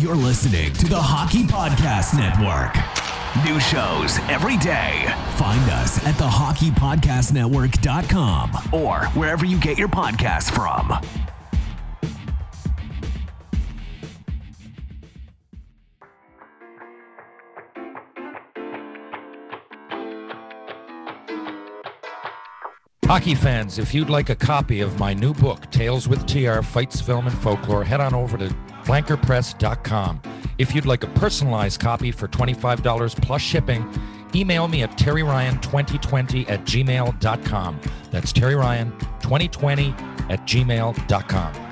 You're 0.00 0.16
listening 0.16 0.72
to 0.72 0.88
the 0.88 0.98
Hockey 0.98 1.42
Podcast 1.42 2.16
Network. 2.16 2.74
New 3.44 3.60
shows 3.60 4.18
every 4.30 4.56
day. 4.56 5.04
Find 5.36 5.60
us 5.72 6.02
at 6.06 6.14
thehockeypodcastnetwork.com 6.14 8.50
or 8.72 9.04
wherever 9.08 9.44
you 9.44 9.60
get 9.60 9.76
your 9.76 9.88
podcasts 9.88 10.50
from. 10.50 10.88
Hockey 23.04 23.34
fans, 23.34 23.78
if 23.78 23.92
you'd 23.92 24.08
like 24.08 24.30
a 24.30 24.34
copy 24.34 24.80
of 24.80 24.98
my 24.98 25.12
new 25.12 25.34
book, 25.34 25.70
Tales 25.70 26.08
with 26.08 26.26
TR 26.26 26.62
Fights, 26.62 27.02
Film, 27.02 27.26
and 27.26 27.36
Folklore, 27.36 27.84
head 27.84 28.00
on 28.00 28.14
over 28.14 28.38
to 28.38 28.50
flankerpress.com. 28.90 30.20
If 30.58 30.74
you'd 30.74 30.84
like 30.84 31.04
a 31.04 31.06
personalized 31.08 31.80
copy 31.80 32.10
for 32.10 32.26
$25 32.26 33.22
plus 33.22 33.40
shipping, 33.40 33.88
email 34.34 34.66
me 34.66 34.82
at 34.82 34.98
terryryan2020 34.98 36.50
at 36.50 36.64
gmail.com. 36.64 37.80
That's 38.10 38.32
terryryan2020 38.32 40.30
at 40.30 40.40
gmail.com. 40.40 41.69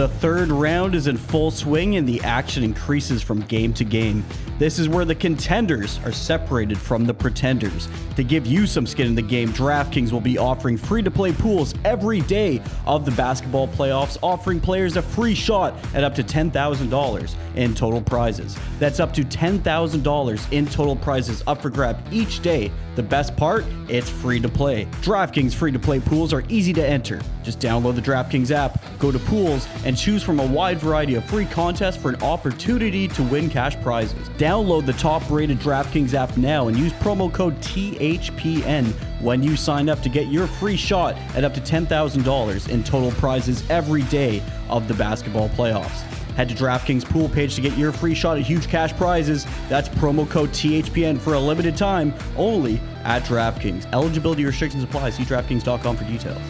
The 0.00 0.08
third 0.08 0.48
round 0.48 0.94
is 0.94 1.08
in 1.08 1.18
full 1.18 1.50
swing 1.50 1.96
and 1.96 2.08
the 2.08 2.22
action 2.22 2.62
increases 2.62 3.22
from 3.22 3.42
game 3.42 3.74
to 3.74 3.84
game. 3.84 4.24
This 4.58 4.78
is 4.78 4.88
where 4.88 5.04
the 5.04 5.14
contenders 5.14 6.00
are 6.06 6.12
separated 6.12 6.78
from 6.78 7.04
the 7.04 7.12
pretenders. 7.12 7.86
To 8.16 8.24
give 8.24 8.46
you 8.46 8.66
some 8.66 8.86
skin 8.86 9.08
in 9.08 9.14
the 9.14 9.20
game, 9.20 9.50
DraftKings 9.50 10.10
will 10.10 10.22
be 10.22 10.38
offering 10.38 10.78
free 10.78 11.02
to 11.02 11.10
play 11.10 11.32
pools 11.32 11.74
every 11.84 12.20
day 12.22 12.62
of 12.86 13.04
the 13.04 13.10
basketball 13.10 13.68
playoffs, 13.68 14.16
offering 14.22 14.58
players 14.58 14.96
a 14.96 15.02
free 15.02 15.34
shot 15.34 15.74
at 15.94 16.02
up 16.02 16.14
to 16.14 16.22
$10,000 16.22 17.34
in 17.56 17.74
total 17.74 18.00
prizes. 18.00 18.56
That's 18.78 19.00
up 19.00 19.12
to 19.14 19.22
$10,000 19.22 20.52
in 20.52 20.66
total 20.66 20.96
prizes 20.96 21.42
up 21.46 21.60
for 21.60 21.68
grab 21.68 21.98
each 22.10 22.40
day. 22.40 22.70
The 22.96 23.02
best 23.02 23.36
part, 23.36 23.64
it's 23.88 24.10
free 24.10 24.40
to 24.40 24.48
play. 24.48 24.84
DraftKings 25.00 25.54
free 25.54 25.72
to 25.72 25.78
play 25.78 26.00
pools 26.00 26.34
are 26.34 26.44
easy 26.48 26.72
to 26.74 26.86
enter. 26.86 27.20
Just 27.42 27.60
download 27.60 27.94
the 27.94 28.02
DraftKings 28.02 28.50
app, 28.50 28.82
go 28.98 29.10
to 29.10 29.18
pools, 29.18 29.66
and 29.84 29.89
choose 29.96 30.22
from 30.22 30.40
a 30.40 30.46
wide 30.46 30.78
variety 30.78 31.14
of 31.14 31.24
free 31.24 31.46
contests 31.46 31.96
for 31.96 32.10
an 32.10 32.22
opportunity 32.22 33.08
to 33.08 33.22
win 33.24 33.48
cash 33.48 33.80
prizes. 33.80 34.28
Download 34.30 34.84
the 34.84 34.92
top 34.94 35.28
rated 35.30 35.58
DraftKings 35.58 36.14
app 36.14 36.36
now 36.36 36.68
and 36.68 36.76
use 36.76 36.92
promo 36.94 37.32
code 37.32 37.58
THPN 37.60 38.86
when 39.20 39.42
you 39.42 39.56
sign 39.56 39.88
up 39.88 40.00
to 40.02 40.08
get 40.08 40.28
your 40.28 40.46
free 40.46 40.76
shot 40.76 41.14
at 41.34 41.44
up 41.44 41.54
to 41.54 41.60
$10,000 41.60 42.68
in 42.68 42.84
total 42.84 43.10
prizes 43.12 43.68
every 43.70 44.02
day 44.04 44.42
of 44.68 44.88
the 44.88 44.94
basketball 44.94 45.48
playoffs. 45.50 46.00
Head 46.36 46.48
to 46.48 46.54
DraftKings 46.54 47.04
pool 47.04 47.28
page 47.28 47.54
to 47.56 47.60
get 47.60 47.76
your 47.76 47.92
free 47.92 48.14
shot 48.14 48.38
at 48.38 48.44
huge 48.44 48.68
cash 48.68 48.94
prizes. 48.96 49.46
That's 49.68 49.88
promo 49.88 50.28
code 50.28 50.50
THPN 50.50 51.18
for 51.18 51.34
a 51.34 51.40
limited 51.40 51.76
time 51.76 52.14
only 52.36 52.80
at 53.04 53.22
DraftKings. 53.24 53.92
Eligibility 53.92 54.44
restrictions 54.44 54.84
apply. 54.84 55.10
See 55.10 55.24
DraftKings.com 55.24 55.96
for 55.96 56.04
details. 56.04 56.40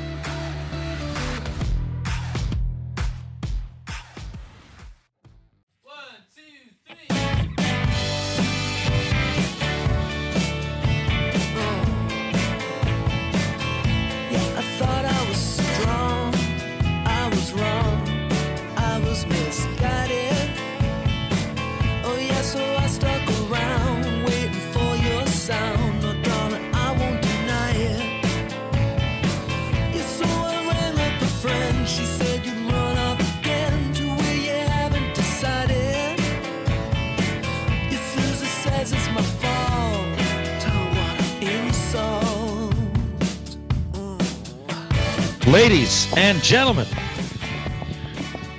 Gentlemen, 46.51 46.89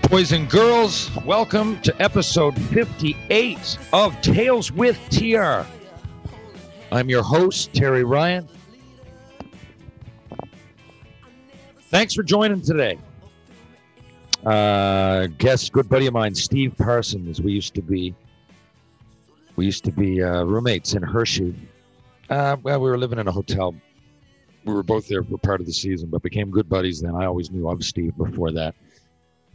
boys 0.09 0.31
and 0.31 0.49
girls, 0.49 1.13
welcome 1.25 1.77
to 1.81 1.93
episode 2.01 2.57
58 2.69 3.77
of 3.91 4.21
Tales 4.21 4.71
with 4.71 4.97
TR. 5.09 5.67
I'm 6.89 7.09
your 7.09 7.21
host, 7.21 7.73
Terry 7.73 8.05
Ryan. 8.05 8.47
Thanks 11.89 12.13
for 12.13 12.23
joining 12.23 12.61
today. 12.61 12.97
Uh, 14.45 15.27
guest, 15.37 15.73
good 15.73 15.89
buddy 15.89 16.07
of 16.07 16.13
mine, 16.13 16.33
Steve 16.33 16.73
Parsons. 16.77 17.41
We 17.41 17.51
used 17.51 17.75
to 17.75 17.81
be, 17.81 18.15
we 19.57 19.65
used 19.65 19.83
to 19.83 19.91
be 19.91 20.23
uh, 20.23 20.43
roommates 20.43 20.93
in 20.93 21.03
Hershey. 21.03 21.53
Uh, 22.29 22.55
well, 22.63 22.79
we 22.79 22.89
were 22.89 22.97
living 22.97 23.19
in 23.19 23.27
a 23.27 23.33
hotel 23.33 23.75
we 24.65 24.73
were 24.73 24.83
both 24.83 25.07
there 25.07 25.23
for 25.23 25.37
part 25.37 25.59
of 25.59 25.65
the 25.65 25.73
season, 25.73 26.09
but 26.09 26.21
became 26.21 26.51
good 26.51 26.69
buddies 26.69 27.01
then. 27.01 27.15
I 27.15 27.25
always 27.25 27.51
knew 27.51 27.67
of 27.69 27.83
Steve 27.83 28.15
before 28.17 28.51
that. 28.51 28.75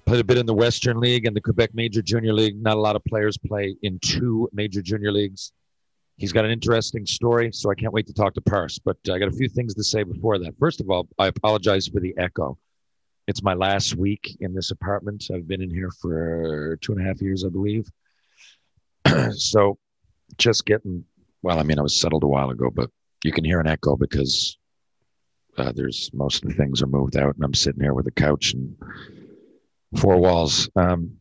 Played 0.05 0.21
a 0.21 0.25
bit 0.25 0.39
in 0.39 0.47
the 0.47 0.55
Western 0.55 1.00
League 1.00 1.27
and 1.27 1.37
the 1.37 1.41
Quebec 1.41 1.75
Major 1.75 2.03
Junior 2.03 2.33
League. 2.33 2.61
Not 2.61 2.77
a 2.77 2.81
lot 2.81 2.97
of 2.97 3.05
players 3.05 3.37
play 3.37 3.77
in 3.83 3.99
two 4.00 4.49
major 4.53 4.81
junior 4.83 5.12
leagues. 5.12 5.53
He's 6.17 6.33
got 6.33 6.44
an 6.44 6.50
interesting 6.50 7.05
story, 7.05 7.50
so 7.53 7.71
I 7.71 7.75
can't 7.75 7.93
wait 7.93 8.06
to 8.06 8.15
talk 8.15 8.34
to 8.34 8.41
Parse. 8.41 8.78
But 8.78 8.97
I 9.11 9.19
got 9.19 9.28
a 9.28 9.33
few 9.33 9.49
things 9.49 9.75
to 9.75 9.84
say 9.84 10.03
before 10.03 10.39
that. 10.39 10.55
First 10.59 10.81
of 10.81 10.91
all, 10.91 11.09
I 11.19 11.27
apologize 11.27 11.88
for 11.88 12.00
the 12.00 12.15
echo. 12.17 12.56
It's 13.27 13.43
my 13.43 13.55
last 13.55 13.97
week 13.97 14.37
in 14.41 14.55
this 14.55 14.71
apartment. 14.71 15.25
I've 15.33 15.49
been 15.49 15.61
in 15.61 15.71
here 15.71 15.91
for 15.91 16.78
two 16.81 16.93
and 16.93 17.00
a 17.00 17.05
half 17.05 17.21
years, 17.21 17.44
I 17.44 17.49
believe. 17.49 17.91
so 19.33 19.78
just 20.38 20.65
getting, 20.65 21.05
well, 21.43 21.59
I 21.59 21.65
mean, 21.65 21.78
I 21.78 21.83
was 21.83 22.00
settled 22.00 22.23
a 22.23 22.28
while 22.28 22.50
ago, 22.50 22.71
but 22.71 22.91
you 23.25 23.33
can 23.33 23.44
hear 23.44 23.61
an 23.61 23.67
echo 23.67 23.97
because 23.97 24.56
uh, 25.59 25.72
there's 25.75 26.11
most 26.12 26.44
of 26.44 26.50
the 26.50 26.56
things 26.56 26.83
are 26.83 26.87
moved 26.87 27.17
out, 27.17 27.34
and 27.34 27.44
I'm 27.44 27.55
sitting 27.55 27.83
here 27.83 27.94
with 27.94 28.06
a 28.06 28.12
couch 28.12 28.55
and 28.55 28.77
four 29.97 30.19
walls. 30.19 30.69
Um, 30.77 31.19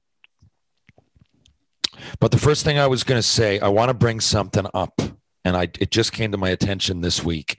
but 2.20 2.32
the 2.32 2.38
first 2.38 2.64
thing 2.64 2.78
I 2.78 2.88
was 2.88 3.04
going 3.04 3.20
to 3.20 3.28
say, 3.28 3.60
I 3.60 3.68
want 3.68 3.90
to 3.90 3.94
bring 3.94 4.20
something 4.20 4.66
up, 4.74 5.02
and 5.44 5.56
I 5.56 5.64
it 5.80 5.92
just 5.92 6.12
came 6.12 6.32
to 6.32 6.38
my 6.38 6.50
attention 6.50 7.02
this 7.02 7.24
week. 7.24 7.58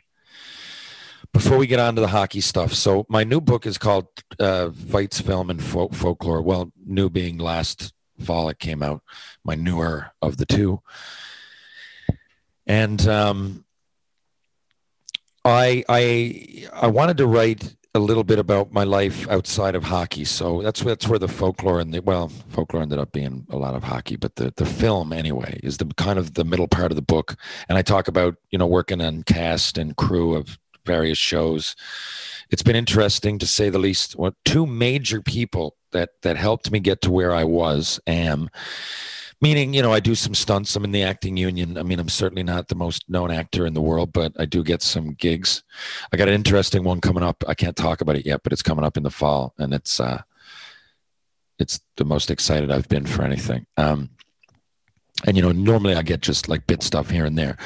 Before 1.32 1.59
we 1.59 1.66
get 1.66 1.81
on 1.81 1.94
to 1.97 2.00
the 2.00 2.09
hockey 2.09 2.41
stuff, 2.41 2.72
so 2.72 3.04
my 3.08 3.22
new 3.25 3.41
book 3.41 3.66
is 3.66 3.78
called 3.78 4.06
uh, 4.38 4.70
"Fights, 4.70 5.20
Film, 5.20 5.50
and 5.50 5.62
Folk- 5.62 5.94
Folklore." 5.94 6.43
Well, 6.43 6.72
new 6.84 7.10
being 7.10 7.38
last 7.38 7.93
fall 8.19 8.48
it 8.48 8.58
came 8.58 8.82
out, 8.82 9.03
my 9.44 9.54
newer 9.54 10.12
of 10.22 10.38
the 10.38 10.47
two, 10.47 10.81
and 12.66 13.06
um, 13.06 13.66
I 15.46 15.84
I 15.88 16.66
I 16.72 16.86
wanted 16.88 17.16
to 17.18 17.26
write 17.26 17.76
a 17.94 17.98
little 17.98 18.24
bit 18.24 18.38
about 18.38 18.72
my 18.72 18.84
life 18.84 19.26
outside 19.30 19.74
of 19.74 19.84
hockey. 19.84 20.24
So 20.24 20.60
that's 20.60 20.82
that's 20.82 21.08
where 21.08 21.18
the 21.18 21.28
folklore 21.28 21.80
and 21.80 21.94
the 21.94 22.00
well, 22.00 22.28
folklore 22.28 22.82
ended 22.82 22.98
up 22.98 23.12
being 23.12 23.46
a 23.50 23.56
lot 23.56 23.74
of 23.74 23.84
hockey, 23.84 24.16
but 24.16 24.36
the 24.36 24.52
the 24.56 24.66
film 24.66 25.12
anyway 25.12 25.58
is 25.62 25.78
the 25.78 25.86
kind 25.96 26.18
of 26.18 26.34
the 26.34 26.44
middle 26.44 26.68
part 26.68 26.92
of 26.92 26.96
the 26.96 27.02
book. 27.02 27.36
And 27.68 27.78
I 27.78 27.82
talk 27.82 28.08
about 28.08 28.36
you 28.50 28.58
know 28.58 28.66
working 28.66 29.00
on 29.00 29.22
cast 29.22 29.78
and 29.78 29.96
crew 29.96 30.34
of 30.34 30.58
various 30.84 31.19
shows. 31.19 31.75
It's 32.50 32.62
been 32.62 32.76
interesting 32.76 33.38
to 33.38 33.46
say 33.46 33.70
the 33.70 33.78
least. 33.78 34.16
What 34.16 34.34
two 34.44 34.66
major 34.66 35.22
people 35.22 35.76
that 35.92 36.10
that 36.22 36.37
helped 36.37 36.70
me 36.70 36.81
get 36.81 37.00
to 37.02 37.10
where 37.10 37.32
I 37.32 37.44
was 37.44 38.00
am 38.06 38.50
meaning 39.41 39.75
you 39.75 39.83
know 39.83 39.93
i 39.93 40.00
do 40.00 40.15
some 40.15 40.35
stunts 40.35 40.75
i'm 40.77 40.85
in 40.85 40.93
the 40.93 41.03
acting 41.03 41.37
union. 41.37 41.77
I 41.77 41.83
mean 41.83 41.99
i'm 41.99 42.09
certainly 42.09 42.43
not 42.43 42.69
the 42.69 42.75
most 42.75 43.05
known 43.09 43.31
actor 43.31 43.67
in 43.67 43.75
the 43.75 43.83
world 43.83 44.12
but 44.12 44.33
i 44.38 44.44
do 44.44 44.62
get 44.62 44.83
some 44.83 45.15
gigs. 45.15 45.62
I 46.12 46.17
got 46.17 46.29
an 46.29 46.35
interesting 46.35 46.85
one 46.85 47.00
coming 47.00 47.23
up. 47.23 47.44
I 47.47 47.55
can't 47.55 47.77
talk 47.77 48.00
about 48.00 48.17
it 48.17 48.27
yet 48.27 48.43
but 48.43 48.53
it's 48.53 48.62
coming 48.62 48.85
up 48.85 48.97
in 48.97 49.03
the 49.03 49.11
fall 49.11 49.55
and 49.59 49.75
it's 49.75 50.00
uh 50.00 50.23
it's 51.59 51.81
the 51.97 52.05
most 52.05 52.31
excited 52.31 52.71
i've 52.71 52.88
been 52.88 53.06
for 53.06 53.23
anything. 53.23 53.67
Um 53.77 54.11
and 55.27 55.35
you 55.35 55.43
know 55.43 55.53
normally 55.53 55.94
i 55.94 56.03
get 56.03 56.21
just 56.21 56.47
like 56.47 56.67
bit 56.67 56.83
stuff 56.83 57.11
here 57.11 57.25
and 57.25 57.38
there. 57.38 57.56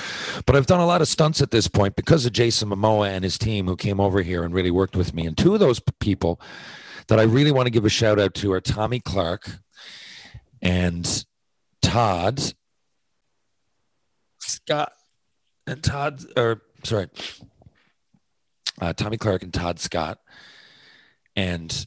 But 0.47 0.57
i've 0.57 0.67
done 0.67 0.81
a 0.81 0.87
lot 0.87 1.03
of 1.03 1.09
stunts 1.09 1.41
at 1.41 1.51
this 1.51 1.69
point 1.69 1.97
because 1.97 2.27
of 2.27 2.33
jason 2.33 2.71
momoa 2.71 3.09
and 3.09 3.25
his 3.25 3.39
team 3.39 3.67
who 3.67 3.77
came 3.77 4.01
over 4.01 4.23
here 4.23 4.45
and 4.45 4.55
really 4.55 4.71
worked 4.71 4.97
with 4.97 5.15
me. 5.15 5.27
And 5.27 5.37
two 5.37 5.55
of 5.55 5.61
those 5.61 5.81
people 6.01 6.41
that 7.09 7.19
i 7.21 7.23
really 7.23 7.53
want 7.53 7.67
to 7.67 7.71
give 7.71 7.85
a 7.85 7.89
shout 7.89 8.19
out 8.19 8.35
to 8.35 8.53
are 8.53 8.61
tommy 8.61 9.01
clark 9.01 9.59
and 10.63 11.25
Todd 11.83 12.41
Scott 14.39 14.93
and 15.67 15.83
Todd, 15.83 16.21
or 16.37 16.63
sorry, 16.85 17.09
uh, 18.81 18.93
Tommy 18.93 19.17
Clark 19.17 19.43
and 19.43 19.53
Todd 19.53 19.79
Scott, 19.79 20.19
and 21.37 21.87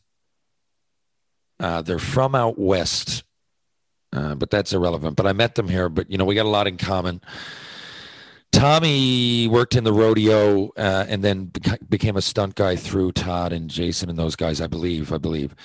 uh, 1.60 1.82
they're 1.82 2.00
from 2.00 2.36
out 2.36 2.58
west, 2.58 3.24
uh, 4.12 4.36
but 4.36 4.50
that's 4.50 4.74
irrelevant. 4.74 5.16
But 5.16 5.28
I 5.28 5.34
met 5.34 5.56
them 5.56 5.68
here. 5.68 5.90
But 5.90 6.10
you 6.10 6.18
know, 6.18 6.26
we 6.26 6.36
got 6.36 6.46
a 6.46 6.50
lot 6.50 6.68
in 6.68 6.78
common. 6.78 7.22
Tommy 8.52 9.48
worked 9.48 9.76
in 9.76 9.84
the 9.84 9.92
rodeo 9.92 10.70
uh, 10.78 11.06
and 11.10 11.24
then 11.24 11.48
beca- 11.48 11.90
became 11.90 12.16
a 12.16 12.22
stunt 12.22 12.54
guy 12.54 12.76
through 12.76 13.12
Todd 13.12 13.52
and 13.52 13.68
Jason 13.70 14.10
and 14.10 14.20
those 14.20 14.36
guys, 14.36 14.62
I 14.62 14.68
believe. 14.68 15.12
I 15.12 15.18
believe. 15.18 15.56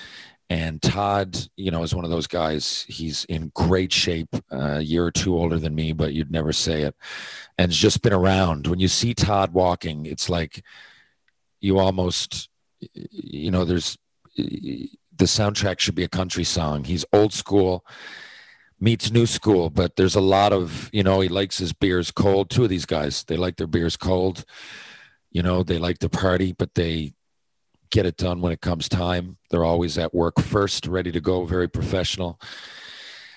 And 0.51 0.81
Todd, 0.81 1.37
you 1.57 1.71
know, 1.71 1.83
is 1.83 1.95
one 1.95 2.05
of 2.05 2.11
those 2.11 2.27
guys. 2.27 2.87
He's 2.89 3.25
in 3.27 3.53
great 3.55 3.93
shape, 3.93 4.35
uh, 4.51 4.77
a 4.77 4.81
year 4.81 5.05
or 5.05 5.11
two 5.11 5.37
older 5.37 5.59
than 5.59 5.75
me, 5.75 5.93
but 5.93 6.15
you'd 6.15 6.31
never 6.31 6.53
say 6.53 6.83
it. 6.83 6.95
And 7.59 7.71
has 7.71 7.77
just 7.77 8.01
been 8.01 8.15
around. 8.15 8.67
When 8.67 8.79
you 8.79 8.89
see 8.89 9.13
Todd 9.13 9.53
walking, 9.53 10.07
it's 10.07 10.31
like 10.31 10.65
you 11.61 11.79
almost, 11.79 12.49
you 13.11 13.51
know, 13.51 13.65
there's 13.65 13.99
the 14.37 15.25
soundtrack 15.25 15.81
should 15.81 15.97
be 15.97 16.05
a 16.05 16.09
country 16.09 16.45
song. 16.45 16.85
He's 16.85 17.05
old 17.13 17.35
school 17.35 17.85
meets 18.81 19.11
new 19.11 19.27
school, 19.27 19.71
but 19.71 19.97
there's 19.97 20.15
a 20.15 20.21
lot 20.21 20.53
of, 20.53 20.89
you 20.93 21.03
know, 21.03 21.21
he 21.21 21.29
likes 21.29 21.59
his 21.59 21.73
beers 21.73 22.11
cold. 22.11 22.51
Two 22.51 22.65
of 22.65 22.71
these 22.71 22.87
guys, 22.87 23.25
they 23.25 23.37
like 23.37 23.57
their 23.57 23.67
beers 23.67 23.97
cold. 23.97 24.45
You 25.31 25.43
know, 25.43 25.63
they 25.63 25.79
like 25.79 25.99
to 25.99 26.09
party, 26.09 26.53
but 26.53 26.75
they 26.75 27.15
get 27.91 28.07
it 28.07 28.17
done 28.17 28.41
when 28.41 28.53
it 28.53 28.61
comes 28.61 28.89
time. 28.89 29.39
They're 29.51 29.65
always 29.65 29.99
at 29.99 30.15
work 30.15 30.41
first, 30.41 30.87
ready 30.87 31.13
to 31.13 31.21
go, 31.21 31.45
very 31.45 31.69
professional 31.69 32.41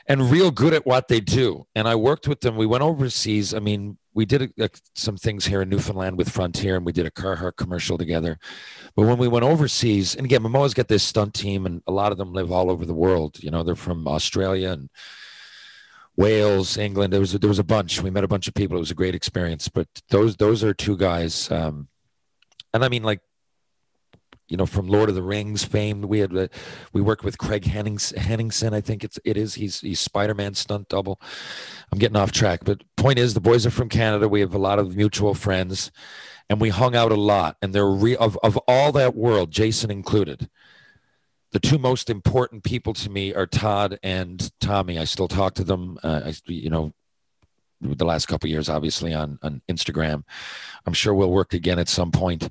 and 0.07 0.30
real 0.30 0.51
good 0.51 0.74
at 0.74 0.86
what 0.86 1.07
they 1.07 1.19
do. 1.21 1.68
And 1.75 1.88
I 1.88 1.95
worked 1.95 2.27
with 2.27 2.42
them. 2.42 2.57
We 2.57 2.65
went 2.65 2.83
overseas. 2.83 3.53
I 3.53 3.59
mean, 3.59 3.98
we 4.13 4.25
did 4.25 4.51
uh, 4.59 4.68
some 4.94 5.15
things 5.15 5.45
here 5.45 5.62
in 5.62 5.69
Newfoundland 5.69 6.18
with 6.18 6.30
Frontier, 6.30 6.75
and 6.75 6.86
we 6.86 6.92
did 6.92 7.06
a 7.06 7.12
Carhartt 7.12 7.56
commercial 7.56 7.98
together. 7.98 8.38
But 8.95 9.06
when 9.06 9.18
we 9.18 9.30
went 9.30 9.45
overseas, 9.45 10.15
and 10.15 10.25
again, 10.25 10.42
Momoa's 10.42 10.74
got 10.74 10.89
this 10.89 11.04
stunt 11.04 11.33
team, 11.33 11.65
and 11.65 11.81
a 11.88 11.92
lot 11.92 12.12
of 12.12 12.18
them 12.18 12.33
live 12.33 12.51
all 12.51 12.69
over 12.69 12.86
the 12.86 12.94
world. 12.94 13.42
You 13.42 13.51
know, 13.51 13.63
they're 13.63 13.75
from 13.75 14.07
Australia 14.07 14.71
and 14.71 14.89
Wales, 16.18 16.77
England. 16.77 17.13
There 17.13 17.21
was 17.21 17.33
a, 17.33 17.39
there 17.39 17.47
was 17.47 17.59
a 17.59 17.63
bunch. 17.63 18.01
We 18.01 18.09
met 18.09 18.25
a 18.25 18.27
bunch 18.27 18.47
of 18.50 18.54
people. 18.54 18.75
It 18.75 18.81
was 18.81 18.92
a 18.92 18.95
great 18.95 19.15
experience. 19.15 19.69
But 19.69 19.88
those 20.09 20.36
those 20.36 20.62
are 20.62 20.74
two 20.74 20.97
guys, 20.97 21.50
um, 21.50 21.88
and 22.74 22.83
I 22.83 22.89
mean, 22.89 23.04
like 23.04 23.21
you 24.51 24.57
know, 24.57 24.65
from 24.65 24.88
Lord 24.88 25.07
of 25.07 25.15
the 25.15 25.24
Rings 25.24 25.63
fame. 25.63 26.01
We 26.01 26.19
had 26.19 26.36
uh, 26.36 26.50
we 26.92 27.01
worked 27.01 27.24
with 27.24 27.38
Craig 27.38 27.63
Hennings, 27.63 28.12
Henningsen. 28.12 28.74
I 28.74 28.81
think 28.81 29.01
it's 29.01 29.18
it 29.24 29.38
is. 29.38 29.53
He's 29.53 29.80
he's 29.80 30.01
Spider 30.01 30.33
Man 30.33 30.56
stunt 30.56 30.89
double. 30.89 31.21
I'm 31.89 32.00
getting 32.00 32.18
off 32.18 32.33
track, 32.33 32.62
but 32.65 32.83
point 32.98 33.18
is, 33.18 33.33
the 33.33 33.39
boys 33.39 33.65
are 33.65 33.71
from 33.71 33.88
Canada. 33.88 34.27
We 34.27 34.42
have 34.42 34.53
a 34.53 34.59
lot 34.59 34.77
of 34.77 34.94
mutual 34.94 35.33
friends, 35.33 35.89
and 36.50 36.59
we 36.59 36.68
hung 36.68 36.98
out 36.98 37.13
a 37.13 37.15
lot. 37.15 37.56
And 37.62 37.74
they're 37.74 37.88
re- 37.88 38.18
of 38.18 38.38
of 38.44 38.57
all 38.68 38.92
that 38.92 39.15
world, 39.15 39.51
Jason 39.51 39.89
included. 39.89 40.50
The 41.54 41.59
two 41.59 41.77
most 41.77 42.09
important 42.09 42.63
people 42.63 42.94
to 42.94 43.09
me 43.09 43.33
are 43.33 43.47
Todd 43.47 44.00
and 44.04 44.51
Tommy. 44.59 45.00
I 45.00 45.06
still 45.06 45.30
talk 45.30 45.54
to 45.56 45.63
them. 45.63 45.97
Uh, 46.04 46.21
I, 46.25 46.33
you 46.45 46.69
know, 46.69 46.94
the 47.80 48.06
last 48.06 48.27
couple 48.27 48.50
years, 48.50 48.68
obviously 48.68 49.13
on 49.13 49.39
on 49.42 49.62
Instagram. 49.69 50.24
I'm 50.86 50.94
sure 50.94 51.13
we'll 51.13 51.31
work 51.31 51.54
again 51.54 51.80
at 51.80 51.88
some 51.88 52.12
point. 52.12 52.50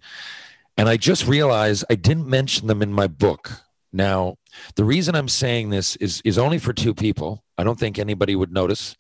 And 0.81 0.89
I 0.89 0.97
just 0.97 1.29
realized 1.29 1.85
I 1.91 1.95
didn't 1.95 2.27
mention 2.27 2.67
them 2.67 2.81
in 2.81 2.91
my 2.91 3.07
book. 3.07 3.53
Now, 3.93 4.37
the 4.77 4.85
reason 4.85 5.15
I'm 5.15 5.29
saying 5.29 5.69
this 5.69 5.95
is 5.97 6.23
is 6.25 6.39
only 6.39 6.57
for 6.57 6.73
two 6.73 6.95
people. 6.95 7.45
I 7.59 7.65
don't 7.65 7.79
think 7.79 7.99
anybody 7.99 8.35
would 8.35 8.51
notice 8.51 8.97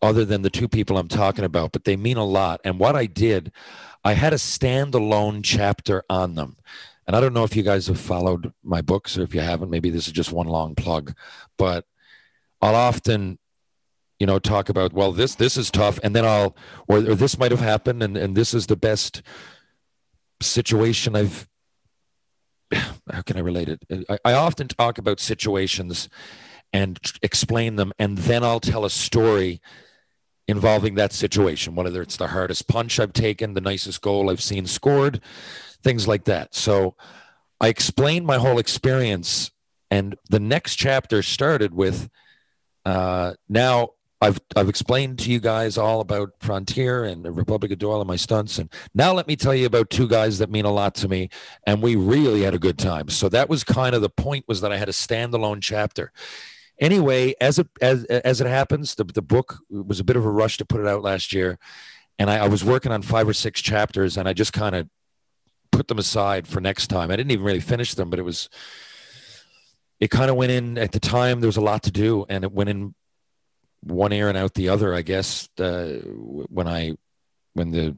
other 0.00 0.24
than 0.24 0.40
the 0.40 0.48
two 0.48 0.68
people 0.68 0.96
I'm 0.96 1.08
talking 1.08 1.44
about, 1.44 1.72
but 1.72 1.84
they 1.84 1.96
mean 1.96 2.16
a 2.16 2.24
lot. 2.24 2.62
And 2.64 2.78
what 2.78 2.96
I 2.96 3.04
did, 3.04 3.52
I 4.02 4.14
had 4.14 4.32
a 4.32 4.36
standalone 4.36 5.42
chapter 5.44 6.02
on 6.08 6.34
them. 6.34 6.56
And 7.06 7.14
I 7.14 7.20
don't 7.20 7.34
know 7.34 7.44
if 7.44 7.54
you 7.54 7.62
guys 7.62 7.88
have 7.88 8.00
followed 8.00 8.54
my 8.62 8.80
books 8.80 9.18
or 9.18 9.22
if 9.22 9.34
you 9.34 9.42
haven't, 9.42 9.68
maybe 9.68 9.90
this 9.90 10.06
is 10.06 10.14
just 10.14 10.32
one 10.32 10.46
long 10.46 10.74
plug, 10.74 11.12
but 11.58 11.84
I'll 12.62 12.74
often 12.74 13.38
you 14.18 14.24
know 14.24 14.38
talk 14.38 14.68
about 14.68 14.92
well 14.92 15.10
this 15.10 15.34
this 15.34 15.56
is 15.56 15.68
tough 15.68 15.98
and 16.04 16.14
then 16.14 16.24
i'll 16.24 16.54
or, 16.86 16.98
or 16.98 17.16
this 17.16 17.36
might 17.40 17.50
have 17.50 17.58
happened 17.58 18.04
and, 18.04 18.16
and 18.16 18.36
this 18.36 18.54
is 18.54 18.68
the 18.68 18.76
best 18.76 19.20
situation 20.42 21.16
I've 21.16 21.48
how 23.12 23.22
can 23.22 23.36
I 23.36 23.40
relate 23.40 23.68
it? 23.68 24.06
I, 24.08 24.18
I, 24.24 24.32
often 24.32 24.68
talk 24.68 24.98
about 24.98 25.20
situations 25.20 26.08
and 26.72 26.98
explain 27.22 27.76
them, 27.76 27.92
and 27.98 28.18
then 28.18 28.42
I'll 28.42 28.60
tell 28.60 28.84
a 28.84 28.90
story 28.90 29.60
involving 30.48 30.94
that 30.94 31.12
situation, 31.12 31.74
whether 31.74 32.02
it's 32.02 32.16
the 32.16 32.28
hardest 32.28 32.68
punch 32.68 32.98
I've 32.98 33.12
taken, 33.12 33.54
the 33.54 33.60
nicest 33.60 34.00
goal 34.00 34.30
I've 34.30 34.42
seen 34.42 34.66
scored, 34.66 35.20
things 35.82 36.08
like 36.08 36.24
that. 36.24 36.54
So 36.54 36.96
I 37.60 37.68
explained 37.68 38.26
my 38.26 38.38
whole 38.38 38.58
experience, 38.58 39.50
and 39.90 40.16
the 40.30 40.40
next 40.40 40.76
chapter 40.76 41.22
started 41.22 41.74
with 41.74 42.08
uh, 42.84 43.34
now 43.48 43.90
I've 44.22 44.38
I've 44.54 44.68
explained 44.68 45.18
to 45.20 45.32
you 45.32 45.40
guys 45.40 45.76
all 45.76 46.00
about 46.00 46.30
Frontier 46.38 47.02
and 47.02 47.24
the 47.24 47.32
Republic 47.32 47.72
of 47.72 47.78
Doyle 47.78 48.00
and 48.00 48.06
my 48.06 48.16
stunts, 48.16 48.56
and 48.56 48.72
now 48.94 49.12
let 49.12 49.26
me 49.26 49.34
tell 49.34 49.52
you 49.54 49.66
about 49.66 49.90
two 49.90 50.06
guys 50.06 50.38
that 50.38 50.48
mean 50.48 50.64
a 50.64 50.70
lot 50.70 50.94
to 50.96 51.08
me, 51.08 51.28
and 51.66 51.82
we 51.82 51.96
really 51.96 52.42
had 52.42 52.54
a 52.54 52.58
good 52.58 52.78
time. 52.78 53.08
So 53.08 53.28
that 53.30 53.48
was 53.48 53.64
kind 53.64 53.96
of 53.96 54.00
the 54.00 54.08
point 54.08 54.44
was 54.46 54.60
that 54.60 54.72
I 54.72 54.76
had 54.76 54.88
a 54.88 54.92
standalone 54.92 55.60
chapter. 55.60 56.12
Anyway, 56.78 57.34
as 57.40 57.58
it 57.58 57.66
as 57.80 58.04
as 58.04 58.40
it 58.40 58.46
happens, 58.46 58.94
the 58.94 59.02
the 59.02 59.22
book 59.22 59.58
was 59.68 59.98
a 59.98 60.04
bit 60.04 60.16
of 60.16 60.24
a 60.24 60.30
rush 60.30 60.56
to 60.58 60.64
put 60.64 60.80
it 60.80 60.86
out 60.86 61.02
last 61.02 61.32
year, 61.32 61.58
and 62.16 62.30
I, 62.30 62.44
I 62.44 62.48
was 62.48 62.62
working 62.62 62.92
on 62.92 63.02
five 63.02 63.26
or 63.28 63.34
six 63.34 63.60
chapters, 63.60 64.16
and 64.16 64.28
I 64.28 64.34
just 64.34 64.52
kind 64.52 64.76
of 64.76 64.88
put 65.72 65.88
them 65.88 65.98
aside 65.98 66.46
for 66.46 66.60
next 66.60 66.86
time. 66.86 67.10
I 67.10 67.16
didn't 67.16 67.32
even 67.32 67.44
really 67.44 67.60
finish 67.60 67.94
them, 67.94 68.08
but 68.08 68.20
it 68.20 68.22
was 68.22 68.48
it 69.98 70.12
kind 70.12 70.30
of 70.30 70.36
went 70.36 70.52
in 70.52 70.78
at 70.78 70.92
the 70.92 71.00
time. 71.00 71.40
There 71.40 71.48
was 71.48 71.56
a 71.56 71.60
lot 71.60 71.82
to 71.82 71.90
do, 71.90 72.24
and 72.28 72.44
it 72.44 72.52
went 72.52 72.70
in 72.70 72.94
one 73.82 74.12
ear 74.12 74.28
and 74.28 74.38
out 74.38 74.54
the 74.54 74.68
other, 74.68 74.94
I 74.94 75.02
guess. 75.02 75.48
Uh, 75.58 76.00
when 76.04 76.68
I 76.68 76.92
when 77.54 77.70
the 77.70 77.96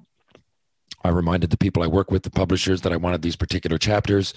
I 1.05 1.11
reminded 1.11 1.51
the 1.51 1.59
people 1.59 1.83
I 1.83 1.87
work 1.87 2.11
with, 2.11 2.23
the 2.23 2.31
publishers, 2.31 2.81
that 2.81 2.93
I 2.93 2.97
wanted 2.97 3.23
these 3.23 3.37
particular 3.37 3.77
chapters, 3.77 4.33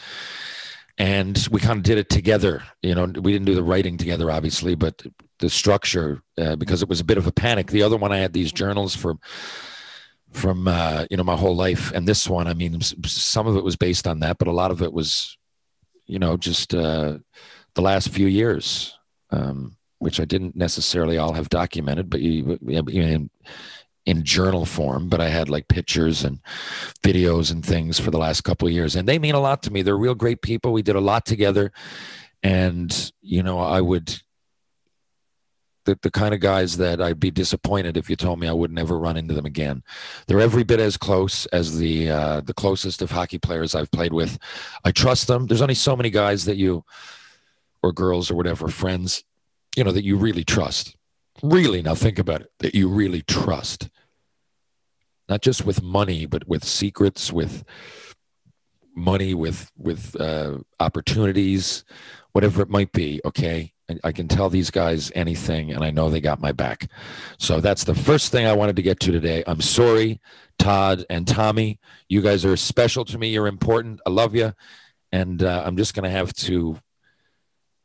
and 0.97 1.47
we 1.49 1.61
kind 1.61 1.77
of 1.77 1.83
did 1.83 1.97
it 1.97 2.09
together. 2.09 2.63
You 2.81 2.95
know, 2.95 3.05
we 3.05 3.31
didn't 3.31 3.45
do 3.45 3.55
the 3.55 3.63
writing 3.63 3.97
together, 3.97 4.29
obviously, 4.29 4.75
but 4.75 5.01
the 5.39 5.49
structure 5.49 6.21
uh, 6.37 6.55
because 6.55 6.81
it 6.81 6.89
was 6.89 6.99
a 6.99 7.05
bit 7.05 7.17
of 7.17 7.27
a 7.27 7.31
panic. 7.31 7.67
The 7.67 7.83
other 7.83 7.97
one, 7.97 8.11
I 8.11 8.17
had 8.17 8.33
these 8.33 8.51
journals 8.51 8.95
for 8.95 9.15
from 10.33 10.67
uh, 10.67 11.05
you 11.09 11.15
know 11.15 11.23
my 11.23 11.37
whole 11.37 11.55
life, 11.55 11.91
and 11.93 12.07
this 12.07 12.27
one, 12.27 12.47
I 12.47 12.53
mean, 12.53 12.81
some 12.81 13.47
of 13.47 13.55
it 13.55 13.63
was 13.63 13.77
based 13.77 14.05
on 14.05 14.19
that, 14.19 14.37
but 14.37 14.47
a 14.47 14.53
lot 14.53 14.71
of 14.71 14.81
it 14.81 14.91
was, 14.91 15.37
you 16.05 16.19
know, 16.19 16.35
just 16.35 16.73
uh, 16.73 17.17
the 17.75 17.81
last 17.81 18.09
few 18.09 18.27
years. 18.27 18.97
Um, 19.29 19.76
which 19.99 20.19
I 20.19 20.25
didn't 20.25 20.55
necessarily 20.55 21.17
all 21.17 21.33
have 21.33 21.49
documented, 21.49 22.09
but 22.09 22.21
you, 22.21 22.59
in, 22.67 23.29
in 24.05 24.23
journal 24.23 24.65
form. 24.65 25.09
But 25.09 25.21
I 25.21 25.29
had 25.29 25.49
like 25.49 25.67
pictures 25.67 26.23
and 26.23 26.39
videos 27.03 27.51
and 27.51 27.65
things 27.65 27.99
for 27.99 28.11
the 28.11 28.17
last 28.17 28.41
couple 28.41 28.67
of 28.67 28.73
years, 28.73 28.95
and 28.95 29.07
they 29.07 29.19
mean 29.19 29.35
a 29.35 29.39
lot 29.39 29.63
to 29.63 29.71
me. 29.71 29.81
They're 29.81 29.97
real 29.97 30.15
great 30.15 30.41
people. 30.41 30.71
We 30.71 30.81
did 30.81 30.95
a 30.95 31.01
lot 31.01 31.25
together, 31.25 31.71
and 32.43 33.11
you 33.21 33.43
know, 33.43 33.59
I 33.59 33.81
would. 33.81 34.21
The, 35.85 35.97
the 36.01 36.11
kind 36.11 36.33
of 36.33 36.41
guys 36.41 36.75
that 36.77 37.01
I'd 37.01 37.17
be 37.17 37.31
disappointed 37.31 37.95
if 37.95 38.09
you 38.09 38.17
told 38.17 38.41
me 38.41 38.47
I 38.49 38.51
would 38.51 38.73
never 38.73 38.99
run 38.99 39.15
into 39.15 39.33
them 39.33 39.45
again. 39.45 39.83
They're 40.27 40.41
every 40.41 40.65
bit 40.65 40.81
as 40.81 40.97
close 40.97 41.45
as 41.45 41.77
the 41.77 42.11
uh, 42.11 42.41
the 42.41 42.53
closest 42.53 43.01
of 43.01 43.11
hockey 43.11 43.37
players 43.37 43.73
I've 43.73 43.91
played 43.91 44.11
with. 44.11 44.37
I 44.83 44.91
trust 44.91 45.27
them. 45.27 45.47
There's 45.47 45.61
only 45.61 45.75
so 45.75 45.95
many 45.95 46.09
guys 46.09 46.43
that 46.43 46.57
you 46.57 46.83
or 47.81 47.93
girls 47.93 48.29
or 48.29 48.35
whatever 48.35 48.67
friends 48.67 49.23
you 49.77 49.83
know, 49.83 49.91
that 49.91 50.03
you 50.03 50.17
really 50.17 50.43
trust. 50.43 50.95
Really, 51.43 51.81
now 51.83 51.93
think 51.93 52.17
about 52.17 52.41
it, 52.41 52.51
that 52.59 52.73
you 52.73 52.89
really 52.89 53.21
trust. 53.21 53.89
Not 55.29 55.41
just 55.41 55.65
with 55.65 55.83
money, 55.83 56.25
but 56.25 56.47
with 56.47 56.63
secrets, 56.63 57.31
with 57.31 57.63
money, 58.95 59.33
with 59.35 59.71
with 59.77 60.19
uh, 60.19 60.57
opportunities, 60.79 61.85
whatever 62.31 62.63
it 62.63 62.69
might 62.69 62.91
be. 62.91 63.21
Okay, 63.23 63.73
I, 64.03 64.11
can 64.11 64.27
tell 64.27 64.49
these 64.49 64.71
guys 64.71 65.11
anything, 65.13 65.71
and 65.71 65.83
I 65.83 65.91
know 65.91 66.09
they 66.09 66.21
got 66.21 66.41
my 66.41 66.53
back. 66.53 66.89
So 67.37 67.61
that's 67.61 67.83
the 67.83 67.93
first 67.93 68.31
thing 68.31 68.47
I 68.47 68.53
wanted 68.53 68.77
to 68.77 68.81
get 68.81 68.99
to 69.01 69.11
today. 69.11 69.43
I'm 69.45 69.61
sorry, 69.61 70.19
Todd 70.57 71.05
and 71.09 71.27
Tommy. 71.27 71.79
You 72.09 72.21
guys 72.21 72.43
are 72.45 72.57
special 72.57 73.05
to 73.05 73.17
me. 73.17 73.29
You're 73.29 73.47
important. 73.47 74.01
I 74.07 74.09
love 74.09 74.33
you, 74.33 74.53
and 75.11 75.43
uh, 75.43 75.61
I'm 75.65 75.77
just 75.77 75.93
gonna 75.93 76.09
have 76.09 76.33
to 76.33 76.79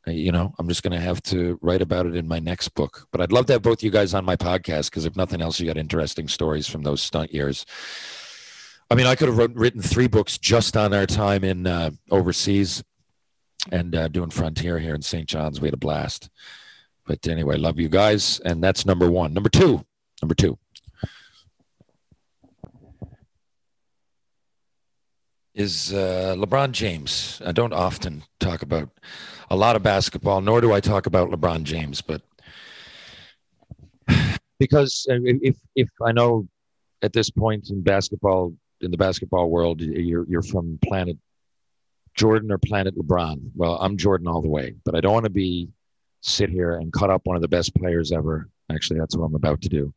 you 0.06 0.32
know 0.32 0.52
i'm 0.58 0.68
just 0.68 0.82
going 0.82 0.92
to 0.92 1.00
have 1.00 1.22
to 1.22 1.58
write 1.62 1.82
about 1.82 2.06
it 2.06 2.16
in 2.16 2.26
my 2.26 2.38
next 2.38 2.70
book. 2.70 3.06
But 3.12 3.20
i'd 3.20 3.32
love 3.32 3.46
to 3.46 3.54
have 3.54 3.62
both 3.62 3.82
you 3.82 3.90
guys 3.90 4.14
on 4.14 4.24
my 4.24 4.36
podcast 4.36 4.90
because 4.90 5.04
if 5.04 5.16
nothing 5.16 5.40
else 5.40 5.60
you 5.60 5.66
got 5.66 5.76
interesting 5.76 6.28
stories 6.28 6.66
from 6.66 6.82
those 6.82 7.02
stunt 7.02 7.32
years. 7.32 7.64
I 8.90 8.94
mean 8.94 9.06
i 9.06 9.14
could 9.14 9.28
have 9.28 9.38
wrote, 9.38 9.54
written 9.54 9.82
three 9.82 10.08
books 10.08 10.38
just 10.38 10.76
on 10.76 10.92
our 10.92 11.06
time 11.06 11.44
in 11.44 11.66
uh, 11.66 11.90
overseas 12.10 12.82
and 13.70 13.94
uh, 13.94 14.08
doing 14.08 14.30
frontier 14.30 14.78
here 14.78 14.94
in 14.94 15.02
st 15.02 15.28
john's. 15.28 15.60
We 15.60 15.68
had 15.68 15.74
a 15.74 15.78
blast. 15.78 16.28
But 17.06 17.26
anyway 17.28 17.56
love 17.56 17.78
you 17.78 17.88
guys 17.88 18.40
and 18.40 18.62
that's 18.62 18.84
number 18.84 19.10
one. 19.10 19.32
Number 19.32 19.50
two. 19.50 19.84
Number 20.20 20.34
two. 20.34 20.58
Is 25.54 25.92
uh, 25.92 26.34
LeBron 26.38 26.72
James. 26.72 27.42
I 27.44 27.52
don't 27.52 27.74
often 27.74 28.22
talk 28.40 28.62
about 28.62 28.88
a 29.52 29.56
lot 29.56 29.76
of 29.76 29.82
basketball, 29.82 30.40
nor 30.40 30.62
do 30.62 30.72
I 30.72 30.80
talk 30.80 31.04
about 31.04 31.30
LeBron 31.30 31.64
James, 31.64 32.00
but 32.00 32.22
because 34.58 35.06
uh, 35.10 35.18
if 35.22 35.58
if 35.76 35.90
I 36.02 36.10
know 36.12 36.48
at 37.02 37.12
this 37.12 37.28
point 37.28 37.68
in 37.68 37.82
basketball 37.82 38.54
in 38.80 38.90
the 38.90 38.96
basketball 38.96 39.50
world, 39.50 39.82
you're 39.82 40.26
you're 40.26 40.42
from 40.42 40.78
planet 40.82 41.18
Jordan 42.14 42.50
or 42.50 42.56
planet 42.56 42.96
LeBron. 42.96 43.50
Well, 43.54 43.76
I'm 43.78 43.98
Jordan 43.98 44.26
all 44.26 44.40
the 44.40 44.48
way, 44.48 44.74
but 44.86 44.94
I 44.94 45.02
don't 45.02 45.12
want 45.12 45.24
to 45.24 45.30
be 45.30 45.68
sit 46.22 46.48
here 46.48 46.76
and 46.76 46.90
cut 46.90 47.10
up 47.10 47.20
one 47.24 47.36
of 47.36 47.42
the 47.42 47.48
best 47.48 47.74
players 47.74 48.10
ever. 48.10 48.48
Actually, 48.70 49.00
that's 49.00 49.14
what 49.14 49.26
I'm 49.26 49.34
about 49.34 49.60
to 49.62 49.68
do. 49.68 49.92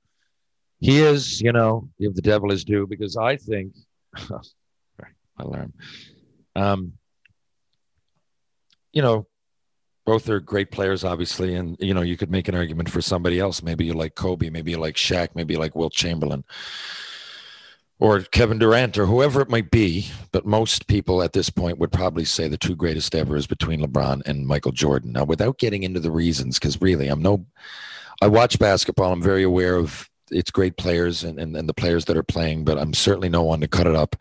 He 0.81 0.99
is, 0.99 1.39
you 1.39 1.53
know, 1.53 1.87
give 1.97 2.13
the 2.13 2.21
devil 2.21 2.49
his 2.49 2.65
due 2.65 2.87
because 2.87 3.15
I 3.15 3.37
think 3.37 3.73
alarm. 5.39 5.71
Um, 6.57 6.93
you 8.91 9.01
know, 9.01 9.27
both 10.05 10.29
are 10.29 10.39
great 10.39 10.71
players, 10.71 11.03
obviously, 11.03 11.55
and 11.55 11.75
you 11.79 11.93
know 11.93 12.01
you 12.01 12.15
could 12.15 12.31
make 12.31 12.47
an 12.47 12.55
argument 12.55 12.89
for 12.89 13.01
somebody 13.01 13.39
else. 13.39 13.63
Maybe 13.63 13.85
you 13.85 13.93
like 13.93 14.15
Kobe, 14.15 14.49
maybe 14.49 14.71
you 14.71 14.77
like 14.77 14.95
Shaq, 14.95 15.29
maybe 15.33 15.55
you 15.55 15.59
like 15.59 15.75
Wilt 15.75 15.93
Chamberlain, 15.93 16.43
or 17.99 18.21
Kevin 18.21 18.59
Durant, 18.59 18.97
or 18.97 19.07
whoever 19.07 19.41
it 19.41 19.49
might 19.49 19.71
be. 19.71 20.07
But 20.31 20.45
most 20.45 20.87
people 20.87 21.23
at 21.23 21.33
this 21.33 21.49
point 21.49 21.79
would 21.79 21.91
probably 21.91 22.25
say 22.25 22.47
the 22.47 22.57
two 22.57 22.75
greatest 22.75 23.15
ever 23.15 23.35
is 23.35 23.47
between 23.47 23.81
LeBron 23.81 24.21
and 24.27 24.47
Michael 24.47 24.71
Jordan. 24.71 25.13
Now, 25.13 25.25
without 25.25 25.57
getting 25.57 25.83
into 25.83 25.99
the 25.99 26.11
reasons, 26.11 26.59
because 26.59 26.79
really, 26.81 27.07
I'm 27.07 27.21
no, 27.21 27.45
I 28.21 28.27
watch 28.27 28.59
basketball. 28.59 29.11
I'm 29.11 29.23
very 29.23 29.43
aware 29.43 29.75
of 29.75 30.09
it's 30.31 30.51
great 30.51 30.77
players 30.77 31.23
and, 31.23 31.39
and, 31.39 31.55
and, 31.55 31.69
the 31.69 31.73
players 31.73 32.05
that 32.05 32.17
are 32.17 32.23
playing, 32.23 32.65
but 32.65 32.79
I'm 32.79 32.93
certainly 32.93 33.29
no 33.29 33.43
one 33.43 33.61
to 33.61 33.67
cut 33.67 33.85
it 33.85 33.95
up 33.95 34.15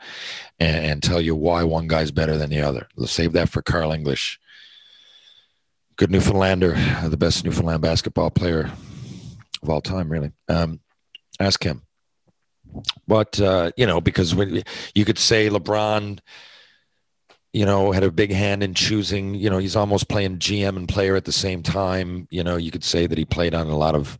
and, 0.59 0.85
and 0.85 1.03
tell 1.03 1.21
you 1.21 1.35
why 1.35 1.64
one 1.64 1.88
guy's 1.88 2.11
better 2.11 2.37
than 2.37 2.50
the 2.50 2.61
other. 2.61 2.88
Let's 2.97 3.12
save 3.12 3.33
that 3.33 3.49
for 3.49 3.62
Carl 3.62 3.91
English. 3.91 4.38
Good 5.96 6.10
Newfoundlander, 6.10 6.74
the 7.08 7.16
best 7.16 7.44
Newfoundland 7.44 7.82
basketball 7.82 8.30
player 8.30 8.70
of 9.62 9.70
all 9.70 9.80
time, 9.80 10.08
really. 10.08 10.32
Um, 10.48 10.80
ask 11.38 11.62
him. 11.62 11.82
But, 13.06 13.40
uh, 13.40 13.70
you 13.76 13.86
know, 13.86 14.00
because 14.00 14.34
when, 14.34 14.62
you 14.94 15.04
could 15.04 15.18
say 15.18 15.48
LeBron, 15.48 16.18
you 17.52 17.64
know, 17.64 17.92
had 17.92 18.02
a 18.02 18.10
big 18.10 18.32
hand 18.32 18.64
in 18.64 18.74
choosing, 18.74 19.34
you 19.34 19.48
know, 19.48 19.58
he's 19.58 19.76
almost 19.76 20.08
playing 20.08 20.38
GM 20.38 20.76
and 20.76 20.88
player 20.88 21.14
at 21.14 21.24
the 21.24 21.32
same 21.32 21.62
time. 21.62 22.26
You 22.30 22.42
know, 22.42 22.56
you 22.56 22.72
could 22.72 22.82
say 22.82 23.06
that 23.06 23.16
he 23.16 23.24
played 23.24 23.54
on 23.54 23.68
a 23.68 23.76
lot 23.76 23.94
of 23.94 24.18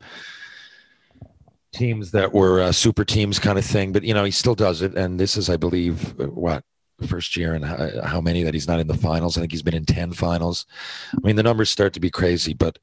teams 1.73 2.13
that 2.13 2.33
were 2.33 2.61
uh, 2.61 2.73
super 2.73 3.05
teams 3.05 3.41
kind 3.41 3.59
of 3.59 3.65
thing. 3.65 3.93
But 3.93 4.05
you 4.05 4.15
know, 4.15 4.23
he 4.25 4.31
still 4.31 4.55
does 4.55 4.81
it, 4.81 4.95
and 4.97 5.19
this 5.19 5.37
is, 5.37 5.51
I 5.51 5.57
believe, 5.57 6.19
uh, 6.21 6.27
what 6.27 6.63
first 7.07 7.37
year 7.37 7.55
and 7.55 7.65
how, 7.65 8.03
how, 8.05 8.21
many 8.21 8.43
that 8.43 8.55
he's 8.55 8.69
not 8.69 8.81
in 8.81 8.87
the 8.87 8.97
finals. 8.97 9.37
I 9.37 9.41
think 9.41 9.53
he's 9.53 9.63
been 9.63 9.75
in 9.75 9.85
ten 9.85 10.13
finals. 10.13 10.67
I 11.13 11.27
mean, 11.27 11.37
the 11.37 11.43
numbers 11.43 11.71
start 11.71 11.93
to 11.95 12.01
be 12.01 12.11
crazy, 12.11 12.55
but. 12.55 12.79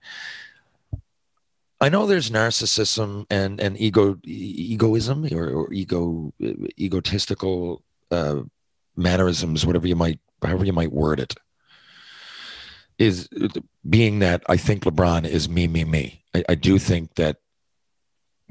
I 1.84 1.89
know 1.89 2.06
there's 2.06 2.30
narcissism 2.30 3.25
and, 3.32 3.60
and 3.60 3.75
ego 3.82 4.20
egoism 4.24 5.27
or, 5.34 5.50
or 5.50 5.74
ego 5.74 6.32
egotistical 6.80 7.82
uh, 8.12 8.41
mannerisms, 8.96 9.65
whatever 9.65 9.88
you 9.88 9.96
might 9.96 10.20
however 10.44 10.63
you 10.63 10.74
might 10.74 10.91
word 10.91 11.20
it. 11.20 11.34
Is 13.00 13.27
being 13.89 14.20
that 14.20 14.44
I 14.48 14.58
think 14.58 14.84
LeBron 14.84 15.27
is 15.27 15.50
me, 15.50 15.68
me, 15.68 15.84
me. 15.84 16.24
I, 16.36 16.44
I 16.50 16.56
do 16.56 16.77
think 16.77 17.15
that 17.15 17.38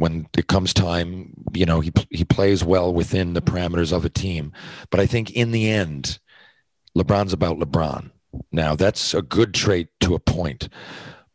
when 0.01 0.27
it 0.37 0.47
comes 0.47 0.73
time, 0.73 1.35
you 1.53 1.67
know, 1.67 1.81
he 1.81 1.93
he 2.11 2.25
plays 2.25 2.65
well 2.65 2.93
within 2.93 3.35
the 3.35 3.43
parameters 3.43 3.93
of 3.93 4.05
a 4.05 4.09
team. 4.09 4.53
But 4.91 4.99
I 4.99 5.07
think 5.07 5.31
in 5.31 5.51
the 5.51 5.69
end, 5.69 6.19
LeBron's 6.97 7.35
about 7.35 7.59
LeBron. 7.59 8.11
Now 8.51 8.75
that's 8.77 9.13
a 9.15 9.23
good 9.23 9.53
trait 9.53 9.89
to 10.01 10.15
a 10.15 10.19
point. 10.19 10.69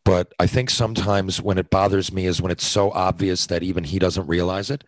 But 0.03 0.33
I 0.39 0.47
think 0.47 0.69
sometimes 0.69 1.41
when 1.41 1.57
it 1.57 1.69
bothers 1.69 2.11
me 2.11 2.25
is 2.25 2.41
when 2.41 2.51
it's 2.51 2.65
so 2.65 2.91
obvious 2.91 3.47
that 3.47 3.63
even 3.63 3.83
he 3.83 3.99
doesn't 3.99 4.27
realize 4.27 4.69
it. 4.69 4.83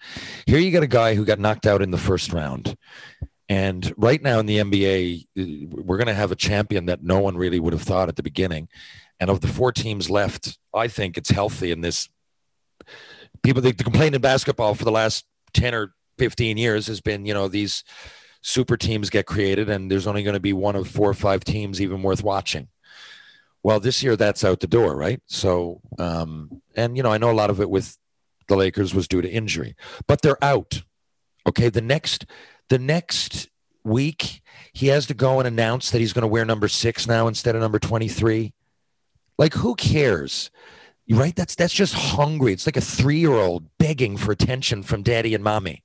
Here 0.46 0.60
you 0.60 0.72
got 0.72 0.84
a 0.84 0.88
guy 0.88 1.15
who 1.15 1.25
got 1.25 1.39
knocked 1.39 1.65
out 1.65 1.81
in 1.81 1.91
the 1.91 1.98
first 1.98 2.31
round. 2.31 2.77
And 3.50 3.93
right 3.98 4.22
now 4.22 4.39
in 4.39 4.46
the 4.46 4.57
NBA, 4.57 5.72
we're 5.72 5.98
going 5.98 6.07
to 6.07 6.13
have 6.13 6.31
a 6.31 6.36
champion 6.36 6.86
that 6.86 7.03
no 7.03 7.19
one 7.19 7.36
really 7.36 7.60
would 7.60 7.74
have 7.74 7.81
thought 7.81 8.10
at 8.10 8.15
the 8.15 8.24
beginning. 8.24 8.69
And 9.19 9.29
of 9.31 9.41
the 9.41 9.48
four 9.48 9.72
teams 9.72 10.10
left, 10.10 10.60
I 10.74 10.88
think 10.88 11.17
it's 11.17 11.31
healthy 11.31 11.72
in 11.72 11.81
this 11.81 12.10
people 13.44 13.62
the, 13.62 13.72
the 13.72 13.84
complaint 13.84 14.15
in 14.15 14.22
basketball 14.22 14.75
for 14.75 14.86
the 14.86 14.91
last 14.91 15.25
10 15.53 15.74
or 15.74 15.94
15 16.17 16.58
years 16.58 16.88
has 16.88 17.01
been 17.01 17.25
you 17.25 17.34
know 17.34 17.48
these 17.48 17.84
super 18.41 18.77
teams 18.77 19.10
get 19.10 19.25
created 19.25 19.70
and 19.70 19.91
there's 19.91 20.08
only 20.08 20.24
going 20.24 20.34
to 20.34 20.39
be 20.39 20.53
one 20.53 20.75
of 20.75 20.88
four 20.88 21.10
or 21.10 21.13
five 21.13 21.44
teams 21.44 21.82
even 21.82 22.01
worth 22.01 22.24
watching. 22.24 22.70
Well 23.63 23.79
this 23.79 24.01
year 24.03 24.15
that's 24.15 24.44
out 24.44 24.60
the 24.60 24.67
door 24.67 24.96
right? 24.96 25.22
So 25.27 25.82
um 26.00 26.62
and 26.75 26.98
you 26.98 27.03
know 27.03 27.12
i 27.12 27.17
know 27.17 27.32
a 27.32 27.34
lot 27.34 27.50
of 27.50 27.60
it 27.60 27.70
with 27.70 27.98
the 28.48 28.56
lakers 28.56 28.94
was 28.94 29.08
due 29.08 29.22
to 29.22 29.29
injury 29.29 29.75
but 30.08 30.22
they're 30.22 30.44
out. 30.44 30.84
Okay 31.48 31.70
the 31.70 31.82
next 31.82 32.25
the 32.70 32.79
next 32.79 33.50
week 33.84 34.41
he 34.74 34.88
has 34.88 35.08
to 35.08 35.13
go 35.13 35.39
and 35.39 35.48
announce 35.48 35.91
that 35.91 36.00
he's 36.00 36.13
going 36.13 36.22
to 36.22 36.27
wear 36.27 36.46
number 36.46 36.67
six 36.67 37.08
now 37.08 37.27
instead 37.27 37.56
of 37.56 37.62
number 37.62 37.79
23 37.79 38.53
like 39.38 39.53
who 39.53 39.75
cares 39.75 40.51
right? 41.10 41.36
That's 41.36 41.56
that's 41.56 41.74
just 41.74 41.94
hungry. 41.94 42.54
It's 42.54 42.66
like 42.66 42.78
a 42.78 42.82
three 42.82 43.20
year 43.20 43.34
old 43.34 43.70
begging 43.78 44.18
for 44.18 44.32
attention 44.32 44.84
from 44.84 45.04
daddy 45.04 45.34
and 45.34 45.44
mommy. 45.44 45.84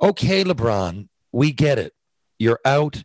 Okay, 0.00 0.42
LeBron, 0.42 1.08
we 1.30 1.52
get 1.52 1.78
it. 1.78 1.94
You're 2.38 2.60
out. 2.64 3.04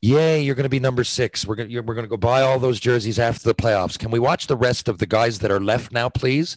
Yay, 0.00 0.42
you're 0.42 0.56
going 0.56 0.64
to 0.64 0.68
be 0.68 0.80
number 0.80 1.04
six. 1.04 1.46
We're 1.46 1.54
going 1.54 1.68
to, 1.68 1.80
we're 1.80 1.94
going 1.94 2.04
to 2.04 2.10
go 2.10 2.16
buy 2.16 2.42
all 2.42 2.58
those 2.58 2.80
jerseys 2.80 3.20
after 3.20 3.44
the 3.44 3.54
playoffs. 3.54 3.96
Can 3.96 4.10
we 4.10 4.18
watch 4.18 4.48
the 4.48 4.56
rest 4.56 4.88
of 4.88 4.98
the 4.98 5.06
guys 5.06 5.38
that 5.38 5.52
are 5.52 5.60
left 5.60 5.92
now, 5.92 6.08
please? 6.08 6.56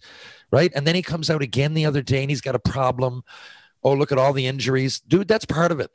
Right? 0.51 0.71
And 0.75 0.87
then 0.87 0.95
he 0.95 1.03
comes 1.03 1.29
out 1.29 1.43
again 1.43 1.75
the 1.75 1.85
other 1.85 2.01
day 2.01 2.21
and 2.21 2.31
he's 2.31 2.41
got 2.41 2.55
a 2.55 2.59
problem. 2.59 3.23
Oh, 3.83 3.93
look 3.93 4.11
at 4.11 4.17
all 4.17 4.33
the 4.33 4.47
injuries. 4.47 4.99
Dude, 4.99 5.27
that's 5.27 5.45
part 5.45 5.71
of 5.71 5.79
it. 5.79 5.91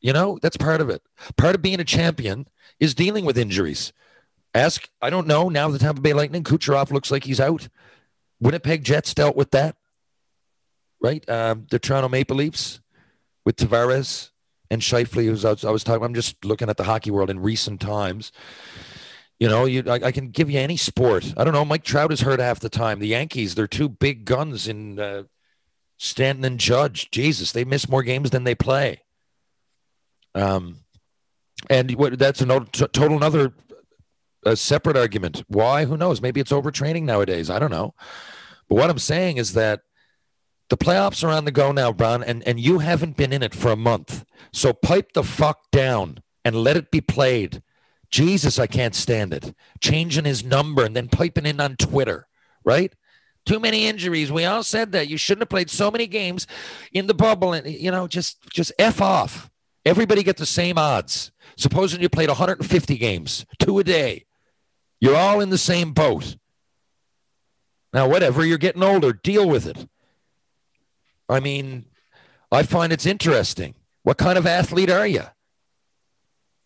You 0.00 0.12
know, 0.12 0.38
that's 0.42 0.56
part 0.56 0.80
of 0.80 0.90
it. 0.90 1.02
Part 1.36 1.54
of 1.54 1.62
being 1.62 1.78
a 1.78 1.84
champion 1.84 2.48
is 2.80 2.94
dealing 2.94 3.24
with 3.24 3.38
injuries. 3.38 3.92
Ask, 4.54 4.88
I 5.00 5.10
don't 5.10 5.26
know. 5.26 5.48
Now 5.48 5.68
the 5.68 5.78
Tampa 5.78 6.00
Bay 6.00 6.12
Lightning, 6.12 6.42
Kucherov 6.42 6.90
looks 6.90 7.10
like 7.10 7.24
he's 7.24 7.40
out. 7.40 7.68
Winnipeg 8.40 8.84
Jets 8.84 9.14
dealt 9.14 9.36
with 9.36 9.50
that, 9.50 9.76
right? 11.00 11.28
Um, 11.28 11.66
the 11.70 11.78
Toronto 11.78 12.08
Maple 12.08 12.36
Leafs 12.36 12.80
with 13.44 13.56
Tavares 13.56 14.30
and 14.70 14.80
Scheifele, 14.82 15.24
who's 15.24 15.44
I 15.44 15.50
was, 15.50 15.64
I 15.64 15.70
was 15.70 15.84
talking. 15.84 16.04
I'm 16.04 16.14
just 16.14 16.44
looking 16.44 16.68
at 16.68 16.76
the 16.76 16.84
hockey 16.84 17.10
world 17.10 17.30
in 17.30 17.40
recent 17.40 17.80
times. 17.80 18.32
You 19.38 19.48
know, 19.48 19.64
you 19.66 19.84
I, 19.86 20.00
I, 20.06 20.12
can 20.12 20.30
give 20.30 20.50
you 20.50 20.58
any 20.58 20.76
sport. 20.76 21.32
I 21.36 21.44
don't 21.44 21.52
know. 21.52 21.64
Mike 21.64 21.84
Trout 21.84 22.12
is 22.12 22.22
hurt 22.22 22.40
half 22.40 22.58
the 22.58 22.68
time. 22.68 22.98
The 22.98 23.06
Yankees, 23.06 23.54
they're 23.54 23.68
two 23.68 23.88
big 23.88 24.24
guns 24.24 24.66
in 24.66 24.98
uh, 24.98 25.24
Stanton 25.96 26.44
and 26.44 26.58
Judge. 26.58 27.10
Jesus, 27.10 27.52
they 27.52 27.64
miss 27.64 27.88
more 27.88 28.02
games 28.02 28.30
than 28.30 28.44
they 28.44 28.56
play. 28.56 29.02
Um, 30.34 30.78
and 31.70 31.92
what, 31.92 32.18
that's 32.18 32.40
a 32.40 32.46
total 32.46 33.16
another 33.16 33.52
a 34.48 34.56
separate 34.56 34.96
argument. 34.96 35.44
Why? 35.48 35.84
Who 35.84 35.96
knows? 35.96 36.20
Maybe 36.20 36.40
it's 36.40 36.52
overtraining 36.52 37.04
nowadays. 37.04 37.50
I 37.50 37.58
don't 37.58 37.70
know. 37.70 37.94
But 38.68 38.76
what 38.76 38.90
I'm 38.90 38.98
saying 38.98 39.36
is 39.36 39.54
that 39.54 39.82
the 40.68 40.76
playoffs 40.76 41.24
are 41.24 41.30
on 41.30 41.44
the 41.44 41.50
go 41.50 41.72
now, 41.72 41.92
Brown, 41.92 42.22
and, 42.22 42.46
and 42.46 42.60
you 42.60 42.80
haven't 42.80 43.16
been 43.16 43.32
in 43.32 43.42
it 43.42 43.54
for 43.54 43.70
a 43.70 43.76
month. 43.76 44.24
So 44.52 44.72
pipe 44.72 45.12
the 45.12 45.22
fuck 45.22 45.70
down 45.70 46.22
and 46.44 46.56
let 46.56 46.76
it 46.76 46.90
be 46.90 47.00
played. 47.00 47.62
Jesus, 48.10 48.58
I 48.58 48.66
can't 48.66 48.94
stand 48.94 49.32
it. 49.32 49.54
Changing 49.80 50.24
his 50.24 50.44
number 50.44 50.84
and 50.84 50.94
then 50.94 51.08
piping 51.08 51.46
in 51.46 51.60
on 51.60 51.76
Twitter, 51.76 52.26
right? 52.64 52.92
Too 53.46 53.60
many 53.60 53.86
injuries. 53.86 54.30
We 54.30 54.44
all 54.44 54.62
said 54.62 54.92
that. 54.92 55.08
You 55.08 55.16
shouldn't 55.16 55.42
have 55.42 55.48
played 55.48 55.70
so 55.70 55.90
many 55.90 56.06
games 56.06 56.46
in 56.92 57.06
the 57.06 57.14
bubble. 57.14 57.54
And, 57.54 57.66
you 57.66 57.90
know, 57.90 58.06
just, 58.06 58.50
just 58.50 58.72
F 58.78 59.00
off. 59.00 59.50
Everybody 59.86 60.22
get 60.22 60.36
the 60.36 60.46
same 60.46 60.76
odds. 60.76 61.32
Supposing 61.56 62.02
you 62.02 62.08
played 62.08 62.28
150 62.28 62.98
games, 62.98 63.46
two 63.58 63.78
a 63.78 63.84
day. 63.84 64.26
You're 65.00 65.16
all 65.16 65.40
in 65.40 65.50
the 65.50 65.58
same 65.58 65.92
boat. 65.92 66.36
Now, 67.92 68.08
whatever, 68.08 68.44
you're 68.44 68.58
getting 68.58 68.82
older, 68.82 69.12
deal 69.12 69.48
with 69.48 69.66
it. 69.66 69.88
I 71.28 71.40
mean, 71.40 71.86
I 72.50 72.62
find 72.62 72.92
it's 72.92 73.06
interesting. 73.06 73.74
What 74.02 74.18
kind 74.18 74.38
of 74.38 74.46
athlete 74.46 74.90
are 74.90 75.06
you? 75.06 75.24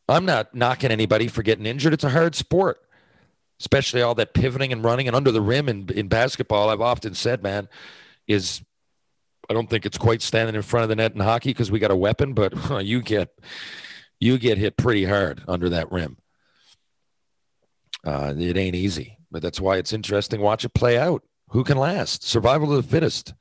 I'm 0.09 0.25
not 0.25 0.55
knocking 0.55 0.91
anybody 0.91 1.29
for 1.29 1.43
getting 1.43 1.67
injured. 1.67 1.93
It's 1.93 2.05
a 2.05 2.11
hard 2.11 2.35
sport, 2.35 2.81
especially 3.61 4.03
all 4.03 4.15
that 4.17 4.35
pivoting 4.35 4.73
and 4.73 4.85
running 4.85 5.07
and 5.07 5.17
under 5.17 5.31
the 5.31 5.41
rim 5.41 5.69
in, 5.69 5.89
in 5.91 6.09
basketball. 6.09 6.69
I've 6.69 6.81
often 6.81 7.15
said, 7.15 7.43
man, 7.43 7.69
is 8.27 8.63
I 9.49 9.55
don't 9.55 9.71
think 9.71 9.87
it's 9.87 9.99
quite 9.99 10.23
standing 10.23 10.55
in 10.55 10.63
front 10.63 10.83
of 10.83 10.89
the 10.89 10.97
net 10.97 11.15
in 11.15 11.21
hockey 11.21 11.51
because 11.51 11.71
we 11.71 11.79
got 11.79 11.91
a 11.91 11.97
weapon, 11.97 12.33
but 12.35 12.53
you 12.85 13.03
get 13.03 13.31
you 14.21 14.39
get 14.39 14.59
hit 14.59 14.77
pretty 14.77 15.05
hard 15.05 15.43
under 15.49 15.69
that 15.69 15.91
rim. 15.91 16.17
Uh, 18.05 18.35
it 18.37 18.57
ain't 18.57 18.75
easy, 18.75 19.19
but 19.31 19.43
that's 19.43 19.61
why 19.61 19.77
it's 19.77 19.93
interesting. 19.93 20.41
Watch 20.41 20.65
it 20.65 20.75
play 20.75 20.99
out. 20.99 21.23
Who 21.51 21.65
can 21.65 21.79
last? 21.79 22.25
Survival 22.25 22.75
of 22.75 22.83
the 22.83 22.91
fittest. 22.91 23.35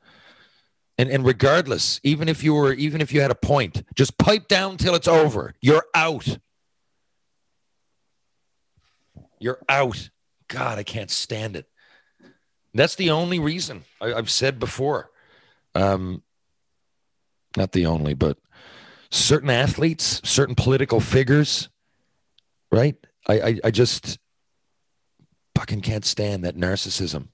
And 0.98 1.10
and 1.10 1.25
regardless, 1.25 2.00
even 2.03 2.30
if 2.30 2.44
you 2.44 2.53
were 2.53 2.74
even 2.74 3.01
if 3.01 3.13
you 3.13 3.22
had 3.22 3.32
a 3.32 3.36
point, 3.36 3.84
just 3.96 4.18
pipe 4.18 4.48
down 4.48 4.77
till 4.77 4.94
it's 4.94 5.08
over. 5.08 5.53
You're 5.62 5.86
out. 5.96 6.38
You're 9.39 9.62
out. 9.68 10.10
God, 10.48 10.77
I 10.77 10.84
can't 10.84 11.10
stand 11.10 11.56
it. 11.56 11.65
That's 12.74 12.96
the 12.96 13.10
only 13.10 13.39
reason 13.39 13.84
I, 14.00 14.13
I've 14.13 14.30
said 14.30 14.60
before. 14.60 15.10
Um, 15.74 16.22
not 17.58 17.72
the 17.72 17.86
only, 17.86 18.13
but 18.13 18.38
certain 19.10 19.50
athletes, 19.50 20.22
certain 20.24 20.56
political 20.56 21.00
figures, 21.00 21.70
right? 22.72 22.96
I, 23.27 23.39
I, 23.39 23.60
I 23.65 23.72
just 23.72 24.20
fucking 25.55 25.81
can't 25.81 26.05
stand 26.05 26.43
that 26.43 26.55
narcissism. 26.55 27.27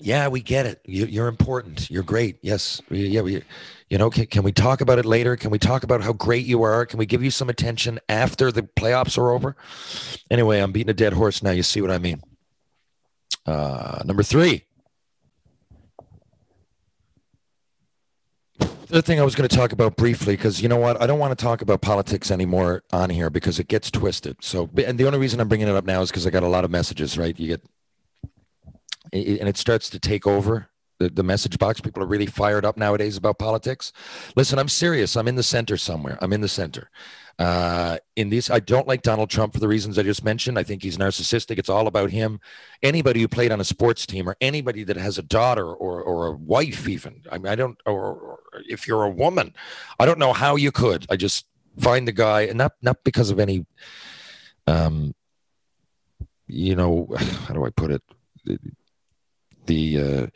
Yeah, 0.00 0.28
we 0.28 0.40
get 0.40 0.66
it. 0.66 0.80
You, 0.84 1.06
you're 1.06 1.26
important. 1.26 1.90
You're 1.90 2.04
great. 2.04 2.38
Yes. 2.40 2.80
Yeah. 2.88 3.22
We, 3.22 3.42
you 3.90 3.98
know, 3.98 4.10
can, 4.10 4.26
can 4.26 4.44
we 4.44 4.52
talk 4.52 4.80
about 4.80 4.98
it 4.98 5.04
later? 5.04 5.36
Can 5.36 5.50
we 5.50 5.58
talk 5.58 5.82
about 5.82 6.02
how 6.02 6.12
great 6.12 6.46
you 6.46 6.62
are? 6.62 6.86
Can 6.86 6.98
we 6.98 7.06
give 7.06 7.22
you 7.22 7.30
some 7.30 7.48
attention 7.48 7.98
after 8.08 8.52
the 8.52 8.62
playoffs 8.62 9.18
are 9.18 9.32
over? 9.32 9.56
Anyway, 10.30 10.60
I'm 10.60 10.70
beating 10.70 10.90
a 10.90 10.94
dead 10.94 11.14
horse 11.14 11.42
now. 11.42 11.50
You 11.50 11.64
see 11.64 11.80
what 11.80 11.90
I 11.90 11.98
mean? 11.98 12.22
Uh, 13.44 14.02
number 14.04 14.22
three. 14.22 14.64
The 18.90 19.02
thing 19.02 19.20
I 19.20 19.22
was 19.22 19.34
going 19.34 19.46
to 19.46 19.54
talk 19.54 19.72
about 19.72 19.96
briefly, 19.96 20.34
because 20.34 20.62
you 20.62 20.68
know 20.68 20.78
what, 20.78 21.00
I 21.00 21.06
don't 21.06 21.18
want 21.18 21.38
to 21.38 21.42
talk 21.42 21.60
about 21.60 21.82
politics 21.82 22.30
anymore 22.30 22.82
on 22.90 23.10
here 23.10 23.28
because 23.28 23.58
it 23.58 23.68
gets 23.68 23.90
twisted. 23.90 24.38
So, 24.40 24.70
and 24.82 24.98
the 24.98 25.06
only 25.06 25.18
reason 25.18 25.40
I'm 25.40 25.48
bringing 25.48 25.68
it 25.68 25.74
up 25.74 25.84
now 25.84 26.00
is 26.00 26.10
because 26.10 26.26
I 26.26 26.30
got 26.30 26.42
a 26.42 26.48
lot 26.48 26.64
of 26.64 26.70
messages. 26.70 27.18
Right, 27.18 27.38
you 27.38 27.48
get, 27.48 27.62
and 29.12 29.48
it 29.48 29.58
starts 29.58 29.90
to 29.90 30.00
take 30.00 30.26
over 30.26 30.70
the, 30.98 31.10
the 31.10 31.22
message 31.22 31.58
box. 31.58 31.80
People 31.80 32.02
are 32.02 32.06
really 32.06 32.26
fired 32.26 32.64
up 32.64 32.78
nowadays 32.78 33.18
about 33.18 33.38
politics. 33.38 33.92
Listen, 34.36 34.58
I'm 34.58 34.68
serious. 34.68 35.16
I'm 35.16 35.28
in 35.28 35.36
the 35.36 35.42
center 35.42 35.76
somewhere. 35.76 36.18
I'm 36.22 36.32
in 36.32 36.40
the 36.40 36.48
center. 36.48 36.90
Uh, 37.38 37.98
in 38.16 38.30
these, 38.30 38.50
I 38.50 38.58
don't 38.58 38.88
like 38.88 39.02
Donald 39.02 39.30
Trump 39.30 39.52
for 39.52 39.60
the 39.60 39.68
reasons 39.68 39.96
I 39.96 40.02
just 40.02 40.24
mentioned. 40.24 40.58
I 40.58 40.64
think 40.64 40.82
he's 40.82 40.96
narcissistic. 40.96 41.56
It's 41.56 41.68
all 41.68 41.86
about 41.86 42.10
him. 42.10 42.40
Anybody 42.82 43.20
who 43.20 43.28
played 43.28 43.52
on 43.52 43.60
a 43.60 43.64
sports 43.64 44.06
team 44.06 44.28
or 44.28 44.36
anybody 44.40 44.82
that 44.82 44.96
has 44.96 45.18
a 45.18 45.22
daughter 45.22 45.66
or, 45.66 46.02
or 46.02 46.26
a 46.26 46.32
wife, 46.32 46.88
even, 46.88 47.22
I 47.30 47.38
mean, 47.38 47.46
I 47.46 47.54
don't, 47.54 47.78
or, 47.86 48.12
or 48.12 48.40
if 48.66 48.86
you're 48.86 49.04
a 49.04 49.10
woman, 49.10 49.54
I 49.98 50.06
don't 50.06 50.18
know 50.18 50.32
how 50.32 50.56
you 50.56 50.72
could. 50.72 51.06
I 51.10 51.16
just 51.16 51.46
find 51.78 52.06
the 52.08 52.12
guy, 52.12 52.42
and 52.42 52.58
not, 52.58 52.72
not 52.82 53.04
because 53.04 53.30
of 53.30 53.38
any, 53.38 53.66
um, 54.66 55.14
you 56.46 56.74
know, 56.76 57.08
how 57.46 57.54
do 57.54 57.64
I 57.64 57.70
put 57.70 57.90
it? 57.90 58.02
The, 58.44 58.58
the 59.66 60.00
uh, 60.00 60.26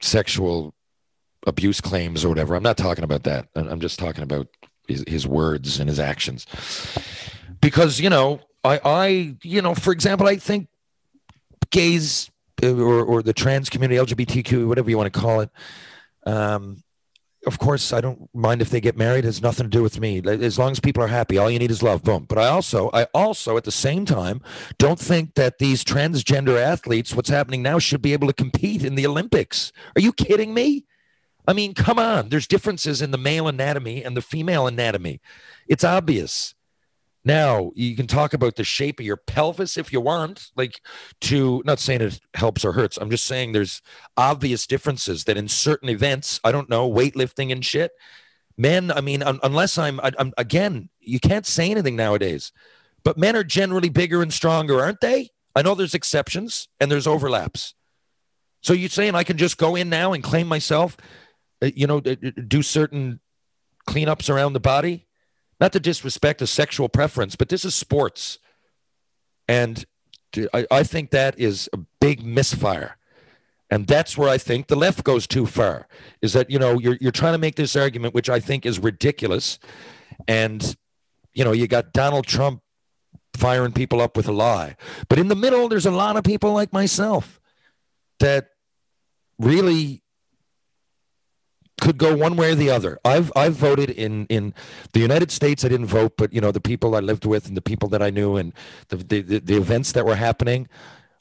sexual 0.00 0.74
abuse 1.46 1.80
claims 1.80 2.24
or 2.24 2.28
whatever. 2.28 2.54
I'm 2.54 2.62
not 2.62 2.76
talking 2.76 3.04
about 3.04 3.24
that. 3.24 3.48
I'm 3.54 3.80
just 3.80 3.98
talking 3.98 4.24
about 4.24 4.48
his, 4.88 5.04
his 5.06 5.26
words 5.26 5.78
and 5.78 5.88
his 5.88 6.00
actions. 6.00 6.46
Because 7.60 8.00
you 8.00 8.10
know, 8.10 8.40
I, 8.62 8.80
I, 8.84 9.36
you 9.42 9.62
know, 9.62 9.74
for 9.74 9.92
example, 9.92 10.26
I 10.26 10.36
think 10.36 10.68
gays 11.70 12.30
uh, 12.62 12.74
or 12.74 13.04
or 13.04 13.22
the 13.22 13.32
trans 13.32 13.70
community, 13.70 13.98
LGBTQ, 14.00 14.66
whatever 14.68 14.90
you 14.90 14.96
want 14.96 15.12
to 15.12 15.18
call 15.18 15.40
it. 15.40 15.50
Um, 16.26 16.82
of 17.46 17.58
course, 17.58 17.92
I 17.92 18.00
don't 18.00 18.28
mind 18.34 18.62
if 18.62 18.70
they 18.70 18.80
get 18.80 18.96
married. 18.96 19.24
It 19.24 19.28
has 19.28 19.42
nothing 19.42 19.64
to 19.64 19.70
do 19.70 19.82
with 19.82 20.00
me. 20.00 20.22
As 20.24 20.58
long 20.58 20.72
as 20.72 20.80
people 20.80 21.02
are 21.02 21.08
happy, 21.08 21.38
all 21.38 21.50
you 21.50 21.58
need 21.58 21.70
is 21.70 21.82
love. 21.82 22.02
Boom. 22.02 22.26
But 22.28 22.38
I 22.38 22.48
also, 22.48 22.90
I 22.92 23.04
also, 23.14 23.56
at 23.56 23.64
the 23.64 23.72
same 23.72 24.04
time, 24.04 24.40
don't 24.78 24.98
think 24.98 25.34
that 25.34 25.58
these 25.58 25.84
transgender 25.84 26.60
athletes, 26.60 27.14
what's 27.14 27.28
happening 27.28 27.62
now, 27.62 27.78
should 27.78 28.02
be 28.02 28.12
able 28.12 28.26
to 28.28 28.32
compete 28.32 28.84
in 28.84 28.94
the 28.94 29.06
Olympics. 29.06 29.72
Are 29.96 30.00
you 30.00 30.12
kidding 30.12 30.54
me? 30.54 30.86
I 31.46 31.52
mean, 31.52 31.74
come 31.74 31.98
on. 31.98 32.30
There's 32.30 32.46
differences 32.46 33.02
in 33.02 33.10
the 33.10 33.18
male 33.18 33.46
anatomy 33.46 34.02
and 34.02 34.16
the 34.16 34.22
female 34.22 34.66
anatomy. 34.66 35.20
It's 35.68 35.84
obvious. 35.84 36.54
Now, 37.24 37.72
you 37.74 37.96
can 37.96 38.06
talk 38.06 38.34
about 38.34 38.56
the 38.56 38.64
shape 38.64 39.00
of 39.00 39.06
your 39.06 39.16
pelvis 39.16 39.78
if 39.78 39.92
you 39.92 40.00
want, 40.00 40.50
like 40.56 40.80
to 41.22 41.62
not 41.64 41.78
saying 41.78 42.02
it 42.02 42.20
helps 42.34 42.64
or 42.64 42.72
hurts. 42.72 42.98
I'm 42.98 43.10
just 43.10 43.24
saying 43.24 43.52
there's 43.52 43.80
obvious 44.16 44.66
differences 44.66 45.24
that 45.24 45.38
in 45.38 45.48
certain 45.48 45.88
events, 45.88 46.38
I 46.44 46.52
don't 46.52 46.68
know, 46.68 46.90
weightlifting 46.90 47.50
and 47.50 47.64
shit. 47.64 47.92
Men, 48.58 48.90
I 48.90 49.00
mean, 49.00 49.22
un- 49.22 49.40
unless 49.42 49.78
I'm, 49.78 50.00
I, 50.00 50.12
I'm 50.18 50.34
again, 50.36 50.90
you 51.00 51.18
can't 51.18 51.46
say 51.46 51.70
anything 51.70 51.96
nowadays, 51.96 52.52
but 53.04 53.16
men 53.16 53.36
are 53.36 53.44
generally 53.44 53.88
bigger 53.88 54.22
and 54.22 54.32
stronger, 54.32 54.80
aren't 54.80 55.00
they? 55.00 55.30
I 55.56 55.62
know 55.62 55.74
there's 55.74 55.94
exceptions 55.94 56.68
and 56.78 56.90
there's 56.90 57.06
overlaps. 57.06 57.74
So 58.60 58.72
you're 58.72 58.88
saying 58.88 59.14
I 59.14 59.24
can 59.24 59.38
just 59.38 59.56
go 59.56 59.76
in 59.76 59.88
now 59.88 60.12
and 60.12 60.22
claim 60.22 60.46
myself, 60.46 60.96
uh, 61.62 61.70
you 61.74 61.86
know, 61.86 62.00
do 62.00 62.62
certain 62.62 63.20
cleanups 63.88 64.28
around 64.28 64.52
the 64.52 64.60
body? 64.60 65.03
Not 65.64 65.72
to 65.72 65.80
disrespect 65.80 66.42
a 66.42 66.46
sexual 66.46 66.90
preference, 66.90 67.36
but 67.36 67.48
this 67.48 67.64
is 67.64 67.74
sports. 67.74 68.38
And 69.48 69.86
I 70.52 70.82
think 70.82 71.08
that 71.12 71.40
is 71.40 71.70
a 71.72 71.78
big 72.02 72.22
misfire. 72.22 72.98
And 73.70 73.86
that's 73.86 74.18
where 74.18 74.28
I 74.28 74.36
think 74.36 74.66
the 74.66 74.76
left 74.76 75.04
goes 75.04 75.26
too 75.26 75.46
far. 75.46 75.88
Is 76.20 76.34
that, 76.34 76.50
you 76.50 76.58
know, 76.58 76.78
you're, 76.78 76.98
you're 77.00 77.12
trying 77.12 77.32
to 77.32 77.38
make 77.38 77.54
this 77.54 77.76
argument, 77.76 78.12
which 78.12 78.28
I 78.28 78.40
think 78.40 78.66
is 78.66 78.78
ridiculous. 78.78 79.58
And, 80.28 80.76
you 81.32 81.44
know, 81.44 81.52
you 81.52 81.66
got 81.66 81.94
Donald 81.94 82.26
Trump 82.26 82.60
firing 83.34 83.72
people 83.72 84.02
up 84.02 84.18
with 84.18 84.28
a 84.28 84.32
lie. 84.32 84.76
But 85.08 85.18
in 85.18 85.28
the 85.28 85.34
middle, 85.34 85.70
there's 85.70 85.86
a 85.86 85.90
lot 85.90 86.18
of 86.18 86.24
people 86.24 86.52
like 86.52 86.74
myself 86.74 87.40
that 88.20 88.48
really 89.38 90.02
could 91.80 91.98
go 91.98 92.16
one 92.16 92.36
way 92.36 92.52
or 92.52 92.54
the 92.54 92.70
other. 92.70 92.98
I've 93.04 93.32
I've 93.34 93.54
voted 93.54 93.90
in 93.90 94.26
in 94.26 94.54
the 94.92 95.00
United 95.00 95.30
States. 95.30 95.64
I 95.64 95.68
didn't 95.68 95.86
vote, 95.86 96.14
but 96.16 96.32
you 96.32 96.40
know 96.40 96.52
the 96.52 96.60
people 96.60 96.94
I 96.94 97.00
lived 97.00 97.24
with 97.24 97.46
and 97.46 97.56
the 97.56 97.62
people 97.62 97.88
that 97.90 98.02
I 98.02 98.10
knew 98.10 98.36
and 98.36 98.52
the 98.88 98.96
the, 98.96 99.20
the, 99.22 99.38
the 99.40 99.56
events 99.56 99.92
that 99.92 100.06
were 100.06 100.16
happening. 100.16 100.68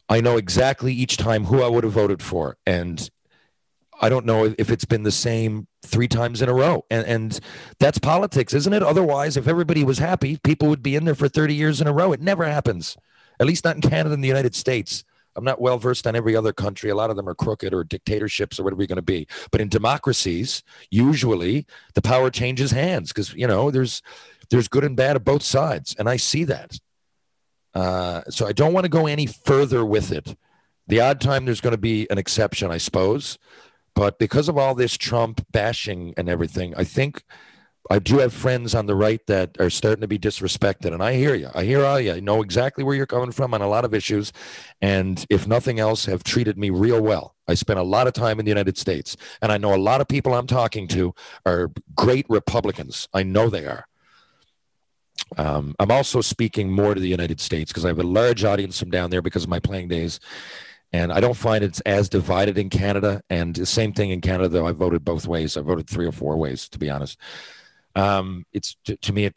I 0.10 0.22
know 0.22 0.38
exactly 0.38 0.94
each 0.94 1.18
time 1.18 1.46
who 1.46 1.64
I 1.64 1.68
would 1.68 1.84
have 1.84 1.94
voted 1.94 2.22
for, 2.22 2.58
and 2.68 3.10
I 4.02 4.10
don't 4.10 4.26
know 4.26 4.54
if 4.58 4.70
it's 4.70 4.86
been 4.86 5.04
the 5.04 5.12
same 5.12 5.68
three 5.82 6.08
times 6.08 6.42
in 6.42 6.50
a 6.50 6.54
row. 6.54 6.86
And 6.92 7.06
and 7.08 7.40
that's 7.80 8.00
politics, 8.00 8.54
isn't 8.54 8.74
it? 8.74 8.84
Otherwise, 8.84 9.38
if 9.38 9.48
everybody 9.48 9.84
was 9.84 10.00
happy, 10.00 10.38
people 10.44 10.68
would 10.70 10.84
be 10.84 10.96
in 10.96 11.06
there 11.06 11.16
for 11.16 11.30
thirty 11.30 11.56
years 11.56 11.82
in 11.82 11.88
a 11.88 11.94
row. 11.94 12.12
It 12.12 12.22
never 12.22 12.46
happens. 12.46 12.98
At 13.40 13.48
least 13.48 13.66
not 13.66 13.76
in 13.76 13.82
Canada 13.82 14.14
and 14.14 14.24
the 14.24 14.28
United 14.28 14.56
States. 14.56 15.04
I'm 15.36 15.44
not 15.44 15.62
well 15.62 15.78
versed 15.78 16.06
on 16.08 16.16
every 16.16 16.36
other 16.36 16.54
country. 16.54 16.90
A 16.90 16.96
lot 16.96 17.10
of 17.10 17.16
them 17.16 17.28
are 17.28 17.36
crooked 17.36 17.74
or 17.74 17.84
dictatorships 17.84 18.60
or 18.60 18.64
whatever 18.64 18.82
you're 18.82 18.88
going 18.88 18.96
to 18.98 19.02
be. 19.02 19.28
But 19.52 19.62
in 19.62 19.70
democracies, 19.70 20.64
usually 20.90 21.66
the 21.94 22.02
power 22.02 22.30
changes 22.30 22.72
hands 22.72 23.10
because 23.10 23.34
you 23.34 23.48
know 23.48 23.72
there's 23.72 24.02
there's 24.50 24.68
good 24.68 24.84
and 24.84 24.96
bad 24.96 25.16
of 25.16 25.24
both 25.24 25.44
sides, 25.44 25.96
and 25.98 26.10
I 26.10 26.18
see 26.18 26.44
that. 26.46 26.80
Uh, 27.74 28.22
so 28.30 28.46
I 28.46 28.52
don't 28.52 28.74
want 28.74 28.86
to 28.86 28.90
go 28.90 29.08
any 29.08 29.26
further 29.26 29.84
with 29.84 30.12
it. 30.12 30.36
The 30.88 31.00
odd 31.00 31.20
time 31.20 31.46
there's 31.46 31.62
going 31.62 31.72
to 31.72 31.78
be 31.78 32.08
an 32.12 32.18
exception, 32.18 32.70
I 32.70 32.78
suppose, 32.78 33.40
but 33.96 34.20
because 34.20 34.50
of 34.50 34.58
all 34.58 34.76
this 34.76 34.98
Trump 34.98 35.46
bashing 35.52 36.14
and 36.18 36.30
everything, 36.30 36.74
I 36.76 36.84
think 36.84 37.24
I 37.90 38.00
do 38.00 38.20
have 38.20 38.34
friends 38.34 38.74
on 38.74 38.86
the 38.86 38.96
right 38.96 39.26
that 39.28 39.60
are 39.60 39.70
starting 39.70 40.02
to 40.02 40.08
be 40.08 40.18
disrespected, 40.18 40.94
and 40.94 41.04
I 41.04 41.14
hear 41.16 41.36
you. 41.36 41.50
I 41.54 41.66
hear 41.66 41.84
all 41.84 42.00
you. 42.00 42.14
I 42.14 42.20
know 42.22 42.42
exactly 42.42 42.84
where 42.84 42.96
you're 42.96 43.06
coming 43.06 43.32
from 43.32 43.54
on 43.54 43.62
a 43.62 43.68
lot 43.68 43.84
of 43.84 43.94
issues, 43.94 44.32
and 44.82 45.26
if 45.30 45.48
nothing 45.48 45.80
else, 45.80 46.06
have 46.06 46.24
treated 46.24 46.58
me 46.58 46.70
real 46.70 47.02
well. 47.02 47.36
I 47.48 47.56
spent 47.56 47.80
a 47.80 47.84
lot 47.84 48.08
of 48.08 48.14
time 48.14 48.40
in 48.40 48.46
the 48.46 48.52
United 48.52 48.78
States, 48.78 49.18
and 49.42 49.52
I 49.52 49.58
know 49.58 49.76
a 49.76 49.78
lot 49.78 50.00
of 50.00 50.08
people 50.08 50.34
I'm 50.34 50.48
talking 50.48 50.88
to 50.90 51.14
are 51.46 51.72
great 51.94 52.26
Republicans. 52.30 53.10
I 53.14 53.24
know 53.24 53.50
they 53.50 53.66
are. 53.66 53.88
Um, 55.38 55.76
I'm 55.80 55.92
also 55.92 56.22
speaking 56.22 56.72
more 56.72 56.94
to 56.94 57.02
the 57.02 57.08
United 57.08 57.42
States 57.42 57.72
because 57.72 57.86
I 57.86 57.90
have 57.90 58.00
a 58.00 58.04
large 58.04 58.44
audience 58.44 58.80
from 58.80 58.92
down 58.92 59.10
there 59.10 59.22
because 59.22 59.44
of 59.44 59.50
my 59.50 59.60
playing 59.60 59.88
days. 59.88 60.20
And 60.92 61.12
I 61.12 61.20
don't 61.20 61.34
find 61.34 61.64
it's 61.64 61.80
as 61.82 62.08
divided 62.08 62.58
in 62.58 62.70
Canada. 62.70 63.22
And 63.30 63.56
the 63.56 63.66
same 63.66 63.94
thing 63.94 64.12
in 64.12 64.22
Canada, 64.22 64.48
though. 64.48 64.68
I 64.68 64.74
voted 64.74 65.04
both 65.04 65.26
ways. 65.26 65.58
I 65.58 65.62
voted 65.62 65.90
three 65.90 66.06
or 66.06 66.12
four 66.12 66.38
ways, 66.38 66.70
to 66.70 66.78
be 66.78 66.90
honest. 66.90 67.18
Um, 67.96 68.46
it's 68.54 68.76
to, 68.86 68.98
to 68.98 69.14
me, 69.14 69.26
it 69.26 69.36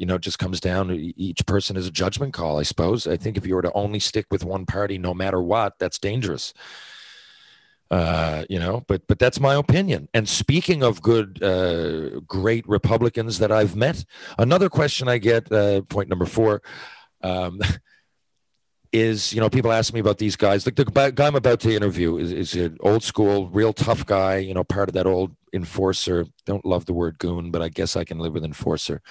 you 0.00 0.06
know, 0.06 0.16
just 0.16 0.38
comes 0.38 0.60
down 0.60 0.88
to 0.88 0.96
each 0.96 1.44
person 1.44 1.76
is 1.76 1.86
a 1.86 1.90
judgment 1.90 2.32
call, 2.32 2.58
I 2.58 2.62
suppose. 2.62 3.06
I 3.06 3.18
think 3.18 3.36
if 3.36 3.46
you 3.46 3.54
were 3.54 3.60
to 3.60 3.72
only 3.74 4.00
stick 4.00 4.24
with 4.30 4.42
one 4.42 4.64
party, 4.64 4.96
no 4.96 5.12
matter 5.12 5.42
what, 5.42 5.78
that's 5.78 5.98
dangerous. 5.98 6.54
Uh, 7.90 8.44
you 8.48 8.58
know, 8.58 8.82
but 8.88 9.06
but 9.08 9.18
that's 9.18 9.38
my 9.38 9.54
opinion. 9.54 10.08
And 10.14 10.26
speaking 10.26 10.82
of 10.82 11.02
good, 11.02 11.42
uh, 11.42 12.20
great 12.20 12.66
Republicans 12.66 13.40
that 13.40 13.52
I've 13.52 13.76
met, 13.76 14.06
another 14.38 14.70
question 14.70 15.06
I 15.06 15.18
get, 15.18 15.52
uh, 15.52 15.82
point 15.82 16.08
number 16.08 16.24
four, 16.24 16.62
um, 17.22 17.60
is 18.92 19.32
you 19.32 19.40
know 19.40 19.48
people 19.50 19.72
ask 19.72 19.92
me 19.94 20.00
about 20.00 20.18
these 20.18 20.36
guys. 20.36 20.66
Like 20.66 20.76
the 20.76 20.84
guy 20.84 21.26
I'm 21.26 21.36
about 21.36 21.60
to 21.60 21.74
interview 21.74 22.16
is, 22.16 22.32
is 22.32 22.54
an 22.54 22.76
old 22.80 23.02
school, 23.02 23.48
real 23.48 23.72
tough 23.72 24.04
guy. 24.06 24.38
You 24.38 24.54
know, 24.54 24.64
part 24.64 24.88
of 24.88 24.94
that 24.94 25.06
old 25.06 25.36
enforcer. 25.52 26.26
Don't 26.46 26.64
love 26.64 26.86
the 26.86 26.92
word 26.92 27.18
goon, 27.18 27.50
but 27.50 27.62
I 27.62 27.68
guess 27.68 27.96
I 27.96 28.04
can 28.04 28.18
live 28.18 28.34
with 28.34 28.44
enforcer. 28.44 29.02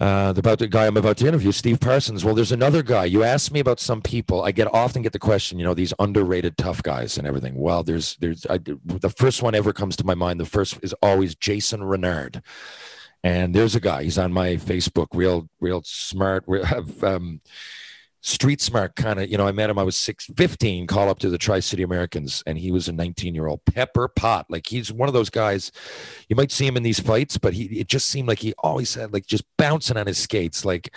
uh, 0.00 0.32
about 0.36 0.58
the 0.58 0.66
guy 0.66 0.86
I'm 0.86 0.96
about 0.96 1.18
to 1.18 1.28
interview, 1.28 1.52
Steve 1.52 1.78
Parsons. 1.78 2.24
Well, 2.24 2.34
there's 2.34 2.52
another 2.52 2.82
guy. 2.82 3.04
You 3.04 3.22
asked 3.22 3.52
me 3.52 3.60
about 3.60 3.78
some 3.80 4.00
people. 4.00 4.42
I 4.42 4.50
get 4.50 4.72
often 4.72 5.02
get 5.02 5.12
the 5.12 5.18
question, 5.18 5.58
you 5.58 5.64
know, 5.64 5.74
these 5.74 5.92
underrated 5.98 6.56
tough 6.56 6.82
guys 6.82 7.18
and 7.18 7.26
everything. 7.26 7.54
Well, 7.56 7.82
there's 7.82 8.16
there's 8.16 8.46
I, 8.46 8.58
the 8.58 9.14
first 9.14 9.42
one 9.42 9.54
ever 9.54 9.72
comes 9.72 9.96
to 9.96 10.06
my 10.06 10.14
mind. 10.14 10.40
The 10.40 10.46
first 10.46 10.78
is 10.82 10.94
always 11.02 11.34
Jason 11.34 11.84
Renard, 11.84 12.42
and 13.22 13.54
there's 13.54 13.74
a 13.74 13.80
guy. 13.80 14.04
He's 14.04 14.18
on 14.18 14.32
my 14.32 14.56
Facebook. 14.56 15.08
Real 15.12 15.48
real 15.60 15.82
smart. 15.84 16.44
Real, 16.46 16.64
have 16.64 17.04
um, 17.12 17.42
street 18.22 18.60
smart 18.60 18.96
kind 18.96 19.18
of, 19.18 19.30
you 19.30 19.38
know, 19.38 19.46
I 19.46 19.52
met 19.52 19.70
him, 19.70 19.78
I 19.78 19.82
was 19.82 19.96
six, 19.96 20.26
15, 20.36 20.86
call 20.86 21.08
up 21.08 21.18
to 21.20 21.30
the 21.30 21.38
Tri 21.38 21.60
City 21.60 21.82
Americans, 21.82 22.42
and 22.46 22.58
he 22.58 22.70
was 22.70 22.86
a 22.86 22.92
19 22.92 23.34
year 23.34 23.46
old 23.46 23.64
pepper 23.64 24.08
pot. 24.08 24.46
Like 24.50 24.66
he's 24.66 24.92
one 24.92 25.08
of 25.08 25.14
those 25.14 25.30
guys, 25.30 25.72
you 26.28 26.36
might 26.36 26.52
see 26.52 26.66
him 26.66 26.76
in 26.76 26.82
these 26.82 27.00
fights, 27.00 27.38
but 27.38 27.54
he, 27.54 27.64
it 27.78 27.88
just 27.88 28.08
seemed 28.08 28.28
like 28.28 28.40
he 28.40 28.52
always 28.58 28.94
had 28.94 29.12
like 29.12 29.26
just 29.26 29.44
bouncing 29.56 29.96
on 29.96 30.06
his 30.06 30.18
skates. 30.18 30.64
Like, 30.64 30.94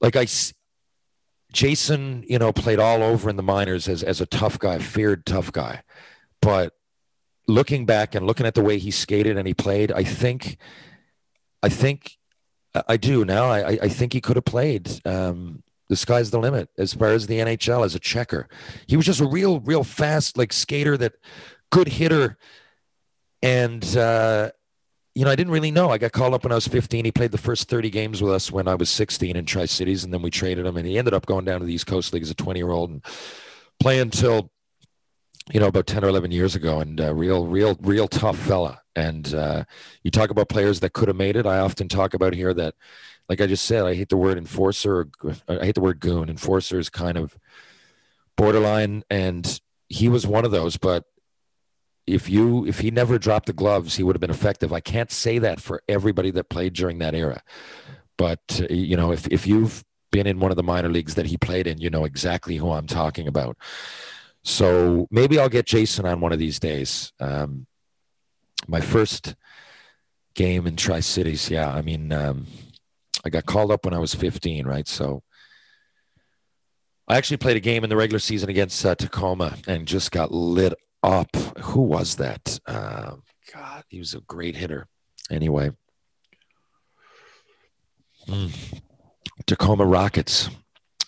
like 0.00 0.14
I, 0.14 0.26
Jason, 1.52 2.24
you 2.28 2.38
know, 2.38 2.52
played 2.52 2.78
all 2.78 3.02
over 3.02 3.28
in 3.28 3.36
the 3.36 3.42
minors 3.42 3.88
as, 3.88 4.02
as 4.02 4.20
a 4.20 4.26
tough 4.26 4.58
guy, 4.58 4.78
feared 4.78 5.26
tough 5.26 5.50
guy. 5.50 5.82
But 6.40 6.74
looking 7.48 7.86
back 7.86 8.14
and 8.14 8.26
looking 8.26 8.46
at 8.46 8.54
the 8.54 8.62
way 8.62 8.78
he 8.78 8.92
skated 8.92 9.36
and 9.36 9.48
he 9.48 9.54
played, 9.54 9.90
I 9.90 10.04
think, 10.04 10.58
I 11.60 11.68
think 11.68 12.18
I 12.88 12.96
do 12.96 13.24
now. 13.24 13.46
I, 13.46 13.78
I 13.82 13.88
think 13.88 14.12
he 14.12 14.20
could 14.20 14.36
have 14.36 14.44
played. 14.44 15.04
Um, 15.04 15.63
the 15.88 15.96
sky's 15.96 16.30
the 16.30 16.38
limit 16.38 16.70
as 16.78 16.94
far 16.94 17.08
as 17.08 17.26
the 17.26 17.38
NHL 17.38 17.84
as 17.84 17.94
a 17.94 17.98
checker. 17.98 18.48
He 18.86 18.96
was 18.96 19.06
just 19.06 19.20
a 19.20 19.26
real, 19.26 19.60
real 19.60 19.84
fast 19.84 20.38
like 20.38 20.52
skater 20.52 20.96
that 20.96 21.14
good 21.70 21.88
hitter. 21.88 22.38
And 23.42 23.84
uh, 23.96 24.50
you 25.14 25.24
know, 25.24 25.30
I 25.30 25.36
didn't 25.36 25.52
really 25.52 25.70
know. 25.70 25.90
I 25.90 25.98
got 25.98 26.12
called 26.12 26.34
up 26.34 26.42
when 26.42 26.52
I 26.52 26.56
was 26.56 26.66
15. 26.66 27.04
He 27.04 27.12
played 27.12 27.30
the 27.30 27.38
first 27.38 27.68
30 27.68 27.88
games 27.90 28.20
with 28.20 28.32
us 28.32 28.50
when 28.50 28.66
I 28.66 28.74
was 28.74 28.90
16 28.90 29.36
in 29.36 29.44
Tri 29.44 29.66
Cities, 29.66 30.02
and 30.02 30.12
then 30.12 30.22
we 30.22 30.30
traded 30.30 30.66
him. 30.66 30.76
And 30.76 30.86
he 30.86 30.98
ended 30.98 31.14
up 31.14 31.26
going 31.26 31.44
down 31.44 31.60
to 31.60 31.66
the 31.66 31.72
East 31.72 31.86
Coast 31.86 32.12
League 32.12 32.24
as 32.24 32.30
a 32.30 32.34
20 32.34 32.58
year 32.58 32.70
old 32.70 32.90
and 32.90 33.04
playing 33.78 34.00
until 34.00 34.50
you 35.52 35.60
know 35.60 35.66
about 35.66 35.86
10 35.86 36.04
or 36.04 36.08
11 36.08 36.32
years 36.32 36.56
ago. 36.56 36.80
And 36.80 37.00
uh, 37.00 37.14
real, 37.14 37.46
real, 37.46 37.78
real 37.80 38.08
tough 38.08 38.38
fella. 38.38 38.80
And 38.96 39.32
uh, 39.34 39.64
you 40.02 40.10
talk 40.10 40.30
about 40.30 40.48
players 40.48 40.80
that 40.80 40.92
could 40.92 41.08
have 41.08 41.16
made 41.16 41.36
it. 41.36 41.46
I 41.46 41.58
often 41.58 41.88
talk 41.88 42.14
about 42.14 42.34
here 42.34 42.54
that 42.54 42.74
like 43.28 43.40
I 43.40 43.46
just 43.46 43.64
said, 43.64 43.84
I 43.84 43.94
hate 43.94 44.08
the 44.08 44.16
word 44.16 44.38
enforcer. 44.38 45.08
I 45.48 45.64
hate 45.64 45.74
the 45.74 45.80
word 45.80 46.00
goon. 46.00 46.28
Enforcer 46.28 46.78
is 46.78 46.90
kind 46.90 47.16
of 47.16 47.38
borderline, 48.36 49.04
and 49.10 49.60
he 49.88 50.08
was 50.08 50.26
one 50.26 50.44
of 50.44 50.50
those. 50.50 50.76
But 50.76 51.04
if 52.06 52.28
you 52.28 52.66
if 52.66 52.80
he 52.80 52.90
never 52.90 53.18
dropped 53.18 53.46
the 53.46 53.52
gloves, 53.52 53.96
he 53.96 54.02
would 54.02 54.14
have 54.14 54.20
been 54.20 54.30
effective. 54.30 54.72
I 54.72 54.80
can't 54.80 55.10
say 55.10 55.38
that 55.38 55.60
for 55.60 55.82
everybody 55.88 56.30
that 56.32 56.50
played 56.50 56.74
during 56.74 56.98
that 56.98 57.14
era, 57.14 57.42
but 58.18 58.40
uh, 58.60 58.72
you 58.72 58.96
know, 58.96 59.12
if 59.12 59.26
if 59.28 59.46
you've 59.46 59.84
been 60.10 60.26
in 60.26 60.38
one 60.38 60.52
of 60.52 60.56
the 60.56 60.62
minor 60.62 60.88
leagues 60.88 61.14
that 61.14 61.26
he 61.26 61.36
played 61.36 61.66
in, 61.66 61.78
you 61.78 61.90
know 61.90 62.04
exactly 62.04 62.56
who 62.56 62.70
I'm 62.70 62.86
talking 62.86 63.26
about. 63.26 63.56
So 64.44 65.08
maybe 65.10 65.38
I'll 65.38 65.48
get 65.48 65.66
Jason 65.66 66.04
on 66.04 66.20
one 66.20 66.32
of 66.32 66.38
these 66.38 66.60
days. 66.60 67.12
Um, 67.18 67.66
my 68.68 68.80
first 68.80 69.34
game 70.34 70.66
in 70.66 70.76
Tri 70.76 71.00
Cities, 71.00 71.50
yeah. 71.50 71.70
I 71.70 71.80
mean, 71.80 72.12
um, 72.12 72.46
I 73.24 73.30
got 73.30 73.46
called 73.46 73.70
up 73.70 73.84
when 73.84 73.94
I 73.94 73.98
was 73.98 74.14
15, 74.14 74.66
right? 74.66 74.86
So 74.86 75.22
I 77.08 77.16
actually 77.16 77.38
played 77.38 77.56
a 77.56 77.60
game 77.60 77.84
in 77.84 77.90
the 77.90 77.96
regular 77.96 78.18
season 78.18 78.48
against 78.48 78.84
uh, 78.84 78.94
Tacoma 78.94 79.56
and 79.66 79.86
just 79.86 80.10
got 80.10 80.32
lit 80.32 80.74
up. 81.02 81.34
Who 81.60 81.82
was 81.82 82.16
that? 82.16 82.58
Uh, 82.66 83.16
God, 83.52 83.84
he 83.88 83.98
was 83.98 84.14
a 84.14 84.20
great 84.20 84.56
hitter. 84.56 84.88
Anyway, 85.30 85.70
mm. 88.26 88.80
Tacoma 89.46 89.84
Rockets. 89.84 90.48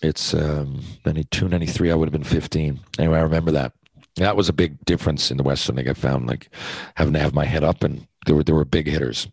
It's 0.01 0.33
um, 0.33 0.83
92, 1.05 1.49
93. 1.49 1.91
I 1.91 1.95
would 1.95 2.07
have 2.07 2.13
been 2.13 2.23
15. 2.23 2.79
Anyway, 2.99 3.17
I 3.17 3.21
remember 3.21 3.51
that. 3.51 3.73
That 4.17 4.35
was 4.35 4.49
a 4.49 4.53
big 4.53 4.83
difference 4.85 5.31
in 5.31 5.37
the 5.37 5.43
Western 5.43 5.75
League. 5.75 5.87
I 5.87 5.93
found 5.93 6.27
like 6.27 6.49
having 6.95 7.13
to 7.13 7.19
have 7.19 7.33
my 7.33 7.45
head 7.45 7.63
up, 7.63 7.83
and 7.83 8.07
there 8.25 8.35
were 8.35 8.43
there 8.43 8.55
were 8.55 8.65
big 8.65 8.87
hitters 8.87 9.27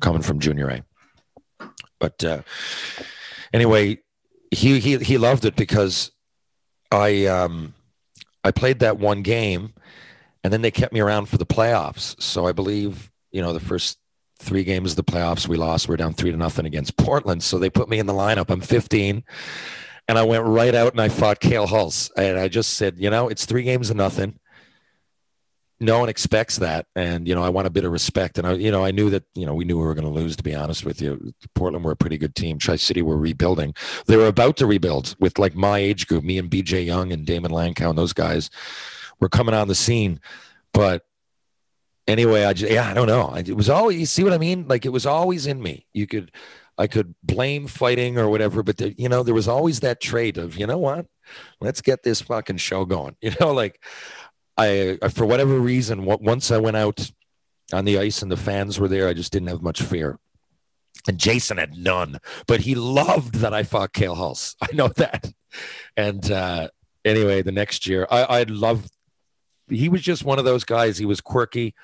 coming 0.00 0.22
from 0.22 0.40
Junior 0.40 0.70
A. 0.70 0.84
But 2.04 2.22
uh, 2.22 2.42
anyway, 3.54 3.98
he 4.50 4.78
he 4.78 4.98
he 4.98 5.16
loved 5.16 5.46
it 5.46 5.56
because 5.56 6.10
I 6.92 7.24
um, 7.24 7.72
I 8.44 8.50
played 8.50 8.80
that 8.80 8.98
one 8.98 9.22
game, 9.22 9.72
and 10.42 10.52
then 10.52 10.60
they 10.60 10.70
kept 10.70 10.92
me 10.92 11.00
around 11.00 11.30
for 11.30 11.38
the 11.38 11.46
playoffs. 11.46 12.20
So 12.20 12.46
I 12.46 12.52
believe 12.52 13.10
you 13.32 13.40
know 13.40 13.54
the 13.54 13.60
first 13.60 13.96
three 14.38 14.64
games 14.64 14.92
of 14.92 14.96
the 14.96 15.04
playoffs 15.04 15.48
we 15.48 15.56
lost. 15.56 15.88
We 15.88 15.94
are 15.94 15.96
down 15.96 16.12
three 16.12 16.30
to 16.30 16.36
nothing 16.36 16.66
against 16.66 16.98
Portland. 16.98 17.42
So 17.42 17.58
they 17.58 17.70
put 17.70 17.88
me 17.88 17.98
in 17.98 18.04
the 18.04 18.12
lineup. 18.12 18.50
I'm 18.50 18.60
15. 18.60 19.24
And 20.06 20.18
I 20.18 20.22
went 20.24 20.44
right 20.44 20.74
out 20.74 20.92
and 20.92 21.00
I 21.00 21.08
fought 21.08 21.40
Cale 21.40 21.68
Hulse. 21.68 22.10
And 22.18 22.38
I 22.38 22.48
just 22.48 22.74
said, 22.74 22.96
you 22.98 23.08
know, 23.08 23.28
it's 23.28 23.46
three 23.46 23.62
games 23.62 23.88
of 23.88 23.96
nothing 23.96 24.38
no 25.80 25.98
one 25.98 26.08
expects 26.08 26.58
that. 26.58 26.86
And 26.94 27.26
you 27.26 27.34
know 27.34 27.42
i 27.42 27.48
want 27.48 27.66
a 27.66 27.70
bit 27.70 27.84
of 27.84 27.92
respect. 27.92 28.38
And 28.38 28.46
i 28.46 28.52
you 28.52 28.70
know 28.70 28.84
i 28.84 28.90
knew 28.90 29.10
that 29.10 29.24
you 29.34 29.46
know 29.46 29.54
we 29.54 29.64
knew 29.64 29.78
we 29.78 29.84
were 29.84 29.94
going 29.94 30.06
to 30.06 30.10
lose 30.10 30.36
to 30.36 30.42
be 30.42 30.54
honest 30.54 30.84
with 30.84 31.00
you. 31.00 31.32
Portland 31.54 31.84
were 31.84 31.92
a 31.92 31.96
pretty 31.96 32.18
good 32.18 32.34
team. 32.34 32.58
Tri-city 32.58 33.02
were 33.02 33.16
rebuilding. 33.16 33.74
They 34.06 34.16
were 34.16 34.26
about 34.26 34.56
to 34.58 34.66
rebuild 34.66 35.16
with 35.18 35.38
like 35.38 35.54
my 35.54 35.78
age 35.78 36.06
group 36.06 36.24
me 36.24 36.38
and 36.38 36.50
bj 36.50 36.84
young 36.84 37.12
and 37.12 37.26
daymond 37.26 37.50
langkow 37.50 37.90
and 37.90 37.98
those 37.98 38.12
guys. 38.12 38.50
Were 39.20 39.28
coming 39.28 39.54
on 39.54 39.68
the 39.68 39.74
scene. 39.74 40.20
But 40.72 41.04
anyway 42.06 42.44
i 42.44 42.52
just 42.52 42.72
yeah 42.72 42.90
i 42.90 42.94
don't 42.94 43.08
know. 43.08 43.34
It 43.34 43.56
was 43.56 43.70
always 43.70 43.98
you 43.98 44.06
see 44.06 44.24
what 44.24 44.32
i 44.32 44.38
mean? 44.38 44.66
Like 44.68 44.84
it 44.86 44.90
was 44.90 45.06
always 45.06 45.46
in 45.46 45.62
me. 45.62 45.86
You 45.92 46.06
could 46.06 46.30
i 46.76 46.86
could 46.86 47.14
blame 47.22 47.68
fighting 47.68 48.18
or 48.18 48.28
whatever 48.28 48.60
but 48.64 48.78
there, 48.78 48.92
you 48.96 49.08
know 49.08 49.22
there 49.22 49.32
was 49.32 49.46
always 49.46 49.78
that 49.80 50.00
trait 50.00 50.36
of 50.36 50.56
you 50.56 50.66
know 50.66 50.78
what? 50.78 51.06
Let's 51.60 51.80
get 51.80 52.02
this 52.02 52.20
fucking 52.20 52.58
show 52.58 52.84
going. 52.84 53.16
You 53.22 53.32
know 53.40 53.52
like 53.52 53.80
I, 54.56 54.98
for 55.10 55.26
whatever 55.26 55.58
reason, 55.58 56.04
once 56.04 56.50
I 56.50 56.58
went 56.58 56.76
out 56.76 57.10
on 57.72 57.84
the 57.84 57.98
ice 57.98 58.22
and 58.22 58.30
the 58.30 58.36
fans 58.36 58.78
were 58.78 58.88
there, 58.88 59.08
I 59.08 59.14
just 59.14 59.32
didn't 59.32 59.48
have 59.48 59.62
much 59.62 59.82
fear. 59.82 60.18
And 61.08 61.18
Jason 61.18 61.58
had 61.58 61.76
none, 61.76 62.18
but 62.46 62.60
he 62.60 62.74
loved 62.74 63.36
that 63.36 63.52
I 63.52 63.62
fought 63.62 63.92
Cale 63.92 64.16
Hulse. 64.16 64.54
I 64.62 64.68
know 64.74 64.88
that. 64.88 65.32
And 65.96 66.30
uh, 66.30 66.68
anyway, 67.04 67.42
the 67.42 67.52
next 67.52 67.86
year, 67.86 68.06
I, 68.10 68.22
I 68.22 68.42
love. 68.44 68.88
He 69.68 69.88
was 69.88 70.02
just 70.02 70.24
one 70.24 70.38
of 70.38 70.44
those 70.44 70.64
guys. 70.64 70.98
He 70.98 71.06
was 71.06 71.20
quirky, 71.20 71.74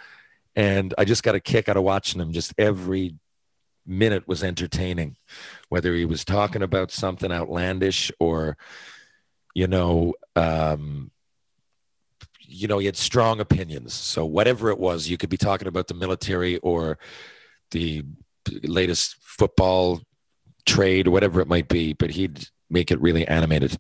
and 0.54 0.94
I 0.96 1.04
just 1.04 1.22
got 1.22 1.34
a 1.34 1.40
kick 1.40 1.68
out 1.68 1.76
of 1.76 1.82
watching 1.82 2.20
him. 2.20 2.32
Just 2.32 2.54
every 2.56 3.16
minute 3.86 4.28
was 4.28 4.42
entertaining, 4.44 5.16
whether 5.68 5.94
he 5.94 6.04
was 6.04 6.24
talking 6.24 6.62
about 6.62 6.90
something 6.90 7.32
outlandish 7.32 8.12
or, 8.20 8.56
you 9.54 9.66
know, 9.66 10.14
um, 10.36 11.10
you 12.50 12.66
know, 12.66 12.78
he 12.78 12.86
had 12.86 12.96
strong 12.96 13.40
opinions. 13.40 13.94
So 13.94 14.26
whatever 14.26 14.70
it 14.70 14.78
was, 14.78 15.08
you 15.08 15.16
could 15.16 15.30
be 15.30 15.36
talking 15.36 15.68
about 15.68 15.86
the 15.86 15.94
military 15.94 16.58
or 16.58 16.98
the 17.70 18.04
latest 18.62 19.16
football 19.20 20.00
trade, 20.66 21.08
whatever 21.08 21.40
it 21.40 21.48
might 21.48 21.68
be, 21.68 21.92
but 21.92 22.10
he'd 22.10 22.48
make 22.68 22.90
it 22.90 23.00
really 23.00 23.26
animated. 23.26 23.78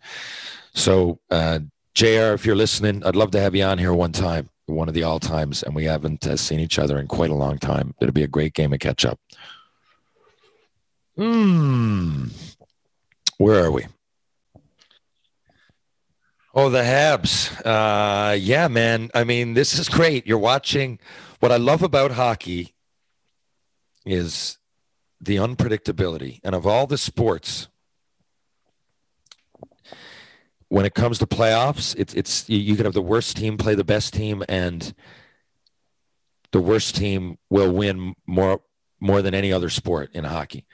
So, 0.74 1.18
uh, 1.30 1.60
JR, 1.94 2.32
if 2.32 2.46
you're 2.46 2.56
listening, 2.56 3.04
I'd 3.04 3.16
love 3.16 3.32
to 3.32 3.40
have 3.40 3.54
you 3.54 3.64
on 3.64 3.78
here 3.78 3.92
one 3.92 4.12
time, 4.12 4.48
one 4.66 4.88
of 4.88 4.94
the 4.94 5.02
all 5.02 5.18
times, 5.18 5.62
and 5.64 5.74
we 5.74 5.84
haven't 5.84 6.24
uh, 6.26 6.36
seen 6.36 6.60
each 6.60 6.78
other 6.78 6.98
in 6.98 7.08
quite 7.08 7.30
a 7.30 7.34
long 7.34 7.58
time. 7.58 7.94
It'll 8.00 8.12
be 8.12 8.22
a 8.22 8.28
great 8.28 8.54
game 8.54 8.72
of 8.72 8.78
catch 8.78 9.04
up. 9.04 9.18
Hmm. 11.16 12.28
Where 13.38 13.64
are 13.64 13.70
we? 13.70 13.86
Oh, 16.52 16.68
the 16.68 16.82
Habs. 16.82 17.64
Uh, 17.64 18.32
yeah, 18.32 18.66
man. 18.66 19.10
I 19.14 19.22
mean, 19.22 19.54
this 19.54 19.78
is 19.78 19.88
great. 19.88 20.26
You're 20.26 20.38
watching. 20.38 20.98
What 21.38 21.52
I 21.52 21.56
love 21.56 21.82
about 21.82 22.12
hockey 22.12 22.74
is 24.04 24.58
the 25.20 25.36
unpredictability. 25.36 26.40
And 26.42 26.54
of 26.56 26.66
all 26.66 26.88
the 26.88 26.98
sports, 26.98 27.68
when 30.68 30.84
it 30.84 30.94
comes 30.94 31.18
to 31.20 31.26
playoffs, 31.26 31.94
it's 31.96 32.14
it's 32.14 32.48
you 32.48 32.74
can 32.74 32.84
have 32.84 32.94
the 32.94 33.02
worst 33.02 33.36
team 33.36 33.56
play 33.56 33.76
the 33.76 33.84
best 33.84 34.12
team, 34.12 34.42
and 34.48 34.92
the 36.50 36.60
worst 36.60 36.96
team 36.96 37.38
will 37.48 37.72
win 37.72 38.14
more 38.26 38.60
more 39.00 39.22
than 39.22 39.34
any 39.34 39.52
other 39.52 39.70
sport 39.70 40.10
in 40.14 40.24
hockey. 40.24 40.66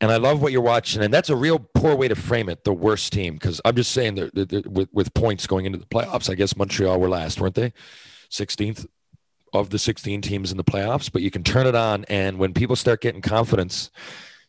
And 0.00 0.12
I 0.12 0.16
love 0.16 0.40
what 0.40 0.52
you're 0.52 0.60
watching, 0.60 1.02
and 1.02 1.12
that's 1.12 1.28
a 1.28 1.34
real 1.34 1.58
poor 1.58 1.96
way 1.96 2.06
to 2.06 2.14
frame 2.14 2.48
it. 2.48 2.62
The 2.62 2.72
worst 2.72 3.12
team, 3.12 3.34
because 3.34 3.60
I'm 3.64 3.74
just 3.74 3.90
saying 3.90 4.14
that, 4.14 4.66
with 4.70 4.88
with 4.92 5.12
points 5.12 5.48
going 5.48 5.66
into 5.66 5.78
the 5.78 5.86
playoffs, 5.86 6.30
I 6.30 6.34
guess 6.34 6.56
Montreal 6.56 7.00
were 7.00 7.08
last, 7.08 7.40
weren't 7.40 7.56
they? 7.56 7.72
16th 8.30 8.86
of 9.52 9.70
the 9.70 9.78
16 9.78 10.20
teams 10.20 10.50
in 10.52 10.56
the 10.56 10.64
playoffs. 10.64 11.10
But 11.10 11.22
you 11.22 11.32
can 11.32 11.42
turn 11.42 11.66
it 11.66 11.74
on, 11.74 12.04
and 12.08 12.38
when 12.38 12.54
people 12.54 12.76
start 12.76 13.00
getting 13.00 13.22
confidence, 13.22 13.90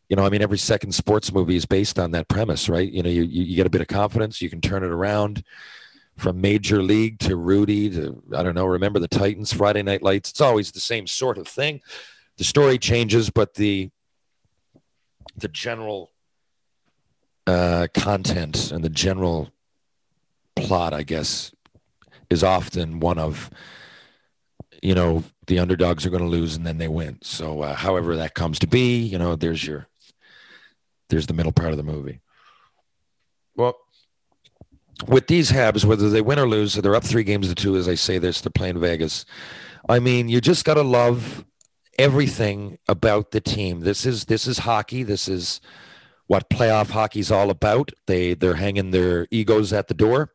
you 0.08 0.16
know, 0.16 0.24
I 0.24 0.30
mean, 0.30 0.44
every 0.44 0.58
second 0.60 0.92
sports 0.92 1.32
movie 1.32 1.56
is 1.56 1.66
based 1.66 1.98
on 1.98 2.12
that 2.12 2.28
premise, 2.28 2.70
right? 2.70 2.92
You 2.92 3.02
know, 3.02 3.10
you 3.10 3.24
you 3.24 3.56
get 3.56 3.66
a 3.66 3.72
bit 3.72 3.82
of 3.82 3.88
confidence, 3.88 4.44
you 4.44 4.52
can 4.52 4.62
turn 4.62 4.84
it 4.84 4.92
around 4.92 5.44
from 6.16 6.42
major 6.42 6.84
league 6.84 7.18
to 7.20 7.36
Rudy 7.36 7.90
to 7.92 8.22
I 8.36 8.44
don't 8.44 8.56
know. 8.56 8.66
Remember 8.66 9.00
the 9.00 9.08
Titans 9.08 9.52
Friday 9.54 9.82
Night 9.82 10.04
Lights? 10.04 10.30
It's 10.30 10.42
always 10.42 10.72
the 10.72 10.80
same 10.80 11.08
sort 11.08 11.38
of 11.40 11.48
thing. 11.48 11.82
The 12.38 12.44
story 12.44 12.78
changes, 12.78 13.30
but 13.30 13.56
the 13.56 13.90
the 15.40 15.48
general 15.48 16.12
uh, 17.48 17.88
content 17.94 18.72
and 18.72 18.84
the 18.84 18.90
general 18.90 19.50
plot, 20.56 20.94
I 20.94 21.04
guess, 21.04 21.54
is 22.30 22.44
often 22.44 23.00
one 23.00 23.18
of, 23.18 23.50
you 24.84 24.94
know, 24.94 25.24
the 25.48 25.60
underdogs 25.60 26.06
are 26.06 26.12
going 26.12 26.24
to 26.24 26.30
lose 26.30 26.56
and 26.56 26.66
then 26.66 26.78
they 26.78 26.88
win. 26.88 27.18
So, 27.22 27.62
uh, 27.62 27.76
however 27.76 28.16
that 28.18 28.36
comes 28.36 28.60
to 28.60 28.68
be, 28.68 29.00
you 29.00 29.18
know, 29.18 29.36
there's 29.36 29.66
your, 29.66 29.88
there's 31.10 31.28
the 31.28 31.34
middle 31.34 31.52
part 31.52 31.72
of 31.72 31.78
the 31.78 31.84
movie. 31.84 32.20
Well, 33.56 33.78
with 35.08 35.28
these 35.28 35.52
Habs, 35.52 35.86
whether 35.86 36.10
they 36.10 36.22
win 36.22 36.40
or 36.40 36.48
lose, 36.48 36.76
they're 36.76 36.96
up 36.96 37.04
three 37.04 37.24
games 37.24 37.48
to 37.48 37.56
two, 37.56 37.78
as 37.78 37.88
I 37.88 37.96
say 37.96 38.20
this, 38.20 38.42
they're 38.42 38.52
playing 38.52 38.80
Vegas. 38.80 39.26
I 39.88 40.00
mean, 40.00 40.30
you 40.30 40.40
just 40.40 40.66
got 40.66 40.76
to 40.76 40.84
love 40.84 41.46
everything 42.00 42.80
about 42.88 43.32
the 43.32 43.42
team. 43.42 43.82
This 43.82 44.06
is 44.06 44.26
this 44.26 44.48
is 44.48 44.60
hockey. 44.60 45.04
This 45.04 45.28
is 45.28 45.60
what 46.28 46.50
playoff 46.50 46.92
hockey's 46.92 47.30
all 47.30 47.50
about. 47.50 47.92
They 48.08 48.34
they're 48.34 48.56
hanging 48.56 48.92
their 48.92 49.28
egos 49.30 49.74
at 49.74 49.90
the 49.90 49.94
door. 49.94 50.32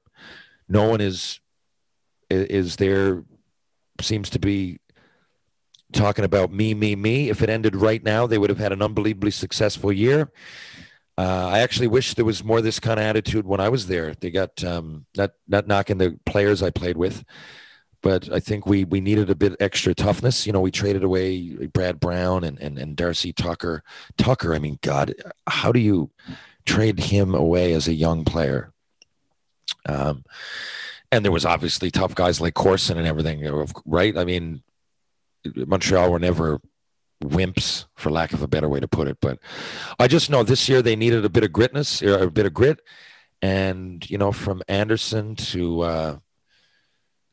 No 0.69 0.89
one 0.89 1.01
is 1.01 1.41
is 2.31 2.77
there 2.77 3.25
seems 4.01 4.29
to 4.31 4.39
be 4.39 4.79
talking 5.93 6.25
about 6.25 6.53
me, 6.53 6.75
me, 6.75 6.97
me. 6.97 7.31
If 7.31 7.43
it 7.43 7.49
ended 7.49 7.77
right 7.77 8.03
now, 8.03 8.27
they 8.27 8.39
would 8.39 8.51
have 8.51 8.59
had 8.59 8.73
an 8.73 8.83
unbelievably 8.83 9.31
successful 9.31 9.93
year. 9.93 10.31
Uh, 11.17 11.49
I 11.53 11.61
actually 11.61 11.87
wish 11.87 12.15
there 12.15 12.25
was 12.25 12.43
more 12.43 12.59
of 12.59 12.65
this 12.65 12.81
kind 12.81 12.99
of 12.99 13.07
attitude 13.07 13.47
when 13.47 13.61
I 13.61 13.69
was 13.69 13.87
there. 13.87 14.15
They 14.15 14.31
got 14.31 14.63
um, 14.65 15.07
not 15.17 15.31
not 15.49 15.67
knocking 15.67 15.99
the 15.99 16.19
players 16.27 16.63
I 16.63 16.71
played 16.71 16.97
with, 16.99 17.25
but 18.05 18.31
I 18.31 18.39
think 18.39 18.67
we 18.67 18.85
we 18.85 19.01
needed 19.01 19.31
a 19.31 19.35
bit 19.35 19.57
extra 19.59 19.95
toughness. 19.95 20.47
You 20.47 20.53
know, 20.53 20.61
we 20.61 20.71
traded 20.71 21.03
away 21.03 21.67
Brad 21.69 21.99
Brown 21.99 22.45
and 22.45 22.61
and, 22.61 22.79
and 22.79 22.95
Darcy 22.95 23.33
Tucker. 23.33 23.83
Tucker, 24.19 24.55
I 24.55 24.59
mean, 24.59 24.79
God, 24.83 25.15
how 25.49 25.73
do 25.73 25.81
you 25.81 26.11
trade 26.67 27.01
him 27.01 27.35
away 27.35 27.73
as 27.73 27.89
a 27.89 27.95
young 27.95 28.27
player? 28.27 28.75
Um, 29.89 30.27
and 31.11 31.25
there 31.25 31.33
was 31.33 31.47
obviously 31.47 31.91
tough 31.91 32.15
guys 32.15 32.43
like 32.43 32.53
Corson 32.53 32.99
and 32.99 33.07
everything, 33.07 33.43
right? 33.87 34.19
I 34.19 34.25
mean, 34.25 34.63
Montreal 35.57 36.13
were 36.13 36.19
never 36.19 36.61
wimps, 37.23 37.87
for 37.95 38.11
lack 38.11 38.35
of 38.35 38.43
a 38.43 38.49
better 38.49 38.69
way 38.69 38.81
to 38.81 38.89
put 38.89 39.09
it. 39.09 39.17
But 39.23 39.39
I 39.99 40.09
just 40.09 40.29
know 40.29 40.43
this 40.43 40.69
year 40.69 40.83
they 40.83 40.97
needed 40.97 41.25
a 41.25 41.31
bit 41.31 41.45
of 41.45 41.53
gritness, 41.53 42.03
a 42.03 42.31
bit 42.31 42.45
of 42.45 42.53
grit, 42.53 42.81
and 43.41 44.09
you 44.11 44.19
know, 44.19 44.31
from 44.31 44.63
Anderson 44.69 45.37
to. 45.37 45.81
Uh, 45.81 46.17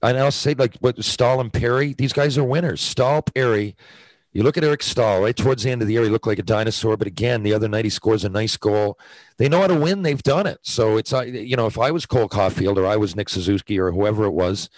and 0.02 0.18
I'll 0.18 0.32
say 0.32 0.54
like 0.54 0.76
what 0.80 1.04
Staal 1.04 1.40
and 1.40 1.52
Perry, 1.52 1.94
these 1.94 2.14
guys 2.14 2.38
are 2.38 2.44
winners. 2.44 2.82
Staal, 2.82 3.22
Perry, 3.22 3.76
you 4.34 4.44
look 4.44 4.58
at 4.58 4.64
Eric 4.64 4.82
Staal, 4.82 5.22
right 5.22 5.36
towards 5.36 5.64
the 5.64 5.72
end 5.72 5.82
of 5.82 5.88
the 5.88 5.94
year, 5.94 6.04
he 6.04 6.10
looked 6.10 6.28
like 6.28 6.40
a 6.40 6.44
dinosaur. 6.44 6.96
But 6.96 7.08
again, 7.08 7.44
the 7.44 7.54
other 7.54 7.68
night 7.68 7.86
he 7.86 7.90
scores 7.90 8.24
a 8.24 8.30
nice 8.30 8.56
goal. 8.56 8.98
They 9.38 9.50
know 9.50 9.62
how 9.62 9.68
to 9.68 9.76
win. 9.76 10.04
They've 10.04 10.24
done 10.24 10.48
it. 10.48 10.60
So 10.62 10.98
it's, 10.98 11.12
you 11.12 11.56
know, 11.58 11.68
if 11.68 11.78
I 11.78 11.92
was 11.92 12.06
Cole 12.06 12.30
Caufield 12.30 12.78
or 12.78 12.86
I 12.86 12.96
was 12.96 13.16
Nick 13.16 13.30
Suzuki 13.30 13.80
or 13.80 13.92
whoever 13.92 14.24
it 14.24 14.32
was 14.32 14.70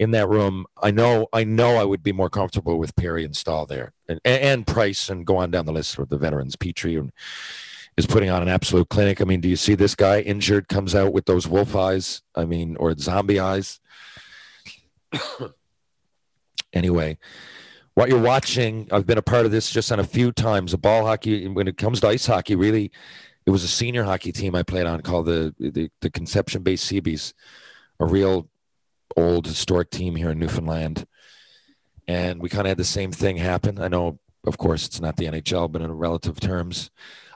in 0.00 0.10
that 0.10 0.28
room, 0.28 0.66
I 0.82 0.90
know, 0.90 1.28
I 1.32 1.44
know 1.44 1.76
I 1.76 1.84
would 1.84 2.02
be 2.02 2.12
more 2.12 2.30
comfortable 2.30 2.76
with 2.76 2.96
Perry 2.96 3.24
and 3.24 3.36
Staal 3.36 3.66
there 3.66 3.92
and, 4.08 4.20
and 4.24 4.66
Price 4.66 5.08
and 5.08 5.24
go 5.24 5.36
on 5.36 5.52
down 5.52 5.66
the 5.66 5.72
list 5.72 5.96
with 5.96 6.08
the 6.08 6.18
veterans. 6.18 6.56
Petry 6.56 7.08
is 7.96 8.06
putting 8.06 8.30
on 8.30 8.42
an 8.42 8.48
absolute 8.48 8.88
clinic. 8.88 9.20
I 9.20 9.24
mean, 9.24 9.40
do 9.40 9.48
you 9.48 9.56
see 9.56 9.76
this 9.76 9.94
guy 9.94 10.20
injured 10.20 10.66
comes 10.68 10.94
out 10.94 11.12
with 11.12 11.26
those 11.26 11.46
wolf 11.46 11.76
eyes? 11.76 12.22
I 12.34 12.46
mean, 12.46 12.76
or 12.78 12.96
zombie 12.98 13.38
eyes? 13.38 13.78
anyway, 16.72 17.18
what 17.94 18.08
you're 18.08 18.20
watching, 18.20 18.88
I've 18.90 19.06
been 19.06 19.18
a 19.18 19.22
part 19.22 19.46
of 19.46 19.52
this 19.52 19.70
just 19.70 19.92
on 19.92 20.00
a 20.00 20.04
few 20.04 20.32
times. 20.32 20.72
A 20.72 20.78
ball 20.78 21.06
hockey, 21.06 21.46
when 21.48 21.68
it 21.68 21.76
comes 21.76 22.00
to 22.00 22.08
ice 22.08 22.26
hockey, 22.26 22.54
really, 22.54 22.90
it 23.44 23.50
was 23.50 23.64
a 23.64 23.68
senior 23.68 24.04
hockey 24.04 24.32
team 24.32 24.54
I 24.54 24.62
played 24.62 24.86
on 24.86 25.00
called 25.00 25.26
the 25.26 25.54
the, 25.58 25.90
the 26.00 26.10
Conception 26.10 26.62
Bay 26.62 26.74
CeeBees, 26.74 27.32
a 28.00 28.06
real 28.06 28.48
old 29.16 29.46
historic 29.46 29.90
team 29.90 30.16
here 30.16 30.30
in 30.30 30.38
Newfoundland. 30.38 31.06
And 32.08 32.40
we 32.40 32.48
kind 32.48 32.66
of 32.66 32.70
had 32.70 32.78
the 32.78 32.84
same 32.84 33.12
thing 33.12 33.36
happen. 33.36 33.80
I 33.80 33.88
know, 33.88 34.18
of 34.46 34.58
course, 34.58 34.86
it's 34.86 35.00
not 35.00 35.16
the 35.16 35.26
NHL, 35.26 35.70
but 35.70 35.82
in 35.82 35.92
relative 35.92 36.40
terms, 36.40 36.90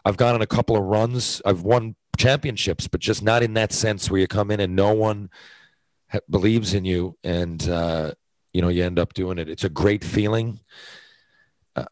I've 0.04 0.16
gone 0.16 0.34
on 0.34 0.42
a 0.42 0.46
couple 0.46 0.76
of 0.76 0.82
runs. 0.82 1.40
I've 1.44 1.62
won 1.62 1.96
championships, 2.16 2.88
but 2.88 3.00
just 3.00 3.22
not 3.22 3.42
in 3.42 3.54
that 3.54 3.72
sense 3.72 4.10
where 4.10 4.20
you 4.20 4.26
come 4.26 4.50
in 4.50 4.60
and 4.60 4.74
no 4.74 4.92
one 4.92 5.30
believes 6.30 6.74
in 6.74 6.84
you 6.84 7.16
and 7.24 7.68
uh, 7.68 8.12
you 8.52 8.62
know 8.62 8.68
you 8.68 8.84
end 8.84 8.98
up 8.98 9.14
doing 9.14 9.38
it 9.38 9.48
it's 9.48 9.64
a 9.64 9.68
great 9.68 10.04
feeling 10.04 10.60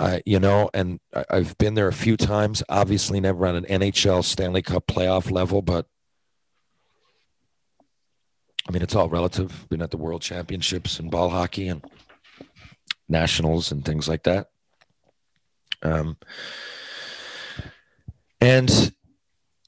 I, 0.01 0.23
you 0.25 0.41
know, 0.41 0.71
and 0.73 0.99
I've 1.29 1.59
been 1.59 1.75
there 1.75 1.89
a 1.89 1.93
few 1.93 2.17
times. 2.17 2.63
Obviously, 2.69 3.21
never 3.21 3.47
on 3.47 3.55
an 3.55 3.65
NHL 3.65 4.25
Stanley 4.25 4.63
Cup 4.63 4.87
playoff 4.87 5.31
level, 5.31 5.61
but 5.61 5.87
I 8.67 8.73
mean, 8.73 8.83
it's 8.83 8.95
all 8.95 9.09
relative. 9.09 9.67
Been 9.69 9.83
at 9.83 9.91
the 9.91 9.99
World 9.99 10.23
Championships 10.23 10.99
and 10.99 11.11
ball 11.11 11.29
hockey 11.29 11.69
and 11.69 11.85
nationals 13.09 13.71
and 13.71 13.85
things 13.85 14.09
like 14.09 14.23
that. 14.23 14.49
Um, 15.83 16.17
and 18.41 18.95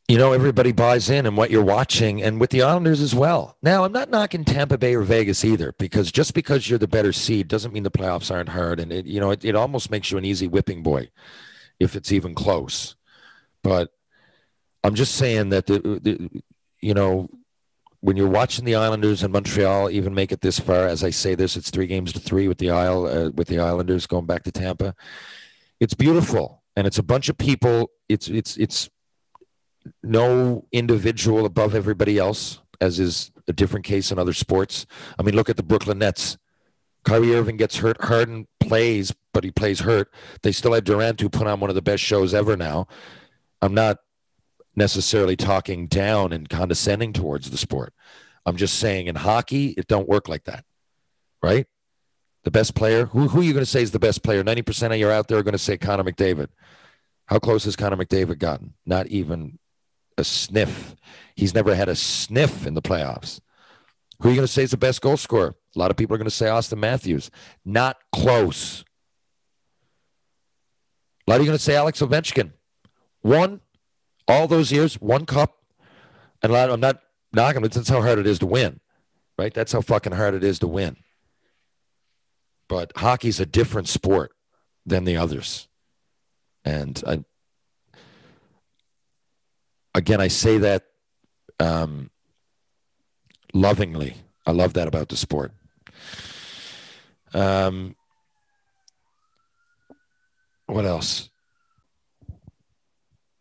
you 0.09 0.19
know, 0.19 0.33
everybody 0.33 0.71
buys 0.71 1.11
in 1.11 1.27
and 1.27 1.37
what 1.37 1.51
you're 1.51 1.65
watching, 1.65 2.23
and 2.23 2.41
with 2.41 2.51
the 2.51 2.63
Islanders 2.63 3.01
as 3.01 3.15
well. 3.15 3.57
Now, 3.61 3.85
I'm 3.85 3.93
not 3.93 4.09
knocking 4.09 4.45
Tampa 4.45 4.79
Bay 4.79 4.95
or 4.95 5.03
Vegas 5.03 5.45
either, 5.45 5.75
because 5.79 6.13
just 6.13 6.33
because 6.33 6.71
you're 6.71 6.79
the 6.79 6.87
better 6.87 7.13
seed 7.13 7.49
doesn't 7.49 7.73
mean 7.73 7.83
the 7.83 7.91
playoffs 7.91 8.33
aren't 8.33 8.51
hard, 8.51 8.79
and 8.79 8.93
it, 8.93 9.07
you 9.07 9.19
know, 9.19 9.31
it, 9.33 9.45
it 9.45 9.57
almost 9.57 9.91
makes 9.91 10.13
you 10.13 10.19
an 10.19 10.25
easy 10.25 10.47
whipping 10.47 10.83
boy 10.83 11.11
if 11.81 11.97
it's 11.97 12.13
even 12.13 12.35
close. 12.35 12.95
But 13.65 13.91
I'm 14.85 14.95
just 14.95 15.17
saying 15.17 15.49
that 15.49 15.67
the, 15.67 15.81
the 15.81 16.43
you 16.81 16.95
know, 16.95 17.29
when 17.99 18.17
you're 18.17 18.29
watching 18.29 18.65
the 18.65 18.77
Islanders 18.77 19.25
and 19.25 19.33
Montreal 19.33 19.91
even 19.91 20.15
make 20.15 20.31
it 20.31 20.41
this 20.41 20.61
far, 20.61 20.87
as 20.87 21.03
I 21.03 21.11
say 21.11 21.35
this, 21.35 21.57
it's 21.57 21.71
three 21.71 21.89
games 21.89 22.13
to 22.13 22.21
three 22.21 22.47
with 22.47 22.59
the 22.59 22.71
Isle 22.71 23.07
uh, 23.07 23.31
with 23.31 23.49
the 23.49 23.59
Islanders 23.59 24.07
going 24.07 24.27
back 24.27 24.45
to 24.45 24.53
Tampa. 24.53 24.95
It's 25.81 25.95
beautiful, 25.95 26.63
and 26.77 26.87
it's 26.87 26.99
a 26.99 27.03
bunch 27.03 27.29
of 27.29 27.37
people. 27.37 27.91
It's 28.09 28.29
it's 28.29 28.57
it's 28.57 28.89
no 30.03 30.67
individual 30.73 31.47
above 31.47 31.75
everybody 31.75 32.19
else, 32.19 32.61
as 32.81 32.99
is 32.99 33.31
a 33.49 33.53
different 33.53 33.85
case 33.85 34.11
in 34.11 34.19
other 34.19 34.33
sports. 34.33 34.87
I 35.19 35.23
mean, 35.23 35.35
look 35.35 35.49
at 35.49 35.57
the 35.57 35.63
Brooklyn 35.63 35.99
Nets. 35.99 36.39
Kyrie 37.05 37.35
Irving 37.35 37.57
gets 37.57 37.77
hurt. 37.77 38.03
Harden 38.03 38.49
plays, 38.59 39.15
but 39.33 39.45
he 39.45 39.51
plays 39.51 39.81
hurt. 39.81 40.13
They 40.43 40.53
still 40.53 40.73
have 40.73 40.85
Durant, 40.85 41.21
who 41.21 41.29
put 41.29 41.47
on 41.47 41.61
one 41.61 41.71
of 41.71 41.77
the 41.77 41.83
best 41.83 42.03
shows 42.03 42.35
ever 42.35 42.57
now. 42.57 42.89
I'm 43.63 43.75
not 43.75 43.99
necessarily 44.75 45.37
talking 45.37 45.87
down 45.87 46.33
and 46.33 46.49
condescending 46.49 47.13
towards 47.13 47.51
the 47.51 47.57
sport. 47.57 47.95
I'm 48.45 48.57
just 48.57 48.79
saying 48.79 49.07
in 49.07 49.17
hockey, 49.17 49.69
it 49.71 49.87
don't 49.87 50.09
work 50.09 50.29
like 50.29 50.45
that, 50.45 50.65
right? 51.43 51.67
The 52.45 52.51
best 52.51 52.75
player, 52.75 53.07
who, 53.07 53.29
who 53.29 53.41
are 53.41 53.43
you 53.43 53.53
going 53.53 53.65
to 53.65 53.71
say 53.71 53.83
is 53.83 53.91
the 53.91 53.99
best 53.99 54.23
player? 54.23 54.45
90% 54.45 54.93
of 54.93 54.99
you 54.99 55.11
out 55.11 55.27
there 55.27 55.39
are 55.39 55.43
going 55.43 55.53
to 55.53 55.59
say 55.59 55.77
Connor 55.77 56.05
McDavid. 56.05 56.49
How 57.27 57.41
close 57.41 57.65
has 57.65 57.75
Connor 57.75 57.97
McDavid 57.97 58.39
gotten? 58.39 58.75
Not 58.85 59.09
even 59.09 59.59
a 60.19 60.25
sniff. 60.25 60.97
He's 61.35 61.55
never 61.55 61.75
had 61.75 61.89
a 61.89 61.97
sniff 61.97 62.67
in 62.67 62.75
the 62.75 62.83
playoffs. 62.83 63.41
Who 64.21 64.29
are 64.29 64.33
you 64.33 64.37
going 64.37 64.47
to 64.47 64.53
say 64.53 64.63
is 64.63 64.71
the 64.71 64.77
best 64.77 65.03
goal 65.03 65.17
scorer? 65.17 65.55
A 65.75 65.79
lot 65.79 65.91
of 65.91 65.97
people 65.97 66.15
are 66.15 66.19
going 66.19 66.25
to 66.25 66.31
say 66.31 66.47
Auston 66.47 66.79
Matthews. 66.79 67.31
Not 67.65 67.99
close. 68.13 68.85
A 71.27 71.31
lot 71.31 71.37
of 71.37 71.43
you 71.43 71.49
going 71.49 71.59
to 71.59 71.63
say 71.63 71.77
Alex 71.77 72.01
Ovechkin. 72.01 72.53
One, 73.21 73.61
all 74.27 74.47
those 74.47 74.73
years, 74.73 74.95
one 75.01 75.27
cup. 75.27 75.59
And 76.43 76.51
a 76.51 76.55
lot, 76.55 76.69
of, 76.69 76.75
I'm 76.75 76.81
not 76.81 77.01
knocking 77.33 77.65
it. 77.65 77.73
That's 77.73 77.89
how 77.89 78.01
hard 78.01 78.19
it 78.19 78.27
is 78.27 78.39
to 78.39 78.47
win, 78.47 78.81
right? 79.39 79.53
That's 79.53 79.73
how 79.73 79.81
fucking 79.81 80.13
hard 80.13 80.35
it 80.35 80.45
is 80.45 80.59
to 80.61 80.67
win. 80.67 80.97
But 82.69 82.93
hockey's 82.97 83.41
a 83.41 83.47
different 83.47 83.89
sport 83.89 84.33
than 84.85 85.05
the 85.05 85.17
others. 85.17 85.69
And 86.65 87.03
I, 87.07 87.25
again, 89.97 90.21
I 90.21 90.29
say 90.29 90.59
that 90.59 90.85
um, 91.59 92.11
lovingly. 93.55 94.17
I 94.47 94.53
love 94.53 94.75
that 94.75 94.87
about 94.87 95.09
the 95.09 95.17
sport. 95.17 95.53
Um, 97.33 97.97
what 100.67 100.85
else? 100.85 101.31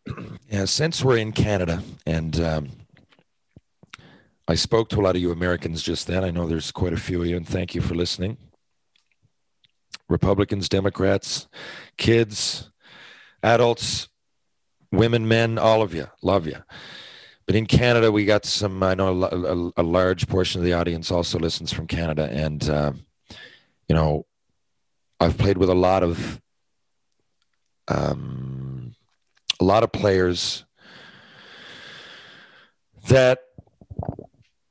yeah, 0.50 0.64
since 0.64 1.04
we're 1.04 1.18
in 1.18 1.32
Canada, 1.32 1.82
and 2.06 2.40
um, 2.40 2.68
I 4.48 4.54
spoke 4.54 4.88
to 4.90 5.00
a 5.00 5.02
lot 5.02 5.14
of 5.14 5.22
you 5.22 5.30
Americans 5.30 5.82
just 5.82 6.06
then. 6.06 6.24
I 6.24 6.30
know 6.30 6.46
there's 6.46 6.72
quite 6.72 6.94
a 6.94 6.98
few 6.98 7.20
of 7.20 7.28
you, 7.28 7.36
and 7.36 7.46
thank 7.46 7.74
you 7.74 7.82
for 7.82 7.94
listening. 7.94 8.38
Republicans, 10.08 10.68
Democrats, 10.68 11.48
kids, 11.98 12.70
adults, 13.42 14.08
women, 14.92 15.28
men, 15.28 15.58
all 15.58 15.82
of 15.82 15.94
you, 15.94 16.08
love 16.22 16.46
you. 16.46 16.62
But 17.46 17.54
in 17.54 17.66
Canada, 17.66 18.10
we 18.10 18.24
got 18.24 18.44
some. 18.44 18.82
I 18.82 18.94
know 18.94 19.22
a, 19.22 19.26
a, 19.26 19.72
a 19.76 19.82
large 19.82 20.26
portion 20.26 20.60
of 20.60 20.64
the 20.64 20.72
audience 20.72 21.10
also 21.10 21.38
listens 21.38 21.72
from 21.72 21.86
Canada, 21.86 22.28
and 22.30 22.68
uh, 22.68 22.92
you 23.88 23.94
know, 23.94 24.26
I've 25.20 25.38
played 25.38 25.56
with 25.56 25.70
a 25.70 25.74
lot 25.74 26.02
of 26.02 26.40
um, 27.88 28.94
a 29.60 29.64
lot 29.64 29.84
of 29.84 29.92
players 29.92 30.64
that 33.08 33.38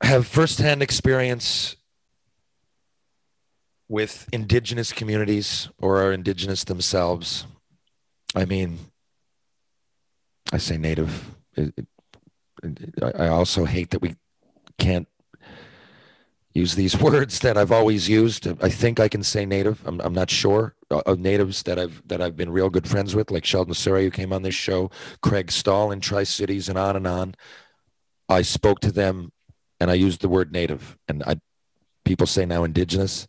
have 0.02 0.26
firsthand 0.26 0.82
experience 0.82 1.76
with 3.88 4.28
indigenous 4.32 4.92
communities 4.92 5.68
or 5.78 6.02
are 6.02 6.12
indigenous 6.12 6.64
themselves. 6.64 7.46
I 8.34 8.44
mean, 8.44 8.78
I 10.52 10.58
say 10.58 10.78
native. 10.78 11.34
It, 11.54 11.74
it, 11.76 11.86
I 13.02 13.28
also 13.28 13.64
hate 13.64 13.90
that 13.90 14.02
we 14.02 14.16
can't 14.78 15.08
use 16.56 16.74
these 16.74 16.98
words 17.00 17.40
that 17.40 17.56
I've 17.56 17.72
always 17.72 18.08
used. 18.08 18.46
I 18.62 18.68
think 18.70 18.98
I 18.98 19.08
can 19.08 19.22
say 19.22 19.46
native. 19.46 19.86
I'm, 19.86 20.00
I'm 20.00 20.14
not 20.14 20.30
sure 20.30 20.74
uh, 20.90 21.02
of 21.06 21.18
natives 21.18 21.62
that 21.64 21.78
I've 21.78 22.02
that 22.06 22.20
I've 22.20 22.36
been 22.36 22.50
real 22.50 22.70
good 22.70 22.88
friends 22.88 23.14
with, 23.14 23.30
like 23.30 23.44
Sheldon 23.44 23.74
Souray, 23.74 24.02
who 24.02 24.10
came 24.10 24.32
on 24.32 24.42
this 24.42 24.54
show, 24.54 24.90
Craig 25.20 25.50
Stahl 25.52 25.90
in 25.90 26.00
Tri 26.00 26.24
Cities, 26.24 26.68
and 26.68 26.78
on 26.78 26.96
and 26.96 27.06
on. 27.06 27.34
I 28.28 28.42
spoke 28.42 28.80
to 28.80 28.90
them, 28.90 29.32
and 29.78 29.90
I 29.90 29.94
used 29.94 30.20
the 30.20 30.28
word 30.28 30.52
native, 30.52 30.96
and 31.06 31.22
I 31.24 31.36
people 32.04 32.26
say 32.26 32.46
now 32.46 32.64
indigenous. 32.64 33.28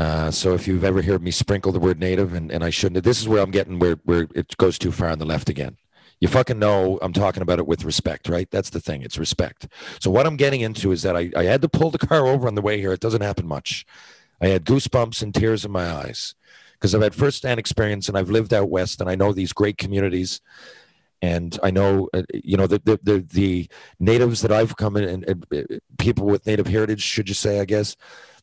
Uh, 0.00 0.30
so 0.30 0.54
if 0.54 0.66
you've 0.66 0.82
ever 0.82 1.02
heard 1.02 1.22
me 1.22 1.30
sprinkle 1.30 1.72
the 1.72 1.78
word 1.78 2.00
native, 2.00 2.32
and, 2.32 2.50
and 2.50 2.64
I 2.64 2.70
shouldn't, 2.70 3.04
this 3.04 3.20
is 3.20 3.28
where 3.28 3.42
I'm 3.42 3.50
getting 3.50 3.78
where 3.78 3.96
where 4.04 4.28
it 4.34 4.56
goes 4.56 4.78
too 4.78 4.92
far 4.92 5.10
on 5.10 5.18
the 5.18 5.26
left 5.26 5.50
again. 5.50 5.76
You 6.20 6.28
fucking 6.28 6.58
know 6.58 6.98
I'm 7.02 7.12
talking 7.12 7.42
about 7.42 7.58
it 7.58 7.66
with 7.66 7.84
respect, 7.84 8.26
right? 8.26 8.50
That's 8.50 8.70
the 8.70 8.80
thing. 8.80 9.02
It's 9.02 9.18
respect. 9.18 9.68
So 10.00 10.10
what 10.10 10.26
I'm 10.26 10.36
getting 10.36 10.62
into 10.62 10.90
is 10.90 11.02
that 11.02 11.18
I, 11.18 11.30
I 11.36 11.44
had 11.44 11.60
to 11.60 11.68
pull 11.68 11.90
the 11.90 11.98
car 11.98 12.26
over 12.26 12.48
on 12.48 12.54
the 12.54 12.62
way 12.62 12.78
here. 12.78 12.92
It 12.92 13.00
doesn't 13.00 13.20
happen 13.20 13.46
much. 13.46 13.84
I 14.40 14.48
had 14.48 14.64
goosebumps 14.64 15.22
and 15.22 15.34
tears 15.34 15.66
in 15.66 15.70
my 15.70 15.90
eyes 15.90 16.34
because 16.72 16.94
I've 16.94 17.02
had 17.02 17.14
firsthand 17.14 17.60
experience 17.60 18.08
and 18.08 18.16
I've 18.16 18.30
lived 18.30 18.54
out 18.54 18.70
west 18.70 19.02
and 19.02 19.10
I 19.10 19.16
know 19.16 19.34
these 19.34 19.52
great 19.52 19.76
communities 19.76 20.40
and 21.20 21.58
I 21.62 21.70
know 21.70 22.08
uh, 22.14 22.22
you 22.32 22.56
know 22.56 22.66
the, 22.66 22.80
the 22.82 22.98
the 23.02 23.18
the, 23.20 23.68
natives 23.98 24.40
that 24.40 24.52
I've 24.52 24.76
come 24.76 24.96
in 24.96 25.04
and, 25.04 25.24
and 25.28 25.46
uh, 25.52 25.76
people 25.98 26.24
with 26.24 26.46
native 26.46 26.66
heritage, 26.66 27.02
should 27.02 27.28
you 27.28 27.34
say, 27.34 27.60
I 27.60 27.66
guess, 27.66 27.96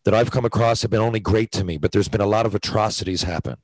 that 0.08 0.13
I've 0.13 0.32
come 0.32 0.46
across 0.46 0.84
have 0.84 0.91
been 0.91 1.02
only 1.02 1.20
great 1.20 1.52
to 1.52 1.65
me. 1.65 1.78
But 1.78 1.91
there's 1.91 2.08
been 2.08 2.22
a 2.22 2.26
lot 2.26 2.46
of 2.46 2.56
atrocities 2.56 3.24
happen, 3.24 3.58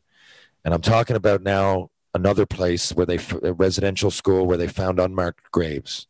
and 0.65 0.73
I'm 0.73 0.81
talking 0.81 1.15
about 1.15 1.41
now 1.41 1.89
another 2.13 2.45
place 2.45 2.91
where 2.91 3.05
they 3.05 3.17
a 3.41 3.53
residential 3.53 4.11
school 4.11 4.45
where 4.45 4.57
they 4.57 4.67
found 4.67 4.99
unmarked 4.99 5.51
graves 5.51 6.05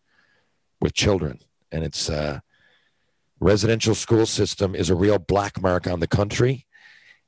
with 0.82 0.96
children, 0.96 1.41
and 1.72 1.84
it's 1.84 2.10
uh, 2.10 2.39
residential 3.39 3.93
school 3.93 4.26
system 4.26 4.74
is 4.74 4.89
a 4.89 4.96
real 4.96 5.19
black 5.19 5.62
mark 5.62 5.86
on 5.86 6.00
the 6.00 6.08
country, 6.08 6.65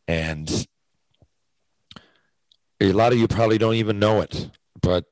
and 0.08 0.66
a 2.82 2.92
lot 2.92 3.14
of 3.14 3.20
you 3.20 3.28
probably 3.28 3.60
don't 3.60 3.76
even 3.76 4.00
know 4.00 4.22
it, 4.22 4.50
but 4.82 5.06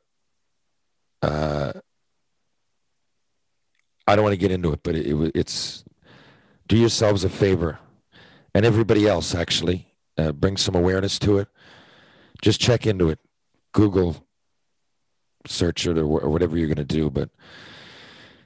uh, 1.21 1.73
I 4.07 4.15
don't 4.15 4.23
want 4.23 4.33
to 4.33 4.37
get 4.37 4.49
into 4.49 4.73
it, 4.73 4.81
but 4.81 4.95
it, 4.95 5.05
it, 5.05 5.31
it's 5.35 5.82
do 6.67 6.77
yourselves 6.77 7.23
a 7.23 7.29
favor 7.29 7.79
and 8.53 8.65
everybody 8.65 9.07
else 9.07 9.35
actually 9.35 9.93
uh, 10.17 10.31
bring 10.31 10.57
some 10.57 10.75
awareness 10.75 11.19
to 11.19 11.37
it. 11.37 11.47
Just 12.41 12.59
check 12.59 12.85
into 12.85 13.09
it, 13.09 13.19
Google 13.71 14.25
search 15.47 15.85
it 15.85 15.97
or, 15.97 16.05
or 16.05 16.29
whatever 16.29 16.57
you're 16.57 16.67
going 16.67 16.75
to 16.77 16.83
do. 16.83 17.09
But 17.09 17.29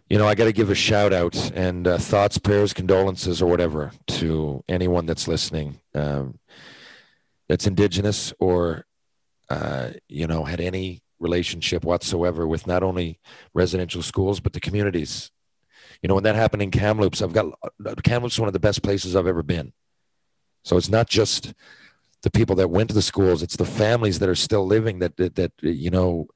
you 0.09 0.17
know, 0.17 0.27
I 0.27 0.35
got 0.35 0.45
to 0.45 0.53
give 0.53 0.69
a 0.69 0.75
shout 0.75 1.11
out 1.11 1.51
and 1.53 1.85
uh, 1.87 1.97
thoughts, 1.97 2.37
prayers, 2.37 2.73
condolences, 2.73 3.41
or 3.41 3.49
whatever 3.49 3.91
to 4.07 4.63
anyone 4.69 5.05
that's 5.05 5.27
listening 5.27 5.81
um, 5.93 6.39
that's 7.49 7.67
indigenous 7.67 8.33
or 8.39 8.85
uh, 9.49 9.89
you 10.07 10.27
know 10.27 10.45
had 10.45 10.61
any 10.61 11.01
relationship 11.19 11.83
whatsoever 11.83 12.47
with 12.47 12.67
not 12.67 12.83
only 12.83 13.19
residential 13.53 14.01
schools 14.01 14.39
but 14.39 14.53
the 14.53 14.59
communities. 14.59 15.31
You 16.01 16.07
know, 16.07 16.15
when 16.15 16.23
that 16.23 16.35
happened 16.35 16.61
in 16.61 16.71
Kamloops, 16.71 17.21
I've 17.21 17.33
got 17.33 17.53
Kamloops 18.03 18.35
is 18.35 18.39
one 18.39 18.49
of 18.49 18.53
the 18.53 18.59
best 18.59 18.83
places 18.83 19.15
I've 19.15 19.27
ever 19.27 19.43
been. 19.43 19.73
So 20.63 20.77
it's 20.77 20.89
not 20.89 21.07
just 21.07 21.53
the 22.23 22.29
people 22.29 22.55
that 22.57 22.69
went 22.69 22.89
to 22.89 22.95
the 22.95 23.01
schools; 23.01 23.41
it's 23.41 23.55
the 23.55 23.65
families 23.65 24.19
that 24.19 24.29
are 24.29 24.35
still 24.35 24.65
living 24.65 24.99
that 24.99 25.17
that, 25.17 25.35
that 25.35 25.53
you 25.61 25.89
know 25.89 26.27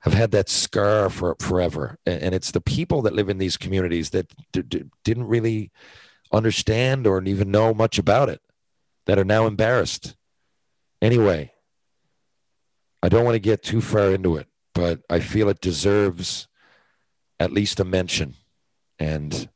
have 0.00 0.14
had 0.14 0.30
that 0.32 0.48
scar 0.48 1.08
for 1.08 1.36
forever, 1.40 1.98
and 2.06 2.34
it's 2.34 2.50
the 2.50 2.60
people 2.60 3.02
that 3.02 3.14
live 3.14 3.28
in 3.28 3.38
these 3.38 3.56
communities 3.56 4.10
that 4.10 4.32
d- 4.52 4.62
d- 4.62 4.84
didn't 5.02 5.24
really 5.24 5.70
understand 6.32 7.06
or 7.06 7.22
even 7.24 7.50
know 7.50 7.72
much 7.72 7.98
about 7.98 8.28
it 8.28 8.42
that 9.06 9.18
are 9.18 9.24
now 9.24 9.46
embarrassed. 9.46 10.14
Anyway, 11.00 11.52
I 13.02 13.08
don't 13.08 13.24
want 13.24 13.34
to 13.34 13.40
get 13.40 13.62
too 13.62 13.80
far 13.80 14.12
into 14.12 14.36
it, 14.36 14.48
but 14.74 15.00
I 15.10 15.20
feel 15.20 15.48
it 15.48 15.60
deserves 15.60 16.48
at 17.38 17.52
least 17.52 17.80
a 17.80 17.84
mention. 17.84 18.34
And 18.98 19.48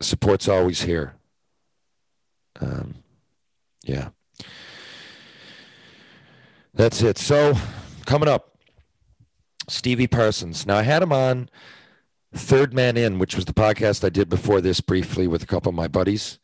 support's 0.00 0.48
always 0.48 0.82
here. 0.82 1.14
Um, 2.60 2.96
yeah. 3.84 4.10
That's 6.74 7.00
it. 7.02 7.18
So, 7.18 7.54
coming 8.04 8.28
up, 8.28 8.58
Stevie 9.68 10.06
Parsons. 10.06 10.66
Now, 10.66 10.76
I 10.76 10.82
had 10.82 11.02
him 11.02 11.12
on 11.12 11.48
Third 12.34 12.74
Man 12.74 12.96
In, 12.96 13.18
which 13.18 13.34
was 13.34 13.46
the 13.46 13.54
podcast 13.54 14.04
I 14.04 14.10
did 14.10 14.28
before 14.28 14.60
this 14.60 14.80
briefly 14.80 15.26
with 15.26 15.42
a 15.42 15.46
couple 15.46 15.70
of 15.70 15.74
my 15.74 15.88
buddies. 15.88 16.38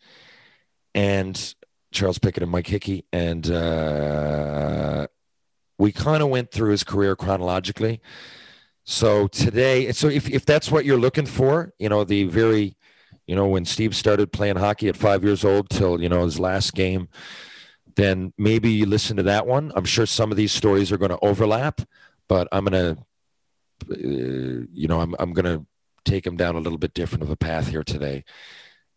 And 0.94 1.54
Charles 1.92 2.18
Pickett 2.18 2.42
and 2.42 2.52
Mike 2.52 2.66
Hickey, 2.66 3.04
and 3.12 3.50
uh, 3.50 5.06
we 5.78 5.92
kind 5.92 6.22
of 6.22 6.28
went 6.30 6.50
through 6.50 6.70
his 6.70 6.84
career 6.84 7.14
chronologically. 7.14 8.00
So 8.84 9.28
today, 9.28 9.92
so 9.92 10.08
if 10.08 10.28
if 10.28 10.44
that's 10.44 10.70
what 10.70 10.84
you're 10.84 10.98
looking 10.98 11.26
for, 11.26 11.72
you 11.78 11.88
know, 11.88 12.04
the 12.04 12.24
very, 12.24 12.76
you 13.26 13.36
know, 13.36 13.46
when 13.46 13.64
Steve 13.64 13.94
started 13.94 14.32
playing 14.32 14.56
hockey 14.56 14.88
at 14.88 14.96
five 14.96 15.22
years 15.22 15.44
old 15.44 15.70
till 15.70 16.00
you 16.00 16.08
know 16.08 16.24
his 16.24 16.40
last 16.40 16.74
game, 16.74 17.08
then 17.94 18.32
maybe 18.36 18.70
you 18.70 18.86
listen 18.86 19.16
to 19.18 19.22
that 19.24 19.46
one. 19.46 19.72
I'm 19.76 19.84
sure 19.84 20.06
some 20.06 20.30
of 20.32 20.36
these 20.36 20.52
stories 20.52 20.90
are 20.90 20.98
going 20.98 21.10
to 21.10 21.18
overlap, 21.22 21.80
but 22.28 22.48
I'm 22.50 22.64
going 22.64 22.96
to, 22.96 23.02
uh, 23.92 24.66
you 24.72 24.88
know, 24.88 25.00
I'm 25.00 25.14
I'm 25.18 25.32
going 25.32 25.44
to 25.44 25.64
take 26.04 26.26
him 26.26 26.36
down 26.36 26.56
a 26.56 26.60
little 26.60 26.78
bit 26.78 26.94
different 26.94 27.22
of 27.22 27.30
a 27.30 27.36
path 27.36 27.68
here 27.68 27.84
today. 27.84 28.24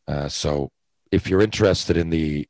Uh, 0.07 0.27
so 0.29 0.71
if 1.11 1.29
you're 1.29 1.41
interested 1.41 1.95
in 1.95 2.09
the 2.09 2.47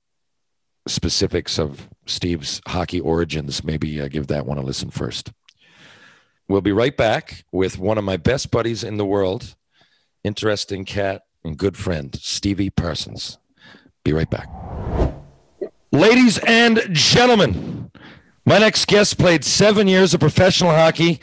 specifics 0.87 1.59
of 1.59 1.89
Steve's 2.05 2.61
hockey 2.67 2.99
origins, 2.99 3.63
maybe 3.63 3.99
uh, 3.99 4.07
give 4.07 4.27
that 4.27 4.45
one 4.45 4.57
a 4.57 4.61
listen 4.61 4.89
first. 4.89 5.31
We'll 6.47 6.61
be 6.61 6.71
right 6.71 6.95
back 6.95 7.43
with 7.51 7.79
one 7.79 7.97
of 7.97 8.03
my 8.03 8.17
best 8.17 8.51
buddies 8.51 8.83
in 8.83 8.97
the 8.97 9.05
world, 9.05 9.55
interesting 10.23 10.85
cat 10.85 11.23
and 11.43 11.57
good 11.57 11.75
friend, 11.75 12.15
Stevie 12.21 12.69
Parsons. 12.69 13.39
Be 14.03 14.13
right 14.13 14.29
back. 14.29 14.47
Ladies 15.91 16.37
and 16.39 16.81
gentlemen, 16.91 17.89
my 18.45 18.59
next 18.59 18.85
guest 18.85 19.17
played 19.17 19.43
seven 19.43 19.87
years 19.87 20.13
of 20.13 20.19
professional 20.19 20.71
hockey 20.71 21.19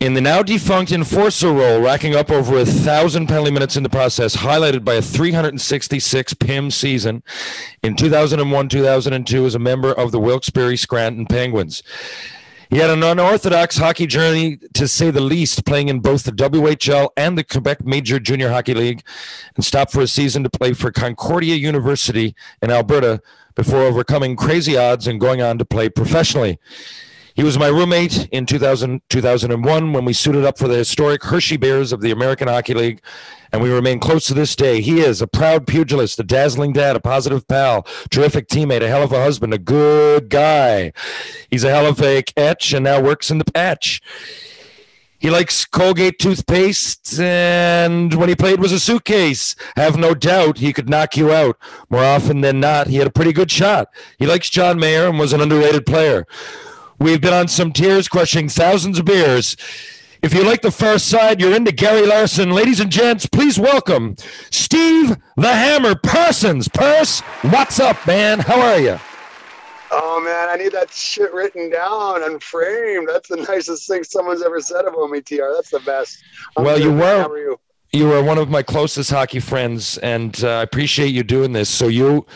in 0.00 0.14
the 0.14 0.20
now 0.20 0.42
defunct 0.42 0.92
enforcer 0.92 1.52
role, 1.52 1.80
racking 1.80 2.14
up 2.14 2.30
over 2.30 2.58
a 2.58 2.64
thousand 2.64 3.26
penalty 3.26 3.50
minutes 3.50 3.76
in 3.76 3.82
the 3.82 3.88
process, 3.90 4.36
highlighted 4.36 4.84
by 4.84 4.94
a 4.94 5.02
366 5.02 6.34
PIM 6.34 6.70
season 6.70 7.22
in 7.82 7.96
2001 7.96 8.68
2002 8.68 9.46
as 9.46 9.54
a 9.54 9.58
member 9.58 9.92
of 9.92 10.10
the 10.10 10.20
Wilkes-Barre 10.20 10.76
Scranton 10.76 11.26
Penguins. 11.26 11.82
He 12.74 12.80
had 12.80 12.90
an 12.90 13.04
unorthodox 13.04 13.76
hockey 13.76 14.04
journey, 14.04 14.56
to 14.72 14.88
say 14.88 15.12
the 15.12 15.20
least, 15.20 15.64
playing 15.64 15.90
in 15.90 16.00
both 16.00 16.24
the 16.24 16.32
WHL 16.32 17.10
and 17.16 17.38
the 17.38 17.44
Quebec 17.44 17.86
Major 17.86 18.18
Junior 18.18 18.50
Hockey 18.50 18.74
League, 18.74 19.04
and 19.54 19.64
stopped 19.64 19.92
for 19.92 20.00
a 20.00 20.08
season 20.08 20.42
to 20.42 20.50
play 20.50 20.72
for 20.72 20.90
Concordia 20.90 21.54
University 21.54 22.34
in 22.60 22.72
Alberta 22.72 23.22
before 23.54 23.82
overcoming 23.82 24.34
crazy 24.34 24.76
odds 24.76 25.06
and 25.06 25.20
going 25.20 25.40
on 25.40 25.56
to 25.58 25.64
play 25.64 25.88
professionally. 25.88 26.58
He 27.34 27.42
was 27.42 27.58
my 27.58 27.66
roommate 27.66 28.28
in 28.28 28.46
2000, 28.46 29.02
2001 29.08 29.92
when 29.92 30.04
we 30.04 30.12
suited 30.12 30.44
up 30.44 30.56
for 30.56 30.68
the 30.68 30.76
historic 30.76 31.24
Hershey 31.24 31.56
Bears 31.56 31.92
of 31.92 32.00
the 32.00 32.12
American 32.12 32.46
Hockey 32.46 32.74
League, 32.74 33.00
and 33.52 33.60
we 33.60 33.70
remain 33.70 33.98
close 33.98 34.28
to 34.28 34.34
this 34.34 34.54
day. 34.54 34.80
He 34.80 35.00
is 35.00 35.20
a 35.20 35.26
proud 35.26 35.66
pugilist, 35.66 36.20
a 36.20 36.22
dazzling 36.22 36.72
dad, 36.72 36.94
a 36.94 37.00
positive 37.00 37.48
pal, 37.48 37.88
terrific 38.08 38.46
teammate, 38.46 38.82
a 38.82 38.88
hell 38.88 39.02
of 39.02 39.10
a 39.10 39.20
husband, 39.20 39.52
a 39.52 39.58
good 39.58 40.28
guy. 40.28 40.92
He's 41.50 41.64
a 41.64 41.70
hell 41.70 41.86
of 41.86 42.00
a 42.00 42.22
catch 42.22 42.72
and 42.72 42.84
now 42.84 43.00
works 43.00 43.32
in 43.32 43.38
the 43.38 43.44
patch. 43.44 44.00
He 45.18 45.28
likes 45.28 45.64
Colgate 45.64 46.20
toothpaste, 46.20 47.18
and 47.18 48.14
when 48.14 48.28
he 48.28 48.36
played 48.36 48.60
was 48.60 48.70
a 48.70 48.78
suitcase. 48.78 49.56
Have 49.74 49.96
no 49.96 50.14
doubt 50.14 50.58
he 50.58 50.72
could 50.72 50.88
knock 50.88 51.16
you 51.16 51.32
out. 51.32 51.58
More 51.90 52.04
often 52.04 52.42
than 52.42 52.60
not, 52.60 52.86
he 52.86 52.98
had 52.98 53.08
a 53.08 53.12
pretty 53.12 53.32
good 53.32 53.50
shot. 53.50 53.88
He 54.20 54.26
likes 54.26 54.48
John 54.50 54.78
Mayer 54.78 55.08
and 55.08 55.18
was 55.18 55.32
an 55.32 55.40
underrated 55.40 55.84
player. 55.84 56.26
We've 57.04 57.20
been 57.20 57.34
on 57.34 57.48
some 57.48 57.70
tears 57.70 58.08
crushing 58.08 58.48
thousands 58.48 58.98
of 58.98 59.04
beers. 59.04 59.58
If 60.22 60.32
you 60.32 60.42
like 60.42 60.62
the 60.62 60.70
far 60.70 60.98
side, 60.98 61.38
you're 61.38 61.54
into 61.54 61.70
Gary 61.70 62.06
Larson. 62.06 62.50
Ladies 62.50 62.80
and 62.80 62.90
gents, 62.90 63.26
please 63.26 63.58
welcome 63.58 64.16
Steve 64.50 65.18
the 65.36 65.52
Hammer 65.52 65.96
Parsons. 65.96 66.66
Purse, 66.68 67.20
what's 67.42 67.78
up, 67.78 68.06
man? 68.06 68.38
How 68.38 68.58
are 68.58 68.78
you? 68.80 68.98
Oh 69.90 70.18
man, 70.24 70.48
I 70.48 70.56
need 70.56 70.72
that 70.72 70.90
shit 70.94 71.30
written 71.34 71.68
down 71.68 72.22
and 72.22 72.42
framed. 72.42 73.06
That's 73.10 73.28
the 73.28 73.36
nicest 73.50 73.86
thing 73.86 74.02
someone's 74.02 74.42
ever 74.42 74.62
said 74.62 74.86
about 74.86 75.10
me, 75.10 75.20
TR. 75.20 75.52
That's 75.54 75.72
the 75.72 75.80
best. 75.84 76.24
I'm 76.56 76.64
Well, 76.64 76.80
you 76.80 76.90
were- 76.90 77.20
How 77.20 77.28
are 77.30 77.58
you? 77.94 78.12
Are 78.12 78.22
one 78.22 78.38
of 78.38 78.50
my 78.50 78.62
closest 78.62 79.10
hockey 79.10 79.40
friends, 79.40 79.98
and 79.98 80.42
uh, 80.44 80.58
I 80.58 80.62
appreciate 80.62 81.08
you 81.08 81.22
doing 81.22 81.52
this. 81.52 81.68
So 81.68 81.88
you, 81.88 82.26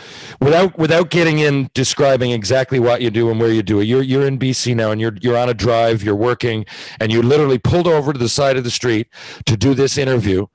without 0.41 0.79
without 0.79 1.11
getting 1.11 1.39
in 1.41 1.71
describing 1.75 2.31
exactly 2.31 2.79
what 2.79 3.03
you 3.03 3.11
do 3.11 3.31
and 3.31 3.39
where 3.41 3.53
you 3.53 3.63
do 3.63 3.81
it, 3.81 3.85
you're 3.85 4.03
you're 4.03 4.27
in 4.27 4.39
BC 4.39 4.75
now, 4.75 4.91
and 4.91 5.01
you're 5.01 5.17
you're 5.21 5.37
on 5.37 5.49
a 5.49 5.55
drive, 5.55 6.03
you're 6.03 6.15
working, 6.15 6.65
and 7.01 7.13
you 7.13 7.23
literally 7.23 7.59
pulled 7.59 7.87
over 7.87 8.13
to 8.13 8.19
the 8.19 8.29
side 8.29 8.57
of 8.57 8.65
the 8.65 8.71
street 8.71 9.09
to 9.47 9.57
do 9.57 9.75
this 9.75 9.99
interview, 9.99 10.47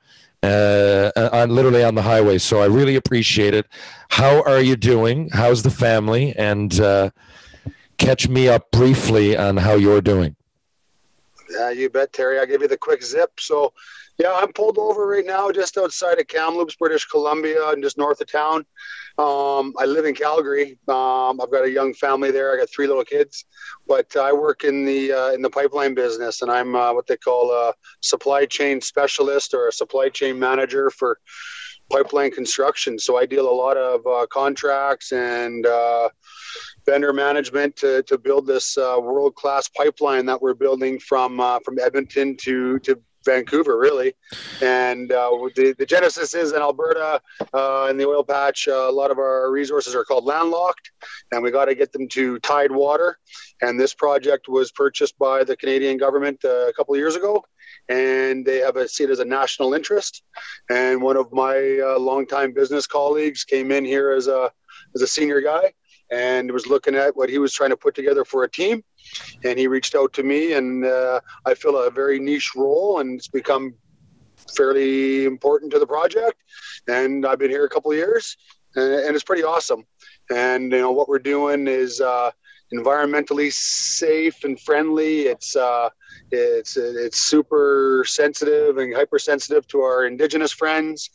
uh, 0.44 1.12
on 1.32 1.50
literally 1.50 1.84
on 1.84 1.96
the 1.96 2.02
highway. 2.02 2.38
So 2.38 2.62
I 2.62 2.66
really 2.66 2.96
appreciate 2.96 3.54
it. 3.54 3.66
How 4.10 4.44
are 4.44 4.62
you 4.62 4.76
doing? 4.76 5.30
How's 5.30 5.64
the 5.64 5.72
family? 5.72 6.34
And 6.38 6.80
uh, 6.80 7.12
catch 7.98 8.28
me 8.28 8.48
up 8.48 8.70
briefly 8.72 9.38
on 9.38 9.58
how 9.58 9.76
you're 9.76 10.02
doing. 10.02 10.36
Yeah, 11.50 11.72
you 11.72 11.90
bet, 11.90 12.14
Terry. 12.14 12.40
I'll 12.40 12.46
give 12.46 12.62
you 12.62 12.68
the 12.68 12.78
quick 12.78 13.04
zip. 13.04 13.40
So, 13.40 13.74
yeah, 14.20 14.34
I'm 14.34 14.54
pulled 14.54 14.78
over 14.78 15.08
right 15.08 15.26
now 15.26 15.52
just 15.52 15.78
outside 15.78 16.20
of 16.20 16.28
Kamloops, 16.28 16.76
British 16.76 17.06
Columbia, 17.06 17.70
and 17.70 17.82
just 17.82 17.98
north 17.98 18.22
of 18.22 18.32
town. 18.32 18.66
Um, 19.18 19.74
I 19.80 19.86
live 19.86 20.06
in 20.06 20.16
Calgary. 20.16 20.78
Um, 20.88 21.40
I've 21.42 21.52
got 21.52 21.66
a 21.66 21.70
young 21.70 21.94
family 21.94 22.32
there. 22.32 22.54
I 22.54 22.58
got 22.58 22.70
three 22.70 22.88
little 22.88 23.04
kids, 23.04 23.46
but 23.88 24.16
I 24.16 24.32
work 24.34 24.64
in 24.64 24.86
the 24.86 25.12
uh, 25.12 25.32
in 25.32 25.42
the 25.42 25.50
pipeline 25.50 25.94
business, 25.94 26.42
and 26.42 26.52
I'm 26.52 26.76
uh, 26.76 26.94
what 26.94 27.08
they 27.08 27.18
call 27.18 27.52
a 27.52 27.74
supply 28.02 28.46
chain 28.46 28.82
specialist 28.82 29.54
or 29.54 29.68
a 29.68 29.72
supply 29.72 30.10
chain 30.10 30.38
manager 30.38 30.90
for 30.90 31.20
pipeline 31.92 32.32
construction. 32.32 32.98
So 32.98 33.18
I 33.18 33.26
deal 33.26 33.50
a 33.50 33.54
lot 33.54 33.78
of 33.78 34.06
uh, 34.08 34.26
contracts 34.28 35.12
and 35.12 35.66
uh, 35.66 36.10
vendor 36.86 37.14
management 37.14 37.76
to, 37.78 38.04
to 38.04 38.18
build 38.18 38.48
this 38.48 38.78
uh, 38.78 38.98
world 39.00 39.36
class 39.36 39.68
pipeline 39.70 40.26
that 40.26 40.42
we're 40.42 40.54
building 40.54 41.00
from 41.00 41.40
uh, 41.40 41.60
from 41.64 41.80
Edmonton 41.80 42.36
to 42.38 42.80
to 42.80 43.00
Vancouver, 43.26 43.78
really. 43.78 44.14
And 44.62 45.12
uh, 45.12 45.30
the 45.56 45.76
the 45.78 45.86
genesis 45.86 46.34
is 46.34 46.52
in 46.54 46.62
Alberta, 46.62 47.22
uh, 47.54 47.88
in 47.90 47.98
the 47.98 48.08
oil 48.08 48.24
patch. 48.24 48.68
Uh, 48.68 48.90
a 48.90 48.92
lot 48.92 49.12
of 49.12 49.18
our 49.18 49.52
resources 49.52 49.96
are 49.96 50.04
called 50.04 50.26
landlocked, 50.26 50.92
and 51.32 51.44
we 51.44 51.52
got 51.52 51.66
to 51.66 51.76
get 51.76 51.92
them 51.92 52.08
to 52.10 52.40
tidewater. 52.40 53.18
And 53.62 53.80
this 53.80 53.94
project 53.94 54.48
was 54.48 54.72
purchased 54.72 55.18
by 55.18 55.44
the 55.44 55.56
Canadian 55.56 55.98
government 55.98 56.44
uh, 56.44 56.68
a 56.68 56.74
couple 56.74 56.94
of 56.94 57.00
years 57.00 57.16
ago, 57.16 57.44
and 57.90 58.46
they 58.46 58.60
have 58.60 58.78
a 58.78 58.88
see 58.88 59.04
it 59.04 59.10
as 59.10 59.20
a 59.20 59.26
national 59.26 59.74
interest. 59.74 60.24
And 60.70 61.02
one 61.02 61.18
of 61.18 61.32
my 61.32 61.80
uh, 61.84 62.00
longtime 62.00 62.54
business 62.54 62.88
colleagues 62.88 63.44
came 63.44 63.72
in 63.72 63.86
here 63.86 64.12
as 64.12 64.28
a 64.28 64.52
as 64.96 65.02
a 65.02 65.08
senior 65.08 65.42
guy 65.42 65.74
and 66.12 66.52
was 66.52 66.68
looking 66.68 66.96
at 66.96 67.16
what 67.16 67.30
he 67.30 67.40
was 67.40 67.54
trying 67.54 67.72
to 67.72 67.78
put 67.78 67.96
together 67.96 68.24
for 68.24 68.44
a 68.44 68.50
team. 68.50 68.84
And 69.44 69.58
he 69.60 69.68
reached 69.68 69.96
out 69.96 70.14
to 70.14 70.24
me, 70.24 70.54
and 70.54 70.86
uh, 70.86 71.20
I 71.46 71.54
fill 71.54 71.78
a 71.78 71.90
very 71.92 72.20
niche 72.20 72.52
role, 72.56 73.00
and 73.00 73.18
it's 73.18 73.28
become 73.28 73.74
fairly 74.56 75.26
important 75.26 75.72
to 75.74 75.80
the 75.80 75.88
project. 75.88 76.42
And 76.88 77.26
I've 77.26 77.40
been 77.40 77.52
here 77.52 77.66
a 77.66 77.70
couple 77.70 77.92
of 77.92 77.98
years, 77.98 78.38
and, 78.76 78.94
and 78.94 79.16
it's 79.16 79.24
pretty 79.24 79.44
awesome. 79.44 79.86
And 80.32 80.72
you 80.72 80.80
know 80.80 80.92
what 80.92 81.10
we're 81.10 81.20
doing 81.20 81.68
is 81.68 82.02
uh, 82.02 82.32
environmentally 82.74 83.52
safe 83.54 84.44
and 84.44 84.60
friendly. 84.60 85.22
It's 85.24 85.56
uh, 85.56 85.90
it's 86.32 86.78
it's 86.78 87.20
super 87.20 88.04
sensitive 88.08 88.78
and 88.78 88.94
hypersensitive 88.94 89.68
to 89.68 89.82
our 89.82 90.06
indigenous 90.06 90.52
friends. 90.52 91.10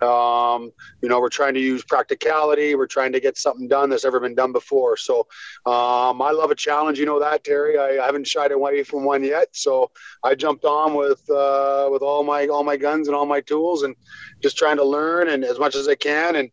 Um, 0.00 0.72
you 1.02 1.08
know, 1.08 1.20
we're 1.20 1.28
trying 1.28 1.54
to 1.54 1.60
use 1.60 1.84
practicality. 1.84 2.74
We're 2.74 2.86
trying 2.86 3.12
to 3.12 3.20
get 3.20 3.36
something 3.36 3.68
done 3.68 3.90
that's 3.90 4.04
never 4.04 4.20
been 4.20 4.34
done 4.34 4.52
before. 4.52 4.96
So 4.96 5.20
um, 5.66 6.22
I 6.22 6.30
love 6.30 6.50
a 6.50 6.54
challenge. 6.54 6.98
You 6.98 7.06
know 7.06 7.20
that, 7.20 7.44
Terry. 7.44 7.78
I, 7.78 8.02
I 8.02 8.06
haven't 8.06 8.26
shied 8.26 8.52
away 8.52 8.82
from 8.82 9.04
one 9.04 9.22
yet. 9.22 9.48
So 9.52 9.90
I 10.24 10.34
jumped 10.34 10.64
on 10.64 10.94
with 10.94 11.28
uh, 11.30 11.88
with 11.90 12.02
all 12.02 12.24
my 12.24 12.46
all 12.46 12.64
my 12.64 12.76
guns 12.76 13.08
and 13.08 13.16
all 13.16 13.26
my 13.26 13.40
tools, 13.40 13.82
and 13.82 13.94
just 14.42 14.56
trying 14.56 14.76
to 14.76 14.84
learn 14.84 15.28
and 15.28 15.44
as 15.44 15.58
much 15.58 15.74
as 15.74 15.88
I 15.88 15.94
can. 15.94 16.36
And 16.36 16.50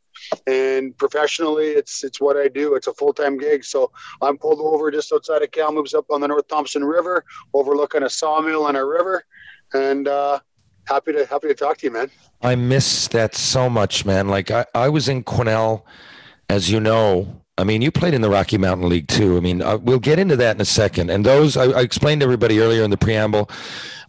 and 0.48 0.98
professionally, 0.98 1.68
it's 1.68 2.04
it's 2.04 2.20
what 2.20 2.38
I 2.38 2.48
do. 2.48 2.76
It's 2.76 2.88
a 2.88 2.94
full 2.94 3.14
time 3.14 3.38
gig. 3.38 3.64
So 3.64 3.92
I'm 4.22 4.38
pulled 4.38 4.60
over 4.60 4.92
just 4.92 5.12
outside 5.14 5.42
of 5.42 5.52
Kamloops, 5.52 5.94
up 5.94 6.06
on 6.10 6.22
the 6.22 6.28
North 6.28 6.48
Thompson 6.48 6.84
River, 6.84 7.24
overlooking 7.54 8.04
a 8.04 8.10
sawmill 8.10 8.68
and 8.68 8.78
a 8.78 8.86
river, 8.86 9.24
and 9.74 10.08
uh, 10.08 10.40
happy 10.88 11.14
to 11.14 11.26
happy 11.26 11.48
to 11.48 11.56
talk 11.56 11.78
to 11.78 11.88
you, 11.88 11.92
man. 11.92 12.10
I 12.42 12.56
miss 12.56 13.08
that 13.10 13.36
so 13.36 13.70
much, 13.70 14.06
man. 14.06 14.28
Like 14.28 14.52
I, 14.52 14.66
I 14.74 14.90
was 14.90 15.10
in 15.10 15.24
Quesnel, 15.24 15.84
as 16.50 16.70
you 16.70 16.80
know. 16.80 17.42
I 17.60 17.66
mean, 17.66 17.82
you 17.82 17.92
played 17.92 18.14
in 18.14 18.22
the 18.22 18.30
Rocky 18.30 18.58
Mountain 18.58 18.88
League 18.88 19.08
too. 19.08 19.36
I 19.36 19.42
mean, 19.42 19.62
uh, 19.62 19.78
we'll 19.78 20.00
get 20.00 20.18
into 20.18 20.38
that 20.38 20.56
in 20.56 20.62
a 20.62 20.66
second. 20.66 21.10
And 21.10 21.26
those, 21.26 21.58
I, 21.58 21.66
I 21.66 21.82
explained 21.82 22.22
to 22.22 22.24
everybody 22.24 22.62
earlier 22.62 22.84
in 22.84 22.90
the 22.90 22.98
preamble. 22.98 23.50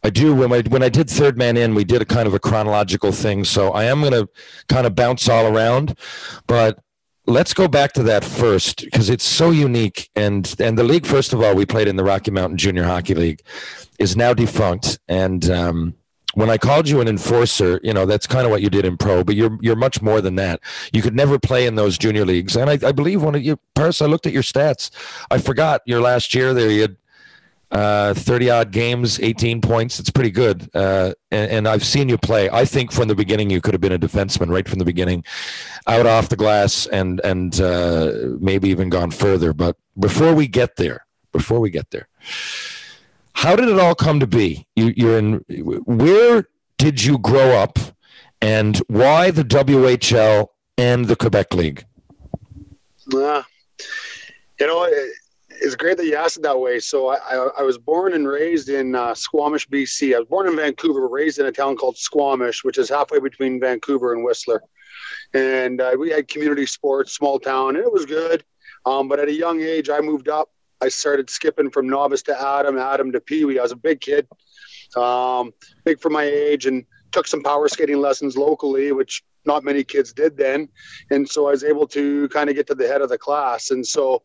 I 0.04 0.10
do 0.10 0.34
when 0.34 0.52
I 0.52 0.62
when 0.62 0.82
I 0.82 0.88
did 0.88 1.10
Third 1.10 1.36
Man 1.36 1.56
In, 1.56 1.74
we 1.74 1.84
did 1.84 2.00
a 2.00 2.04
kind 2.04 2.26
of 2.28 2.34
a 2.34 2.38
chronological 2.38 3.12
thing. 3.12 3.44
So 3.44 3.72
I 3.72 3.84
am 3.84 4.00
going 4.00 4.12
to 4.12 4.28
kind 4.68 4.86
of 4.86 4.94
bounce 4.94 5.28
all 5.28 5.46
around, 5.46 5.98
but 6.46 6.78
let's 7.26 7.52
go 7.52 7.68
back 7.68 7.92
to 7.94 8.02
that 8.04 8.24
first 8.24 8.84
because 8.84 9.10
it's 9.10 9.24
so 9.24 9.50
unique. 9.50 10.08
And 10.14 10.54
and 10.60 10.78
the 10.78 10.84
league, 10.84 11.04
first 11.04 11.32
of 11.32 11.42
all, 11.42 11.54
we 11.54 11.66
played 11.66 11.88
in 11.88 11.96
the 11.96 12.04
Rocky 12.04 12.30
Mountain 12.30 12.56
Junior 12.56 12.84
Hockey 12.84 13.14
League, 13.14 13.42
is 13.98 14.16
now 14.16 14.32
defunct. 14.32 14.98
And 15.08 15.50
um, 15.50 15.94
when 16.34 16.50
I 16.50 16.58
called 16.58 16.88
you 16.88 17.00
an 17.00 17.08
enforcer, 17.08 17.80
you 17.82 17.92
know 17.92 18.06
that's 18.06 18.26
kind 18.26 18.44
of 18.44 18.50
what 18.50 18.62
you 18.62 18.70
did 18.70 18.84
in 18.84 18.96
pro, 18.96 19.24
but 19.24 19.36
you're 19.36 19.58
you're 19.60 19.76
much 19.76 20.00
more 20.02 20.20
than 20.20 20.36
that. 20.36 20.60
You 20.92 21.02
could 21.02 21.14
never 21.14 21.38
play 21.38 21.66
in 21.66 21.74
those 21.74 21.98
junior 21.98 22.24
leagues, 22.24 22.56
and 22.56 22.70
I, 22.70 22.78
I 22.86 22.92
believe 22.92 23.22
one 23.22 23.34
of 23.34 23.42
you, 23.42 23.58
Paris. 23.74 24.00
I 24.02 24.06
looked 24.06 24.26
at 24.26 24.32
your 24.32 24.42
stats. 24.42 24.90
I 25.30 25.38
forgot 25.38 25.82
your 25.86 26.00
last 26.00 26.34
year 26.34 26.54
there. 26.54 26.70
You 26.70 26.82
had 26.82 26.96
uh, 27.70 28.14
30 28.14 28.50
odd 28.50 28.70
games, 28.72 29.20
18 29.20 29.60
points. 29.60 30.00
It's 30.00 30.10
pretty 30.10 30.30
good. 30.30 30.68
Uh, 30.74 31.14
and, 31.30 31.50
and 31.50 31.68
I've 31.68 31.84
seen 31.84 32.08
you 32.08 32.18
play. 32.18 32.50
I 32.50 32.64
think 32.64 32.90
from 32.90 33.08
the 33.08 33.14
beginning 33.14 33.50
you 33.50 33.60
could 33.60 33.74
have 33.74 33.80
been 33.80 33.92
a 33.92 33.98
defenseman 33.98 34.50
right 34.50 34.68
from 34.68 34.80
the 34.80 34.84
beginning, 34.84 35.24
out 35.86 36.06
off 36.06 36.28
the 36.28 36.36
glass, 36.36 36.86
and 36.86 37.20
and 37.24 37.60
uh, 37.60 38.12
maybe 38.40 38.68
even 38.68 38.88
gone 38.88 39.10
further. 39.10 39.52
But 39.52 39.76
before 39.98 40.34
we 40.34 40.48
get 40.48 40.76
there, 40.76 41.06
before 41.32 41.60
we 41.60 41.70
get 41.70 41.90
there, 41.90 42.08
how 43.34 43.56
did 43.56 43.68
it 43.68 43.78
all 43.78 43.94
come 43.94 44.20
to 44.20 44.26
be? 44.26 44.66
You, 44.76 44.92
you're 44.96 45.18
in. 45.18 45.44
Where 45.86 46.48
did 46.78 47.02
you 47.02 47.18
grow 47.18 47.56
up, 47.56 47.78
and 48.40 48.78
why 48.88 49.30
the 49.30 49.44
WHL 49.44 50.48
and 50.76 51.06
the 51.06 51.16
Quebec 51.16 51.54
League? 51.54 51.84
Yeah. 53.12 53.42
You 54.58 54.66
know, 54.66 54.84
it, 54.84 55.12
it's 55.60 55.74
great 55.74 55.96
that 55.98 56.06
you 56.06 56.16
asked 56.16 56.38
it 56.38 56.42
that 56.42 56.58
way. 56.58 56.80
So 56.80 57.08
I, 57.08 57.16
I, 57.16 57.48
I 57.58 57.62
was 57.62 57.78
born 57.78 58.14
and 58.14 58.26
raised 58.26 58.68
in 58.68 58.94
uh, 58.94 59.14
Squamish, 59.14 59.68
BC. 59.68 60.14
I 60.14 60.20
was 60.20 60.28
born 60.28 60.48
in 60.48 60.56
Vancouver, 60.56 61.08
raised 61.08 61.38
in 61.38 61.46
a 61.46 61.52
town 61.52 61.76
called 61.76 61.96
Squamish, 61.96 62.64
which 62.64 62.78
is 62.78 62.88
halfway 62.88 63.20
between 63.20 63.60
Vancouver 63.60 64.14
and 64.14 64.24
Whistler. 64.24 64.62
And 65.34 65.80
uh, 65.80 65.94
we 65.98 66.10
had 66.10 66.28
community 66.28 66.66
sports, 66.66 67.14
small 67.14 67.38
town, 67.38 67.76
and 67.76 67.84
it 67.84 67.92
was 67.92 68.06
good. 68.06 68.44
Um, 68.86 69.08
but 69.08 69.18
at 69.18 69.28
a 69.28 69.32
young 69.32 69.60
age, 69.60 69.90
I 69.90 70.00
moved 70.00 70.28
up. 70.28 70.50
I 70.82 70.88
started 70.88 71.28
skipping 71.28 71.70
from 71.70 71.88
novice 71.88 72.22
to 72.22 72.40
Atom, 72.40 72.78
Atom 72.78 73.12
to 73.12 73.20
Pee 73.20 73.44
Wee. 73.44 73.58
I 73.58 73.62
was 73.62 73.72
a 73.72 73.76
big 73.76 74.00
kid, 74.00 74.26
um, 74.96 75.52
big 75.84 76.00
for 76.00 76.10
my 76.10 76.24
age, 76.24 76.66
and 76.66 76.84
took 77.12 77.26
some 77.26 77.42
power 77.42 77.68
skating 77.68 77.98
lessons 77.98 78.36
locally, 78.36 78.92
which 78.92 79.22
not 79.44 79.64
many 79.64 79.84
kids 79.84 80.12
did 80.12 80.36
then. 80.36 80.68
And 81.10 81.28
so 81.28 81.48
I 81.48 81.50
was 81.50 81.64
able 81.64 81.86
to 81.88 82.28
kind 82.28 82.48
of 82.48 82.56
get 82.56 82.66
to 82.68 82.74
the 82.74 82.86
head 82.86 83.00
of 83.00 83.08
the 83.08 83.18
class. 83.18 83.70
And 83.70 83.86
so 83.86 84.22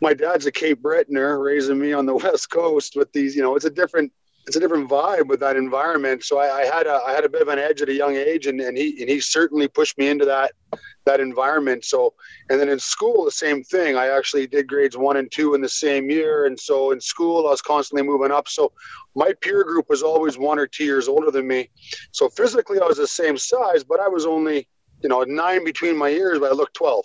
my 0.00 0.14
dad's 0.14 0.46
a 0.46 0.52
Cape 0.52 0.82
Bretoner, 0.82 1.42
raising 1.42 1.78
me 1.78 1.92
on 1.92 2.06
the 2.06 2.14
West 2.24 2.50
Coast 2.50 2.96
with 2.96 3.12
these, 3.12 3.34
you 3.34 3.42
know, 3.42 3.56
it's 3.56 3.64
a 3.64 3.70
different, 3.70 4.12
it's 4.48 4.56
a 4.56 4.60
different 4.60 4.88
vibe 4.88 5.26
with 5.26 5.40
that 5.40 5.56
environment. 5.56 6.24
So 6.24 6.38
I, 6.38 6.62
I 6.62 6.64
had 6.64 6.86
a, 6.86 7.02
I 7.06 7.12
had 7.12 7.26
a 7.26 7.28
bit 7.28 7.42
of 7.42 7.48
an 7.48 7.58
edge 7.58 7.82
at 7.82 7.90
a 7.90 7.92
young 7.92 8.16
age, 8.16 8.46
and, 8.46 8.58
and 8.62 8.78
he, 8.78 8.98
and 8.98 9.10
he 9.10 9.20
certainly 9.20 9.68
pushed 9.68 9.98
me 9.98 10.08
into 10.08 10.24
that, 10.24 10.52
that 11.04 11.20
environment. 11.20 11.84
So, 11.84 12.14
and 12.48 12.58
then 12.58 12.70
in 12.70 12.78
school, 12.78 13.26
the 13.26 13.30
same 13.30 13.62
thing. 13.62 13.96
I 13.96 14.08
actually 14.08 14.46
did 14.46 14.66
grades 14.66 14.96
one 14.96 15.18
and 15.18 15.30
two 15.30 15.54
in 15.54 15.60
the 15.60 15.68
same 15.68 16.08
year, 16.08 16.46
and 16.46 16.58
so 16.58 16.92
in 16.92 17.00
school, 17.00 17.46
I 17.46 17.50
was 17.50 17.60
constantly 17.60 18.08
moving 18.08 18.32
up. 18.32 18.48
So 18.48 18.72
my 19.14 19.34
peer 19.42 19.64
group 19.64 19.90
was 19.90 20.02
always 20.02 20.38
one 20.38 20.58
or 20.58 20.66
two 20.66 20.84
years 20.84 21.08
older 21.08 21.30
than 21.30 21.46
me. 21.46 21.68
So 22.12 22.30
physically, 22.30 22.80
I 22.80 22.86
was 22.86 22.96
the 22.96 23.06
same 23.06 23.36
size, 23.36 23.84
but 23.84 24.00
I 24.00 24.08
was 24.08 24.24
only, 24.24 24.66
you 25.02 25.10
know, 25.10 25.24
nine 25.24 25.62
between 25.62 25.94
my 25.94 26.08
ears, 26.08 26.38
but 26.38 26.50
I 26.50 26.54
looked 26.54 26.72
12. 26.72 27.04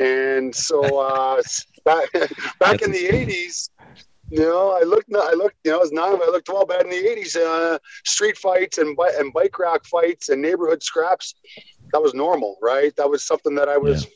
And 0.00 0.54
so 0.54 1.00
uh, 1.00 1.40
back, 1.86 2.12
back 2.60 2.82
in 2.82 2.92
the 2.92 3.08
80s, 3.08 3.70
you 4.30 4.40
know, 4.40 4.76
I 4.78 4.84
looked, 4.84 5.10
I 5.14 5.32
looked, 5.32 5.56
you 5.64 5.70
know, 5.70 5.78
I 5.78 5.80
was 5.80 5.92
nine, 5.92 6.18
but 6.18 6.28
I 6.28 6.30
looked 6.30 6.46
12 6.46 6.68
bad 6.68 6.82
in 6.82 6.90
the 6.90 6.96
80s. 6.96 7.36
Uh, 7.36 7.78
street 8.04 8.36
fights 8.36 8.78
and, 8.78 8.96
and 9.18 9.32
bike 9.32 9.58
rack 9.58 9.84
fights 9.86 10.28
and 10.28 10.42
neighborhood 10.42 10.82
scraps, 10.82 11.34
that 11.92 12.02
was 12.02 12.14
normal, 12.14 12.58
right? 12.60 12.94
That 12.96 13.08
was 13.08 13.22
something 13.22 13.54
that 13.54 13.68
I 13.68 13.78
was 13.78 14.06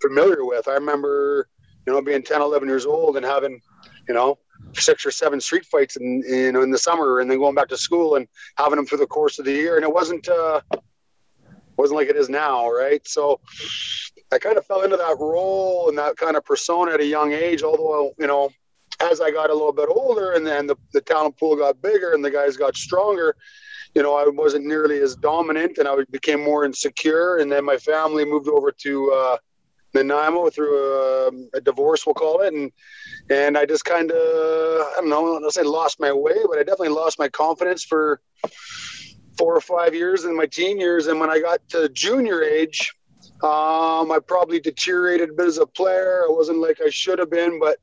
familiar 0.00 0.44
with. 0.44 0.68
I 0.68 0.74
remember, 0.74 1.48
you 1.86 1.92
know, 1.92 2.00
being 2.00 2.22
10, 2.22 2.40
11 2.40 2.68
years 2.68 2.86
old 2.86 3.16
and 3.16 3.26
having, 3.26 3.60
you 4.08 4.14
know, 4.14 4.38
six 4.74 5.04
or 5.04 5.10
seven 5.10 5.40
street 5.40 5.66
fights 5.66 5.96
in, 5.96 6.22
in, 6.24 6.54
in 6.54 6.70
the 6.70 6.78
summer 6.78 7.20
and 7.20 7.30
then 7.30 7.38
going 7.38 7.54
back 7.54 7.68
to 7.68 7.76
school 7.76 8.14
and 8.14 8.28
having 8.56 8.76
them 8.76 8.86
through 8.86 8.98
the 8.98 9.06
course 9.06 9.40
of 9.40 9.44
the 9.44 9.52
year. 9.52 9.74
And 9.76 9.84
it 9.84 9.92
wasn't, 9.92 10.28
uh, 10.28 10.60
wasn't 11.76 11.98
like 11.98 12.08
it 12.08 12.16
is 12.16 12.28
now. 12.28 12.70
Right. 12.70 13.06
So, 13.08 13.40
I 14.32 14.38
kind 14.38 14.56
of 14.56 14.64
fell 14.64 14.82
into 14.82 14.96
that 14.96 15.16
role 15.20 15.90
and 15.90 15.98
that 15.98 16.16
kind 16.16 16.36
of 16.36 16.44
persona 16.44 16.92
at 16.92 17.00
a 17.00 17.06
young 17.06 17.32
age. 17.32 17.62
Although 17.62 18.14
you 18.18 18.26
know, 18.26 18.50
as 19.10 19.20
I 19.20 19.30
got 19.30 19.50
a 19.50 19.54
little 19.54 19.72
bit 19.72 19.88
older 19.88 20.32
and 20.32 20.46
then 20.46 20.66
the, 20.66 20.76
the 20.92 21.00
talent 21.00 21.36
pool 21.38 21.56
got 21.56 21.80
bigger 21.82 22.12
and 22.12 22.24
the 22.24 22.30
guys 22.30 22.56
got 22.56 22.76
stronger, 22.76 23.36
you 23.94 24.02
know, 24.02 24.14
I 24.14 24.28
wasn't 24.28 24.66
nearly 24.66 25.00
as 25.00 25.16
dominant 25.16 25.78
and 25.78 25.88
I 25.88 25.96
became 26.10 26.42
more 26.42 26.64
insecure. 26.64 27.38
And 27.38 27.50
then 27.50 27.64
my 27.64 27.76
family 27.76 28.24
moved 28.24 28.48
over 28.48 28.72
to 28.72 29.12
uh, 29.12 29.36
Nanaimo 29.94 30.50
through 30.50 30.76
a, 30.76 31.30
a, 31.54 31.60
divorce, 31.60 32.06
we'll 32.06 32.14
call 32.14 32.40
it. 32.40 32.54
And, 32.54 32.72
and 33.28 33.58
I 33.58 33.66
just 33.66 33.84
kind 33.84 34.10
of, 34.10 34.16
I 34.16 34.94
don't 34.96 35.10
know, 35.10 35.42
I'll 35.42 35.50
say 35.50 35.62
lost 35.62 36.00
my 36.00 36.12
way, 36.12 36.36
but 36.48 36.58
I 36.58 36.62
definitely 36.62 36.88
lost 36.90 37.18
my 37.18 37.28
confidence 37.28 37.84
for 37.84 38.20
four 39.36 39.54
or 39.56 39.60
five 39.60 39.94
years 39.94 40.24
in 40.24 40.36
my 40.36 40.46
teen 40.46 40.78
years. 40.78 41.08
And 41.08 41.20
when 41.20 41.30
I 41.30 41.40
got 41.40 41.66
to 41.70 41.88
junior 41.90 42.42
age, 42.42 42.94
um, 43.42 44.10
I 44.12 44.18
probably 44.24 44.60
deteriorated 44.60 45.30
a 45.30 45.32
bit 45.32 45.46
as 45.46 45.58
a 45.58 45.66
player. 45.66 46.24
I 46.28 46.32
wasn't 46.32 46.58
like 46.58 46.80
I 46.80 46.90
should 46.90 47.18
have 47.18 47.30
been, 47.30 47.58
but 47.58 47.78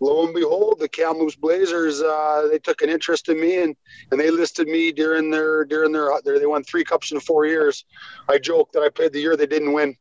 lo 0.00 0.24
and 0.24 0.34
behold, 0.34 0.78
the 0.78 0.88
Kamloops 0.88 1.36
Blazers 1.36 2.02
uh, 2.02 2.48
they 2.50 2.58
took 2.58 2.82
an 2.82 2.90
interest 2.90 3.28
in 3.28 3.40
me 3.40 3.62
and 3.62 3.76
and 4.10 4.20
they 4.20 4.30
listed 4.30 4.68
me 4.68 4.92
during 4.92 5.30
their 5.30 5.64
during 5.64 5.92
their, 5.92 6.10
their 6.24 6.38
they 6.38 6.46
won 6.46 6.64
three 6.64 6.84
cups 6.84 7.12
in 7.12 7.20
four 7.20 7.46
years. 7.46 7.84
I 8.28 8.38
joke 8.38 8.72
that 8.72 8.82
I 8.82 8.88
played 8.88 9.12
the 9.12 9.20
year 9.20 9.36
they 9.36 9.46
didn't 9.46 9.72
win, 9.72 9.96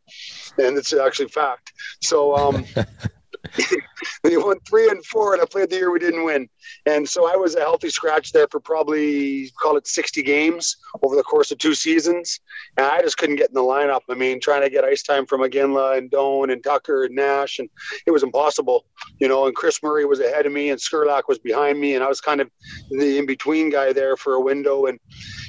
and 0.57 0.77
it's 0.77 0.93
actually 0.93 1.29
fact. 1.29 1.73
So 2.01 2.35
um, 2.35 2.65
they 4.23 4.37
won 4.37 4.59
three 4.67 4.89
and 4.89 5.05
four, 5.05 5.33
and 5.33 5.41
I 5.41 5.45
played 5.45 5.69
the 5.69 5.77
year 5.77 5.91
we 5.91 5.99
didn't 5.99 6.25
win. 6.25 6.49
And 6.85 7.07
so 7.07 7.31
I 7.31 7.35
was 7.35 7.55
a 7.55 7.61
healthy 7.61 7.89
scratch 7.89 8.31
there 8.31 8.47
for 8.49 8.59
probably 8.59 9.49
call 9.61 9.77
it 9.77 9.87
60 9.87 10.21
games 10.23 10.77
over 11.03 11.15
the 11.15 11.23
course 11.23 11.51
of 11.51 11.57
two 11.57 11.73
seasons. 11.73 12.39
And 12.77 12.85
I 12.85 13.01
just 13.01 13.17
couldn't 13.17 13.37
get 13.37 13.49
in 13.49 13.53
the 13.53 13.61
lineup. 13.61 14.01
I 14.09 14.15
mean, 14.15 14.39
trying 14.39 14.61
to 14.61 14.69
get 14.69 14.83
ice 14.83 15.03
time 15.03 15.25
from 15.25 15.41
Iginla 15.41 15.97
and 15.97 16.11
Doan 16.11 16.49
and 16.49 16.63
Tucker 16.63 17.05
and 17.05 17.15
Nash, 17.15 17.59
and 17.59 17.69
it 18.05 18.11
was 18.11 18.23
impossible, 18.23 18.85
you 19.19 19.27
know. 19.27 19.45
And 19.47 19.55
Chris 19.55 19.81
Murray 19.81 20.05
was 20.05 20.19
ahead 20.19 20.45
of 20.45 20.51
me, 20.51 20.69
and 20.69 20.79
Skurlak 20.79 21.23
was 21.27 21.39
behind 21.39 21.79
me, 21.79 21.95
and 21.95 22.03
I 22.03 22.07
was 22.07 22.21
kind 22.21 22.41
of 22.41 22.49
the 22.91 23.17
in 23.17 23.25
between 23.25 23.69
guy 23.69 23.93
there 23.93 24.17
for 24.17 24.33
a 24.33 24.41
window, 24.41 24.87
and 24.87 24.99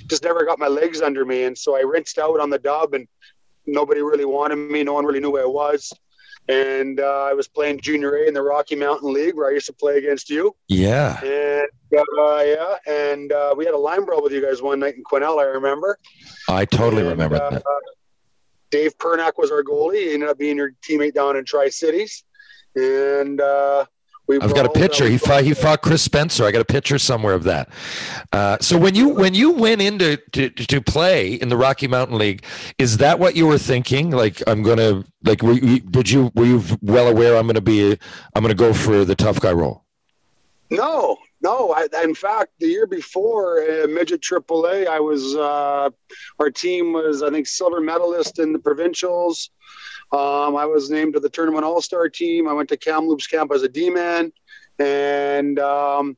just 0.06 0.24
never 0.24 0.44
got 0.44 0.58
my 0.58 0.68
legs 0.68 1.00
under 1.02 1.24
me. 1.24 1.44
And 1.44 1.56
so 1.56 1.76
I 1.76 1.80
rinsed 1.80 2.18
out 2.18 2.40
on 2.40 2.50
the 2.50 2.58
dub, 2.58 2.94
and 2.94 3.06
nobody 3.66 4.00
really 4.00 4.24
wanted 4.24 4.56
me. 4.56 4.82
No 4.82 4.94
one 4.94 5.04
really 5.04 5.20
knew 5.20 5.30
who 5.30 5.38
I 5.38 5.44
was 5.44 5.92
and 6.50 7.00
uh, 7.00 7.24
I 7.30 7.32
was 7.32 7.46
playing 7.48 7.80
junior 7.80 8.16
A 8.16 8.26
in 8.26 8.34
the 8.34 8.42
Rocky 8.42 8.74
Mountain 8.74 9.12
League 9.12 9.36
where 9.36 9.48
I 9.48 9.52
used 9.52 9.66
to 9.66 9.72
play 9.72 9.98
against 9.98 10.28
you. 10.28 10.54
Yeah. 10.68 11.20
And 11.22 11.68
uh, 11.96 12.42
yeah, 12.44 12.76
and 12.86 13.32
uh, 13.32 13.54
we 13.56 13.64
had 13.64 13.74
a 13.74 13.78
line 13.78 14.04
brawl 14.04 14.22
with 14.22 14.32
you 14.32 14.42
guys 14.42 14.60
one 14.60 14.80
night 14.80 14.96
in 14.96 15.04
Quesnel. 15.04 15.40
I 15.40 15.44
remember. 15.44 15.98
I 16.48 16.64
totally 16.64 17.02
And, 17.02 17.10
remember 17.10 17.36
uh, 17.36 17.50
that. 17.50 17.62
Dave 18.70 18.96
Pernack 18.98 19.32
was 19.36 19.50
our 19.50 19.62
goalie. 19.62 20.06
He 20.08 20.14
ended 20.14 20.28
up 20.28 20.38
being 20.38 20.56
your 20.56 20.72
teammate 20.86 21.14
down 21.14 21.36
in 21.36 21.44
Tri 21.44 21.68
Cities, 21.68 22.24
and 22.76 23.40
uh, 23.40 23.84
we. 24.30 24.40
I've 24.40 24.54
got 24.54 24.66
a. 24.66 24.70
Picture. 24.70 25.08
He 25.08 25.18
fought. 25.18 25.44
He 25.44 25.52
fought 25.52 25.82
Chris 25.82 26.02
Spencer. 26.02 26.44
I 26.44 26.52
got 26.52 26.60
a 26.60 26.64
picture 26.64 26.98
somewhere 26.98 27.34
of 27.34 27.44
that. 27.44 27.68
Uh, 28.32 28.56
so 28.60 28.78
when 28.78 28.94
you 28.94 29.08
when 29.08 29.34
you 29.34 29.50
went 29.50 29.82
into 29.82 30.16
to, 30.32 30.48
to 30.50 30.80
play 30.80 31.34
in 31.34 31.48
the 31.48 31.56
Rocky 31.56 31.88
Mountain 31.88 32.16
League, 32.16 32.44
is 32.78 32.98
that 32.98 33.18
what 33.18 33.36
you 33.36 33.46
were 33.46 33.58
thinking? 33.58 34.10
Like 34.10 34.42
I'm 34.46 34.62
gonna 34.62 35.04
like 35.24 35.42
were 35.42 35.52
you, 35.52 35.80
did 35.80 36.10
you 36.10 36.30
were 36.34 36.46
you 36.46 36.62
well 36.80 37.08
aware 37.08 37.36
I'm 37.36 37.46
gonna 37.46 37.60
be 37.60 37.98
I'm 38.34 38.42
gonna 38.42 38.54
go 38.54 38.72
for 38.72 39.04
the 39.04 39.16
tough 39.16 39.40
guy 39.40 39.52
role? 39.52 39.84
No, 40.70 41.18
no. 41.42 41.72
I, 41.72 41.88
in 42.04 42.14
fact, 42.14 42.52
the 42.60 42.68
year 42.68 42.86
before, 42.86 43.60
uh, 43.62 43.88
midget 43.88 44.20
AAA, 44.20 44.86
I 44.86 45.00
was 45.00 45.34
uh, 45.34 45.90
our 46.38 46.50
team 46.50 46.92
was 46.92 47.22
I 47.22 47.30
think 47.30 47.46
silver 47.46 47.80
medalist 47.80 48.38
in 48.38 48.52
the 48.52 48.58
provincials. 48.58 49.50
Um, 50.12 50.56
I 50.56 50.66
was 50.66 50.90
named 50.90 51.14
to 51.14 51.20
the 51.20 51.30
tournament 51.30 51.64
all 51.64 51.80
star 51.80 52.08
team. 52.08 52.48
I 52.48 52.52
went 52.52 52.68
to 52.70 52.76
Kamloops 52.76 53.26
camp 53.26 53.52
as 53.52 53.62
a 53.62 53.68
D 53.68 53.90
man, 53.90 54.32
and 54.78 55.58
um, 55.58 56.16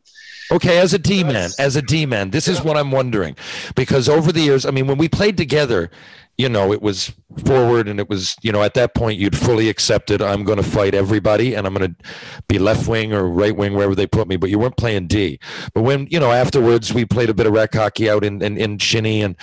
Okay, 0.51 0.79
as 0.79 0.93
a 0.93 0.99
D 0.99 1.25
man, 1.25 1.51
as 1.59 1.77
a 1.77 1.83
D 1.83 2.05
man, 2.05 2.31
this 2.31 2.47
is 2.47 2.63
what 2.63 2.77
I'm 2.77 2.91
wondering, 2.91 3.37
because 3.75 4.09
over 4.09 4.33
the 4.33 4.41
years, 4.41 4.67
I 4.67 4.71
mean, 4.71 4.87
when 4.87 4.99
we 4.99 5.09
played 5.09 5.37
together, 5.37 5.91
you 6.37 6.49
know, 6.49 6.73
it 6.73 6.83
was 6.83 7.13
forward, 7.47 7.89
and 7.89 7.99
it 7.99 8.09
was, 8.09 8.37
you 8.43 8.53
know, 8.53 8.63
at 8.63 8.75
that 8.75 8.95
point, 8.95 9.19
you'd 9.19 9.37
fully 9.37 9.69
accepted 9.69 10.21
I'm 10.21 10.45
going 10.45 10.59
to 10.59 10.65
fight 10.65 10.95
everybody, 10.95 11.55
and 11.55 11.67
I'm 11.67 11.75
going 11.75 11.95
to 11.95 12.11
be 12.49 12.59
left 12.59 12.87
wing 12.87 13.13
or 13.13 13.29
right 13.29 13.57
wing 13.57 13.75
wherever 13.75 13.95
they 13.95 14.07
put 14.07 14.29
me. 14.29 14.37
But 14.37 14.51
you 14.51 14.59
weren't 14.59 14.77
playing 14.77 15.07
D. 15.07 15.39
But 15.75 15.83
when 15.83 16.07
you 16.11 16.21
know 16.21 16.33
afterwards, 16.33 16.93
we 16.93 17.05
played 17.05 17.31
a 17.31 17.35
bit 17.35 17.47
of 17.47 17.53
rec 17.53 17.75
hockey 17.75 18.11
out 18.11 18.25
in 18.25 18.43
in, 18.43 18.59
in 18.59 18.79
Shinny, 18.79 19.23
and 19.23 19.37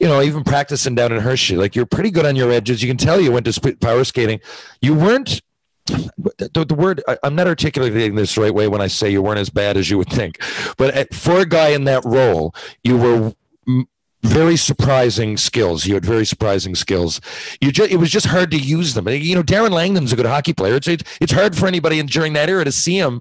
you 0.00 0.06
know, 0.06 0.22
even 0.22 0.44
practicing 0.44 0.94
down 0.94 1.12
in 1.12 1.20
Hershey, 1.20 1.56
like 1.56 1.76
you're 1.76 1.86
pretty 1.86 2.10
good 2.10 2.26
on 2.26 2.36
your 2.36 2.50
edges. 2.50 2.82
You 2.82 2.88
can 2.88 2.96
tell 2.96 3.20
you 3.20 3.32
went 3.32 3.46
to 3.46 3.76
power 3.76 4.04
skating. 4.04 4.40
You 4.80 4.94
weren't 4.94 5.40
the, 5.86 6.64
the 6.66 6.74
word 6.74 7.02
I, 7.06 7.18
I'm 7.22 7.34
not 7.34 7.46
articulating 7.46 8.14
this 8.14 8.34
the 8.34 8.40
right 8.40 8.54
way 8.54 8.68
when 8.68 8.80
I 8.80 8.86
say 8.86 9.10
you 9.10 9.22
weren't 9.22 9.38
as 9.38 9.50
bad 9.50 9.76
as 9.76 9.90
you 9.90 9.98
would 9.98 10.08
think, 10.08 10.38
but 10.76 10.96
uh, 10.96 11.04
for 11.12 11.40
a 11.40 11.46
guy 11.46 11.68
in 11.68 11.84
that 11.84 12.04
role, 12.04 12.54
you 12.82 12.96
were 12.96 13.32
very 14.22 14.56
surprising 14.56 15.36
skills. 15.36 15.86
You 15.86 15.94
had 15.94 16.04
very 16.04 16.24
surprising 16.24 16.74
skills. 16.74 17.20
You 17.60 17.70
just 17.70 17.90
it 17.90 17.96
was 17.96 18.10
just 18.10 18.26
hard 18.26 18.50
to 18.52 18.56
use 18.56 18.94
them. 18.94 19.06
You 19.08 19.36
know, 19.36 19.42
Darren 19.42 19.70
Langdon's 19.70 20.12
a 20.12 20.16
good 20.16 20.26
hockey 20.26 20.54
player. 20.54 20.76
It's 20.76 20.88
it's, 20.88 21.04
it's 21.20 21.32
hard 21.32 21.54
for 21.54 21.66
anybody 21.66 21.98
in, 21.98 22.06
during 22.06 22.32
that 22.32 22.48
era 22.48 22.64
to 22.64 22.72
see 22.72 22.98
him 22.98 23.20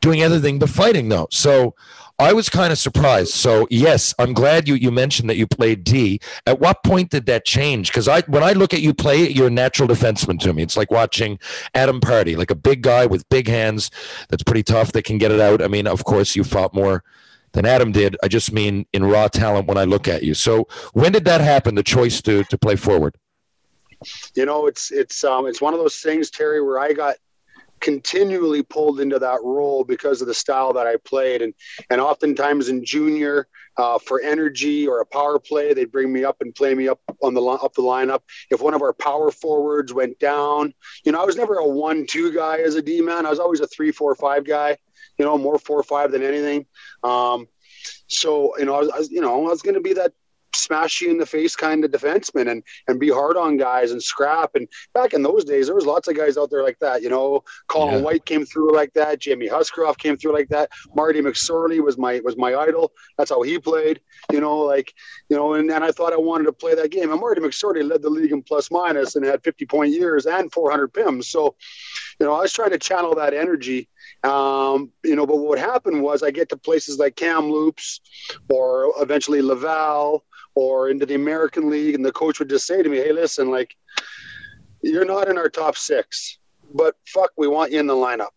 doing 0.00 0.22
anything 0.22 0.58
but 0.58 0.70
fighting 0.70 1.08
though. 1.08 1.28
So. 1.30 1.74
I 2.18 2.32
was 2.32 2.48
kind 2.48 2.72
of 2.72 2.78
surprised. 2.78 3.32
So 3.32 3.66
yes, 3.70 4.14
I'm 4.18 4.34
glad 4.34 4.68
you 4.68 4.74
you 4.74 4.92
mentioned 4.92 5.28
that 5.30 5.36
you 5.36 5.46
played 5.46 5.82
D. 5.82 6.20
At 6.46 6.60
what 6.60 6.84
point 6.84 7.10
did 7.10 7.26
that 7.26 7.44
change? 7.44 7.88
Because 7.88 8.06
I 8.06 8.20
when 8.22 8.42
I 8.44 8.52
look 8.52 8.72
at 8.72 8.80
you 8.80 8.94
play, 8.94 9.28
you're 9.28 9.48
a 9.48 9.50
natural 9.50 9.88
defenseman 9.88 10.38
to 10.40 10.52
me. 10.52 10.62
It's 10.62 10.76
like 10.76 10.90
watching 10.92 11.38
Adam 11.74 12.00
Pardy, 12.00 12.36
like 12.36 12.50
a 12.50 12.54
big 12.54 12.82
guy 12.82 13.06
with 13.06 13.28
big 13.30 13.48
hands 13.48 13.90
that's 14.28 14.44
pretty 14.44 14.62
tough 14.62 14.92
that 14.92 15.04
can 15.04 15.18
get 15.18 15.32
it 15.32 15.40
out. 15.40 15.60
I 15.60 15.66
mean, 15.66 15.88
of 15.88 16.04
course, 16.04 16.36
you 16.36 16.44
fought 16.44 16.72
more 16.72 17.02
than 17.52 17.66
Adam 17.66 17.90
did. 17.90 18.16
I 18.22 18.28
just 18.28 18.52
mean 18.52 18.86
in 18.92 19.04
raw 19.04 19.26
talent 19.26 19.66
when 19.66 19.78
I 19.78 19.84
look 19.84 20.06
at 20.06 20.22
you. 20.22 20.34
So 20.34 20.68
when 20.92 21.10
did 21.10 21.24
that 21.24 21.40
happen? 21.40 21.74
The 21.74 21.82
choice 21.82 22.22
to 22.22 22.44
to 22.44 22.58
play 22.58 22.76
forward. 22.76 23.16
you 24.36 24.46
know, 24.46 24.66
it's 24.68 24.92
it's 24.92 25.24
um, 25.24 25.46
it's 25.46 25.60
one 25.60 25.74
of 25.74 25.80
those 25.80 25.96
things, 25.96 26.30
Terry, 26.30 26.62
where 26.62 26.78
I 26.78 26.92
got 26.92 27.16
continually 27.84 28.62
pulled 28.62 28.98
into 28.98 29.18
that 29.18 29.40
role 29.44 29.84
because 29.84 30.22
of 30.22 30.26
the 30.26 30.32
style 30.32 30.72
that 30.72 30.86
I 30.86 30.96
played, 31.04 31.42
and 31.42 31.52
and 31.90 32.00
oftentimes 32.00 32.70
in 32.70 32.82
junior 32.82 33.46
uh, 33.76 33.98
for 33.98 34.22
energy 34.22 34.88
or 34.88 35.00
a 35.00 35.06
power 35.06 35.38
play, 35.38 35.74
they'd 35.74 35.92
bring 35.92 36.10
me 36.10 36.24
up 36.24 36.38
and 36.40 36.54
play 36.54 36.74
me 36.74 36.88
up 36.88 36.98
on 37.22 37.34
the 37.34 37.42
up 37.42 37.74
the 37.74 37.82
lineup. 37.82 38.22
If 38.50 38.62
one 38.62 38.72
of 38.72 38.80
our 38.80 38.94
power 38.94 39.30
forwards 39.30 39.92
went 39.92 40.18
down, 40.18 40.72
you 41.04 41.12
know, 41.12 41.20
I 41.20 41.26
was 41.26 41.36
never 41.36 41.56
a 41.56 41.68
one-two 41.68 42.34
guy 42.34 42.58
as 42.58 42.74
a 42.74 42.82
D 42.82 43.02
man. 43.02 43.26
I 43.26 43.30
was 43.30 43.38
always 43.38 43.60
a 43.60 43.66
three-four-five 43.66 44.44
guy. 44.46 44.78
You 45.18 45.24
know, 45.26 45.36
more 45.38 45.58
four-five 45.58 46.10
than 46.10 46.22
anything. 46.22 46.66
Um, 47.04 47.46
so 48.06 48.56
you 48.58 48.64
know, 48.64 48.76
I 48.76 48.78
was, 48.80 48.88
I 48.88 48.98
was 48.98 49.10
you 49.10 49.20
know, 49.20 49.46
I 49.46 49.50
was 49.50 49.60
going 49.60 49.74
to 49.74 49.80
be 49.80 49.92
that 49.92 50.12
smash 50.54 51.00
you 51.00 51.10
in 51.10 51.18
the 51.18 51.26
face 51.26 51.56
kind 51.56 51.84
of 51.84 51.90
defenseman 51.90 52.50
and 52.50 52.62
and 52.88 53.00
be 53.00 53.10
hard 53.10 53.36
on 53.36 53.56
guys 53.56 53.90
and 53.92 54.02
scrap. 54.02 54.54
And 54.54 54.68
back 54.94 55.12
in 55.14 55.22
those 55.22 55.44
days, 55.44 55.66
there 55.66 55.74
was 55.74 55.86
lots 55.86 56.08
of 56.08 56.16
guys 56.16 56.36
out 56.36 56.50
there 56.50 56.62
like 56.62 56.78
that. 56.80 57.02
You 57.02 57.10
know, 57.10 57.42
Colin 57.68 57.96
Yeah. 57.96 58.00
White 58.00 58.24
came 58.24 58.44
through 58.44 58.74
like 58.74 58.92
that. 58.94 59.20
Jamie 59.20 59.48
Huscroft 59.48 59.98
came 60.00 60.16
through 60.16 60.32
like 60.32 60.48
that. 60.48 60.70
Marty 60.94 61.20
McSorley 61.20 61.82
was 61.82 61.98
my 61.98 62.20
was 62.24 62.36
my 62.36 62.54
idol. 62.54 62.92
That's 63.18 63.30
how 63.30 63.42
he 63.42 63.58
played. 63.58 64.00
You 64.32 64.40
know, 64.40 64.58
like 64.58 64.92
you 65.28 65.36
know, 65.36 65.54
and, 65.54 65.70
and 65.70 65.84
I 65.84 65.90
thought 65.90 66.12
I 66.12 66.16
wanted 66.16 66.44
to 66.44 66.52
play 66.52 66.74
that 66.74 66.90
game. 66.90 67.10
And 67.10 67.20
Marty 67.20 67.40
McSorley 67.40 67.88
led 67.88 68.02
the 68.02 68.10
league 68.10 68.32
in 68.32 68.42
plus 68.42 68.70
minus 68.70 69.16
and 69.16 69.24
had 69.24 69.42
50 69.42 69.66
point 69.66 69.92
years 69.92 70.26
and 70.26 70.52
400 70.52 70.92
pims. 70.92 71.24
So, 71.24 71.54
you 72.20 72.26
know, 72.26 72.32
I 72.34 72.40
was 72.40 72.52
trying 72.52 72.70
to 72.70 72.78
channel 72.78 73.14
that 73.16 73.34
energy. 73.34 73.88
Um, 74.22 74.90
you 75.04 75.16
know, 75.16 75.26
but 75.26 75.36
what 75.36 75.58
happened 75.58 76.02
was 76.02 76.22
I 76.22 76.30
get 76.30 76.48
to 76.50 76.56
places 76.56 76.98
like 76.98 77.16
Kamloops 77.16 78.00
or 78.48 78.92
eventually 79.00 79.42
Laval 79.42 80.24
or 80.54 80.88
into 80.88 81.06
the 81.06 81.14
American 81.14 81.70
League, 81.70 81.94
and 81.94 82.04
the 82.04 82.12
coach 82.12 82.38
would 82.38 82.48
just 82.48 82.66
say 82.66 82.82
to 82.82 82.88
me, 82.88 82.98
"Hey, 82.98 83.12
listen, 83.12 83.50
like 83.50 83.76
you're 84.82 85.04
not 85.04 85.28
in 85.28 85.38
our 85.38 85.48
top 85.48 85.76
six, 85.76 86.38
but 86.72 86.96
fuck, 87.06 87.32
we 87.36 87.48
want 87.48 87.72
you 87.72 87.80
in 87.80 87.86
the 87.86 87.94
lineup. 87.94 88.30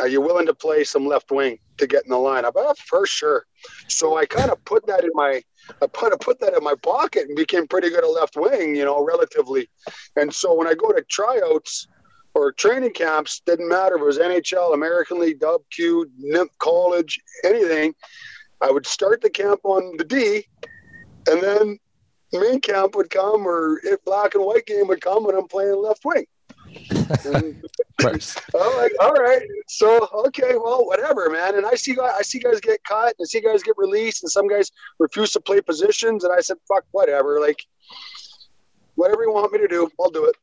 Are 0.00 0.08
you 0.08 0.20
willing 0.20 0.46
to 0.46 0.54
play 0.54 0.84
some 0.84 1.06
left 1.06 1.30
wing 1.30 1.58
to 1.78 1.86
get 1.86 2.04
in 2.04 2.10
the 2.10 2.16
lineup?" 2.16 2.56
Uh, 2.56 2.74
for 2.74 3.06
sure. 3.06 3.46
So 3.88 4.16
I 4.16 4.26
kind 4.26 4.50
of 4.50 4.62
put 4.64 4.86
that 4.86 5.04
in 5.04 5.10
my, 5.14 5.42
I 5.80 5.86
put 5.86 6.12
I 6.12 6.16
put 6.16 6.40
that 6.40 6.54
in 6.54 6.62
my 6.62 6.74
pocket 6.82 7.28
and 7.28 7.36
became 7.36 7.66
pretty 7.66 7.90
good 7.90 8.04
at 8.04 8.10
left 8.10 8.36
wing, 8.36 8.74
you 8.76 8.84
know, 8.84 9.04
relatively. 9.04 9.68
And 10.16 10.32
so 10.32 10.54
when 10.54 10.66
I 10.66 10.74
go 10.74 10.92
to 10.92 11.02
tryouts 11.02 11.86
or 12.34 12.52
training 12.52 12.92
camps, 12.92 13.42
didn't 13.44 13.68
matter 13.68 13.96
if 13.96 14.02
it 14.02 14.04
was 14.04 14.18
NHL, 14.18 14.74
American 14.74 15.20
League, 15.20 15.40
Dub 15.40 15.60
Q, 15.70 16.10
NIMP, 16.20 16.48
college, 16.58 17.20
anything. 17.44 17.94
I 18.60 18.70
would 18.70 18.86
start 18.86 19.20
the 19.20 19.30
camp 19.30 19.60
on 19.64 19.96
the 19.96 20.04
D, 20.04 20.46
and 21.28 21.42
then 21.42 21.78
main 22.32 22.60
camp 22.60 22.94
would 22.96 23.10
come, 23.10 23.46
or 23.46 23.80
if 23.84 24.04
black 24.04 24.34
and 24.34 24.44
white 24.44 24.66
game 24.66 24.88
would 24.88 25.00
come, 25.00 25.28
and 25.28 25.36
I'm 25.36 25.48
playing 25.48 25.82
left 25.82 26.04
wing. 26.04 26.26
I'm 28.04 28.76
like, 28.76 28.92
all 29.00 29.12
right, 29.12 29.42
so 29.68 30.08
okay, 30.26 30.54
well, 30.56 30.86
whatever, 30.86 31.30
man. 31.30 31.56
And 31.56 31.66
I 31.66 31.74
see 31.74 31.94
guys, 31.94 32.12
I 32.18 32.22
see 32.22 32.38
guys 32.38 32.60
get 32.60 32.82
cut, 32.84 33.14
and 33.18 33.24
I 33.24 33.26
see 33.26 33.40
guys 33.40 33.62
get 33.62 33.74
released, 33.76 34.22
and 34.22 34.30
some 34.30 34.48
guys 34.48 34.70
refuse 34.98 35.32
to 35.32 35.40
play 35.40 35.60
positions, 35.60 36.24
and 36.24 36.32
I 36.32 36.40
said, 36.40 36.56
fuck, 36.66 36.84
whatever, 36.90 37.40
like, 37.40 37.64
whatever 38.94 39.22
you 39.22 39.32
want 39.32 39.52
me 39.52 39.58
to 39.58 39.68
do, 39.68 39.90
I'll 40.00 40.10
do 40.10 40.24
it. 40.24 40.36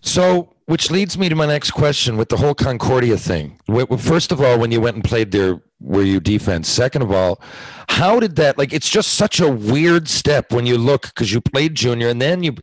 So, 0.00 0.54
which 0.66 0.90
leads 0.90 1.16
me 1.16 1.28
to 1.28 1.36
my 1.36 1.46
next 1.46 1.70
question 1.70 2.16
with 2.16 2.28
the 2.28 2.36
whole 2.36 2.54
Concordia 2.54 3.16
thing. 3.16 3.60
First 3.98 4.32
of 4.32 4.40
all, 4.40 4.58
when 4.58 4.72
you 4.72 4.80
went 4.80 4.96
and 4.96 5.04
played 5.04 5.30
there, 5.30 5.60
were 5.82 6.02
you 6.02 6.20
defense? 6.20 6.68
Second 6.68 7.02
of 7.02 7.10
all, 7.10 7.40
how 7.88 8.20
did 8.20 8.36
that 8.36 8.58
like? 8.58 8.72
It's 8.72 8.88
just 8.88 9.14
such 9.14 9.40
a 9.40 9.50
weird 9.50 10.08
step 10.08 10.52
when 10.52 10.66
you 10.66 10.78
look 10.78 11.02
because 11.02 11.32
you 11.32 11.40
played 11.40 11.74
junior 11.74 12.08
and 12.08 12.20
then 12.20 12.42
you. 12.42 12.54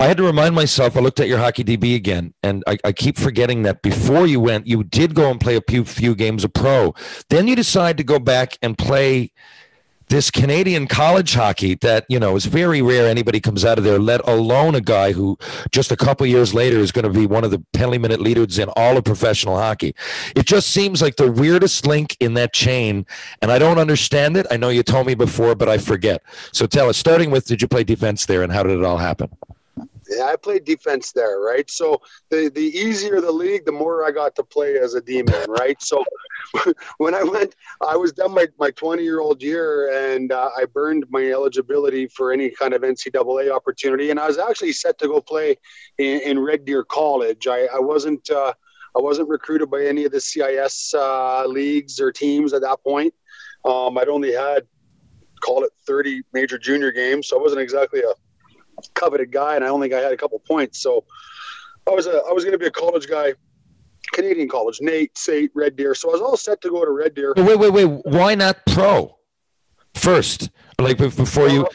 I 0.00 0.06
had 0.06 0.16
to 0.18 0.22
remind 0.22 0.54
myself. 0.54 0.96
I 0.96 1.00
looked 1.00 1.18
at 1.18 1.26
your 1.26 1.38
hockey 1.38 1.64
DB 1.64 1.96
again, 1.96 2.32
and 2.44 2.62
I, 2.68 2.78
I 2.84 2.92
keep 2.92 3.16
forgetting 3.16 3.64
that 3.64 3.82
before 3.82 4.28
you 4.28 4.38
went, 4.38 4.68
you 4.68 4.84
did 4.84 5.16
go 5.16 5.28
and 5.28 5.40
play 5.40 5.56
a 5.56 5.60
few 5.68 5.84
few 5.84 6.14
games 6.14 6.44
of 6.44 6.52
pro. 6.52 6.94
Then 7.30 7.48
you 7.48 7.56
decide 7.56 7.96
to 7.96 8.04
go 8.04 8.20
back 8.20 8.56
and 8.62 8.78
play 8.78 9.32
this 10.08 10.30
Canadian 10.30 10.86
college 10.86 11.34
hockey 11.34 11.74
that 11.76 12.04
you 12.08 12.18
know 12.18 12.36
is 12.36 12.46
very 12.46 12.82
rare. 12.82 13.08
Anybody 13.08 13.40
comes 13.40 13.64
out 13.64 13.78
of 13.78 13.84
there, 13.84 13.98
let 13.98 14.26
alone 14.28 14.74
a 14.74 14.80
guy 14.80 15.12
who 15.12 15.38
just 15.70 15.92
a 15.92 15.96
couple 15.96 16.26
years 16.26 16.54
later 16.54 16.78
is 16.78 16.92
going 16.92 17.04
to 17.04 17.10
be 17.10 17.26
one 17.26 17.44
of 17.44 17.50
the 17.50 17.64
penalty 17.72 17.98
minute 17.98 18.20
leaders 18.20 18.58
in 18.58 18.68
all 18.70 18.96
of 18.96 19.04
professional 19.04 19.56
hockey. 19.56 19.94
It 20.34 20.46
just 20.46 20.70
seems 20.70 21.02
like 21.02 21.16
the 21.16 21.30
weirdest 21.30 21.86
link 21.86 22.16
in 22.20 22.34
that 22.34 22.52
chain, 22.52 23.06
and 23.42 23.50
I 23.50 23.58
don't 23.58 23.78
understand 23.78 24.36
it. 24.36 24.46
I 24.50 24.56
know 24.56 24.68
you 24.68 24.82
told 24.82 25.06
me 25.06 25.14
before, 25.14 25.54
but 25.54 25.68
I 25.68 25.78
forget. 25.78 26.22
So 26.52 26.66
tell 26.66 26.88
us, 26.88 26.96
starting 26.96 27.30
with, 27.30 27.46
did 27.46 27.62
you 27.62 27.68
play 27.68 27.84
defense 27.84 28.26
there, 28.26 28.42
and 28.42 28.52
how 28.52 28.62
did 28.62 28.78
it 28.78 28.84
all 28.84 28.98
happen? 28.98 29.30
I 30.22 30.36
played 30.36 30.64
defense 30.64 31.12
there, 31.12 31.40
right? 31.40 31.68
So 31.70 32.00
the 32.30 32.50
the 32.54 32.60
easier 32.60 33.20
the 33.20 33.32
league, 33.32 33.64
the 33.64 33.72
more 33.72 34.06
I 34.06 34.10
got 34.10 34.34
to 34.36 34.42
play 34.42 34.78
as 34.78 34.94
a 34.94 35.00
D 35.00 35.22
man, 35.22 35.46
right? 35.50 35.80
So 35.82 36.04
when 36.98 37.14
I 37.14 37.22
went, 37.22 37.54
I 37.86 37.96
was 37.96 38.12
done 38.12 38.34
my 38.34 38.46
my 38.58 38.70
20 38.70 39.02
year 39.02 39.20
old 39.20 39.42
year, 39.42 40.14
and 40.14 40.32
uh, 40.32 40.50
I 40.56 40.64
burned 40.64 41.04
my 41.10 41.24
eligibility 41.30 42.06
for 42.08 42.32
any 42.32 42.50
kind 42.50 42.74
of 42.74 42.82
NCAA 42.82 43.50
opportunity, 43.50 44.10
and 44.10 44.18
I 44.18 44.26
was 44.26 44.38
actually 44.38 44.72
set 44.72 44.98
to 44.98 45.08
go 45.08 45.20
play 45.20 45.56
in, 45.98 46.20
in 46.20 46.38
Red 46.38 46.64
Deer 46.64 46.84
College. 46.84 47.46
I, 47.46 47.66
I 47.66 47.78
wasn't 47.78 48.28
uh, 48.30 48.52
I 48.96 49.00
wasn't 49.00 49.28
recruited 49.28 49.70
by 49.70 49.84
any 49.84 50.04
of 50.04 50.12
the 50.12 50.20
CIS 50.20 50.94
uh, 50.94 51.46
leagues 51.46 52.00
or 52.00 52.10
teams 52.10 52.52
at 52.52 52.62
that 52.62 52.82
point. 52.82 53.14
Um, 53.64 53.98
I'd 53.98 54.08
only 54.08 54.32
had 54.32 54.66
call 55.40 55.62
it 55.64 55.70
30 55.86 56.22
major 56.32 56.58
junior 56.58 56.90
games, 56.90 57.28
so 57.28 57.38
I 57.38 57.42
wasn't 57.42 57.60
exactly 57.60 58.00
a 58.00 58.12
coveted 58.94 59.32
guy, 59.32 59.56
and 59.56 59.64
I 59.64 59.68
only 59.68 59.92
I 59.92 60.00
had 60.00 60.12
a 60.12 60.16
couple 60.16 60.38
points. 60.40 60.78
So 60.78 61.04
I 61.86 61.90
was 61.90 62.06
a 62.06 62.22
I 62.28 62.32
was 62.32 62.44
going 62.44 62.52
to 62.52 62.58
be 62.58 62.66
a 62.66 62.70
college 62.70 63.08
guy, 63.08 63.34
Canadian 64.12 64.48
college, 64.48 64.78
Nate, 64.80 65.16
Sate, 65.16 65.50
Red 65.54 65.76
Deer. 65.76 65.94
So 65.94 66.10
I 66.10 66.12
was 66.12 66.20
all 66.20 66.36
set 66.36 66.60
to 66.62 66.70
go 66.70 66.84
to 66.84 66.90
Red 66.90 67.14
Deer. 67.14 67.34
Wait, 67.36 67.58
wait, 67.58 67.72
wait. 67.72 67.86
Why 68.04 68.34
not 68.34 68.58
pro 68.66 69.16
first? 69.94 70.50
Like 70.80 70.98
before 70.98 71.48
you. 71.48 71.66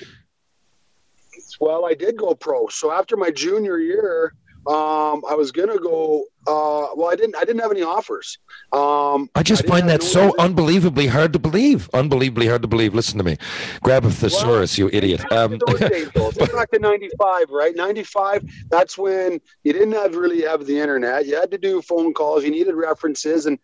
Well, 1.59 1.85
I 1.85 1.93
did 1.93 2.17
go 2.17 2.33
pro. 2.33 2.67
So 2.67 2.91
after 2.91 3.15
my 3.15 3.31
junior 3.31 3.77
year, 3.77 4.33
um, 4.67 5.23
I 5.29 5.35
was 5.35 5.51
gonna 5.51 5.79
go. 5.79 6.25
Uh, 6.47 6.87
well, 6.95 7.09
I 7.11 7.15
didn't. 7.15 7.35
I 7.35 7.43
didn't 7.45 7.61
have 7.61 7.71
any 7.71 7.83
offers. 7.83 8.37
Um, 8.71 9.29
I 9.35 9.43
just 9.43 9.61
didn't 9.61 9.73
find 9.73 9.89
that 9.89 10.01
no- 10.01 10.07
so 10.07 10.35
unbelievably 10.37 11.07
hard 11.07 11.33
to 11.33 11.39
believe. 11.39 11.89
Unbelievably 11.93 12.47
hard 12.47 12.61
to 12.63 12.67
believe. 12.67 12.93
Listen 12.93 13.17
to 13.17 13.23
me. 13.23 13.37
Grab 13.81 14.05
a 14.05 14.11
thesaurus, 14.11 14.77
you 14.77 14.89
idiot. 14.91 15.23
Um, 15.31 15.57
days. 15.79 16.09
Back 16.53 16.71
to 16.71 16.79
95 16.79 17.49
right 17.49 17.75
95 17.75 18.43
that's 18.69 18.97
when 18.97 19.41
you 19.63 19.73
didn't 19.73 19.91
have 19.93 20.15
really 20.15 20.41
have 20.43 20.65
the 20.65 20.79
internet 20.79 21.25
you 21.25 21.35
had 21.35 21.49
to 21.51 21.57
do 21.57 21.81
phone 21.81 22.13
calls 22.13 22.43
you 22.43 22.51
needed 22.51 22.75
references 22.75 23.47
and 23.47 23.57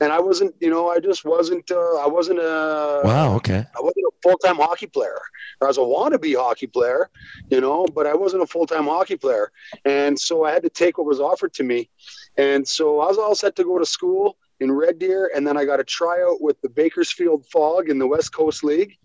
and 0.00 0.12
i 0.12 0.18
wasn't 0.20 0.54
you 0.60 0.68
know 0.68 0.88
i 0.90 0.98
just 0.98 1.24
wasn't 1.24 1.70
uh, 1.70 1.96
i 1.96 2.06
wasn't 2.06 2.38
a 2.38 3.00
wow. 3.04 3.34
Okay. 3.36 3.64
I 3.76 3.80
wasn't 3.80 4.06
a 4.06 4.12
full 4.22 4.38
time 4.38 4.56
hockey 4.56 4.86
player. 4.86 5.18
I 5.60 5.66
was 5.66 5.78
a 5.78 5.80
wannabe 5.80 6.36
hockey 6.36 6.66
player, 6.66 7.10
you 7.50 7.60
know, 7.60 7.86
but 7.86 8.06
I 8.06 8.14
wasn't 8.14 8.42
a 8.42 8.46
full 8.46 8.66
time 8.66 8.84
hockey 8.84 9.16
player. 9.16 9.50
And 9.84 10.18
so 10.18 10.44
I 10.44 10.52
had 10.52 10.62
to 10.62 10.70
take 10.70 10.98
what 10.98 11.06
was 11.06 11.20
offered 11.20 11.52
to 11.54 11.62
me. 11.62 11.88
And 12.36 12.66
so 12.66 13.00
I 13.00 13.06
was 13.06 13.18
all 13.18 13.34
set 13.34 13.56
to 13.56 13.64
go 13.64 13.78
to 13.78 13.86
school 13.86 14.36
in 14.60 14.72
Red 14.72 14.98
Deer. 14.98 15.30
And 15.34 15.46
then 15.46 15.56
I 15.56 15.64
got 15.64 15.80
a 15.80 15.84
tryout 15.84 16.40
with 16.40 16.60
the 16.62 16.68
Bakersfield 16.68 17.46
Fog 17.46 17.90
in 17.90 17.98
the 17.98 18.06
West 18.06 18.32
Coast 18.32 18.64
League. 18.64 18.96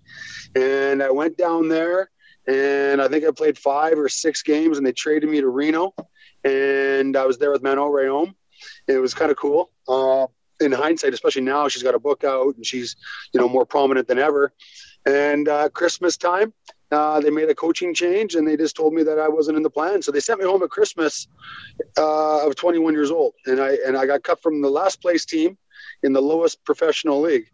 And 0.55 1.03
I 1.03 1.11
went 1.11 1.38
down 1.38 1.67
there 1.67 2.09
and 2.47 3.01
I 3.01 3.07
think 3.07 3.25
I 3.25 3.32
played 3.32 3.57
five 3.57 3.99
or 3.99 4.07
six 4.07 4.41
games 4.41 4.78
and 4.78 4.88
they 4.88 4.93
traded 4.93 5.30
me 5.30 5.41
to 5.41 5.49
Reno. 5.49 5.93
And 6.43 7.17
I 7.17 7.25
was 7.25 7.38
there 7.38 7.51
with 7.51 7.63
Manon 7.63 7.91
Rhéaume. 7.91 8.34
It 8.88 8.99
was 8.99 9.13
kind 9.13 9.32
of 9.32 9.38
cool. 9.38 9.71
Uh, 9.88 10.28
in 10.59 10.71
hindsight, 10.71 11.13
especially 11.13 11.43
now, 11.43 11.67
she's 11.67 11.84
got 11.84 11.93
a 11.93 11.99
book 11.99 12.23
out 12.23 12.55
and 12.55 12.65
she's, 12.65 12.95
you 13.34 13.39
know, 13.39 13.49
more 13.49 13.65
prominent 13.65 14.07
than 14.07 14.17
ever. 14.17 14.53
And 15.05 15.47
uh, 15.47 15.69
Christmas 15.69 16.17
time, 16.17 16.53
uh, 16.91 17.19
they 17.19 17.29
made 17.29 17.49
a 17.49 17.55
coaching 17.55 17.93
change 17.93 18.35
and 18.35 18.47
they 18.47 18.55
just 18.57 18.75
told 18.75 18.93
me 18.93 19.03
that 19.03 19.19
I 19.19 19.27
wasn't 19.27 19.57
in 19.57 19.63
the 19.63 19.69
plan. 19.69 20.01
So 20.01 20.11
they 20.11 20.19
sent 20.19 20.39
me 20.39 20.45
home 20.45 20.63
at 20.63 20.69
Christmas. 20.69 21.27
Uh, 21.97 22.43
I 22.43 22.45
was 22.45 22.55
21 22.55 22.93
years 22.93 23.11
old, 23.11 23.33
and 23.45 23.59
I 23.59 23.77
and 23.85 23.97
I 23.97 24.05
got 24.05 24.23
cut 24.23 24.41
from 24.41 24.61
the 24.61 24.69
last 24.69 25.01
place 25.01 25.25
team 25.25 25.57
in 26.03 26.13
the 26.13 26.21
lowest 26.21 26.63
professional 26.63 27.21
league. 27.21 27.45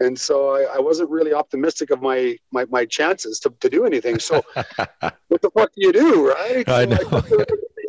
And 0.00 0.18
so 0.18 0.50
I, 0.54 0.76
I 0.76 0.78
wasn't 0.78 1.10
really 1.10 1.32
optimistic 1.32 1.90
of 1.90 2.00
my 2.00 2.36
my, 2.52 2.64
my 2.66 2.84
chances 2.86 3.40
to, 3.40 3.52
to 3.60 3.68
do 3.68 3.84
anything. 3.84 4.18
So 4.18 4.42
what 5.28 5.42
the 5.42 5.50
fuck 5.50 5.70
do 5.74 5.86
you 5.86 5.92
do, 5.92 6.28
right? 6.28 6.68
I 6.68 6.84
So 6.84 6.86
know. 6.86 7.44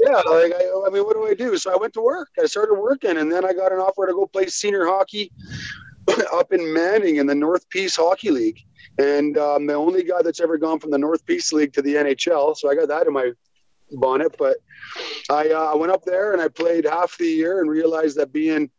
yeah, 0.05 0.15
like 0.29 0.53
I, 0.53 0.83
I 0.87 0.89
mean, 0.89 1.03
what 1.03 1.13
do 1.15 1.27
I 1.27 1.33
do? 1.33 1.57
So 1.57 1.71
I 1.73 1.77
went 1.77 1.93
to 1.93 2.01
work. 2.01 2.29
I 2.41 2.45
started 2.45 2.75
working, 2.75 3.17
and 3.17 3.31
then 3.31 3.45
I 3.45 3.53
got 3.53 3.71
an 3.71 3.79
offer 3.79 4.07
to 4.07 4.13
go 4.13 4.25
play 4.25 4.47
senior 4.47 4.85
hockey 4.85 5.31
up 6.33 6.51
in 6.51 6.73
Manning 6.73 7.17
in 7.17 7.27
the 7.27 7.35
North 7.35 7.69
Peace 7.69 7.95
Hockey 7.95 8.31
League. 8.31 8.61
And 8.97 9.37
um, 9.37 9.65
the 9.65 9.73
only 9.73 10.03
guy 10.03 10.21
that's 10.21 10.39
ever 10.39 10.57
gone 10.57 10.79
from 10.79 10.91
the 10.91 10.97
North 10.97 11.25
Peace 11.25 11.53
League 11.53 11.73
to 11.73 11.81
the 11.81 11.95
NHL. 11.95 12.57
So 12.57 12.69
I 12.69 12.75
got 12.75 12.87
that 12.89 13.07
in 13.07 13.13
my 13.13 13.31
bonnet. 13.91 14.35
But 14.37 14.57
I, 15.29 15.49
uh, 15.49 15.77
went 15.77 15.91
up 15.91 16.03
there 16.03 16.33
and 16.33 16.41
I 16.41 16.47
played 16.47 16.85
half 16.85 17.17
the 17.17 17.27
year 17.27 17.61
and 17.61 17.69
realized 17.69 18.17
that 18.17 18.33
being 18.33 18.69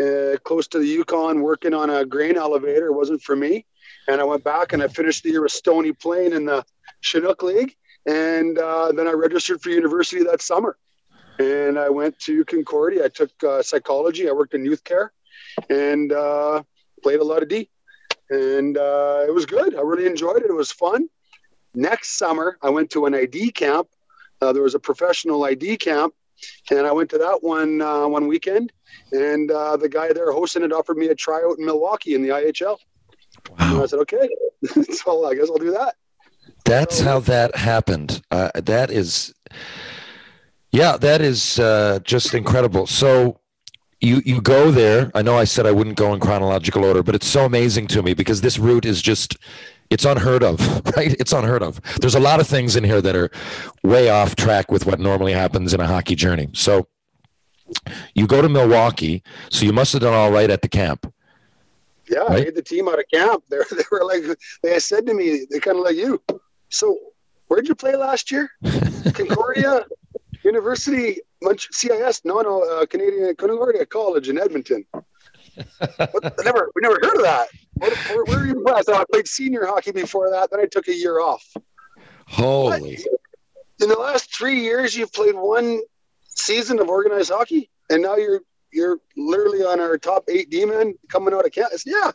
uh, 0.00 0.36
close 0.44 0.66
to 0.68 0.78
the 0.78 0.86
Yukon, 0.86 1.40
working 1.40 1.74
on 1.74 1.90
a 1.90 2.04
grain 2.04 2.36
elevator 2.36 2.92
wasn't 2.92 3.22
for 3.22 3.36
me. 3.36 3.66
And 4.08 4.20
I 4.20 4.24
went 4.24 4.44
back 4.44 4.72
and 4.72 4.82
I 4.82 4.88
finished 4.88 5.22
the 5.22 5.30
year 5.30 5.42
with 5.42 5.52
Stony 5.52 5.92
Plain 5.92 6.32
in 6.32 6.44
the 6.44 6.64
Chinook 7.00 7.42
League. 7.42 7.74
And 8.06 8.58
uh, 8.58 8.92
then 8.92 9.06
I 9.06 9.12
registered 9.12 9.62
for 9.62 9.70
university 9.70 10.22
that 10.24 10.42
summer. 10.42 10.76
And 11.38 11.78
I 11.78 11.88
went 11.88 12.18
to 12.20 12.44
Concordia. 12.44 13.04
I 13.04 13.08
took 13.08 13.30
uh, 13.42 13.62
psychology. 13.62 14.28
I 14.28 14.32
worked 14.32 14.54
in 14.54 14.64
youth 14.64 14.84
care 14.84 15.12
and 15.68 16.12
uh, 16.12 16.62
played 17.02 17.20
a 17.20 17.24
lot 17.24 17.42
of 17.42 17.48
D. 17.48 17.68
And 18.30 18.78
uh, 18.78 19.24
it 19.26 19.34
was 19.34 19.46
good. 19.46 19.74
I 19.74 19.80
really 19.80 20.06
enjoyed 20.06 20.42
it. 20.42 20.50
It 20.50 20.54
was 20.54 20.70
fun. 20.70 21.08
Next 21.74 22.18
summer, 22.18 22.58
I 22.62 22.70
went 22.70 22.90
to 22.90 23.06
an 23.06 23.14
ID 23.14 23.52
camp. 23.52 23.88
Uh, 24.40 24.52
there 24.52 24.62
was 24.62 24.74
a 24.74 24.78
professional 24.78 25.44
ID 25.44 25.76
camp, 25.76 26.14
and 26.70 26.86
I 26.86 26.92
went 26.92 27.10
to 27.10 27.18
that 27.18 27.42
one 27.42 27.82
uh, 27.82 28.06
one 28.06 28.26
weekend. 28.26 28.72
And 29.12 29.50
uh, 29.50 29.76
the 29.76 29.88
guy 29.88 30.12
there 30.12 30.30
hosting 30.32 30.62
it 30.62 30.72
offered 30.72 30.96
me 30.96 31.08
a 31.08 31.14
tryout 31.14 31.58
in 31.58 31.66
Milwaukee 31.66 32.14
in 32.14 32.22
the 32.22 32.30
IHL. 32.30 32.78
And 33.58 33.82
I 33.82 33.86
said, 33.86 33.98
okay. 34.00 34.28
so 34.92 35.26
I 35.26 35.34
guess 35.34 35.48
I'll 35.48 35.58
do 35.58 35.72
that. 35.72 35.96
That's 36.64 37.00
how 37.00 37.20
that 37.20 37.56
happened. 37.56 38.22
Uh, 38.30 38.50
that 38.54 38.90
is, 38.90 39.34
yeah, 40.72 40.96
that 40.96 41.20
is 41.20 41.58
uh, 41.58 42.00
just 42.04 42.34
incredible. 42.34 42.86
So 42.86 43.40
you 44.00 44.22
you 44.24 44.40
go 44.40 44.70
there. 44.70 45.10
I 45.14 45.22
know 45.22 45.36
I 45.36 45.44
said 45.44 45.66
I 45.66 45.72
wouldn't 45.72 45.96
go 45.96 46.12
in 46.14 46.20
chronological 46.20 46.84
order, 46.84 47.02
but 47.02 47.14
it's 47.14 47.26
so 47.26 47.44
amazing 47.44 47.86
to 47.88 48.02
me 48.02 48.14
because 48.14 48.40
this 48.40 48.58
route 48.58 48.84
is 48.84 49.02
just 49.02 49.36
it's 49.90 50.04
unheard 50.04 50.42
of, 50.42 50.60
right? 50.96 51.14
It's 51.18 51.32
unheard 51.32 51.62
of. 51.62 51.80
There's 52.00 52.14
a 52.14 52.20
lot 52.20 52.40
of 52.40 52.46
things 52.46 52.76
in 52.76 52.84
here 52.84 53.02
that 53.02 53.16
are 53.16 53.30
way 53.82 54.08
off 54.08 54.36
track 54.36 54.70
with 54.70 54.86
what 54.86 55.00
normally 55.00 55.32
happens 55.32 55.74
in 55.74 55.80
a 55.80 55.86
hockey 55.86 56.14
journey. 56.14 56.48
So 56.54 56.86
you 58.14 58.26
go 58.26 58.40
to 58.42 58.48
Milwaukee, 58.48 59.22
so 59.50 59.64
you 59.64 59.72
must 59.72 59.92
have 59.92 60.02
done 60.02 60.14
all 60.14 60.30
right 60.32 60.50
at 60.50 60.62
the 60.62 60.68
camp. 60.68 61.12
Yeah, 62.08 62.20
I 62.22 62.26
Right. 62.26 62.44
made 62.46 62.54
the 62.56 62.62
team 62.62 62.88
out 62.88 62.98
of 62.98 63.04
camp. 63.12 63.44
They 63.50 63.58
they 63.76 63.84
were 63.92 64.04
like, 64.04 64.22
they 64.62 64.78
said 64.80 65.06
to 65.06 65.14
me, 65.14 65.46
they 65.50 65.60
kind 65.60 65.76
of 65.78 65.84
like 65.84 65.96
you. 65.96 66.20
So, 66.68 66.96
where'd 67.48 67.68
you 67.68 67.74
play 67.74 67.94
last 67.96 68.30
year? 68.30 68.50
Concordia 69.14 69.84
University, 70.44 71.20
CIS. 71.70 72.22
No, 72.24 72.40
no, 72.40 72.62
uh, 72.62 72.86
Canadian 72.86 73.34
Concordia 73.36 73.86
College 73.86 74.28
in 74.28 74.38
Edmonton. 74.38 74.84
What, 75.98 76.34
never, 76.44 76.70
we 76.74 76.80
never 76.82 76.98
heard 77.02 77.16
of 77.16 77.22
that. 77.22 77.48
Where, 77.74 77.90
where, 77.90 78.24
where 78.24 78.38
were 78.38 78.46
you 78.46 78.62
from? 78.62 78.94
I 78.94 79.04
played 79.12 79.26
senior 79.26 79.66
hockey 79.66 79.90
before 79.92 80.30
that. 80.30 80.50
Then 80.50 80.60
I 80.60 80.66
took 80.66 80.88
a 80.88 80.94
year 80.94 81.20
off. 81.20 81.44
Holy. 82.26 82.98
In 83.80 83.88
the 83.88 83.96
last 83.96 84.34
three 84.34 84.60
years, 84.60 84.96
you've 84.96 85.12
played 85.12 85.34
one 85.34 85.80
season 86.24 86.78
of 86.78 86.88
organized 86.88 87.30
hockey, 87.30 87.70
and 87.90 88.02
now 88.02 88.16
you're 88.16 88.40
you're 88.72 88.98
literally 89.16 89.62
on 89.64 89.80
our 89.80 89.98
top 89.98 90.24
eight 90.28 90.48
demon 90.50 90.94
coming 91.08 91.34
out 91.34 91.44
of 91.44 91.52
camp. 91.52 91.72
It's- 91.72 91.84
Yeah, 91.86 92.12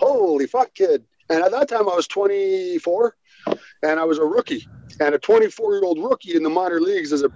holy 0.00 0.46
fuck, 0.46 0.72
kid. 0.74 1.04
And 1.28 1.42
at 1.42 1.50
that 1.50 1.68
time, 1.68 1.88
I 1.88 1.94
was 1.94 2.06
24, 2.08 3.16
and 3.82 4.00
I 4.00 4.04
was 4.04 4.18
a 4.18 4.24
rookie. 4.24 4.66
And 5.00 5.14
a 5.14 5.18
24 5.18 5.74
year 5.74 5.84
old 5.84 5.98
rookie 5.98 6.34
in 6.36 6.42
the 6.42 6.50
minor 6.50 6.80
leagues 6.80 7.12
is 7.12 7.22
a 7.22 7.30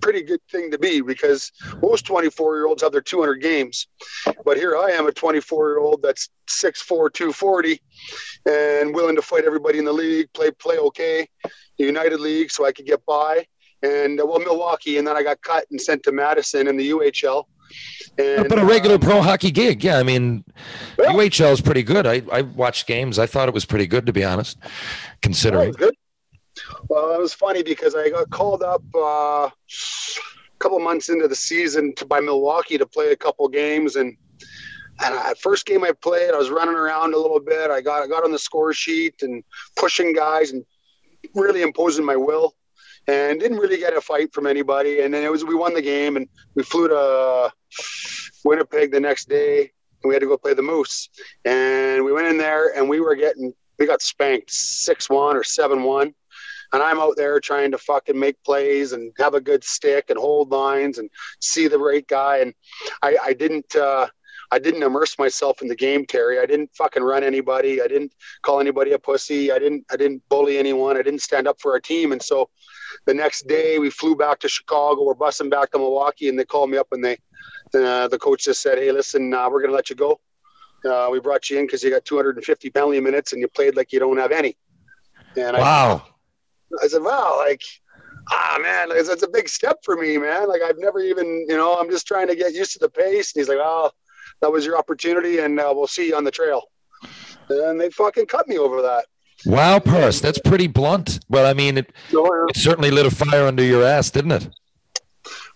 pretty 0.00 0.22
good 0.22 0.40
thing 0.50 0.70
to 0.70 0.78
be 0.78 1.00
because 1.00 1.52
most 1.82 2.04
24 2.06 2.56
year 2.56 2.66
olds 2.66 2.82
have 2.82 2.92
their 2.92 3.00
200 3.00 3.36
games. 3.36 3.86
But 4.44 4.56
here 4.56 4.76
I 4.76 4.90
am, 4.90 5.06
a 5.06 5.12
24 5.12 5.68
year 5.70 5.78
old 5.78 6.02
that's 6.02 6.28
6'4, 6.48 7.12
240, 7.12 7.80
and 8.48 8.94
willing 8.94 9.16
to 9.16 9.22
fight 9.22 9.44
everybody 9.44 9.78
in 9.78 9.84
the 9.84 9.92
league, 9.92 10.32
play 10.32 10.50
play 10.50 10.78
okay, 10.78 11.28
the 11.78 11.84
United 11.84 12.20
League, 12.20 12.50
so 12.50 12.66
I 12.66 12.72
could 12.72 12.86
get 12.86 13.04
by. 13.06 13.46
and 13.82 14.20
uh, 14.20 14.26
well, 14.26 14.38
Milwaukee, 14.40 14.98
and 14.98 15.06
then 15.06 15.16
I 15.16 15.22
got 15.22 15.40
cut 15.42 15.64
and 15.70 15.80
sent 15.80 16.02
to 16.04 16.12
Madison 16.12 16.66
in 16.68 16.76
the 16.76 16.90
UHL. 16.90 17.44
And, 18.18 18.48
but 18.48 18.58
a 18.58 18.64
regular 18.64 18.96
uh, 18.96 18.98
pro 18.98 19.22
hockey 19.22 19.52
gig, 19.52 19.84
yeah. 19.84 19.96
I 19.98 20.02
mean, 20.02 20.44
Yeah. 20.98 21.12
UHL 21.12 21.52
is 21.52 21.60
pretty 21.60 21.84
good. 21.84 22.04
I, 22.06 22.20
I 22.32 22.42
watched 22.42 22.86
games. 22.88 23.16
I 23.18 23.26
thought 23.26 23.46
it 23.48 23.54
was 23.54 23.64
pretty 23.64 23.86
good, 23.86 24.06
to 24.06 24.12
be 24.12 24.24
honest, 24.24 24.58
Oh, 24.62 24.68
considering. 25.22 25.72
good. 25.72 25.94
Well, 26.88 27.14
it 27.14 27.20
was 27.20 27.32
funny 27.32 27.62
because 27.62 27.94
I 27.94 28.10
got 28.10 28.30
called 28.30 28.62
up 28.62 28.82
uh, 28.94 29.48
a 29.48 29.50
couple 30.58 30.78
months 30.80 31.08
into 31.08 31.28
the 31.28 31.36
season 31.36 31.94
to 31.96 32.04
by 32.04 32.20
Milwaukee 32.20 32.78
to 32.78 32.86
play 32.86 33.12
a 33.12 33.16
couple 33.16 33.48
games, 33.48 33.96
and 33.96 34.16
and 35.02 35.14
I, 35.14 35.34
first 35.34 35.66
game 35.66 35.84
I 35.84 35.92
played, 35.92 36.30
I 36.30 36.36
was 36.36 36.50
running 36.50 36.74
around 36.74 37.14
a 37.14 37.18
little 37.18 37.40
bit. 37.40 37.70
I 37.70 37.80
got 37.80 38.02
I 38.02 38.06
got 38.06 38.24
on 38.24 38.32
the 38.32 38.38
score 38.38 38.72
sheet 38.72 39.22
and 39.22 39.42
pushing 39.76 40.12
guys 40.12 40.50
and 40.52 40.64
really 41.34 41.62
imposing 41.62 42.04
my 42.04 42.16
will, 42.16 42.54
and 43.06 43.40
didn't 43.40 43.58
really 43.58 43.78
get 43.78 43.96
a 43.96 44.00
fight 44.00 44.32
from 44.32 44.46
anybody. 44.46 45.00
And 45.00 45.12
then 45.12 45.24
it 45.24 45.30
was 45.30 45.44
we 45.44 45.54
won 45.54 45.74
the 45.74 45.82
game, 45.82 46.16
and 46.16 46.28
we 46.54 46.62
flew 46.62 46.88
to 46.88 47.52
Winnipeg 48.44 48.90
the 48.90 49.00
next 49.00 49.28
day, 49.28 49.70
and 50.02 50.08
we 50.08 50.14
had 50.14 50.20
to 50.20 50.26
go 50.26 50.36
play 50.36 50.54
the 50.54 50.62
Moose. 50.62 51.08
And 51.44 52.04
we 52.04 52.12
went 52.12 52.26
in 52.26 52.38
there, 52.38 52.76
and 52.76 52.88
we 52.88 53.00
were 53.00 53.14
getting 53.14 53.52
we 53.78 53.86
got 53.86 54.02
spanked 54.02 54.50
six 54.50 55.08
one 55.08 55.36
or 55.36 55.42
seven 55.44 55.82
one. 55.82 56.14
And 56.72 56.82
I'm 56.82 57.00
out 57.00 57.16
there 57.16 57.40
trying 57.40 57.70
to 57.72 57.78
fucking 57.78 58.18
make 58.18 58.42
plays 58.44 58.92
and 58.92 59.12
have 59.18 59.34
a 59.34 59.40
good 59.40 59.64
stick 59.64 60.06
and 60.08 60.18
hold 60.18 60.50
lines 60.50 60.98
and 60.98 61.10
see 61.40 61.66
the 61.66 61.78
right 61.78 62.06
guy. 62.06 62.38
And 62.38 62.54
I, 63.02 63.16
I 63.22 63.32
didn't 63.32 63.74
uh, 63.74 64.06
I 64.52 64.58
didn't 64.58 64.82
immerse 64.82 65.18
myself 65.18 65.62
in 65.62 65.68
the 65.68 65.76
game, 65.76 66.04
Terry. 66.06 66.40
I 66.40 66.46
didn't 66.46 66.70
fucking 66.74 67.02
run 67.02 67.22
anybody. 67.22 67.80
I 67.80 67.86
didn't 67.86 68.12
call 68.42 68.60
anybody 68.60 68.92
a 68.92 68.98
pussy. 68.98 69.52
I 69.52 69.58
didn't 69.58 69.84
I 69.90 69.96
didn't 69.96 70.22
bully 70.28 70.58
anyone. 70.58 70.96
I 70.96 71.02
didn't 71.02 71.22
stand 71.22 71.46
up 71.46 71.60
for 71.60 71.72
our 71.72 71.80
team. 71.80 72.12
And 72.12 72.22
so 72.22 72.48
the 73.06 73.14
next 73.14 73.46
day 73.46 73.78
we 73.78 73.90
flew 73.90 74.16
back 74.16 74.40
to 74.40 74.48
Chicago. 74.48 75.04
We're 75.04 75.14
busing 75.14 75.50
back 75.50 75.70
to 75.70 75.78
Milwaukee, 75.78 76.28
and 76.28 76.38
they 76.38 76.44
called 76.44 76.70
me 76.70 76.78
up 76.78 76.88
and 76.92 77.04
they 77.04 77.18
uh, 77.74 78.08
the 78.08 78.18
coach 78.18 78.44
just 78.44 78.62
said, 78.62 78.78
"Hey, 78.78 78.90
listen, 78.90 79.32
uh, 79.32 79.48
we're 79.48 79.62
gonna 79.62 79.74
let 79.74 79.90
you 79.90 79.96
go. 79.96 80.20
Uh, 80.84 81.08
we 81.12 81.20
brought 81.20 81.48
you 81.50 81.58
in 81.58 81.66
because 81.66 81.84
you 81.84 81.90
got 81.90 82.04
250 82.04 82.70
penalty 82.70 83.00
minutes 83.00 83.32
and 83.32 83.40
you 83.40 83.48
played 83.48 83.76
like 83.76 83.92
you 83.92 84.00
don't 84.00 84.16
have 84.16 84.32
any." 84.32 84.56
And 85.36 85.56
Wow. 85.56 86.02
I 86.04 86.19
said, 86.86 87.02
"Wow, 87.02 87.36
like." 87.38 87.62
Ah 88.32 88.58
man, 88.60 88.88
it's, 88.92 89.08
it's 89.08 89.22
a 89.22 89.28
big 89.28 89.48
step 89.48 89.78
for 89.82 89.96
me, 89.96 90.18
man. 90.18 90.46
Like 90.46 90.60
I've 90.62 90.78
never 90.78 91.00
even, 91.00 91.46
you 91.48 91.56
know, 91.56 91.80
I'm 91.80 91.90
just 91.90 92.06
trying 92.06 92.28
to 92.28 92.36
get 92.36 92.52
used 92.52 92.72
to 92.74 92.78
the 92.78 92.88
pace. 92.88 93.34
And 93.34 93.40
he's 93.40 93.48
like, 93.48 93.58
"Oh, 93.60 93.90
that 94.40 94.52
was 94.52 94.64
your 94.64 94.76
opportunity, 94.76 95.38
and 95.38 95.58
uh, 95.58 95.72
we'll 95.74 95.86
see 95.86 96.08
you 96.08 96.16
on 96.16 96.24
the 96.24 96.30
trail." 96.30 96.64
And 97.48 97.80
they 97.80 97.90
fucking 97.90 98.26
cut 98.26 98.46
me 98.46 98.58
over 98.58 98.82
that. 98.82 99.06
Wow, 99.46 99.78
Purse. 99.78 100.20
That's 100.20 100.38
pretty 100.38 100.66
blunt. 100.66 101.20
Well, 101.28 101.46
I 101.46 101.54
mean, 101.54 101.78
it, 101.78 101.92
So, 102.10 102.26
uh, 102.26 102.46
it 102.46 102.56
certainly 102.56 102.90
lit 102.90 103.06
a 103.06 103.10
fire 103.10 103.46
under 103.46 103.62
your 103.62 103.84
ass, 103.84 104.10
didn't 104.10 104.32
it? 104.32 104.48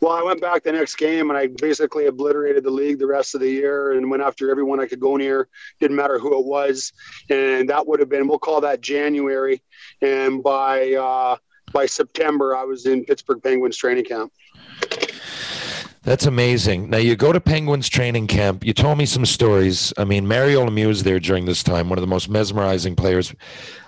Well, 0.00 0.12
I 0.12 0.22
went 0.22 0.40
back 0.40 0.62
the 0.62 0.72
next 0.72 0.96
game 0.96 1.30
and 1.30 1.38
I 1.38 1.48
basically 1.60 2.06
obliterated 2.06 2.64
the 2.64 2.70
league 2.70 2.98
the 2.98 3.06
rest 3.06 3.34
of 3.34 3.40
the 3.40 3.50
year 3.50 3.92
and 3.92 4.10
went 4.10 4.22
after 4.22 4.50
everyone 4.50 4.80
I 4.80 4.86
could 4.86 5.00
go 5.00 5.16
near. 5.16 5.48
Didn't 5.80 5.96
matter 5.96 6.18
who 6.18 6.38
it 6.38 6.44
was, 6.44 6.92
and 7.30 7.68
that 7.70 7.86
would 7.86 8.00
have 8.00 8.08
been 8.08 8.28
we'll 8.28 8.38
call 8.38 8.60
that 8.62 8.80
January. 8.80 9.62
And 10.04 10.42
by 10.42 10.92
uh, 10.92 11.36
by 11.72 11.86
September, 11.86 12.54
I 12.54 12.64
was 12.64 12.84
in 12.84 13.04
Pittsburgh 13.04 13.42
Penguins 13.42 13.76
training 13.76 14.04
camp. 14.04 14.32
That's 16.02 16.26
amazing. 16.26 16.90
Now 16.90 16.98
you 16.98 17.16
go 17.16 17.32
to 17.32 17.40
Penguins 17.40 17.88
training 17.88 18.26
camp. 18.26 18.62
You 18.62 18.74
told 18.74 18.98
me 18.98 19.06
some 19.06 19.24
stories. 19.24 19.90
I 19.96 20.04
mean, 20.04 20.28
Mario 20.28 20.66
Lemieux 20.66 20.88
was 20.88 21.02
there 21.02 21.18
during 21.18 21.46
this 21.46 21.62
time, 21.62 21.88
one 21.88 21.96
of 21.96 22.02
the 22.02 22.06
most 22.06 22.28
mesmerizing 22.28 22.94
players. 22.94 23.34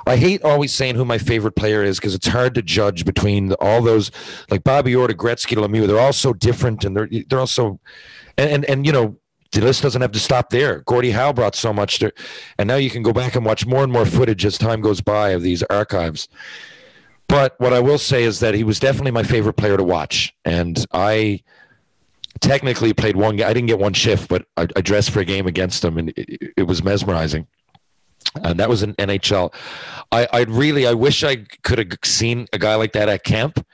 I 0.06 0.16
hate 0.16 0.42
always 0.42 0.74
saying 0.74 0.94
who 0.94 1.04
my 1.04 1.18
favorite 1.18 1.56
player 1.56 1.82
is 1.82 1.98
because 1.98 2.14
it's 2.14 2.28
hard 2.28 2.54
to 2.54 2.62
judge 2.62 3.04
between 3.04 3.52
all 3.60 3.82
those, 3.82 4.10
like 4.50 4.64
Bobby 4.64 4.96
Orr 4.96 5.08
Gretzky 5.08 5.56
Lemieux. 5.56 5.86
They're 5.86 6.00
all 6.00 6.14
so 6.14 6.32
different, 6.32 6.84
and 6.84 6.96
they're 6.96 7.08
they're 7.28 7.40
also, 7.40 7.78
and 8.38 8.50
and, 8.50 8.64
and 8.64 8.86
you 8.86 8.92
know. 8.92 9.18
The 9.56 9.64
list 9.64 9.82
doesn't 9.82 10.02
have 10.02 10.12
to 10.12 10.18
stop 10.18 10.50
there. 10.50 10.80
Gordie 10.80 11.12
Howe 11.12 11.32
brought 11.32 11.54
so 11.54 11.72
much 11.72 11.98
to, 12.00 12.12
and 12.58 12.68
now 12.68 12.76
you 12.76 12.90
can 12.90 13.02
go 13.02 13.14
back 13.14 13.36
and 13.36 13.44
watch 13.44 13.64
more 13.64 13.82
and 13.82 13.90
more 13.90 14.04
footage 14.04 14.44
as 14.44 14.58
time 14.58 14.82
goes 14.82 15.00
by 15.00 15.30
of 15.30 15.40
these 15.40 15.62
archives. 15.62 16.28
But 17.26 17.58
what 17.58 17.72
I 17.72 17.80
will 17.80 17.96
say 17.96 18.24
is 18.24 18.40
that 18.40 18.54
he 18.54 18.64
was 18.64 18.78
definitely 18.78 19.12
my 19.12 19.22
favorite 19.22 19.54
player 19.54 19.78
to 19.78 19.82
watch, 19.82 20.34
and 20.44 20.84
I 20.92 21.42
technically 22.40 22.92
played 22.92 23.16
one. 23.16 23.36
Game. 23.36 23.46
I 23.46 23.54
didn't 23.54 23.68
get 23.68 23.78
one 23.78 23.94
shift, 23.94 24.28
but 24.28 24.44
I, 24.58 24.68
I 24.76 24.82
dressed 24.82 25.10
for 25.10 25.20
a 25.20 25.24
game 25.24 25.46
against 25.46 25.82
him, 25.82 25.96
and 25.96 26.10
it, 26.10 26.52
it 26.58 26.62
was 26.64 26.84
mesmerizing. 26.84 27.46
And 28.42 28.60
that 28.60 28.68
was 28.68 28.82
an 28.82 28.92
NHL. 28.96 29.54
I, 30.12 30.28
I 30.34 30.40
really, 30.42 30.86
I 30.86 30.92
wish 30.92 31.24
I 31.24 31.46
could 31.62 31.78
have 31.78 31.88
seen 32.04 32.46
a 32.52 32.58
guy 32.58 32.74
like 32.74 32.92
that 32.92 33.08
at 33.08 33.24
camp, 33.24 33.64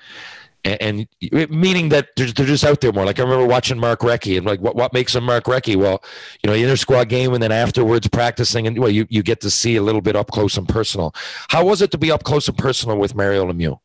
and, 0.64 1.08
and 1.22 1.50
meaning 1.50 1.88
that 1.90 2.08
they're, 2.16 2.28
they're 2.28 2.46
just 2.46 2.64
out 2.64 2.80
there 2.80 2.92
more. 2.92 3.04
Like 3.04 3.18
I 3.18 3.22
remember 3.22 3.46
watching 3.46 3.78
Mark 3.78 4.00
Recchi, 4.00 4.36
and 4.36 4.46
like, 4.46 4.60
what 4.60 4.76
what 4.76 4.92
makes 4.92 5.14
him 5.14 5.24
Mark 5.24 5.44
Recchi? 5.44 5.76
Well, 5.76 6.02
you 6.42 6.48
know, 6.48 6.54
inter 6.54 6.76
squad 6.76 7.08
game, 7.08 7.34
and 7.34 7.42
then 7.42 7.52
afterwards 7.52 8.06
practicing, 8.08 8.66
and 8.66 8.78
well, 8.78 8.90
you 8.90 9.06
you 9.08 9.22
get 9.22 9.40
to 9.40 9.50
see 9.50 9.76
a 9.76 9.82
little 9.82 10.00
bit 10.00 10.16
up 10.16 10.30
close 10.30 10.56
and 10.56 10.68
personal. 10.68 11.14
How 11.48 11.64
was 11.64 11.82
it 11.82 11.90
to 11.92 11.98
be 11.98 12.10
up 12.10 12.22
close 12.22 12.48
and 12.48 12.56
personal 12.56 12.98
with 12.98 13.14
Mario 13.14 13.50
Lemieux? 13.50 13.78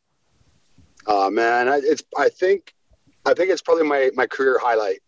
Uh, 1.08 1.30
man, 1.30 1.68
I, 1.68 1.80
it's 1.84 2.04
I 2.18 2.30
think 2.30 2.74
I 3.26 3.34
think 3.34 3.50
it's 3.50 3.62
probably 3.62 3.86
my 3.86 4.12
my 4.16 4.28
career 4.28 4.60
highlight. 4.62 5.00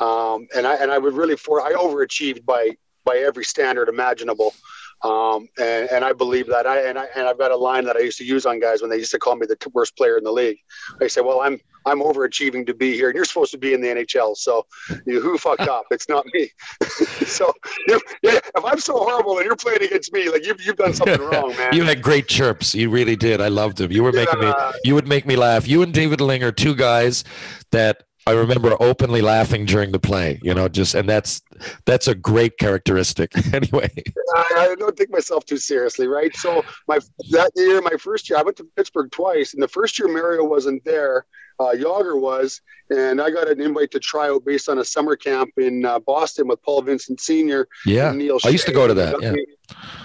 Um, 0.00 0.46
and 0.54 0.66
I 0.66 0.76
and 0.76 0.90
I 0.90 0.98
would 0.98 1.14
really 1.14 1.36
for 1.36 1.62
I 1.62 1.72
overachieved 1.72 2.44
by 2.44 2.76
by 3.04 3.18
every 3.18 3.44
standard 3.44 3.88
imaginable. 3.88 4.54
Um, 5.02 5.48
and, 5.60 5.88
and 5.90 6.04
I 6.04 6.12
believe 6.12 6.48
that 6.48 6.66
I 6.66 6.88
and 6.88 6.98
I 6.98 7.06
and 7.14 7.26
I've 7.26 7.38
got 7.38 7.52
a 7.52 7.56
line 7.56 7.84
that 7.84 7.96
I 7.96 8.00
used 8.00 8.18
to 8.18 8.24
use 8.24 8.46
on 8.46 8.58
guys 8.58 8.80
when 8.80 8.90
they 8.90 8.96
used 8.96 9.12
to 9.12 9.18
call 9.18 9.36
me 9.36 9.46
the 9.46 9.54
t- 9.54 9.70
worst 9.72 9.96
player 9.96 10.18
in 10.18 10.24
the 10.24 10.32
league. 10.32 10.58
I 11.00 11.06
say, 11.06 11.20
well, 11.20 11.40
I'm 11.40 11.60
I'm 11.86 12.00
overachieving 12.00 12.66
to 12.66 12.74
be 12.74 12.94
here, 12.94 13.08
and 13.08 13.14
you're 13.14 13.24
supposed 13.24 13.52
to 13.52 13.58
be 13.58 13.74
in 13.74 13.80
the 13.80 13.88
NHL. 13.88 14.36
So, 14.36 14.66
you 15.06 15.20
who 15.20 15.38
fucked 15.38 15.68
up? 15.68 15.84
It's 15.92 16.08
not 16.08 16.26
me. 16.34 16.50
so, 17.26 17.52
if, 17.86 18.02
yeah, 18.22 18.40
if 18.56 18.64
I'm 18.64 18.80
so 18.80 18.94
horrible 18.98 19.38
and 19.38 19.46
you're 19.46 19.56
playing 19.56 19.82
against 19.82 20.12
me, 20.12 20.28
like 20.28 20.44
you've 20.44 20.60
you've 20.62 20.76
done 20.76 20.92
something 20.94 21.20
wrong, 21.30 21.56
man. 21.56 21.72
You 21.72 21.84
had 21.84 22.02
great 22.02 22.26
chirps. 22.26 22.74
You 22.74 22.90
really 22.90 23.16
did. 23.16 23.40
I 23.40 23.48
loved 23.48 23.78
them. 23.78 23.92
You 23.92 24.02
were 24.02 24.12
making 24.12 24.40
me. 24.40 24.52
You 24.84 24.96
would 24.96 25.06
make 25.06 25.26
me 25.26 25.36
laugh. 25.36 25.68
You 25.68 25.82
and 25.82 25.94
David 25.94 26.20
Linger, 26.20 26.50
two 26.50 26.74
guys 26.74 27.22
that 27.70 28.02
I 28.28 28.32
remember 28.32 28.76
openly 28.78 29.22
laughing 29.22 29.64
during 29.64 29.90
the 29.90 29.98
play. 29.98 30.38
You 30.42 30.52
know, 30.52 30.68
just 30.68 30.94
and 30.94 31.08
that's 31.08 31.40
that's 31.86 32.08
a 32.08 32.14
great 32.14 32.58
characteristic. 32.58 33.32
anyway, 33.54 33.90
I, 34.36 34.68
I 34.70 34.74
don't 34.78 34.94
take 34.94 35.10
myself 35.10 35.46
too 35.46 35.56
seriously, 35.56 36.06
right? 36.06 36.36
So 36.36 36.62
my 36.86 36.98
that 37.30 37.52
year, 37.56 37.80
my 37.80 37.96
first 37.98 38.28
year, 38.28 38.38
I 38.38 38.42
went 38.42 38.58
to 38.58 38.64
Pittsburgh 38.76 39.10
twice, 39.10 39.54
and 39.54 39.62
the 39.62 39.68
first 39.68 39.98
year 39.98 40.08
Mario 40.08 40.44
wasn't 40.44 40.84
there. 40.84 41.24
Uh, 41.60 41.74
Jagr 41.74 42.20
was, 42.20 42.60
and 42.90 43.20
I 43.20 43.30
got 43.30 43.48
an 43.48 43.60
invite 43.60 43.90
to 43.90 43.98
try 43.98 44.28
out 44.28 44.44
based 44.44 44.68
on 44.68 44.78
a 44.78 44.84
summer 44.84 45.16
camp 45.16 45.50
in 45.56 45.84
uh, 45.84 45.98
Boston 45.98 46.46
with 46.46 46.62
Paul 46.62 46.82
Vincent 46.82 47.20
Sr. 47.20 47.66
yeah, 47.84 48.10
and 48.10 48.18
Neil. 48.18 48.38
I 48.44 48.50
used 48.50 48.66
to 48.66 48.72
go 48.72 48.86
to 48.86 48.94
that, 48.94 49.20
yeah. 49.20 49.34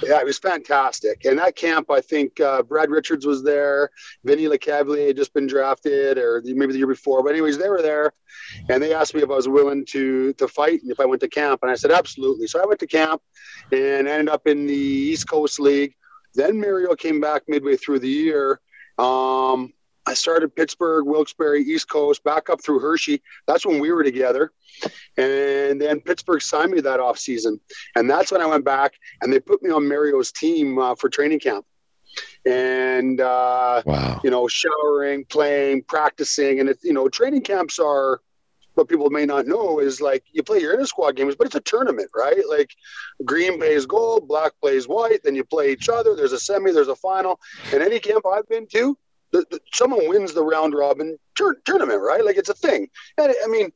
yeah, 0.03 0.19
it 0.19 0.25
was 0.25 0.39
fantastic. 0.39 1.25
And 1.25 1.37
that 1.37 1.55
camp, 1.55 1.91
I 1.91 2.01
think 2.01 2.39
uh, 2.39 2.63
Brad 2.63 2.89
Richards 2.89 3.25
was 3.25 3.43
there. 3.43 3.91
Vinny 4.23 4.45
LeCavalier 4.45 5.07
had 5.07 5.15
just 5.15 5.33
been 5.33 5.45
drafted, 5.45 6.17
or 6.17 6.41
maybe 6.43 6.73
the 6.73 6.79
year 6.79 6.87
before. 6.87 7.21
But 7.23 7.33
anyways, 7.33 7.59
they 7.59 7.69
were 7.69 7.83
there, 7.83 8.13
and 8.69 8.81
they 8.81 8.93
asked 8.93 9.13
me 9.13 9.21
if 9.21 9.29
I 9.29 9.35
was 9.35 9.47
willing 9.47 9.85
to 9.91 10.33
to 10.33 10.47
fight 10.47 10.81
and 10.81 10.91
if 10.91 10.99
I 10.99 11.05
went 11.05 11.21
to 11.21 11.27
camp, 11.27 11.59
and 11.61 11.71
I 11.71 11.75
said 11.75 11.91
absolutely. 11.91 12.47
So 12.47 12.61
I 12.61 12.65
went 12.65 12.79
to 12.79 12.87
camp 12.87 13.21
and 13.71 14.07
ended 14.07 14.29
up 14.29 14.47
in 14.47 14.65
the 14.65 14.73
East 14.73 15.29
Coast 15.29 15.59
League. 15.59 15.93
Then 16.33 16.59
Mario 16.59 16.95
came 16.95 17.21
back 17.21 17.43
midway 17.47 17.75
through 17.75 17.99
the 17.99 18.09
year. 18.09 18.59
Um, 18.97 19.73
I 20.05 20.13
started 20.13 20.55
Pittsburgh, 20.55 21.05
Wilkes-Barre, 21.05 21.61
East 21.61 21.89
Coast, 21.89 22.23
back 22.23 22.49
up 22.49 22.61
through 22.63 22.79
Hershey. 22.79 23.21
That's 23.47 23.65
when 23.65 23.79
we 23.79 23.91
were 23.91 24.03
together. 24.03 24.51
And 25.17 25.79
then 25.79 26.01
Pittsburgh 26.01 26.41
signed 26.41 26.71
me 26.71 26.81
that 26.81 26.99
off 26.99 27.17
season. 27.17 27.59
And 27.95 28.09
that's 28.09 28.31
when 28.31 28.41
I 28.41 28.45
went 28.45 28.65
back 28.65 28.93
and 29.21 29.31
they 29.31 29.39
put 29.39 29.63
me 29.63 29.69
on 29.69 29.87
Mario's 29.87 30.31
team 30.31 30.77
uh, 30.77 30.95
for 30.95 31.09
training 31.09 31.39
camp. 31.39 31.65
And, 32.45 33.21
uh, 33.21 33.81
Wow. 33.85 34.19
you 34.23 34.29
know, 34.29 34.47
showering, 34.47 35.25
playing, 35.25 35.83
practicing. 35.83 36.59
And, 36.59 36.69
it, 36.69 36.79
you 36.83 36.93
know, 36.93 37.07
training 37.07 37.41
camps 37.41 37.79
are 37.79 38.21
what 38.75 38.89
people 38.89 39.09
may 39.09 39.25
not 39.25 39.45
know 39.45 39.79
is 39.79 40.01
like 40.01 40.23
you 40.31 40.41
play 40.43 40.59
your 40.59 40.73
inter 40.73 40.85
squad 40.85 41.15
games, 41.15 41.35
but 41.35 41.45
it's 41.45 41.55
a 41.55 41.61
tournament, 41.61 42.09
right? 42.15 42.43
Like 42.49 42.71
green 43.23 43.59
plays 43.59 43.85
gold, 43.85 44.27
black 44.27 44.51
plays 44.59 44.87
white, 44.87 45.21
then 45.23 45.35
you 45.35 45.43
play 45.43 45.71
each 45.71 45.89
other. 45.89 46.15
There's 46.15 46.33
a 46.33 46.39
semi, 46.39 46.71
there's 46.71 46.87
a 46.87 46.95
final. 46.95 47.39
And 47.71 47.83
any 47.83 47.99
camp 47.99 48.25
I've 48.25 48.47
been 48.49 48.65
to, 48.73 48.97
the, 49.33 49.45
the, 49.51 49.59
someone 49.73 50.07
wins 50.07 50.33
the 50.33 50.43
round 50.43 50.73
robin 50.73 51.17
tur- 51.35 51.59
tournament, 51.65 52.01
right? 52.01 52.23
Like 52.23 52.37
it's 52.37 52.49
a 52.49 52.53
thing. 52.53 52.89
And 53.17 53.33
I 53.43 53.47
mean, 53.47 53.71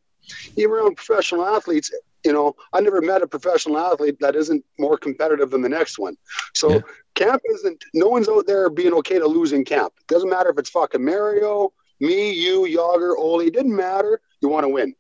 even 0.55 0.71
around 0.71 0.95
professional 0.95 1.45
athletes, 1.45 1.91
you 2.23 2.33
know, 2.33 2.55
I 2.73 2.81
never 2.81 3.01
met 3.01 3.21
a 3.21 3.27
professional 3.27 3.77
athlete 3.77 4.17
that 4.21 4.35
isn't 4.35 4.63
more 4.79 4.97
competitive 4.97 5.51
than 5.51 5.61
the 5.61 5.69
next 5.69 5.99
one. 5.99 6.15
So 6.53 6.75
Yeah. 6.75 6.81
camp 7.15 7.41
isn't, 7.49 7.83
no 7.93 8.07
one's 8.07 8.29
out 8.29 8.47
there 8.47 8.69
being 8.69 8.93
okay 8.95 9.19
to 9.19 9.27
lose 9.27 9.53
in 9.53 9.65
camp. 9.65 9.93
Doesn't 10.07 10.29
matter 10.29 10.49
if 10.49 10.57
it's 10.57 10.69
fucking 10.69 11.03
Mario, 11.03 11.73
me, 11.99 12.31
you, 12.31 12.61
Jagr, 12.63 13.15
Oli, 13.17 13.49
didn't 13.49 13.75
matter. 13.75 14.21
You 14.41 14.49
want 14.49 14.65
to 14.65 14.69
win. 14.69 14.93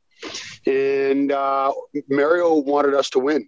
And 0.65 1.31
uh, 1.31 1.71
Mario 2.09 2.55
wanted 2.55 2.93
us 2.93 3.09
to 3.11 3.19
win. 3.19 3.47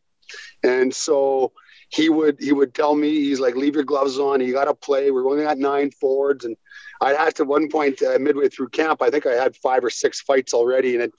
And 0.63 0.93
so 0.93 1.53
he 1.89 2.09
would 2.09 2.37
he 2.39 2.51
would 2.51 2.73
tell 2.73 2.95
me 2.95 3.09
he's 3.09 3.39
like 3.39 3.55
leave 3.55 3.73
your 3.75 3.83
gloves 3.83 4.19
on 4.19 4.39
you 4.41 4.53
got 4.53 4.65
to 4.65 4.75
play 4.75 5.09
we're 5.09 5.27
only 5.27 5.43
got 5.43 5.57
nine 5.57 5.89
forwards 5.89 6.45
and 6.45 6.55
i 7.01 7.13
had 7.13 7.35
to 7.35 7.43
one 7.43 7.69
point 7.69 8.01
uh, 8.01 8.17
midway 8.19 8.47
through 8.47 8.69
camp 8.69 9.01
i 9.01 9.09
think 9.09 9.25
i 9.25 9.33
had 9.33 9.55
five 9.55 9.83
or 9.83 9.89
six 9.89 10.21
fights 10.21 10.53
already 10.53 10.95
and, 10.95 11.03
it, 11.03 11.11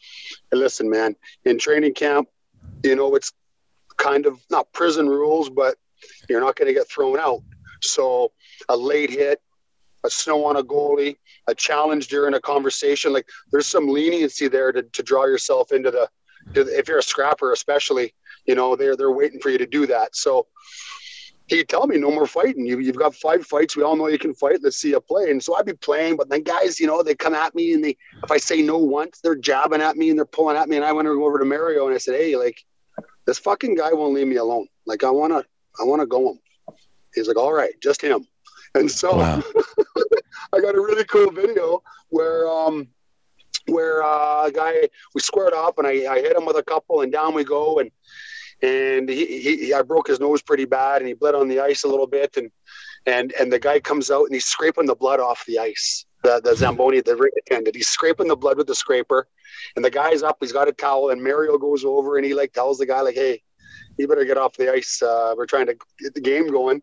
and 0.52 0.60
listen 0.60 0.88
man 0.88 1.14
in 1.44 1.58
training 1.58 1.94
camp 1.94 2.28
you 2.82 2.96
know 2.96 3.14
it's 3.14 3.32
kind 3.96 4.26
of 4.26 4.40
not 4.50 4.72
prison 4.72 5.08
rules 5.08 5.50
but 5.50 5.76
you're 6.28 6.40
not 6.40 6.56
going 6.56 6.68
to 6.68 6.74
get 6.74 6.88
thrown 6.88 7.18
out. 7.18 7.42
So 7.82 8.32
a 8.68 8.76
late 8.76 9.10
hit 9.10 9.40
a 10.04 10.10
snow 10.10 10.46
on 10.46 10.56
a 10.56 10.62
goalie 10.62 11.16
a 11.46 11.54
challenge 11.54 12.08
during 12.08 12.32
a 12.32 12.40
conversation 12.40 13.12
like 13.12 13.28
there's 13.52 13.66
some 13.66 13.86
leniency 13.86 14.48
there 14.48 14.72
to, 14.72 14.82
to 14.82 15.02
draw 15.02 15.26
yourself 15.26 15.72
into 15.72 15.90
the, 15.90 16.08
to 16.54 16.64
the 16.64 16.78
if 16.78 16.88
you're 16.88 17.00
a 17.00 17.02
scrapper 17.02 17.52
especially 17.52 18.14
you 18.46 18.54
know 18.54 18.74
they're 18.74 18.96
they're 18.96 19.12
waiting 19.12 19.38
for 19.40 19.50
you 19.50 19.58
to 19.58 19.66
do 19.66 19.86
that. 19.86 20.16
So 20.16 20.46
he'd 21.50 21.68
tell 21.68 21.86
me 21.86 21.98
no 21.98 22.10
more 22.10 22.26
fighting. 22.26 22.64
You, 22.64 22.78
you've 22.78 22.96
got 22.96 23.14
five 23.14 23.44
fights. 23.44 23.76
We 23.76 23.82
all 23.82 23.96
know 23.96 24.06
you 24.06 24.18
can 24.18 24.34
fight. 24.34 24.60
Let's 24.62 24.76
see 24.76 24.90
you 24.90 25.00
play. 25.00 25.30
And 25.30 25.42
so 25.42 25.56
I'd 25.56 25.66
be 25.66 25.72
playing, 25.72 26.16
but 26.16 26.28
then 26.28 26.42
guys, 26.42 26.78
you 26.78 26.86
know, 26.86 27.02
they 27.02 27.14
come 27.14 27.34
at 27.34 27.54
me 27.54 27.74
and 27.74 27.84
they, 27.84 27.96
if 28.22 28.30
I 28.30 28.38
say 28.38 28.62
no 28.62 28.78
once, 28.78 29.20
they're 29.20 29.34
jabbing 29.34 29.82
at 29.82 29.96
me 29.96 30.10
and 30.10 30.18
they're 30.18 30.24
pulling 30.24 30.56
at 30.56 30.68
me. 30.68 30.76
And 30.76 30.84
I 30.84 30.92
went 30.92 31.08
over 31.08 31.38
to 31.38 31.44
Mario 31.44 31.86
and 31.86 31.94
I 31.94 31.98
said, 31.98 32.14
Hey, 32.14 32.36
like 32.36 32.64
this 33.26 33.38
fucking 33.38 33.74
guy 33.74 33.92
won't 33.92 34.14
leave 34.14 34.28
me 34.28 34.36
alone. 34.36 34.68
Like 34.86 35.02
I 35.02 35.10
want 35.10 35.32
to, 35.32 35.44
I 35.80 35.84
want 35.84 36.00
to 36.00 36.06
go 36.06 36.30
him. 36.30 36.38
He's 37.14 37.26
like, 37.26 37.36
all 37.36 37.52
right, 37.52 37.72
just 37.82 38.00
him. 38.00 38.26
And 38.76 38.88
so 38.88 39.16
Wow. 39.16 39.42
I 40.52 40.60
got 40.60 40.76
a 40.76 40.80
really 40.80 41.04
cool 41.04 41.32
video 41.32 41.82
where, 42.10 42.48
um, 42.48 42.86
where 43.66 44.02
uh, 44.02 44.46
a 44.46 44.52
guy 44.52 44.88
we 45.14 45.20
squared 45.20 45.52
off 45.52 45.78
and 45.78 45.86
I, 45.86 46.12
I 46.12 46.20
hit 46.20 46.36
him 46.36 46.46
with 46.46 46.56
a 46.56 46.62
couple 46.62 47.00
and 47.00 47.12
down 47.12 47.34
we 47.34 47.44
go 47.44 47.80
and 47.80 47.90
and 48.62 49.08
he, 49.08 49.40
he, 49.40 49.74
I 49.74 49.82
broke 49.82 50.08
his 50.08 50.20
nose 50.20 50.42
pretty 50.42 50.64
bad 50.64 50.98
and 50.98 51.08
he 51.08 51.14
bled 51.14 51.34
on 51.34 51.48
the 51.48 51.60
ice 51.60 51.84
a 51.84 51.88
little 51.88 52.06
bit. 52.06 52.36
And 52.36 52.50
and 53.06 53.32
and 53.40 53.52
the 53.52 53.58
guy 53.58 53.80
comes 53.80 54.10
out 54.10 54.24
and 54.24 54.34
he's 54.34 54.44
scraping 54.44 54.86
the 54.86 54.94
blood 54.94 55.20
off 55.20 55.44
the 55.46 55.58
ice 55.58 56.04
the 56.22 56.40
the 56.44 56.54
zamboni 56.54 57.00
the 57.00 57.16
ring 57.16 57.32
attendant. 57.46 57.76
He's 57.76 57.88
scraping 57.88 58.28
the 58.28 58.36
blood 58.36 58.58
with 58.58 58.66
the 58.66 58.74
scraper 58.74 59.26
and 59.76 59.84
the 59.84 59.90
guy's 59.90 60.22
up. 60.22 60.36
He's 60.40 60.52
got 60.52 60.68
a 60.68 60.72
towel 60.72 61.10
and 61.10 61.22
Mario 61.22 61.56
goes 61.58 61.84
over 61.84 62.16
and 62.16 62.26
he 62.26 62.34
like 62.34 62.52
tells 62.52 62.78
the 62.78 62.86
guy 62.86 63.00
like 63.00 63.14
hey 63.14 63.42
you 63.98 64.08
better 64.08 64.24
get 64.24 64.38
off 64.38 64.56
the 64.56 64.72
ice. 64.72 65.02
Uh, 65.02 65.34
we're 65.36 65.46
trying 65.46 65.66
to 65.66 65.76
get 65.98 66.14
the 66.14 66.20
game 66.20 66.48
going. 66.48 66.80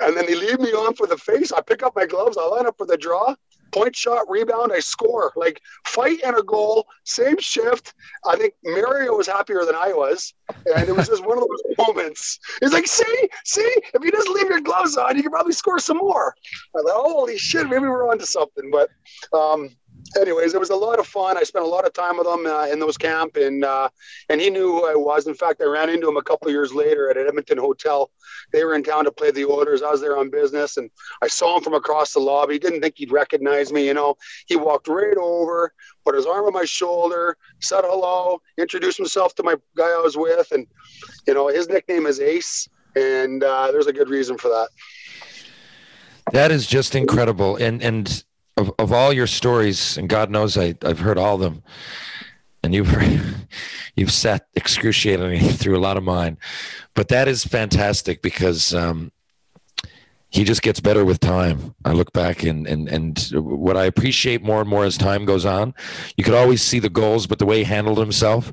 And 0.00 0.16
then 0.16 0.26
they 0.26 0.34
leave 0.34 0.60
me 0.60 0.70
on 0.72 0.94
for 0.94 1.06
the 1.06 1.16
face. 1.16 1.52
I 1.52 1.62
pick 1.62 1.82
up 1.82 1.96
my 1.96 2.04
gloves. 2.06 2.36
I 2.36 2.44
line 2.44 2.66
up 2.66 2.76
for 2.76 2.86
the 2.86 2.98
draw 2.98 3.34
point 3.72 3.94
shot 3.94 4.28
rebound 4.28 4.72
I 4.72 4.80
score 4.80 5.32
like 5.36 5.60
fight 5.86 6.20
and 6.24 6.36
a 6.36 6.42
goal 6.42 6.86
same 7.04 7.38
shift 7.38 7.94
I 8.26 8.36
think 8.36 8.54
Mario 8.64 9.16
was 9.16 9.26
happier 9.26 9.64
than 9.64 9.74
I 9.74 9.92
was 9.92 10.34
and 10.66 10.88
it 10.88 10.94
was 10.94 11.08
just 11.08 11.24
one 11.24 11.38
of 11.38 11.46
those 11.46 11.76
moments. 11.86 12.38
He's 12.60 12.72
like, 12.72 12.86
see, 12.86 13.28
see, 13.44 13.74
if 13.94 14.02
you 14.02 14.10
just 14.10 14.28
leave 14.28 14.48
your 14.48 14.60
gloves 14.60 14.96
on, 14.96 15.16
you 15.16 15.22
can 15.22 15.32
probably 15.32 15.52
score 15.52 15.78
some 15.78 15.98
more. 15.98 16.34
I 16.76 16.82
thought, 16.82 17.02
holy 17.02 17.38
shit, 17.38 17.68
maybe 17.68 17.84
we're 17.84 18.08
onto 18.08 18.24
something. 18.24 18.70
But 18.70 18.90
um, 19.36 19.70
anyways, 20.20 20.54
it 20.54 20.60
was 20.60 20.70
a 20.70 20.76
lot 20.76 20.98
of 20.98 21.06
fun. 21.06 21.36
I 21.36 21.42
spent 21.42 21.64
a 21.64 21.68
lot 21.68 21.86
of 21.86 21.92
time 21.92 22.18
with 22.18 22.26
him 22.26 22.46
uh, 22.46 22.66
in 22.66 22.78
those 22.78 22.96
camp, 22.96 23.36
and 23.36 23.64
uh, 23.64 23.88
and 24.28 24.40
he 24.40 24.50
knew 24.50 24.72
who 24.72 24.86
I 24.86 24.94
was. 24.94 25.26
In 25.26 25.34
fact, 25.34 25.60
I 25.60 25.64
ran 25.64 25.88
into 25.88 26.08
him 26.08 26.16
a 26.16 26.22
couple 26.22 26.48
of 26.48 26.52
years 26.52 26.72
later 26.72 27.10
at 27.10 27.16
an 27.16 27.26
Edmonton 27.26 27.58
hotel. 27.58 28.10
They 28.52 28.64
were 28.64 28.74
in 28.74 28.82
town 28.82 29.04
to 29.04 29.12
play 29.12 29.30
the 29.30 29.44
Oilers. 29.44 29.82
I 29.82 29.90
was 29.90 30.00
there 30.00 30.16
on 30.16 30.30
business, 30.30 30.76
and 30.76 30.90
I 31.22 31.28
saw 31.28 31.56
him 31.56 31.62
from 31.62 31.74
across 31.74 32.12
the 32.12 32.20
lobby. 32.20 32.58
Didn't 32.58 32.80
think 32.80 32.94
he'd 32.98 33.12
recognize 33.12 33.72
me. 33.72 33.86
You 33.86 33.94
know, 33.94 34.16
he 34.46 34.56
walked 34.56 34.88
right 34.88 35.16
over, 35.16 35.72
put 36.04 36.14
his 36.14 36.26
arm 36.26 36.46
on 36.46 36.52
my 36.52 36.64
shoulder, 36.64 37.36
said 37.60 37.82
hello, 37.84 38.40
introduced 38.58 38.98
himself 38.98 39.34
to 39.36 39.42
my 39.42 39.56
guy 39.76 39.88
I 39.88 40.00
was 40.02 40.16
with, 40.16 40.50
and 40.52 40.66
you 41.26 41.34
know, 41.34 41.48
his 41.48 41.68
nickname 41.68 42.06
is 42.06 42.20
Ace, 42.20 42.68
and 42.96 43.42
uh, 43.42 43.70
there's 43.70 43.86
a 43.86 43.92
good 43.92 44.08
reason 44.08 44.38
for 44.38 44.48
that. 44.48 44.68
That 46.32 46.52
is 46.52 46.66
just 46.66 46.94
incredible. 46.94 47.56
And 47.56 47.82
and 47.82 48.24
of, 48.60 48.72
of 48.78 48.92
all 48.92 49.12
your 49.12 49.26
stories, 49.26 49.96
and 49.96 50.08
God 50.08 50.30
knows 50.30 50.56
I, 50.56 50.74
I've 50.84 51.00
heard 51.00 51.18
all 51.18 51.34
of 51.34 51.40
them, 51.40 51.62
and 52.62 52.74
you've 52.74 52.94
you've 53.96 54.12
sat 54.12 54.46
excruciatingly 54.54 55.38
through 55.60 55.76
a 55.76 55.80
lot 55.80 55.96
of 55.96 56.02
mine. 56.02 56.38
But 56.94 57.08
that 57.08 57.28
is 57.28 57.44
fantastic 57.44 58.22
because 58.22 58.74
um, 58.74 59.12
he 60.30 60.44
just 60.44 60.62
gets 60.62 60.80
better 60.80 61.04
with 61.04 61.20
time. 61.20 61.74
I 61.84 61.92
look 61.92 62.12
back 62.12 62.44
and, 62.44 62.66
and 62.66 62.88
and 62.88 63.18
what 63.34 63.76
I 63.76 63.84
appreciate 63.84 64.42
more 64.42 64.60
and 64.60 64.68
more 64.68 64.84
as 64.84 64.96
time 64.96 65.24
goes 65.24 65.44
on, 65.44 65.74
you 66.16 66.24
could 66.24 66.34
always 66.34 66.62
see 66.62 66.78
the 66.78 66.88
goals, 66.88 67.26
but 67.26 67.38
the 67.38 67.46
way 67.46 67.58
he 67.58 67.64
handled 67.64 67.98
himself. 67.98 68.52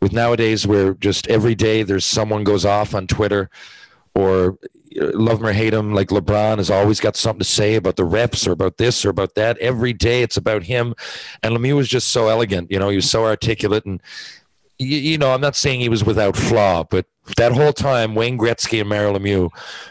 With 0.00 0.12
nowadays, 0.12 0.66
where 0.66 0.94
just 0.94 1.26
every 1.26 1.54
day 1.54 1.82
there's 1.82 2.06
someone 2.06 2.44
goes 2.44 2.64
off 2.64 2.94
on 2.94 3.06
Twitter, 3.06 3.50
or 4.14 4.58
uh, 5.00 5.10
love 5.14 5.40
him 5.40 5.46
or 5.46 5.52
hate 5.52 5.74
him, 5.74 5.94
like 5.94 6.08
LeBron 6.08 6.58
has 6.58 6.70
always 6.70 7.00
got 7.00 7.16
something 7.16 7.40
to 7.40 7.44
say 7.44 7.74
about 7.74 7.96
the 7.96 8.04
reps 8.04 8.46
or 8.46 8.52
about 8.52 8.78
this 8.78 9.04
or 9.04 9.10
about 9.10 9.34
that. 9.34 9.58
Every 9.58 9.92
day 9.92 10.22
it's 10.22 10.36
about 10.36 10.64
him, 10.64 10.94
and 11.42 11.54
Lemieux 11.54 11.76
was 11.76 11.88
just 11.88 12.08
so 12.08 12.28
elegant. 12.28 12.70
You 12.70 12.78
know, 12.78 12.88
he 12.88 12.96
was 12.96 13.10
so 13.10 13.24
articulate 13.24 13.84
and. 13.84 14.02
You, 14.80 14.96
you 14.96 15.18
know, 15.18 15.34
I'm 15.34 15.40
not 15.40 15.56
saying 15.56 15.80
he 15.80 15.88
was 15.88 16.04
without 16.04 16.36
flaw, 16.36 16.84
but 16.88 17.04
that 17.36 17.50
whole 17.50 17.72
time, 17.72 18.14
Wayne 18.14 18.38
Gretzky 18.38 18.78
and 18.78 18.88
Mario 18.88 19.18
Lemieux 19.18 19.50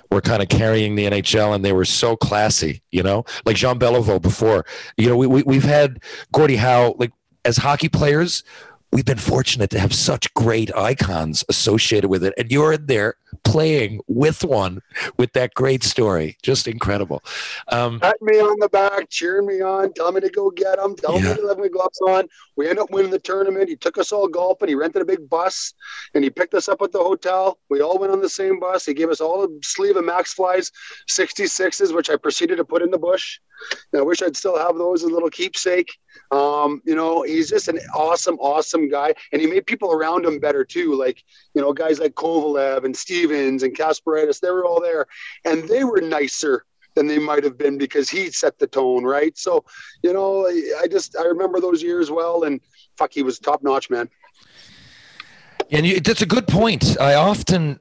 were 0.10 0.22
kind 0.22 0.42
of 0.42 0.48
carrying 0.48 0.96
the 0.96 1.06
NHL, 1.06 1.54
and 1.54 1.66
they 1.66 1.74
were 1.74 1.84
so 1.84 2.16
classy. 2.16 2.82
You 2.92 3.04
know, 3.04 3.26
like 3.46 3.58
Jean 3.58 3.80
Beliveau 3.80 4.22
before. 4.22 4.66
You 4.96 5.10
know, 5.10 5.18
we, 5.18 5.28
we 5.28 5.44
we've 5.44 5.66
had 5.66 6.02
Gordie 6.32 6.56
Howe. 6.56 6.96
Like 6.98 7.12
as 7.44 7.58
hockey 7.58 7.90
players, 7.90 8.46
we've 8.94 9.04
been 9.04 9.18
fortunate 9.18 9.70
to 9.72 9.80
have 9.80 9.94
such 9.94 10.34
great 10.34 10.74
icons 10.74 11.44
associated 11.50 12.08
with 12.08 12.24
it, 12.24 12.34
and 12.38 12.50
you're 12.50 12.72
in 12.72 12.86
there 12.86 13.16
playing 13.52 14.02
with 14.08 14.44
one 14.44 14.82
with 15.18 15.32
that 15.34 15.54
great 15.54 15.84
story. 15.84 16.38
Just 16.44 16.68
incredible. 16.68 17.24
Um, 17.70 18.00
Pat 18.00 18.18
me 18.22 18.40
on 18.40 18.60
the 18.60 18.68
back, 18.70 19.10
cheering 19.10 19.48
me 19.48 19.62
on, 19.62 19.94
telling 19.94 20.16
me 20.16 20.22
to 20.22 20.30
go 20.30 20.52
get 20.52 20.78
him, 20.80 20.96
telling 20.96 21.24
Yeah. 21.24 21.36
me 21.36 21.42
to 21.42 21.48
have 21.48 21.58
my 21.58 21.70
gloves 21.70 22.00
on. 22.02 22.28
We 22.58 22.68
end 22.68 22.78
up 22.80 22.92
winning 22.92 23.12
the 23.12 23.20
tournament. 23.20 23.70
He 23.70 23.76
took 23.78 23.98
us 23.98 24.12
all 24.12 24.28
golfing. 24.28 24.68
He 24.68 24.76
rented 24.76 25.02
a 25.02 25.06
big 25.06 25.30
bus 25.30 25.74
and 26.14 26.24
he 26.24 26.30
picked 26.30 26.54
us 26.54 26.68
up 26.68 26.82
at 26.82 26.92
the 26.92 27.00
hotel. 27.00 27.58
We 27.70 27.82
all 27.82 27.98
went 27.98 28.12
on 28.12 28.22
the 28.22 28.30
same 28.30 28.60
bus. 28.60 28.86
He 28.86 28.94
gave 28.94 29.10
us 29.10 29.22
all 29.22 29.44
a 29.46 29.48
sleeve 29.64 29.96
of 29.96 30.04
Maxflis 30.04 30.72
66s, 31.10 31.94
which 31.94 32.10
I 32.10 32.18
proceeded 32.18 32.58
to 32.58 32.66
put 32.66 32.82
in 32.82 32.92
the 32.92 32.98
bush. 33.00 33.40
And 33.94 34.02
I 34.02 34.04
wish 34.04 34.22
I'd 34.22 34.36
still 34.38 34.58
have 34.58 34.78
those 34.78 35.04
as 35.04 35.10
a 35.10 35.14
little 35.14 35.30
keepsake. 35.30 35.90
Um, 36.32 36.82
you 36.86 36.96
know, 36.96 37.22
he's 37.24 37.50
just 37.50 37.68
an 37.68 37.80
awesome, 37.96 38.36
awesome 38.40 38.90
guy. 38.90 39.14
And 39.32 39.42
he 39.42 39.48
made 39.48 39.66
people 39.66 39.92
around 39.92 40.26
him 40.26 40.40
better 40.40 40.66
too. 40.66 40.96
Like, 40.96 41.24
you 41.54 41.62
know, 41.62 41.74
guys 41.74 42.00
like 42.00 42.16
Kovalev 42.16 42.84
and 42.84 42.96
Stevens 42.96 43.64
and 43.64 43.76
Kasparaitis, 43.76 44.40
they 44.40 44.52
were 44.52 44.66
all 44.66 44.82
there. 44.82 45.06
And 45.46 45.68
they 45.70 45.84
were 45.84 46.02
nicer 46.02 46.66
than 46.96 47.08
they 47.08 47.20
might 47.20 47.44
have 47.44 47.58
been 47.58 47.78
because 47.78 48.10
he 48.10 48.32
set 48.32 48.58
the 48.60 48.68
tone, 48.68 49.04
right? 49.04 49.38
So, 49.38 49.64
you 50.04 50.12
know, 50.14 50.48
I- 50.48 50.82
I 50.82 50.88
just 50.88 51.16
I 51.16 51.24
remember 51.26 51.60
those 51.60 51.82
years 51.84 52.10
well, 52.12 52.44
and 52.44 52.60
fuck, 52.98 53.14
he 53.14 53.22
was 53.24 53.40
top 53.40 53.62
notch, 53.64 53.90
man. 53.90 54.10
And 55.72 55.86
you, 55.86 56.00
that's 56.00 56.22
a 56.22 56.26
good 56.26 56.48
point. 56.48 57.00
I 57.00 57.14
often 57.16 57.80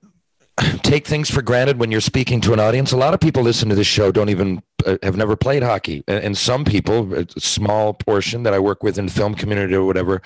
take 0.82 1.06
things 1.06 1.30
for 1.30 1.42
granted 1.42 1.78
when 1.78 1.90
you're 1.90 2.00
speaking 2.00 2.40
to 2.42 2.52
an 2.52 2.60
audience. 2.60 2.92
A 2.92 2.96
lot 2.96 3.14
of 3.14 3.20
people 3.20 3.42
listen 3.42 3.68
to 3.68 3.74
this 3.74 3.86
show 3.86 4.10
don't 4.10 4.28
even 4.28 4.62
uh, 4.86 4.96
have 5.02 5.16
never 5.16 5.36
played 5.36 5.62
hockey, 5.62 6.02
and, 6.06 6.36
some 6.36 6.64
people, 6.64 7.12
a 7.14 7.26
small 7.38 7.94
portion 7.94 8.42
that 8.44 8.54
I 8.54 8.58
work 8.58 8.82
with 8.82 8.98
in 8.98 9.06
the 9.06 9.12
film 9.12 9.34
community 9.34 9.74
or 9.74 9.84
whatever, 9.84 10.22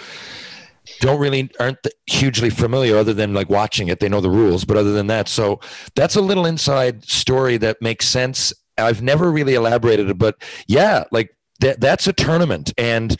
don't 1.00 1.20
really 1.20 1.50
aren't 1.58 1.86
hugely 2.06 2.50
familiar 2.50 2.96
other 2.96 3.14
than 3.14 3.34
like 3.34 3.48
watching 3.48 3.88
it. 3.88 4.00
They 4.00 4.08
know 4.08 4.20
the 4.20 4.30
rules, 4.30 4.64
but 4.64 4.76
other 4.76 4.92
than 4.92 5.06
that, 5.08 5.28
so 5.28 5.60
that's 5.94 6.16
a 6.16 6.20
little 6.20 6.46
inside 6.46 7.04
story 7.04 7.56
that 7.58 7.80
makes 7.80 8.06
sense. 8.06 8.52
I've 8.78 9.02
never 9.02 9.30
really 9.30 9.54
elaborated 9.54 10.10
it, 10.10 10.18
but 10.18 10.36
yeah, 10.66 11.04
like 11.10 11.36
that 11.60 11.80
that's 11.80 12.06
a 12.06 12.12
tournament 12.12 12.72
and. 12.78 13.16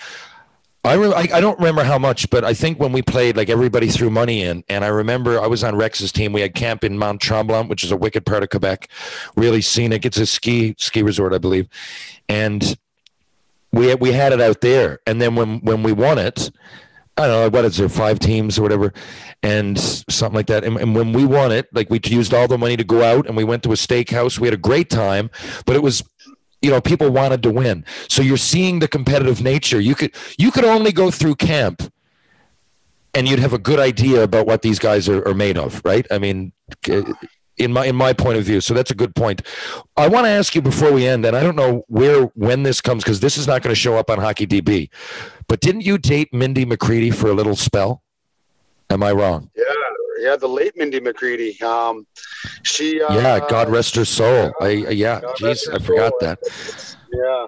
I, 0.82 0.94
re- 0.94 1.12
I 1.12 1.28
I 1.34 1.40
don't 1.40 1.58
remember 1.58 1.84
how 1.84 1.98
much, 1.98 2.30
but 2.30 2.42
I 2.42 2.54
think 2.54 2.80
when 2.80 2.92
we 2.92 3.02
played, 3.02 3.36
like 3.36 3.50
everybody 3.50 3.88
threw 3.88 4.08
money 4.08 4.42
in, 4.42 4.64
and 4.68 4.82
I 4.82 4.88
remember 4.88 5.38
I 5.38 5.46
was 5.46 5.62
on 5.62 5.76
Rex's 5.76 6.10
team. 6.10 6.32
We 6.32 6.40
had 6.40 6.54
camp 6.54 6.84
in 6.84 6.96
Mont 6.96 7.20
Tremblant, 7.20 7.68
which 7.68 7.84
is 7.84 7.92
a 7.92 7.96
wicked 7.96 8.24
part 8.24 8.42
of 8.42 8.48
Quebec, 8.48 8.88
really 9.36 9.60
scenic. 9.60 10.06
It's 10.06 10.16
a 10.16 10.24
ski 10.24 10.74
ski 10.78 11.02
resort, 11.02 11.34
I 11.34 11.38
believe, 11.38 11.68
and 12.30 12.78
we 13.72 13.94
we 13.96 14.12
had 14.12 14.32
it 14.32 14.40
out 14.40 14.62
there. 14.62 15.00
And 15.06 15.20
then 15.20 15.34
when 15.34 15.60
when 15.60 15.82
we 15.82 15.92
won 15.92 16.16
it, 16.16 16.50
I 17.18 17.26
don't 17.26 17.52
know 17.52 17.58
what 17.58 17.66
is 17.66 17.76
there 17.76 17.90
five 17.90 18.18
teams 18.18 18.58
or 18.58 18.62
whatever, 18.62 18.94
and 19.42 19.78
something 19.78 20.34
like 20.34 20.46
that. 20.46 20.64
And, 20.64 20.78
and 20.78 20.94
when 20.94 21.12
we 21.12 21.26
won 21.26 21.52
it, 21.52 21.68
like 21.74 21.90
we 21.90 22.00
used 22.04 22.32
all 22.32 22.48
the 22.48 22.56
money 22.56 22.78
to 22.78 22.84
go 22.84 23.02
out, 23.02 23.26
and 23.26 23.36
we 23.36 23.44
went 23.44 23.62
to 23.64 23.72
a 23.72 23.76
steakhouse. 23.76 24.38
We 24.38 24.46
had 24.46 24.54
a 24.54 24.56
great 24.56 24.88
time, 24.88 25.30
but 25.66 25.76
it 25.76 25.82
was 25.82 26.02
you 26.62 26.70
know 26.70 26.80
people 26.80 27.10
wanted 27.10 27.42
to 27.42 27.50
win. 27.50 27.84
So 28.08 28.22
you're 28.22 28.36
seeing 28.36 28.78
the 28.78 28.88
competitive 28.88 29.42
nature. 29.42 29.80
You 29.80 29.94
could 29.94 30.14
you 30.38 30.50
could 30.50 30.64
only 30.64 30.92
go 30.92 31.10
through 31.10 31.36
camp 31.36 31.92
and 33.14 33.28
you'd 33.28 33.40
have 33.40 33.52
a 33.52 33.58
good 33.58 33.80
idea 33.80 34.22
about 34.22 34.46
what 34.46 34.62
these 34.62 34.78
guys 34.78 35.08
are, 35.08 35.26
are 35.26 35.34
made 35.34 35.58
of 35.58 35.82
right? 35.84 36.06
I 36.10 36.18
mean 36.18 36.52
uh, 36.88 37.02
in 37.56 37.72
my 37.72 37.86
in 37.86 37.96
my 37.96 38.12
point 38.12 38.38
of 38.38 38.44
view. 38.44 38.60
So 38.60 38.74
that's 38.74 38.90
a 38.90 38.94
good 38.94 39.14
point. 39.14 39.42
I 39.96 40.08
want 40.08 40.26
to 40.26 40.30
ask 40.30 40.54
you 40.54 40.62
before 40.62 40.92
we 40.92 41.06
end 41.06 41.24
and 41.26 41.36
i 41.36 41.42
don't 41.42 41.56
know 41.56 41.84
where 41.88 42.24
when 42.34 42.62
this 42.62 42.80
comes 42.80 43.04
because 43.04 43.20
this 43.20 43.36
is 43.36 43.46
not 43.46 43.62
going 43.62 43.74
to 43.74 43.80
show 43.80 43.96
up 43.96 44.08
on 44.08 44.18
hockey 44.18 44.46
db 44.46 44.88
but 45.50 45.58
didn't 45.58 45.80
you 45.80 45.98
date 45.98 46.32
mindy 46.32 46.64
mccready 46.64 47.12
for 47.12 47.28
a 47.28 47.32
little 47.32 47.56
spell? 47.56 48.04
Am 48.88 49.02
i 49.02 49.10
wrong? 49.10 49.50
Yeah, 49.56 49.64
yeah, 50.20 50.36
the 50.36 50.48
late 50.48 50.76
Mindy 50.76 51.00
McCready. 51.00 51.60
Um, 51.62 52.06
she, 52.62 53.02
uh, 53.02 53.14
yeah, 53.14 53.40
God 53.48 53.68
rest 53.68 53.96
her 53.96 54.04
soul. 54.04 54.52
I, 54.60 54.68
yeah, 54.68 55.20
God 55.20 55.36
jeez, 55.36 55.68
I 55.72 55.78
forgot 55.78 56.12
soul. 56.12 56.18
that. 56.20 56.38
Yeah. 57.12 57.46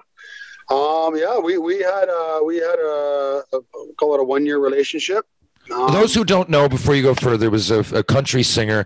Um, 0.69 1.15
yeah, 1.15 1.39
we, 1.39 1.57
we 1.57 1.79
had, 1.79 2.09
uh, 2.09 2.39
we 2.43 2.57
had 2.57 2.79
a, 2.79 3.43
a 3.53 3.59
call 3.97 4.15
it 4.15 4.19
a 4.19 4.23
one 4.23 4.45
year 4.45 4.59
relationship. 4.59 5.25
Um, 5.71 5.87
For 5.87 5.93
those 5.93 6.13
who 6.13 6.25
don't 6.25 6.49
know, 6.49 6.67
before 6.67 6.93
you 6.93 7.03
go 7.03 7.13
further, 7.13 7.37
there 7.37 7.49
was 7.49 7.71
a, 7.71 7.79
a 7.97 8.03
country 8.03 8.43
singer, 8.43 8.85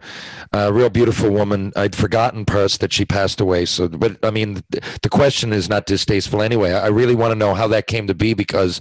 a 0.54 0.72
real 0.72 0.90
beautiful 0.90 1.30
woman. 1.32 1.74
I'd 1.76 1.96
forgotten 1.96 2.46
parts 2.46 2.78
that 2.78 2.94
she 2.94 3.04
passed 3.04 3.42
away. 3.42 3.66
So, 3.66 3.88
but 3.88 4.24
I 4.24 4.30
mean, 4.30 4.64
the, 4.70 4.82
the 5.02 5.10
question 5.10 5.54
is 5.54 5.70
not 5.70 5.88
distasteful 5.88 6.42
anyway. 6.42 6.74
I 6.74 6.88
really 6.88 7.16
want 7.16 7.32
to 7.32 7.36
know 7.36 7.56
how 7.56 7.68
that 7.70 7.88
came 7.88 8.06
to 8.08 8.14
be 8.14 8.36
because 8.36 8.80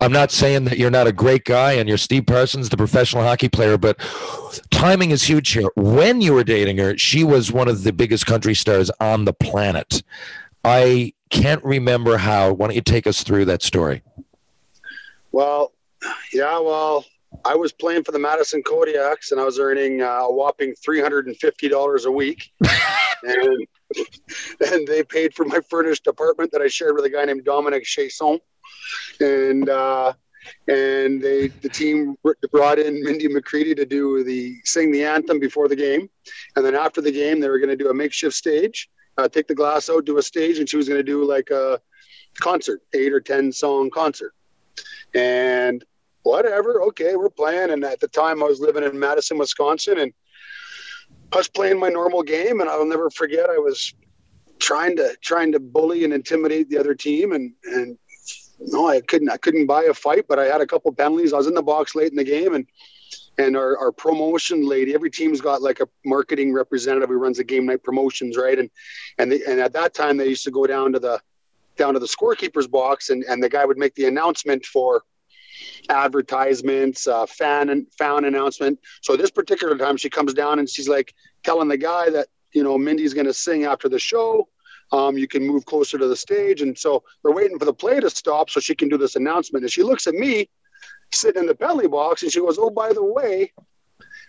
I'm 0.00 0.12
not 0.12 0.30
saying 0.30 0.64
that 0.66 0.78
you're 0.78 0.90
not 0.90 1.08
a 1.08 1.12
great 1.12 1.44
guy 1.44 1.72
and 1.72 1.88
you're 1.88 1.98
Steve 1.98 2.26
Parsons, 2.26 2.68
the 2.68 2.76
professional 2.76 3.24
hockey 3.24 3.48
player, 3.48 3.76
but 3.76 3.98
timing 4.70 5.10
is 5.10 5.24
huge 5.24 5.50
here. 5.50 5.68
When 5.74 6.20
you 6.20 6.34
were 6.34 6.44
dating 6.44 6.78
her, 6.78 6.96
she 6.96 7.24
was 7.24 7.50
one 7.50 7.66
of 7.66 7.82
the 7.82 7.92
biggest 7.92 8.24
country 8.24 8.54
stars 8.54 8.90
on 9.00 9.24
the 9.24 9.32
planet. 9.32 10.02
I 10.64 11.12
can't 11.30 11.64
remember 11.64 12.18
how. 12.18 12.52
Why 12.52 12.68
don't 12.68 12.76
you 12.76 12.82
take 12.82 13.08
us 13.08 13.24
through 13.24 13.46
that 13.46 13.62
story? 13.62 14.02
Well, 15.32 15.72
yeah, 16.32 16.58
well, 16.58 17.04
I 17.44 17.54
was 17.54 17.72
playing 17.72 18.04
for 18.04 18.12
the 18.12 18.18
Madison 18.18 18.62
Kodiaks 18.62 19.32
and 19.32 19.40
I 19.40 19.44
was 19.44 19.58
earning 19.58 20.02
uh, 20.02 20.06
a 20.06 20.32
whopping 20.32 20.74
$350 20.86 22.04
a 22.04 22.10
week. 22.10 22.52
and, 23.22 23.66
and 24.60 24.86
they 24.86 25.02
paid 25.02 25.34
for 25.34 25.44
my 25.44 25.60
furnished 25.68 26.06
apartment 26.06 26.52
that 26.52 26.62
I 26.62 26.68
shared 26.68 26.94
with 26.94 27.04
a 27.04 27.10
guy 27.10 27.24
named 27.24 27.44
Dominic 27.44 27.84
Chasson. 27.84 28.38
And, 29.20 29.68
uh, 29.68 30.12
and 30.68 31.22
they, 31.22 31.48
the 31.48 31.68
team 31.68 32.16
brought 32.50 32.78
in 32.78 33.02
Mindy 33.02 33.28
McCready 33.28 33.74
to 33.74 33.84
do 33.84 34.24
the 34.24 34.56
sing 34.64 34.90
the 34.90 35.04
anthem 35.04 35.38
before 35.38 35.68
the 35.68 35.76
game, 35.76 36.08
and 36.56 36.64
then 36.64 36.74
after 36.74 37.00
the 37.00 37.12
game 37.12 37.40
they 37.40 37.48
were 37.48 37.58
going 37.58 37.70
to 37.70 37.76
do 37.76 37.90
a 37.90 37.94
makeshift 37.94 38.34
stage, 38.34 38.88
uh, 39.18 39.28
take 39.28 39.46
the 39.46 39.54
glass 39.54 39.88
out, 39.88 40.04
do 40.04 40.18
a 40.18 40.22
stage, 40.22 40.58
and 40.58 40.68
she 40.68 40.76
was 40.76 40.88
going 40.88 40.98
to 40.98 41.04
do 41.04 41.24
like 41.24 41.50
a 41.50 41.80
concert, 42.40 42.80
eight 42.94 43.12
or 43.12 43.20
ten 43.20 43.52
song 43.52 43.90
concert, 43.90 44.34
and 45.14 45.84
whatever. 46.22 46.82
Okay, 46.82 47.16
we're 47.16 47.30
playing. 47.30 47.70
And 47.70 47.84
at 47.84 48.00
the 48.00 48.08
time, 48.08 48.42
I 48.42 48.46
was 48.46 48.60
living 48.60 48.84
in 48.84 48.98
Madison, 48.98 49.38
Wisconsin, 49.38 49.98
and 49.98 50.12
I 51.32 51.36
was 51.36 51.48
playing 51.48 51.78
my 51.78 51.88
normal 51.88 52.22
game. 52.22 52.60
And 52.60 52.68
I'll 52.68 52.86
never 52.86 53.10
forget, 53.10 53.50
I 53.50 53.58
was 53.58 53.94
trying 54.58 54.96
to 54.96 55.16
trying 55.20 55.52
to 55.52 55.60
bully 55.60 56.04
and 56.04 56.12
intimidate 56.12 56.68
the 56.70 56.78
other 56.78 56.94
team, 56.94 57.32
and 57.32 57.52
and 57.64 57.98
no, 58.60 58.88
I 58.88 59.00
couldn't. 59.00 59.28
I 59.28 59.36
couldn't 59.36 59.66
buy 59.66 59.84
a 59.84 59.94
fight, 59.94 60.26
but 60.28 60.38
I 60.38 60.44
had 60.44 60.60
a 60.60 60.66
couple 60.66 60.92
penalties. 60.92 61.32
I 61.32 61.38
was 61.38 61.48
in 61.48 61.54
the 61.54 61.62
box 61.62 61.94
late 61.94 62.10
in 62.10 62.16
the 62.16 62.24
game, 62.24 62.54
and 62.54 62.66
and 63.38 63.56
our, 63.56 63.76
our 63.78 63.92
promotion 63.92 64.68
lady. 64.68 64.94
Every 64.94 65.10
team's 65.10 65.40
got 65.40 65.62
like 65.62 65.80
a 65.80 65.88
marketing 66.04 66.52
representative 66.52 67.08
who 67.08 67.16
runs 67.16 67.38
the 67.38 67.44
game 67.44 67.66
night 67.66 67.82
promotions, 67.82 68.36
right? 68.36 68.58
And 68.58 68.70
and 69.18 69.32
the, 69.32 69.42
and 69.48 69.60
at 69.60 69.72
that 69.72 69.94
time, 69.94 70.16
they 70.16 70.28
used 70.28 70.44
to 70.44 70.50
go 70.50 70.66
down 70.66 70.92
to 70.92 70.98
the 70.98 71.20
down 71.76 71.94
to 71.94 72.00
the 72.00 72.06
scorekeeper's 72.06 72.68
box, 72.68 73.10
and 73.10 73.24
and 73.24 73.42
the 73.42 73.48
guy 73.48 73.64
would 73.64 73.78
make 73.78 73.94
the 73.94 74.06
announcement 74.06 74.64
for 74.64 75.02
advertisements, 75.88 77.06
uh, 77.06 77.26
fan 77.26 77.70
and 77.70 77.86
fan 77.94 78.24
announcement. 78.24 78.78
So 79.00 79.16
this 79.16 79.30
particular 79.30 79.76
time, 79.76 79.96
she 79.96 80.10
comes 80.10 80.34
down 80.34 80.58
and 80.58 80.68
she's 80.68 80.88
like 80.88 81.14
telling 81.42 81.68
the 81.68 81.76
guy 81.76 82.10
that 82.10 82.28
you 82.52 82.62
know 82.62 82.78
Mindy's 82.78 83.14
going 83.14 83.26
to 83.26 83.34
sing 83.34 83.64
after 83.64 83.88
the 83.88 83.98
show. 83.98 84.48
Um, 84.92 85.16
you 85.16 85.26
can 85.26 85.46
move 85.46 85.64
closer 85.64 85.96
to 85.96 86.06
the 86.06 86.16
stage, 86.16 86.60
and 86.60 86.76
so 86.76 87.02
they're 87.22 87.32
waiting 87.32 87.58
for 87.58 87.64
the 87.64 87.72
play 87.72 87.98
to 88.00 88.10
stop 88.10 88.50
so 88.50 88.60
she 88.60 88.74
can 88.74 88.88
do 88.88 88.98
this 88.98 89.16
announcement. 89.16 89.64
And 89.64 89.72
she 89.72 89.82
looks 89.82 90.06
at 90.06 90.14
me 90.14 90.50
sitting 91.12 91.42
in 91.42 91.46
the 91.46 91.54
penalty 91.54 91.88
box, 91.88 92.22
and 92.22 92.30
she 92.30 92.40
goes, 92.40 92.58
"Oh, 92.58 92.70
by 92.70 92.92
the 92.92 93.04
way, 93.04 93.52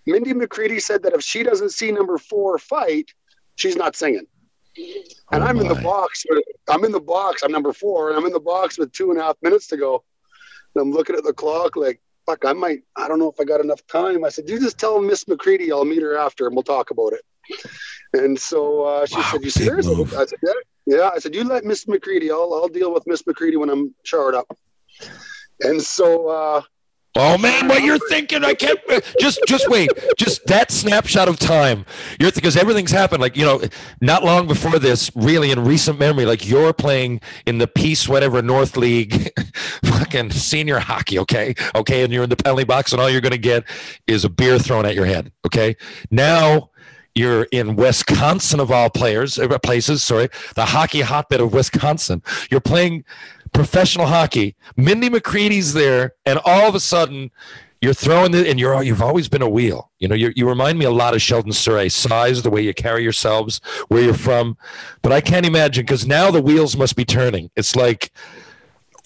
Mindy 0.06 0.34
McCready 0.34 0.80
said 0.80 1.04
that 1.04 1.14
if 1.14 1.22
she 1.22 1.44
doesn't 1.44 1.72
see 1.72 1.92
number 1.92 2.18
four 2.18 2.58
fight, 2.58 3.12
she's 3.56 3.76
not 3.76 3.96
singing." 3.96 4.28
And 5.32 5.44
Oh, 5.44 5.48
I'm 5.48 5.60
in 5.60 5.68
the 5.68 5.76
box. 5.76 6.26
With, 6.30 6.44
I'm 6.70 6.84
in 6.84 6.92
the 6.92 7.00
box. 7.00 7.44
I'm 7.44 7.52
number 7.52 7.74
four, 7.74 8.10
and 8.10 8.18
I'm 8.18 8.26
in 8.26 8.34
the 8.34 8.40
box 8.40 8.78
with 8.78 8.92
two 8.92 9.12
and 9.12 9.20
a 9.20 9.24
half 9.24 9.38
minutes 9.42 9.68
to 9.68 9.78
go. 9.78 10.04
And 10.76 10.82
I'm 10.82 10.92
looking 10.92 11.16
at 11.16 11.24
the 11.24 11.34
clock, 11.34 11.76
like, 11.76 12.02
fuck, 12.26 12.46
I 12.46 12.54
might. 12.54 12.82
I 12.96 13.08
don't 13.08 13.20
know 13.20 13.30
if 13.30 13.40
I 13.40 13.44
got 13.44 13.62
enough 13.62 13.86
time. 13.88 14.24
I 14.24 14.30
said, 14.30 14.50
"You 14.50 14.60
just 14.60 14.78
tell 14.78 15.02
Miss 15.02 15.28
McCready 15.28 15.72
I'll 15.72 15.86
meet 15.86 16.02
her 16.02 16.18
after, 16.18 16.48
and 16.48 16.56
we'll 16.56 16.64
talk 16.64 16.90
about 16.92 17.14
it." 17.14 17.22
And 18.14 18.40
so 18.40 18.84
uh, 18.84 19.06
she 19.06 19.16
Wow, 19.16 19.30
said, 19.32 19.44
"You 19.44 19.50
serious?" 19.50 19.88
I 19.88 20.26
said, 20.26 20.40
"Yeah." 20.44 20.54
Yeah, 20.86 21.12
I 21.14 21.20
said, 21.20 21.34
"You 21.34 21.44
let 21.46 21.64
Miss 21.64 21.88
McCready. 21.88 22.32
I'll 22.32 22.54
I'll 22.54 22.68
deal 22.68 22.94
with 22.94 23.08
Miss 23.08 23.26
McCready 23.26 23.58
when 23.58 23.70
I'm 23.70 23.96
showered 24.04 24.36
up." 24.36 24.58
And 25.62 25.82
so 25.82 26.28
uh, 26.28 26.62
Oh 27.16 27.38
man, 27.38 27.68
what 27.68 27.84
you're 27.84 28.00
thinking? 28.10 28.44
I 28.44 28.56
can't. 28.56 28.80
Just, 29.20 29.40
just 29.48 29.70
wait. 29.70 29.92
Just 30.18 30.48
that 30.48 30.72
snapshot 30.72 31.28
of 31.28 31.38
time. 31.38 31.86
You're 32.20 32.32
because 32.32 32.58
everything's 32.58 32.90
happened. 32.90 33.22
Like 33.22 33.38
you 33.38 33.46
know, 33.46 33.62
not 34.02 34.24
long 34.24 34.48
before 34.48 34.80
this, 34.80 35.12
really 35.16 35.52
in 35.52 35.64
recent 35.64 36.00
memory. 36.00 36.26
Like 36.26 36.48
you're 36.48 36.74
playing 36.74 37.22
in 37.46 37.60
the 37.60 37.68
Peace 37.68 38.10
whatever 38.10 38.42
North 38.42 38.78
League, 38.78 39.32
fucking 39.86 40.32
senior 40.32 40.80
hockey. 40.80 41.20
Okay, 41.20 41.54
okay, 41.76 42.04
and 42.04 42.12
you're 42.12 42.24
in 42.24 42.32
the 42.32 42.36
penalty 42.36 42.64
box, 42.64 42.92
and 42.92 43.02
all 43.02 43.10
you're 43.10 43.22
gonna 43.22 43.38
get 43.38 43.64
is 44.08 44.26
a 44.26 44.30
beer 44.30 44.58
thrown 44.58 44.86
at 44.86 44.96
your 44.96 45.06
head. 45.06 45.32
Okay, 45.46 45.76
now. 46.10 46.70
You're 47.16 47.44
in 47.52 47.76
Wisconsin 47.76 48.60
of 48.60 48.72
all 48.72 48.90
players 48.90 49.38
uh, 49.38 49.60
places. 49.60 50.02
Sorry, 50.02 50.30
the 50.56 50.66
hockey 50.66 51.02
hotbed 51.02 51.42
of 51.42 51.54
Wisconsin. 51.54 52.24
You're 52.50 52.60
playing 52.60 53.06
professional 53.54 54.08
hockey. 54.08 54.56
Mindy 54.76 55.10
McCready's 55.10 55.74
there, 55.74 56.14
and 56.26 56.40
all 56.46 56.68
of 56.68 56.76
a 56.76 56.80
sudden, 56.80 57.32
you're 57.82 57.94
throwing 57.94 58.32
the 58.32 58.50
and 58.50 58.60
you're 58.60 58.82
you've 58.82 59.02
always 59.02 59.28
been 59.28 59.42
a 59.42 59.50
wheel. 59.50 59.92
You 60.00 60.08
know, 60.08 60.16
you 60.16 60.32
you 60.36 60.48
remind 60.48 60.80
me 60.80 60.86
a 60.86 60.92
lot 60.92 61.14
of 61.14 61.22
Sheldon 61.22 61.52
Souray, 61.52 61.92
size, 61.92 62.42
the 62.42 62.50
way 62.50 62.62
you 62.62 62.74
carry 62.74 63.04
yourselves, 63.04 63.60
where 63.90 64.02
you're 64.02 64.14
from. 64.14 64.58
But 65.02 65.12
I 65.12 65.22
can't 65.22 65.46
imagine 65.46 65.86
because 65.86 66.08
now 66.08 66.32
the 66.32 66.42
wheels 66.42 66.78
must 66.78 66.96
be 66.96 67.04
turning. 67.04 67.52
It's 67.58 67.76
like, 67.76 68.12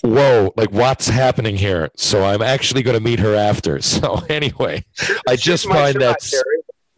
whoa, 0.01 0.53
like 0.55 0.71
what's 0.71 1.07
happening 1.07 1.57
here? 1.57 1.89
So 1.95 2.23
I'm 2.23 2.43
actually 2.43 2.83
going 2.83 2.97
to 2.97 3.03
meet 3.03 3.19
her 3.19 3.33
after. 3.33 3.79
So 3.87 4.21
anyway, 4.29 4.85
I 5.27 5.35
just 5.37 5.67
find 5.67 5.99
that 6.01 6.19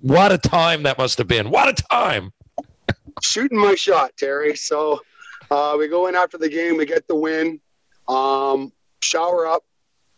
what 0.02 0.34
a 0.34 0.38
time 0.38 0.84
that 0.84 0.98
must 0.98 1.18
have 1.18 1.28
been. 1.28 1.50
What 1.50 1.70
a 1.70 1.84
time. 1.84 2.34
shooting 3.24 3.58
my 3.58 3.76
shot, 3.76 4.12
Terry. 4.18 4.56
So 4.58 5.00
uh, 5.52 5.76
we 5.78 5.88
go 5.88 6.08
in 6.08 6.16
after 6.16 6.38
the 6.38 6.50
game, 6.50 6.78
we 6.78 6.86
get 6.86 7.08
the 7.08 7.16
win, 7.16 7.60
um, 8.08 8.72
shower 9.02 9.48
up, 9.48 9.64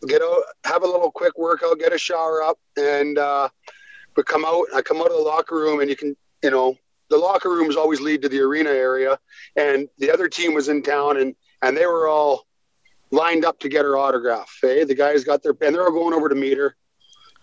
get 0.08 0.22
out, 0.22 0.44
have 0.66 0.84
a 0.84 0.88
little 0.88 1.12
quick 1.12 1.38
workout, 1.38 1.80
get 1.80 1.94
a 1.94 1.98
shower 1.98 2.42
up, 2.44 2.60
and 2.78 3.18
uh, 3.18 3.48
we 4.16 4.24
come 4.24 4.44
out. 4.46 4.66
I 4.76 4.82
come 4.82 4.98
out 4.98 5.08
of 5.08 5.18
the 5.18 5.24
locker 5.24 5.56
room, 5.56 5.80
and 5.80 5.90
you 5.90 5.96
can, 5.96 6.16
you 6.44 6.52
know, 6.52 6.76
the 7.10 7.18
locker 7.18 7.50
rooms 7.50 7.76
always 7.76 8.02
lead 8.02 8.22
to 8.24 8.30
the 8.30 8.40
arena 8.40 8.70
area, 8.70 9.18
and 9.56 9.88
the 10.00 10.12
other 10.12 10.28
team 10.28 10.54
was 10.54 10.70
in 10.70 10.82
town, 10.82 11.18
and 11.18 11.36
and 11.62 11.78
they 11.78 11.86
were 11.86 12.08
all 12.08 12.48
lined 13.12 13.46
up 13.46 13.60
to 13.60 13.70
get 13.70 13.86
her 13.86 13.98
autograph. 13.98 14.58
Hey, 14.62 14.84
the 14.84 14.96
guys 14.96 15.24
got 15.24 15.44
their, 15.44 15.54
and 15.62 15.76
they're 15.76 15.84
all 15.84 15.92
going 15.92 16.14
over 16.14 16.30
to 16.30 16.36
meet 16.36 16.58
her, 16.58 16.76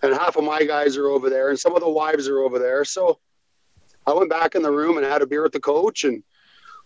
and 0.02 0.12
half 0.12 0.36
of 0.36 0.44
my 0.44 0.64
guys 0.64 0.96
are 0.96 1.08
over 1.08 1.30
there, 1.30 1.50
and 1.50 1.58
some 1.58 1.74
of 1.74 1.80
the 1.80 1.90
wives 1.90 2.28
are 2.28 2.40
over 2.40 2.58
there, 2.58 2.84
so. 2.84 3.18
I 4.06 4.14
went 4.14 4.30
back 4.30 4.54
in 4.54 4.62
the 4.62 4.72
room 4.72 4.96
and 4.96 5.04
had 5.04 5.20
a 5.20 5.26
beer 5.26 5.42
with 5.42 5.52
the 5.52 5.60
coach 5.60 6.04
and 6.04 6.22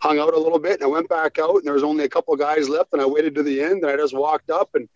hung 0.03 0.19
out 0.19 0.35
a 0.35 0.39
little 0.39 0.59
bit. 0.59 0.75
And 0.75 0.85
I 0.85 0.87
went 0.89 1.09
back 1.09 1.39
out 1.39 1.55
and 1.57 1.65
there 1.65 1.73
was 1.75 1.85
only 1.85 2.05
a 2.05 2.09
couple 2.09 2.35
guys 2.37 2.69
left. 2.69 2.93
And 2.93 3.01
I 3.01 3.07
waited 3.07 3.35
to 3.37 3.43
the 3.43 3.63
end 3.63 3.83
and 3.83 3.87
I 3.87 3.97
just 3.97 4.15
walked 4.15 4.51
up 4.51 4.71
and 4.75 4.89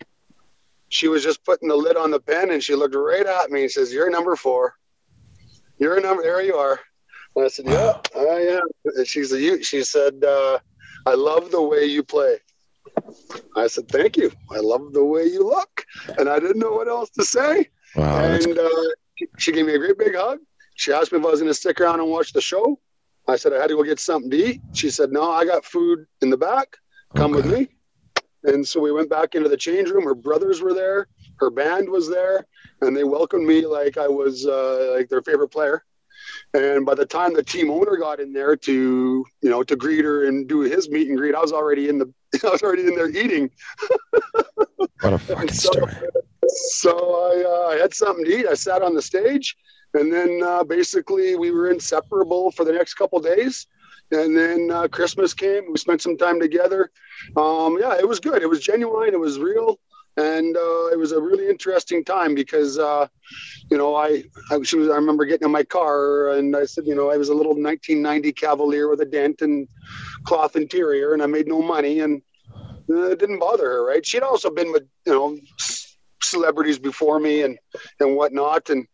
she 0.89 1.07
was 1.09 1.23
just 1.23 1.45
putting 1.45 1.69
the 1.69 1.77
lid 1.77 1.97
on 1.97 2.11
the 2.11 2.21
pen 2.21 2.51
and 2.51 2.63
she 2.63 2.75
looked 2.75 2.95
right 2.95 3.25
at 3.27 3.51
me 3.51 3.63
and 3.63 3.71
says, 3.71 3.93
You're 3.93 4.11
number 4.11 4.35
four. 4.37 4.75
You're 5.79 5.99
a 5.99 6.01
number. 6.01 6.23
There 6.23 6.43
you 6.43 6.55
are. 6.57 6.81
And 7.37 7.45
I 7.45 7.49
said, 7.49 7.67
Yeah, 7.67 7.93
I 8.17 8.59
am. 8.61 8.69
And 8.97 9.07
she 9.07 9.23
said, 9.25 9.41
you, 9.41 9.63
she 9.63 9.83
said, 9.85 10.25
uh, 10.25 10.59
I 11.07 11.15
love 11.15 11.51
the 11.53 11.63
way 11.63 11.85
you 11.85 12.03
play. 12.03 12.39
I 13.57 13.69
said, 13.69 13.89
Thank 13.89 14.17
you. 14.17 14.33
I 14.51 14.59
love 14.59 14.93
the 14.93 15.05
way 15.05 15.25
you 15.25 15.47
look. 15.47 15.85
And 16.19 16.29
I 16.29 16.41
didn't 16.41 16.59
know 16.59 16.73
what 16.73 16.89
else 16.89 17.11
to 17.11 17.25
say 17.25 17.69
Wow, 17.95 18.19
and 18.25 18.59
uh, 18.59 18.69
she- 19.17 19.29
she 19.39 19.53
gave 19.53 19.67
me 19.67 19.75
a 19.75 19.79
great 19.79 19.99
big 19.99 20.15
hug. 20.17 20.39
She 20.75 20.93
asked 20.93 21.11
me 21.13 21.19
if 21.19 21.25
I 21.25 21.31
was 21.31 21.41
going 21.41 21.51
to 21.51 21.55
stick 21.55 21.81
around 21.81 22.01
and 22.01 22.11
watch 22.11 22.33
the 22.35 22.41
show. 22.41 22.79
I 23.29 23.37
said 23.37 23.53
I 23.53 23.61
had 23.61 23.69
to 23.69 23.77
go 23.77 23.83
get 23.83 23.99
something 23.99 24.31
to 24.31 24.37
eat. 24.37 24.61
She 24.73 24.91
said, 24.91 25.11
"No, 25.13 25.31
I 25.31 25.45
got 25.45 25.65
food 25.65 26.07
in 26.23 26.31
the 26.31 26.37
back. 26.37 26.77
Come 27.15 27.33
with 27.33 27.47
me." 27.47 27.69
And 28.45 28.67
so 28.67 28.81
we 28.81 28.93
went 28.93 29.11
back 29.11 29.35
into 29.35 29.49
the 29.49 29.57
change 29.57 29.91
room. 29.91 30.05
Her 30.05 30.15
brothers 30.15 30.63
were 30.63 30.73
there. 30.75 31.09
Her 31.39 31.51
band 31.51 31.89
was 31.89 32.09
there, 32.09 32.47
and 32.83 32.97
they 32.97 33.03
welcomed 33.05 33.47
me 33.47 33.67
like 33.67 33.97
I 33.99 34.07
was 34.09 34.47
uh, 34.47 34.93
like 34.97 35.09
their 35.09 35.23
favorite 35.23 35.49
player. 35.49 35.85
And 36.55 36.87
by 36.87 36.95
the 36.95 37.05
time 37.07 37.35
the 37.35 37.43
team 37.43 37.71
owner 37.71 37.97
got 37.97 38.21
in 38.21 38.33
there 38.33 38.57
to 38.57 38.73
you 39.43 39.51
know 39.51 39.63
to 39.65 39.75
greet 39.77 40.05
her 40.05 40.27
and 40.27 40.49
do 40.49 40.61
his 40.61 40.89
meet 40.89 41.09
and 41.09 41.19
greet, 41.19 41.35
I 41.35 41.41
was 41.41 41.53
already 41.53 41.89
in 41.89 41.99
the 41.99 42.13
I 42.45 42.51
was 42.51 42.63
already 42.63 42.87
in 42.87 42.95
there 42.95 43.09
eating. 43.11 43.51
what 45.01 45.13
a 45.15 45.19
fucking 45.19 45.49
so- 45.53 45.73
story. 45.73 45.93
So 46.49 46.91
I, 46.93 47.45
uh, 47.45 47.75
I 47.75 47.77
had 47.77 47.93
something 47.93 48.25
to 48.25 48.39
eat. 48.39 48.47
I 48.47 48.55
sat 48.55 48.81
on 48.81 48.95
the 48.95 49.03
stage, 49.03 49.57
and 49.97 50.13
then 50.13 50.43
uh, 50.45 50.63
basically 50.65 51.37
we 51.37 51.51
were 51.51 51.71
inseparable 51.71 52.51
for 52.53 52.65
the 52.65 52.73
next 52.73 52.95
couple 52.95 53.19
days. 53.21 53.67
And 54.13 54.37
then 54.37 54.71
uh, 54.71 54.87
Christmas 54.87 55.35
came. 55.35 55.73
We 55.73 55.79
spent 55.79 56.01
some 56.01 56.17
time 56.17 56.39
together. 56.39 56.91
Um, 57.37 57.77
yeah, 57.81 57.99
it 57.99 58.07
was 58.07 58.21
good. 58.21 58.41
It 58.41 58.49
was 58.49 58.61
genuine. 58.61 59.13
It 59.13 59.19
was 59.19 59.39
real. 59.41 59.81
and 60.17 60.57
uh, 60.57 60.87
it 60.87 60.99
was 60.99 61.13
a 61.13 61.21
really 61.21 61.49
interesting 61.49 62.03
time 62.05 62.35
because 62.35 62.79
uh, 62.79 63.07
you 63.71 63.77
know 63.77 63.95
I 63.95 64.25
I, 64.51 64.57
was, 64.57 64.73
I 64.73 64.97
remember 65.03 65.25
getting 65.27 65.45
in 65.45 65.53
my 65.53 65.65
car 65.65 66.31
and 66.31 66.57
I 66.57 66.65
said 66.65 66.87
you 66.87 66.95
know 66.95 67.11
I 67.11 67.17
was 67.17 67.29
a 67.29 67.35
little 67.35 67.53
1990 67.53 68.33
Cavalier 68.33 68.89
with 68.89 69.01
a 69.01 69.05
dent 69.05 69.43
and 69.43 69.69
cloth 70.25 70.57
interior 70.57 71.13
and 71.13 71.23
I 71.23 71.27
made 71.27 71.49
no 71.49 71.61
money 71.61 72.01
and 72.01 72.23
uh, 72.89 73.11
it 73.11 73.19
didn't 73.19 73.41
bother 73.41 73.65
her 73.65 73.85
right 73.85 74.07
she'd 74.07 74.23
also 74.23 74.51
been 74.51 74.73
with 74.73 74.85
you 75.07 75.13
know 75.13 75.39
celebrities 76.23 76.79
before 76.79 77.19
me 77.21 77.43
and 77.43 77.59
and 78.01 78.17
whatnot 78.17 78.71
and 78.71 78.87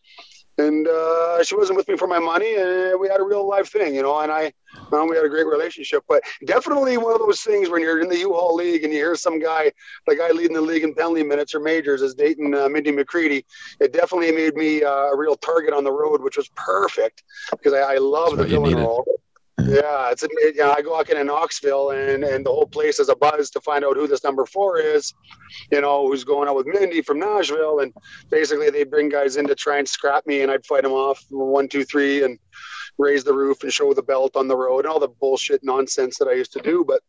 and 0.58 0.86
uh, 0.86 1.42
she 1.42 1.56
wasn't 1.56 1.76
with 1.76 1.88
me 1.88 1.96
for 1.96 2.06
my 2.06 2.18
money 2.18 2.54
and 2.54 2.98
we 3.00 3.08
had 3.08 3.20
a 3.20 3.24
real 3.24 3.46
life 3.48 3.70
thing 3.70 3.94
you 3.94 4.02
know 4.02 4.18
and 4.20 4.30
I 4.30 4.52
well, 4.90 5.08
we 5.08 5.16
had 5.16 5.24
a 5.24 5.28
great 5.28 5.46
relationship, 5.46 6.02
but 6.08 6.22
definitely 6.44 6.96
one 6.96 7.12
of 7.12 7.18
those 7.18 7.40
things 7.40 7.68
when 7.68 7.82
you're 7.82 8.00
in 8.00 8.08
the 8.08 8.18
U-Haul 8.18 8.54
League 8.54 8.84
and 8.84 8.92
you 8.92 8.98
hear 8.98 9.14
some 9.14 9.38
guy, 9.38 9.72
the 10.06 10.16
guy 10.16 10.30
leading 10.30 10.54
the 10.54 10.60
league 10.60 10.82
in 10.82 10.94
penalty 10.94 11.22
minutes 11.22 11.54
or 11.54 11.60
majors, 11.60 12.02
is 12.02 12.14
dating 12.14 12.54
uh, 12.54 12.68
Mindy 12.68 12.92
McCready. 12.92 13.44
It 13.80 13.92
definitely 13.92 14.32
made 14.32 14.54
me 14.54 14.82
uh, 14.82 14.90
a 14.90 15.16
real 15.16 15.36
target 15.36 15.72
on 15.72 15.84
the 15.84 15.92
road, 15.92 16.22
which 16.22 16.36
was 16.36 16.48
perfect 16.54 17.22
because 17.50 17.72
I, 17.72 17.94
I 17.94 17.96
love 17.98 18.36
the 18.36 18.44
villain 18.44 18.76
role. 18.76 19.04
Yeah, 19.58 20.10
it's 20.10 20.22
you 20.22 20.54
know, 20.56 20.72
I 20.72 20.80
go 20.80 20.98
out 20.98 21.10
in 21.10 21.26
Knoxville 21.26 21.90
and 21.90 22.24
and 22.24 22.44
the 22.44 22.50
whole 22.50 22.66
place 22.66 22.98
is 22.98 23.08
a 23.10 23.16
buzz 23.16 23.50
to 23.50 23.60
find 23.60 23.84
out 23.84 23.96
who 23.96 24.06
this 24.06 24.24
number 24.24 24.46
four 24.46 24.78
is, 24.78 25.12
you 25.70 25.80
know, 25.80 26.06
who's 26.06 26.24
going 26.24 26.48
out 26.48 26.56
with 26.56 26.66
Mindy 26.66 27.02
from 27.02 27.18
Nashville, 27.18 27.80
and 27.80 27.92
basically 28.30 28.70
they 28.70 28.84
bring 28.84 29.10
guys 29.10 29.36
in 29.36 29.46
to 29.48 29.54
try 29.54 29.78
and 29.78 29.88
scrap 29.88 30.26
me, 30.26 30.40
and 30.40 30.50
I'd 30.50 30.64
fight 30.64 30.82
them 30.82 30.92
off 30.92 31.22
one, 31.28 31.68
two, 31.68 31.84
three, 31.84 32.24
and 32.24 32.38
raise 32.98 33.24
the 33.24 33.34
roof 33.34 33.62
and 33.62 33.72
show 33.72 33.92
the 33.92 34.02
belt 34.02 34.36
on 34.36 34.48
the 34.48 34.56
road 34.56 34.84
and 34.84 34.92
all 34.92 35.00
the 35.00 35.08
bullshit 35.08 35.62
nonsense 35.62 36.18
that 36.18 36.28
I 36.28 36.32
used 36.32 36.52
to 36.54 36.60
do. 36.60 36.84
But 36.86 37.02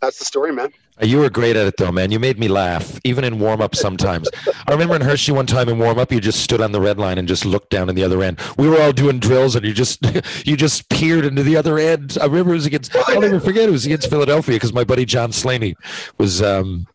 that's 0.00 0.18
the 0.18 0.24
story, 0.24 0.52
man. 0.52 0.72
You 1.00 1.18
were 1.18 1.30
great 1.30 1.56
at 1.56 1.66
it 1.66 1.76
though, 1.76 1.90
man. 1.90 2.12
You 2.12 2.20
made 2.20 2.38
me 2.38 2.46
laugh, 2.46 3.00
even 3.02 3.24
in 3.24 3.40
warm 3.40 3.60
up 3.60 3.74
sometimes. 3.74 4.28
I 4.68 4.70
remember 4.70 4.94
in 4.94 5.00
Hershey 5.00 5.32
one 5.32 5.46
time 5.46 5.68
in 5.68 5.78
warm 5.78 5.98
up, 5.98 6.12
you 6.12 6.20
just 6.20 6.40
stood 6.40 6.60
on 6.60 6.70
the 6.70 6.80
red 6.80 6.98
line 6.98 7.18
and 7.18 7.26
just 7.26 7.44
looked 7.44 7.70
down 7.70 7.88
in 7.88 7.96
the 7.96 8.04
other 8.04 8.22
end. 8.22 8.38
We 8.56 8.68
were 8.68 8.80
all 8.80 8.92
doing 8.92 9.18
drills, 9.18 9.56
and 9.56 9.64
you 9.64 9.72
just 9.72 9.98
you 10.46 10.56
just 10.56 10.88
peered 10.90 11.24
into 11.24 11.42
the 11.42 11.56
other 11.56 11.78
end. 11.78 12.16
I 12.20 12.26
remember 12.26 12.52
it 12.52 12.56
was 12.56 12.66
against. 12.66 12.94
I'll 12.94 13.20
never 13.20 13.40
forget. 13.40 13.68
It 13.68 13.72
was 13.72 13.86
against 13.86 14.08
Philadelphia 14.08 14.54
because 14.54 14.72
my 14.72 14.84
buddy 14.84 15.04
John 15.04 15.32
Slaney 15.32 15.74
was. 16.18 16.40
Um, 16.42 16.86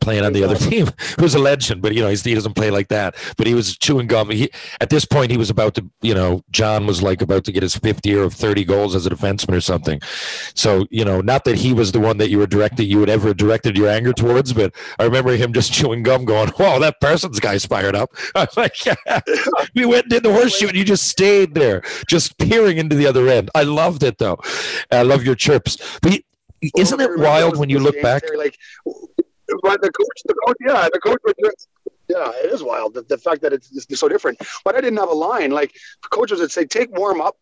playing 0.00 0.24
on 0.24 0.32
the 0.32 0.44
other 0.44 0.56
team 0.56 0.88
who's 1.18 1.34
a 1.34 1.38
legend 1.38 1.82
but 1.82 1.94
you 1.94 2.00
know 2.00 2.08
he's, 2.08 2.24
he 2.24 2.34
doesn't 2.34 2.54
play 2.54 2.70
like 2.70 2.88
that. 2.88 3.16
But 3.36 3.46
he 3.46 3.54
was 3.54 3.76
chewing 3.76 4.06
gum. 4.06 4.30
He, 4.30 4.50
at 4.80 4.90
this 4.90 5.04
point 5.04 5.30
he 5.30 5.36
was 5.36 5.50
about 5.50 5.74
to 5.74 5.90
you 6.02 6.14
know 6.14 6.42
john 6.50 6.86
was 6.86 7.02
like 7.02 7.22
about 7.22 7.44
to 7.44 7.52
get 7.52 7.62
his 7.62 7.76
fifth 7.76 8.04
year 8.04 8.22
of 8.22 8.34
30 8.34 8.64
goals 8.64 8.94
as 8.94 9.06
a 9.06 9.10
defenseman 9.10 9.56
or 9.56 9.60
something. 9.60 10.00
So 10.54 10.86
you 10.90 11.04
know 11.04 11.20
not 11.20 11.44
that 11.44 11.56
he 11.56 11.72
was 11.72 11.92
the 11.92 12.00
one 12.00 12.18
that 12.18 12.30
you 12.30 12.38
were 12.38 12.46
directing 12.46 12.88
you 12.88 12.98
would 13.00 13.10
ever 13.10 13.34
directed 13.34 13.76
your 13.76 13.88
anger 13.88 14.12
towards 14.12 14.52
but 14.52 14.74
i 14.98 15.04
remember 15.04 15.32
him 15.32 15.52
just 15.52 15.72
chewing 15.76 16.02
gum 16.02 16.24
going 16.24 16.48
whoa 16.50 16.78
that 16.78 17.00
person's 17.00 17.40
guy's 17.40 17.66
fired 17.66 17.94
up. 17.94 18.10
I'm 18.34 18.48
like 18.56 18.84
yeah. 18.84 19.20
we 19.74 19.84
went 19.84 20.04
and 20.04 20.10
did 20.10 20.22
the 20.22 20.32
horseshoe 20.32 20.68
and 20.68 20.76
you 20.76 20.84
just 20.84 21.08
stayed 21.08 21.54
there 21.54 21.82
just 22.08 22.38
peering 22.38 22.78
into 22.78 22.96
the 22.96 23.06
other 23.06 23.28
end. 23.28 23.50
I 23.54 23.62
loved 23.62 24.02
it 24.02 24.18
though. 24.18 24.38
I 24.90 25.02
love 25.02 25.24
your 25.24 25.34
chirps. 25.34 25.76
But 26.00 26.12
you- 26.12 26.20
isn't 26.76 27.00
it 27.00 27.18
wild 27.18 27.58
when 27.58 27.70
you 27.70 27.78
look 27.78 28.00
back? 28.02 28.22
Like, 28.36 28.58
but 29.62 29.80
the 29.80 29.90
coach, 29.92 30.22
the 30.24 30.34
coach, 30.46 30.56
yeah, 30.60 30.88
the 30.92 31.00
coach 31.00 31.20
just, 31.42 31.68
yeah, 32.08 32.30
it 32.44 32.52
is 32.52 32.62
wild. 32.62 32.94
The, 32.94 33.02
the 33.02 33.18
fact 33.18 33.42
that 33.42 33.52
it's, 33.52 33.74
it's 33.74 34.00
so 34.00 34.08
different. 34.08 34.38
But 34.64 34.76
I 34.76 34.80
didn't 34.80 34.98
have 34.98 35.08
a 35.08 35.14
line. 35.14 35.50
Like 35.50 35.74
coaches 36.10 36.40
would 36.40 36.52
say, 36.52 36.64
take 36.64 36.96
warm 36.96 37.20
up 37.20 37.36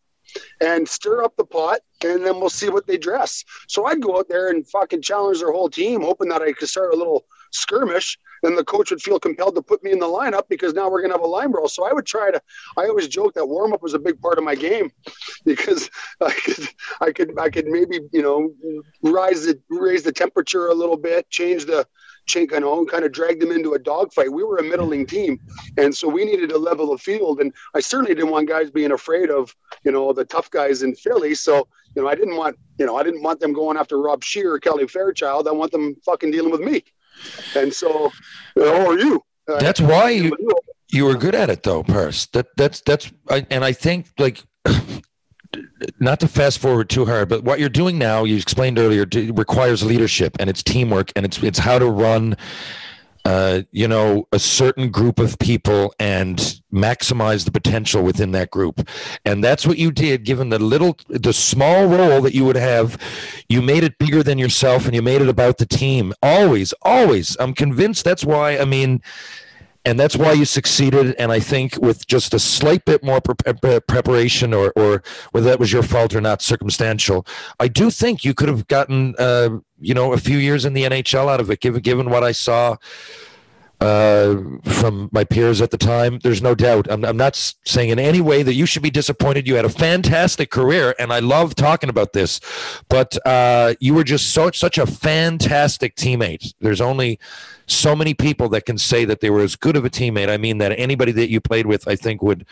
and 0.60 0.88
stir 0.88 1.22
up 1.22 1.36
the 1.36 1.44
pot, 1.44 1.80
and 2.02 2.24
then 2.24 2.40
we'll 2.40 2.50
see 2.50 2.68
what 2.68 2.86
they 2.86 2.96
dress. 2.96 3.44
So 3.68 3.86
I'd 3.86 4.02
go 4.02 4.18
out 4.18 4.28
there 4.28 4.50
and 4.50 4.68
fucking 4.68 5.02
challenge 5.02 5.38
their 5.38 5.52
whole 5.52 5.68
team, 5.68 6.02
hoping 6.02 6.28
that 6.28 6.42
I 6.42 6.52
could 6.52 6.68
start 6.68 6.94
a 6.94 6.96
little 6.96 7.24
skirmish. 7.52 8.18
Then 8.44 8.56
the 8.56 8.64
coach 8.64 8.90
would 8.90 9.00
feel 9.00 9.18
compelled 9.18 9.54
to 9.54 9.62
put 9.62 9.82
me 9.82 9.90
in 9.90 9.98
the 9.98 10.06
lineup 10.06 10.48
because 10.50 10.74
now 10.74 10.90
we're 10.90 11.00
gonna 11.00 11.14
have 11.14 11.22
a 11.22 11.26
line 11.26 11.50
brawl. 11.50 11.66
So 11.66 11.86
I 11.86 11.94
would 11.94 12.04
try 12.04 12.30
to. 12.30 12.40
I 12.76 12.86
always 12.86 13.08
joke 13.08 13.32
that 13.34 13.46
warm 13.46 13.72
up 13.72 13.82
was 13.82 13.94
a 13.94 13.98
big 13.98 14.20
part 14.20 14.36
of 14.36 14.44
my 14.44 14.54
game 14.54 14.92
because 15.46 15.90
I 16.20 16.32
could, 16.32 16.68
I 17.00 17.12
could, 17.12 17.40
I 17.40 17.48
could 17.48 17.66
maybe 17.66 18.00
you 18.12 18.20
know 18.20 18.52
rise 19.02 19.46
the 19.46 19.58
raise 19.70 20.02
the 20.02 20.12
temperature 20.12 20.66
a 20.66 20.74
little 20.74 20.98
bit, 20.98 21.28
change 21.30 21.64
the 21.64 21.86
change, 22.26 22.52
you 22.52 22.60
know, 22.60 22.84
kind 22.84 23.04
of 23.04 23.12
drag 23.12 23.40
them 23.40 23.50
into 23.50 23.74
a 23.74 23.78
dogfight. 23.78 24.32
We 24.32 24.44
were 24.44 24.58
a 24.58 24.62
middling 24.62 25.06
team, 25.06 25.40
and 25.78 25.96
so 25.96 26.06
we 26.06 26.26
needed 26.26 26.50
to 26.50 26.58
level 26.58 26.90
the 26.90 26.98
field. 26.98 27.40
And 27.40 27.52
I 27.74 27.80
certainly 27.80 28.14
didn't 28.14 28.30
want 28.30 28.48
guys 28.48 28.70
being 28.70 28.92
afraid 28.92 29.30
of 29.30 29.56
you 29.84 29.92
know 29.92 30.12
the 30.12 30.26
tough 30.26 30.50
guys 30.50 30.82
in 30.82 30.94
Philly. 30.94 31.34
So 31.34 31.66
you 31.96 32.02
know 32.02 32.08
I 32.08 32.14
didn't 32.14 32.36
want 32.36 32.56
you 32.78 32.84
know 32.84 32.96
I 32.96 33.02
didn't 33.04 33.22
want 33.22 33.40
them 33.40 33.54
going 33.54 33.78
after 33.78 33.98
Rob 33.98 34.22
Shear 34.22 34.52
or 34.52 34.58
Kelly 34.58 34.86
Fairchild. 34.86 35.48
I 35.48 35.52
want 35.52 35.72
them 35.72 35.96
fucking 36.04 36.30
dealing 36.30 36.50
with 36.52 36.60
me. 36.60 36.84
And 37.56 37.72
so, 37.72 38.12
you 38.56 38.62
know, 38.62 38.86
or 38.86 38.98
you. 38.98 39.22
Uh, 39.48 39.58
that's 39.58 39.80
why 39.80 40.10
you 40.10 40.36
you. 40.38 40.50
You 40.94 41.06
were 41.06 41.16
good 41.16 41.34
at 41.34 41.50
it 41.50 41.64
though, 41.64 41.82
Purse. 41.82 42.26
That 42.26 42.46
that's 42.56 42.80
that's 42.80 43.10
I, 43.28 43.44
and 43.50 43.64
I 43.64 43.72
think 43.72 44.06
like 44.16 44.42
not 45.98 46.20
to 46.20 46.28
fast 46.28 46.60
forward 46.60 46.88
too 46.88 47.04
hard, 47.04 47.28
but 47.28 47.42
what 47.42 47.58
you're 47.58 47.68
doing 47.68 47.98
now, 47.98 48.22
you 48.24 48.36
explained 48.36 48.78
earlier, 48.78 49.04
requires 49.32 49.82
leadership 49.82 50.36
and 50.38 50.48
it's 50.48 50.62
teamwork 50.62 51.10
and 51.16 51.26
it's 51.26 51.42
it's 51.42 51.58
how 51.58 51.78
to 51.78 51.86
run 51.86 52.36
uh, 53.24 53.62
you 53.72 53.88
know, 53.88 54.28
a 54.32 54.38
certain 54.38 54.90
group 54.90 55.18
of 55.18 55.38
people 55.38 55.94
and 55.98 56.60
maximize 56.72 57.44
the 57.44 57.50
potential 57.50 58.02
within 58.02 58.32
that 58.32 58.50
group. 58.50 58.86
And 59.24 59.42
that's 59.42 59.66
what 59.66 59.78
you 59.78 59.90
did, 59.90 60.24
given 60.24 60.50
the 60.50 60.58
little, 60.58 60.98
the 61.08 61.32
small 61.32 61.86
role 61.86 62.20
that 62.20 62.34
you 62.34 62.44
would 62.44 62.56
have. 62.56 62.98
You 63.48 63.62
made 63.62 63.82
it 63.82 63.98
bigger 63.98 64.22
than 64.22 64.38
yourself 64.38 64.84
and 64.84 64.94
you 64.94 65.00
made 65.02 65.22
it 65.22 65.28
about 65.28 65.58
the 65.58 65.66
team. 65.66 66.12
Always, 66.22 66.74
always. 66.82 67.36
I'm 67.40 67.54
convinced 67.54 68.04
that's 68.04 68.24
why, 68.24 68.58
I 68.58 68.66
mean, 68.66 69.00
and 69.86 70.00
that's 70.00 70.16
why 70.16 70.32
you 70.32 70.44
succeeded. 70.44 71.14
And 71.18 71.30
I 71.30 71.40
think 71.40 71.78
with 71.80 72.06
just 72.06 72.34
a 72.34 72.38
slight 72.38 72.84
bit 72.84 73.04
more 73.04 73.20
pre- 73.20 73.54
pre- 73.54 73.80
preparation, 73.80 74.52
or, 74.54 74.72
or 74.76 75.02
whether 75.32 75.48
that 75.48 75.60
was 75.60 75.72
your 75.72 75.82
fault 75.82 76.14
or 76.14 76.20
not, 76.20 76.42
circumstantial, 76.42 77.26
I 77.60 77.68
do 77.68 77.90
think 77.90 78.24
you 78.24 78.34
could 78.34 78.48
have 78.48 78.66
gotten, 78.66 79.14
uh, 79.18 79.58
you 79.84 79.94
know, 79.94 80.12
a 80.12 80.18
few 80.18 80.38
years 80.38 80.64
in 80.64 80.72
the 80.72 80.84
NHL 80.84 81.30
out 81.30 81.40
of 81.40 81.50
it. 81.50 81.60
Given 81.60 81.82
given 81.82 82.10
what 82.10 82.24
I 82.24 82.32
saw 82.32 82.76
uh, 83.80 84.36
from 84.64 85.10
my 85.12 85.24
peers 85.24 85.60
at 85.60 85.70
the 85.70 85.76
time, 85.76 86.18
there's 86.22 86.40
no 86.40 86.54
doubt. 86.54 86.86
I'm, 86.90 87.04
I'm 87.04 87.16
not 87.16 87.36
saying 87.66 87.90
in 87.90 87.98
any 87.98 88.20
way 88.20 88.42
that 88.42 88.54
you 88.54 88.66
should 88.66 88.82
be 88.82 88.90
disappointed. 88.90 89.46
You 89.46 89.56
had 89.56 89.64
a 89.64 89.70
fantastic 89.70 90.50
career, 90.50 90.94
and 90.98 91.12
I 91.12 91.18
love 91.18 91.54
talking 91.54 91.90
about 91.90 92.12
this. 92.12 92.40
But 92.88 93.18
uh, 93.26 93.74
you 93.80 93.94
were 93.94 94.04
just 94.04 94.32
so 94.32 94.50
such 94.52 94.78
a 94.78 94.86
fantastic 94.86 95.96
teammate. 95.96 96.54
There's 96.60 96.80
only 96.80 97.18
so 97.66 97.94
many 97.94 98.14
people 98.14 98.48
that 98.50 98.64
can 98.64 98.78
say 98.78 99.04
that 99.04 99.20
they 99.20 99.30
were 99.30 99.40
as 99.40 99.56
good 99.56 99.76
of 99.76 99.84
a 99.84 99.90
teammate. 99.90 100.30
I 100.30 100.36
mean 100.36 100.58
that 100.58 100.72
anybody 100.78 101.12
that 101.12 101.30
you 101.30 101.40
played 101.40 101.66
with, 101.66 101.86
I 101.88 101.96
think, 101.96 102.22
would 102.22 102.46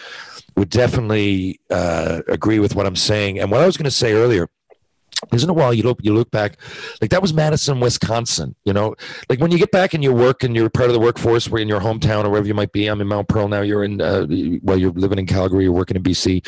would 0.57 0.69
definitely 0.69 1.61
uh, 1.71 2.23
agree 2.29 2.59
with 2.59 2.75
what 2.75 2.87
I'm 2.87 2.97
saying. 2.97 3.39
And 3.39 3.51
what 3.51 3.63
I 3.63 3.67
was 3.67 3.77
going 3.77 3.85
to 3.85 3.91
say 3.91 4.13
earlier, 4.13 4.49
isn't 5.33 5.49
it 5.49 5.55
while 5.55 5.73
you 5.73 5.83
look 5.83 6.01
you 6.03 6.15
look 6.15 6.31
back, 6.31 6.57
like 7.01 7.11
that 7.11 7.23
was 7.23 7.33
Madison, 7.33 7.81
Wisconsin. 7.81 8.55
You 8.65 8.73
know, 8.73 8.95
like 9.29 9.41
when 9.41 9.51
you 9.51 9.59
get 9.59 9.71
back 9.71 9.95
and 9.95 10.03
you 10.03 10.13
work 10.13 10.43
and 10.43 10.55
you're 10.55 10.71
part 10.71 10.89
of 10.89 10.95
the 10.95 11.01
workforce, 11.01 11.49
where 11.49 11.63
in 11.63 11.69
your 11.69 11.81
hometown 11.81 12.25
or 12.25 12.31
wherever 12.31 12.47
you 12.47 12.55
might 12.55 12.73
be. 12.73 12.87
I'm 12.87 13.01
in 13.01 13.09
Mount 13.09 13.29
Pearl 13.29 13.49
now. 13.49 13.63
You're 13.63 13.85
in 13.85 14.01
uh, 14.01 14.27
well, 14.63 14.79
you're 14.79 14.93
living 14.93 15.19
in 15.19 15.27
Calgary. 15.27 15.65
You're 15.65 15.73
working 15.73 15.97
in 15.97 16.03
BC. 16.03 16.47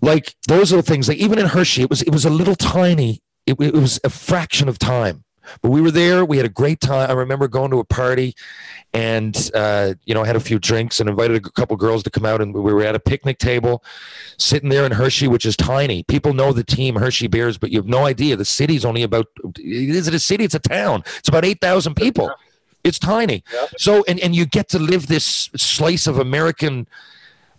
Like 0.00 0.34
those 0.48 0.72
are 0.72 0.76
the 0.76 0.82
things. 0.82 1.08
Like 1.08 1.18
even 1.18 1.38
in 1.38 1.46
Hershey, 1.46 1.82
it 1.82 1.90
was 1.90 2.02
it 2.02 2.10
was 2.10 2.24
a 2.24 2.30
little 2.30 2.54
tiny. 2.54 3.20
It, 3.46 3.60
it 3.60 3.74
was 3.74 4.00
a 4.04 4.10
fraction 4.10 4.68
of 4.68 4.78
time. 4.78 5.24
But 5.62 5.70
we 5.70 5.80
were 5.80 5.90
there. 5.90 6.24
We 6.24 6.36
had 6.36 6.46
a 6.46 6.50
great 6.50 6.80
time. 6.80 7.10
I 7.10 7.14
remember 7.14 7.48
going 7.48 7.70
to 7.70 7.78
a 7.78 7.84
party, 7.84 8.34
and 8.92 9.50
uh, 9.54 9.94
you 10.04 10.14
know, 10.14 10.24
had 10.24 10.36
a 10.36 10.40
few 10.40 10.58
drinks 10.58 11.00
and 11.00 11.08
invited 11.08 11.36
a 11.36 11.50
couple 11.50 11.76
girls 11.76 12.02
to 12.04 12.10
come 12.10 12.24
out, 12.24 12.40
and 12.40 12.54
we 12.54 12.72
were 12.72 12.82
at 12.82 12.94
a 12.94 13.00
picnic 13.00 13.38
table, 13.38 13.82
sitting 14.38 14.68
there 14.68 14.84
in 14.84 14.92
Hershey, 14.92 15.28
which 15.28 15.46
is 15.46 15.56
tiny. 15.56 16.02
People 16.04 16.32
know 16.32 16.52
the 16.52 16.64
team 16.64 16.96
Hershey 16.96 17.26
Bears, 17.26 17.58
but 17.58 17.70
you 17.70 17.78
have 17.78 17.88
no 17.88 18.06
idea. 18.06 18.36
The 18.36 18.44
city's 18.44 18.84
only 18.84 19.02
about. 19.02 19.26
Is 19.58 20.08
it 20.08 20.14
a 20.14 20.18
city? 20.18 20.44
It's 20.44 20.54
a 20.54 20.60
town. 20.60 21.02
It's 21.18 21.28
about 21.28 21.44
eight 21.44 21.60
thousand 21.60 21.94
people. 21.94 22.30
It's 22.84 22.98
tiny. 22.98 23.42
Yeah. 23.52 23.66
So, 23.78 24.04
and 24.06 24.20
and 24.20 24.34
you 24.36 24.46
get 24.46 24.68
to 24.70 24.78
live 24.78 25.06
this 25.06 25.50
slice 25.56 26.06
of 26.06 26.18
American 26.18 26.86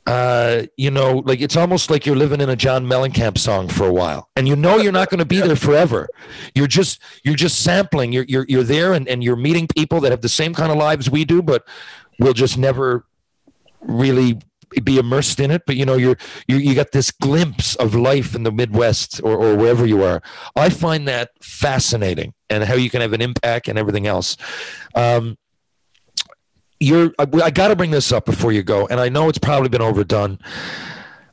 uh, 0.05 0.63
you 0.77 0.91
know, 0.91 1.23
like 1.25 1.41
it's 1.41 1.57
almost 1.57 1.89
like 1.89 2.05
you're 2.05 2.15
living 2.15 2.39
in 2.39 2.49
a 2.49 2.55
John 2.55 2.85
Mellencamp 2.85 3.37
song 3.37 3.67
for 3.67 3.87
a 3.87 3.93
while, 3.93 4.29
and 4.35 4.47
you 4.47 4.55
know 4.55 4.77
you're 4.77 4.91
not 4.91 5.09
going 5.09 5.19
to 5.19 5.25
be 5.25 5.41
there 5.41 5.55
forever. 5.55 6.07
You're 6.53 6.67
just 6.67 7.01
you're 7.23 7.35
just 7.35 7.63
sampling. 7.63 8.11
You're 8.11 8.25
you're 8.27 8.45
you're 8.47 8.63
there, 8.63 8.93
and 8.93 9.07
and 9.07 9.23
you're 9.23 9.35
meeting 9.35 9.67
people 9.67 9.99
that 10.01 10.11
have 10.11 10.21
the 10.21 10.29
same 10.29 10.53
kind 10.53 10.71
of 10.71 10.77
lives 10.77 11.09
we 11.09 11.25
do, 11.25 11.41
but 11.41 11.67
we'll 12.19 12.33
just 12.33 12.57
never 12.57 13.05
really 13.81 14.39
be 14.83 14.97
immersed 14.97 15.39
in 15.39 15.49
it. 15.49 15.63
But 15.65 15.75
you 15.75 15.85
know, 15.85 15.95
you're 15.95 16.17
you 16.47 16.57
you 16.57 16.75
got 16.75 16.91
this 16.91 17.09
glimpse 17.09 17.75
of 17.75 17.95
life 17.95 18.35
in 18.35 18.43
the 18.43 18.51
Midwest 18.51 19.21
or 19.23 19.35
or 19.35 19.55
wherever 19.55 19.87
you 19.87 20.03
are. 20.03 20.21
I 20.55 20.69
find 20.69 21.07
that 21.07 21.31
fascinating, 21.41 22.35
and 22.49 22.63
how 22.63 22.75
you 22.75 22.91
can 22.91 23.01
have 23.01 23.13
an 23.13 23.21
impact 23.21 23.67
and 23.67 23.79
everything 23.79 24.05
else. 24.05 24.37
Um, 24.93 25.37
you're 26.79 27.13
I, 27.19 27.27
I 27.43 27.51
got 27.51 27.69
to 27.69 27.75
bring 27.75 27.91
this 27.91 28.11
up 28.11 28.25
before 28.25 28.51
you 28.51 28.63
go, 28.63 28.87
and 28.87 28.99
I 28.99 29.09
know 29.09 29.29
it's 29.29 29.37
probably 29.37 29.69
been 29.69 29.81
overdone. 29.81 30.39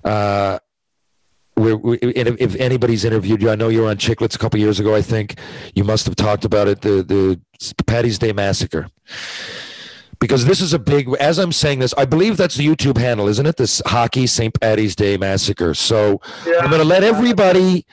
Uh, 0.04 0.58
and 1.56 2.38
if, 2.40 2.56
anybody's 2.56 3.04
interviewed 3.04 3.42
you, 3.42 3.50
I 3.50 3.56
know 3.56 3.68
you 3.68 3.82
were 3.82 3.88
on 3.88 3.96
Chicklets 3.96 4.34
a 4.34 4.38
couple 4.38 4.58
years 4.58 4.80
ago. 4.80 4.94
I 4.94 5.02
think 5.02 5.38
you 5.74 5.84
must 5.84 6.06
have 6.06 6.16
talked 6.16 6.44
about 6.44 6.66
it. 6.66 6.80
The 6.80 7.02
the 7.02 7.40
Patty's 7.86 8.18
Day 8.18 8.32
massacre. 8.32 8.88
because 10.18 10.46
this 10.46 10.60
is 10.60 10.72
a 10.72 10.78
big. 10.78 11.12
As 11.20 11.38
I'm 11.38 11.52
saying 11.52 11.80
this, 11.80 11.92
I 11.98 12.04
believe 12.04 12.36
that's 12.36 12.54
the 12.56 12.66
YouTube 12.66 12.96
handle, 12.96 13.28
isn't 13.28 13.44
it? 13.44 13.56
This 13.56 13.82
hockey 13.86 14.26
St. 14.26 14.58
Patty's 14.60 14.96
Day 14.96 15.16
massacre. 15.16 15.74
So 15.74 16.20
Yeah. 16.46 16.60
I'm 16.60 16.70
going 16.70 16.80
to 16.80 16.88
let 16.88 17.04
everybody 17.04 17.86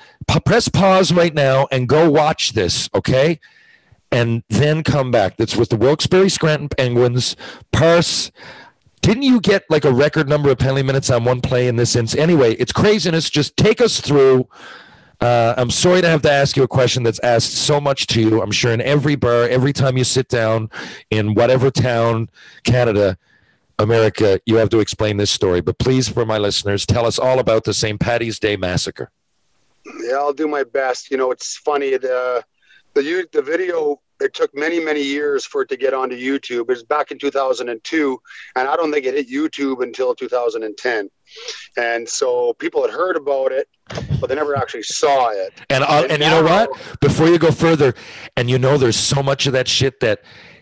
press 0.46 0.70
pause 0.70 1.12
right 1.12 1.34
now 1.34 1.68
and 1.72 1.88
go 1.88 2.10
watch 2.10 2.54
this, 2.54 2.90
okay? 2.96 3.40
And 4.12 4.44
then 4.50 4.84
come 4.84 5.12
back. 5.12 5.38
That's 5.38 5.56
with 5.56 5.70
the 5.70 5.78
Wilkes-Barre 5.78 6.30
Scranton 6.30 6.70
Penguins. 6.70 7.36
Parse, 7.72 8.32
didn't 9.02 9.24
you 9.24 9.40
get 9.40 9.64
like 9.70 9.86
a 9.86 9.92
record 9.92 10.28
number 10.28 10.50
of 10.50 10.58
penalty 10.58 10.84
minutes 10.84 11.10
on 11.10 11.24
one 11.24 11.42
play 11.42 11.68
in 11.68 11.76
this 11.76 11.96
instance? 11.96 12.20
Anyway, 12.20 12.54
it's 12.56 12.72
craziness. 12.72 13.30
Just 13.30 13.56
take 13.56 13.82
us 13.82 14.02
through. 14.02 14.48
Uh, 15.22 15.54
I'm 15.58 15.70
sorry 15.70 16.02
to 16.02 16.10
have 16.10 16.22
to 16.24 16.32
ask 16.32 16.56
you 16.56 16.64
a 16.64 16.68
question 16.68 17.04
that's 17.04 17.20
asked 17.20 17.54
so 17.54 17.80
much 17.80 18.08
to 18.08 18.22
you. 18.22 18.42
I'm 18.42 18.52
sure 18.52 18.72
in 18.72 18.82
every 18.82 19.16
bar, 19.16 19.44
every 19.44 19.74
time 19.74 19.98
you 19.98 20.04
sit 20.04 20.28
down 20.30 20.70
in 21.12 21.34
whatever 21.34 21.70
town, 21.70 22.30
Canada, 22.64 23.18
America, 23.78 24.40
you 24.46 24.56
have 24.56 24.70
to 24.70 24.80
explain 24.80 25.18
this 25.18 25.32
story. 25.32 25.62
But 25.62 25.78
please, 25.78 26.08
for 26.08 26.26
my 26.26 26.38
listeners, 26.38 26.86
tell 26.86 27.06
us 27.06 27.20
all 27.20 27.40
about 27.40 27.66
the 27.66 27.74
St. 27.74 28.00
Patty's 28.00 28.40
Day 28.40 28.56
massacre. 28.56 29.12
Yeah, 30.04 30.16
I'll 30.16 30.34
do 30.34 30.48
my 30.48 30.64
best. 30.64 31.12
You 31.12 31.18
know, 31.18 31.32
it's 31.32 31.58
funny. 31.58 31.98
The 31.98 32.44
the 32.94 33.04
you 33.04 33.28
the 33.32 33.42
video 33.42 34.02
it 34.22 34.34
took 34.34 34.54
many 34.54 34.80
many 34.84 35.02
years 35.02 35.46
for 35.46 35.62
it 35.62 35.70
to 35.70 35.78
get 35.78 35.94
onto 35.94 36.16
YouTube. 36.16 36.62
It 36.62 36.68
was 36.68 36.84
back 36.84 37.12
in 37.12 37.20
2002, 37.20 38.22
and 38.56 38.68
I 38.68 38.76
don't 38.76 38.92
think 38.92 39.06
it 39.06 39.14
hit 39.14 39.30
YouTube 39.30 39.82
until 39.82 40.14
2010. 40.14 41.10
And 41.78 42.08
so 42.08 42.54
people 42.54 42.82
had 42.82 42.92
heard 42.92 43.16
about 43.16 43.52
it, 43.52 43.70
but 44.20 44.28
they 44.28 44.36
never 44.36 44.56
actually 44.56 44.84
saw 44.84 45.30
it. 45.30 45.54
And 45.70 45.84
uh, 45.84 46.08
and 46.10 46.22
you 46.22 46.30
know 46.30 46.44
what? 46.44 46.70
Before 47.00 47.28
you 47.28 47.40
go 47.40 47.52
further, 47.52 47.94
and 48.36 48.50
you 48.50 48.60
know, 48.60 48.78
there's 48.78 48.98
so 48.98 49.24
much 49.24 49.48
of 49.48 49.54
that 49.54 49.68
shit 49.68 50.00
that 50.02 50.20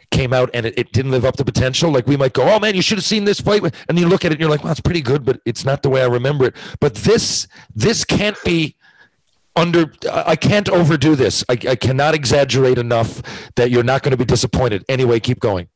came 0.09 0.31
out 0.31 0.49
and 0.53 0.65
it, 0.65 0.73
it 0.77 0.91
didn't 0.93 1.11
live 1.11 1.25
up 1.25 1.35
to 1.37 1.43
potential. 1.43 1.91
Like 1.91 2.07
we 2.07 2.15
might 2.15 2.33
go, 2.33 2.43
oh 2.43 2.59
man, 2.59 2.75
you 2.75 2.81
should 2.81 2.97
have 2.97 3.05
seen 3.05 3.25
this 3.25 3.41
fight, 3.41 3.61
and 3.89 3.99
you 3.99 4.07
look 4.07 4.23
at 4.23 4.31
it 4.31 4.35
and 4.35 4.41
you're 4.41 4.49
like, 4.49 4.63
well, 4.63 4.71
it's 4.71 4.81
pretty 4.81 5.01
good, 5.01 5.25
but 5.25 5.41
it's 5.45 5.65
not 5.65 5.83
the 5.83 5.89
way 5.89 6.01
I 6.01 6.07
remember 6.07 6.45
it. 6.45 6.55
But 6.79 6.95
this 6.95 7.47
this 7.75 8.05
can't 8.05 8.37
be 8.45 8.76
under. 9.57 9.91
I 10.11 10.35
can't 10.35 10.69
overdo 10.69 11.15
this. 11.15 11.43
I, 11.49 11.53
I 11.53 11.75
cannot 11.75 12.13
exaggerate 12.13 12.77
enough 12.77 13.21
that 13.55 13.71
you're 13.71 13.83
not 13.83 14.03
going 14.03 14.11
to 14.11 14.17
be 14.17 14.25
disappointed. 14.25 14.85
Anyway, 14.87 15.19
keep 15.19 15.39
going. 15.39 15.67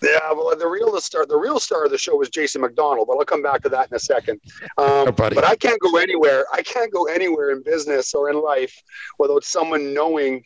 Yeah, 0.00 0.32
well, 0.32 0.54
the 0.56 0.66
real 0.68 1.00
star, 1.00 1.26
the 1.26 1.36
real 1.36 1.58
star 1.58 1.84
of 1.84 1.90
the 1.90 1.98
show 1.98 2.14
was 2.16 2.28
Jason 2.28 2.60
McDonald, 2.60 3.08
but 3.08 3.16
I'll 3.16 3.24
come 3.24 3.42
back 3.42 3.62
to 3.62 3.68
that 3.70 3.88
in 3.90 3.96
a 3.96 3.98
second. 3.98 4.40
Um, 4.76 5.08
Oh, 5.08 5.12
but 5.12 5.44
I 5.44 5.56
can't 5.56 5.80
go 5.80 5.96
anywhere. 5.96 6.44
I 6.52 6.62
can't 6.62 6.92
go 6.92 7.06
anywhere 7.06 7.50
in 7.50 7.62
business 7.64 8.14
or 8.14 8.30
in 8.30 8.40
life 8.40 8.74
without 9.18 9.42
someone 9.42 9.92
knowing 9.92 10.44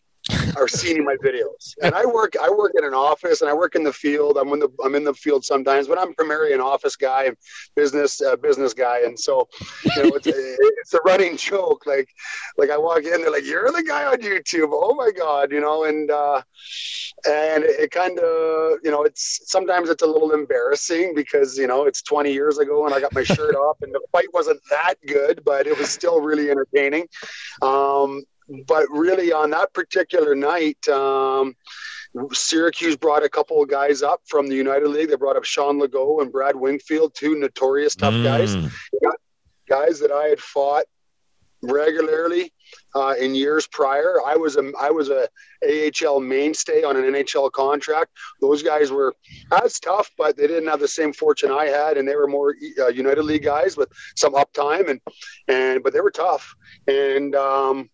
or 0.56 0.68
seeing 0.68 1.04
my 1.04 1.16
videos. 1.16 1.74
And 1.82 1.94
I 1.94 2.04
work, 2.04 2.34
I 2.40 2.50
work 2.50 2.72
in 2.76 2.84
an 2.84 2.94
office, 2.94 3.40
and 3.40 3.50
I 3.50 3.54
work 3.54 3.74
in 3.74 3.82
the 3.82 3.92
field. 3.92 4.36
I'm 4.36 4.48
in 4.52 4.60
the, 4.60 4.68
I'm 4.84 4.94
in 4.94 5.04
the 5.04 5.14
field 5.14 5.44
sometimes, 5.44 5.88
but 5.88 5.98
I'm 5.98 6.14
primarily 6.14 6.52
an 6.52 6.60
office 6.60 6.96
guy, 6.96 7.24
and 7.24 7.36
business, 7.74 8.20
uh, 8.20 8.36
business 8.36 8.72
guy, 8.72 9.02
and 9.04 9.18
so 9.18 9.48
you 9.96 10.02
know, 10.02 10.10
it's 10.14 10.26
a, 10.26 10.32
it's 10.34 10.94
a 10.94 11.00
running 11.04 11.36
joke. 11.36 11.84
Like, 11.86 12.08
like 12.56 12.70
I 12.70 12.78
walk 12.78 13.04
in, 13.04 13.20
they're 13.22 13.30
like, 13.30 13.44
"You're 13.44 13.72
the 13.72 13.82
guy 13.82 14.04
on 14.04 14.18
YouTube." 14.18 14.70
Oh 14.72 14.94
my 14.94 15.10
god, 15.10 15.52
you 15.52 15.60
know, 15.60 15.84
and. 15.84 16.10
uh 16.10 16.42
and 17.26 17.62
it, 17.64 17.90
kind 17.90 18.18
of 18.18 18.78
you 18.82 18.90
know 18.90 19.02
it's 19.02 19.42
sometimes 19.50 19.90
it's 19.90 20.02
a 20.02 20.06
little 20.06 20.32
embarrassing 20.32 21.14
because 21.14 21.56
you 21.58 21.66
know 21.66 21.84
it's 21.84 22.02
20 22.02 22.32
years 22.32 22.58
ago 22.58 22.86
and 22.86 22.94
i 22.94 23.00
got 23.00 23.12
my 23.14 23.22
shirt 23.22 23.54
off 23.66 23.76
and 23.82 23.94
the 23.94 24.00
fight 24.10 24.26
wasn't 24.32 24.58
that 24.70 24.94
good 25.06 25.42
but 25.44 25.66
it 25.66 25.76
was 25.78 25.90
still 25.90 26.20
really 26.20 26.50
entertaining 26.50 27.06
um, 27.60 28.22
but 28.66 28.86
really 28.90 29.32
on 29.32 29.50
that 29.50 29.72
particular 29.72 30.34
night 30.34 30.86
um, 30.88 31.54
syracuse 32.32 32.96
brought 32.96 33.22
a 33.22 33.28
couple 33.28 33.62
of 33.62 33.68
guys 33.68 34.02
up 34.02 34.20
from 34.26 34.46
the 34.48 34.54
united 34.54 34.88
league 34.88 35.08
they 35.08 35.16
brought 35.16 35.36
up 35.36 35.44
sean 35.44 35.80
legault 35.80 36.22
and 36.22 36.30
brad 36.32 36.54
wingfield 36.54 37.14
two 37.14 37.34
notorious 37.38 37.94
tough 37.94 38.14
guys 38.22 38.54
Mm. 38.56 38.70
guys 39.68 39.98
that 40.00 40.12
i 40.12 40.24
had 40.26 40.40
fought 40.40 40.84
regularly 41.62 42.52
uh, 42.96 43.14
in 43.20 43.34
years 43.34 43.66
prior. 43.68 44.16
I 44.26 44.36
was 44.36 44.56
a 44.56 44.72
I 44.80 44.90
was 44.90 45.10
a 45.10 45.28
AHL 45.64 46.18
mainstay 46.20 46.82
on 46.82 46.96
an 46.96 47.04
NHL 47.04 47.50
contract. 47.52 48.10
Those 48.40 48.62
guys 48.62 48.90
were 48.90 49.14
as 49.62 49.78
tough, 49.78 50.10
but 50.18 50.36
they 50.36 50.46
didn't 50.48 50.68
have 50.68 50.80
the 50.80 50.88
same 50.88 51.12
fortune 51.12 51.50
I 51.52 51.66
had, 51.66 51.96
and 51.98 52.06
they 52.08 52.16
were 52.16 52.26
more 52.26 52.54
uh, 52.80 52.88
United 52.88 53.22
League 53.22 53.44
guys 53.44 53.76
with 53.76 53.90
some 54.16 54.34
uptime 54.34 54.90
and 54.90 55.00
and 55.48 55.82
but 55.84 55.92
they 55.92 56.00
were 56.00 56.10
tough. 56.10 56.52
And 56.88 57.34
um, 57.36 57.88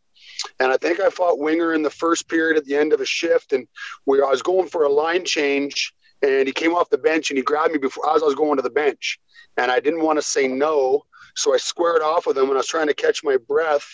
and 0.61 0.73
I 0.73 0.77
think 0.77 1.01
I 1.01 1.11
fought 1.11 1.39
Winger 1.39 1.73
in 1.75 1.83
the 1.83 1.91
first 1.91 2.29
period 2.29 2.57
at 2.57 2.65
the 2.65 2.77
end 2.77 2.93
of 2.93 3.01
a 3.01 3.07
shift, 3.07 3.53
and 3.53 3.67
we 4.07 4.21
I 4.21 4.31
was 4.31 4.43
going 4.43 4.69
for 4.69 4.85
a 4.85 4.93
line 4.93 5.25
change. 5.25 5.93
And 6.21 6.49
he 6.49 6.53
came 6.53 6.75
off 6.75 6.91
the 6.91 6.99
bench 6.99 7.31
and 7.31 7.37
he 7.37 7.45
grabbed 7.45 7.73
me 7.73 7.79
before 7.79 8.13
as 8.13 8.25
I 8.25 8.27
was 8.27 8.35
going 8.35 8.57
to 8.57 8.63
the 8.63 8.71
bench. 8.71 9.21
And 9.57 9.71
I 9.71 9.79
didn't 9.79 10.03
want 10.03 10.19
to 10.19 10.23
say 10.23 10.49
no. 10.49 11.05
So 11.37 11.55
I 11.55 11.59
squared 11.59 12.03
off 12.03 12.27
with 12.27 12.37
him 12.37 12.45
and 12.45 12.55
I 12.55 12.57
was 12.57 12.67
trying 12.67 12.89
to 12.89 12.95
catch 12.95 13.23
my 13.23 13.37
breath. 13.37 13.87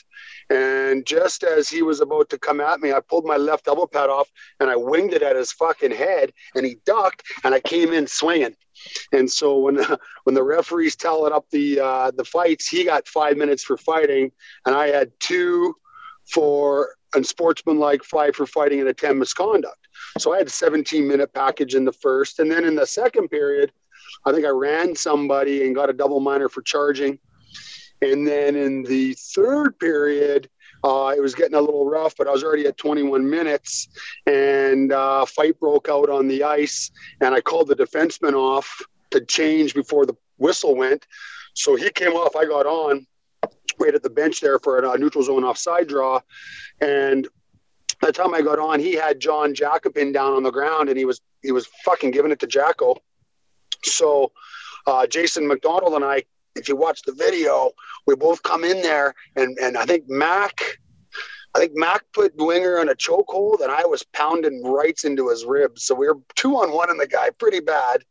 And 0.48 1.04
just 1.04 1.44
as 1.44 1.68
he 1.68 1.82
was 1.82 2.00
about 2.00 2.30
to 2.30 2.38
come 2.38 2.62
at 2.62 2.80
me, 2.80 2.94
I 2.94 3.00
pulled 3.00 3.26
my 3.26 3.36
left 3.36 3.68
elbow 3.68 3.86
pad 3.86 4.08
off 4.08 4.30
and 4.60 4.70
I 4.70 4.76
winged 4.76 5.12
it 5.12 5.22
at 5.22 5.36
his 5.36 5.52
fucking 5.52 5.90
head 5.90 6.32
and 6.54 6.64
he 6.64 6.78
ducked 6.86 7.22
and 7.44 7.54
I 7.54 7.60
came 7.60 7.92
in 7.92 8.06
swinging. 8.06 8.56
And 9.12 9.30
so 9.30 9.58
when 9.58 9.76
when 10.24 10.34
the 10.34 10.42
referees 10.42 10.96
tallied 10.96 11.34
up 11.34 11.44
the 11.50 11.80
uh, 11.80 12.10
the 12.12 12.24
fights, 12.24 12.66
he 12.66 12.84
got 12.84 13.06
five 13.06 13.36
minutes 13.36 13.62
for 13.62 13.76
fighting 13.76 14.32
and 14.64 14.74
I 14.74 14.88
had 14.88 15.12
two 15.20 15.74
for 16.30 16.94
unsportsmanlike 17.14 18.02
five 18.02 18.34
for 18.34 18.46
fighting 18.46 18.80
and 18.80 18.88
attempt 18.88 19.18
misconduct. 19.18 19.78
So 20.18 20.32
I 20.32 20.38
had 20.38 20.46
a 20.46 20.50
17 20.50 21.06
minute 21.06 21.32
package 21.32 21.74
in 21.74 21.84
the 21.84 21.92
first. 21.92 22.38
And 22.38 22.50
then 22.50 22.64
in 22.64 22.74
the 22.74 22.86
second 22.86 23.28
period, 23.28 23.72
I 24.24 24.32
think 24.32 24.44
I 24.44 24.50
ran 24.50 24.94
somebody 24.94 25.66
and 25.66 25.74
got 25.74 25.90
a 25.90 25.92
double 25.92 26.20
minor 26.20 26.48
for 26.48 26.62
charging. 26.62 27.18
And 28.02 28.26
then 28.26 28.56
in 28.56 28.82
the 28.82 29.14
third 29.14 29.78
period, 29.78 30.48
uh, 30.82 31.14
it 31.16 31.20
was 31.20 31.34
getting 31.34 31.54
a 31.54 31.60
little 31.60 31.88
rough, 31.88 32.14
but 32.16 32.28
I 32.28 32.30
was 32.30 32.44
already 32.44 32.66
at 32.66 32.76
21 32.76 33.28
minutes, 33.28 33.88
and 34.26 34.92
uh, 34.92 35.24
fight 35.24 35.58
broke 35.58 35.88
out 35.88 36.10
on 36.10 36.28
the 36.28 36.44
ice. 36.44 36.90
And 37.22 37.34
I 37.34 37.40
called 37.40 37.68
the 37.68 37.74
defenseman 37.74 38.34
off 38.34 38.82
to 39.10 39.24
change 39.24 39.74
before 39.74 40.04
the 40.04 40.14
whistle 40.36 40.76
went. 40.76 41.06
So 41.54 41.74
he 41.76 41.88
came 41.90 42.12
off. 42.12 42.36
I 42.36 42.44
got 42.44 42.66
on, 42.66 43.06
at 43.92 44.02
the 44.02 44.08
bench 44.08 44.40
there 44.40 44.58
for 44.58 44.78
a 44.78 44.96
neutral 44.96 45.22
zone 45.22 45.44
offside 45.44 45.88
draw, 45.88 46.20
and 46.80 47.28
by 48.00 48.08
the 48.08 48.12
time 48.12 48.34
I 48.34 48.42
got 48.42 48.58
on, 48.58 48.80
he 48.80 48.92
had 48.94 49.20
John 49.20 49.54
Jacobin 49.54 50.12
down 50.12 50.32
on 50.32 50.42
the 50.42 50.50
ground, 50.50 50.88
and 50.88 50.98
he 50.98 51.04
was 51.04 51.20
he 51.42 51.52
was 51.52 51.66
fucking 51.84 52.10
giving 52.10 52.32
it 52.32 52.38
to 52.40 52.46
Jacko. 52.46 52.96
So 53.82 54.32
uh, 54.86 55.06
Jason 55.06 55.46
McDonald 55.46 55.94
and 55.94 56.04
I, 56.04 56.24
if 56.54 56.68
you 56.68 56.76
watch 56.76 57.02
the 57.02 57.12
video, 57.12 57.70
we 58.06 58.14
both 58.14 58.42
come 58.42 58.64
in 58.64 58.80
there, 58.82 59.14
and 59.36 59.56
and 59.58 59.76
I 59.76 59.84
think 59.84 60.08
Mac, 60.08 60.78
I 61.54 61.60
think 61.60 61.72
Mac 61.76 62.04
put 62.12 62.32
Winger 62.36 62.78
in 62.78 62.88
a 62.88 62.94
chokehold, 62.94 63.60
and 63.62 63.70
I 63.70 63.84
was 63.84 64.02
pounding 64.12 64.64
rights 64.64 65.04
into 65.04 65.28
his 65.28 65.44
ribs. 65.44 65.84
So 65.84 65.94
we 65.94 66.08
were 66.08 66.18
two 66.34 66.56
on 66.56 66.72
one 66.72 66.90
in 66.90 66.96
the 66.96 67.06
guy, 67.06 67.30
pretty 67.30 67.60
bad. 67.60 68.02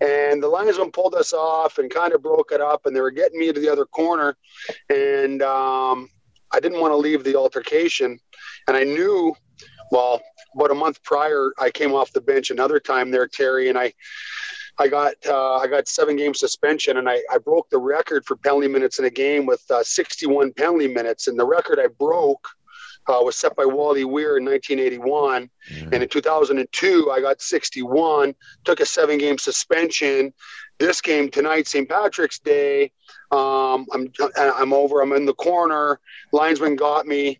And 0.00 0.42
the 0.42 0.48
linesman 0.48 0.90
pulled 0.90 1.14
us 1.14 1.32
off 1.32 1.78
and 1.78 1.90
kind 1.90 2.12
of 2.12 2.22
broke 2.22 2.50
it 2.50 2.60
up, 2.60 2.86
and 2.86 2.96
they 2.96 3.00
were 3.00 3.12
getting 3.12 3.38
me 3.38 3.52
to 3.52 3.60
the 3.60 3.68
other 3.70 3.86
corner, 3.86 4.36
and 4.90 5.42
um, 5.42 6.08
I 6.52 6.58
didn't 6.60 6.80
want 6.80 6.92
to 6.92 6.96
leave 6.96 7.22
the 7.22 7.36
altercation, 7.36 8.18
and 8.66 8.76
I 8.76 8.82
knew, 8.82 9.32
well, 9.92 10.20
about 10.56 10.72
a 10.72 10.74
month 10.74 11.00
prior, 11.04 11.52
I 11.58 11.70
came 11.70 11.94
off 11.94 12.12
the 12.12 12.20
bench 12.20 12.50
another 12.50 12.80
time 12.80 13.10
there, 13.10 13.28
Terry, 13.28 13.68
and 13.68 13.78
I. 13.78 13.92
I 14.80 14.86
got 14.86 15.14
uh, 15.26 15.56
I 15.56 15.66
got 15.66 15.88
seven 15.88 16.14
game 16.14 16.34
suspension, 16.34 16.98
and 16.98 17.08
I, 17.08 17.20
I 17.32 17.38
broke 17.38 17.68
the 17.68 17.78
record 17.78 18.24
for 18.24 18.36
penalty 18.36 18.68
minutes 18.68 19.00
in 19.00 19.06
a 19.06 19.10
game 19.10 19.44
with 19.44 19.60
uh, 19.72 19.82
61 19.82 20.52
penalty 20.52 20.86
minutes. 20.86 21.26
And 21.26 21.36
the 21.36 21.44
record 21.44 21.80
I 21.80 21.88
broke 21.88 22.48
uh, 23.08 23.20
was 23.22 23.36
set 23.36 23.56
by 23.56 23.64
Wally 23.64 24.04
Weir 24.04 24.36
in 24.36 24.44
1981. 24.44 25.50
And 25.92 26.02
in 26.02 26.08
2002, 26.08 27.10
I 27.10 27.20
got 27.20 27.40
61. 27.40 28.34
Took 28.64 28.80
a 28.80 28.86
seven 28.86 29.18
game 29.18 29.38
suspension. 29.38 30.32
This 30.78 31.00
game 31.00 31.30
tonight, 31.30 31.66
St. 31.66 31.88
Patrick's 31.88 32.38
Day. 32.38 32.92
Um, 33.30 33.86
I'm 33.92 34.12
I'm 34.36 34.72
over. 34.72 35.00
I'm 35.00 35.12
in 35.12 35.26
the 35.26 35.34
corner. 35.34 36.00
Linesman 36.32 36.76
got 36.76 37.06
me. 37.06 37.38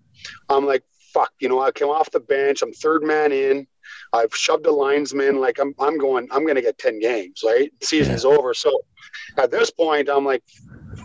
I'm 0.49 0.67
like 0.67 0.83
fuck. 1.13 1.33
You 1.41 1.49
know, 1.49 1.61
I 1.61 1.71
came 1.73 1.89
off 1.89 2.11
the 2.11 2.21
bench. 2.21 2.63
I'm 2.63 2.73
third 2.73 3.03
man 3.03 3.33
in. 3.33 3.67
I've 4.13 4.35
shoved 4.35 4.67
a 4.67 4.71
linesman. 4.71 5.41
Like 5.41 5.59
I'm, 5.59 5.75
I'm 5.79 5.99
going, 5.99 6.29
I'm 6.31 6.43
going 6.43 6.57
to 6.57 6.63
get 6.63 6.79
10 6.79 7.01
games, 7.01 7.43
right? 7.45 7.73
Season's 7.83 8.25
over. 8.25 8.55
So 8.55 8.81
at 9.37 9.51
this 9.51 9.71
point, 9.71 10.09
I'm 10.09 10.25
like, 10.25 10.43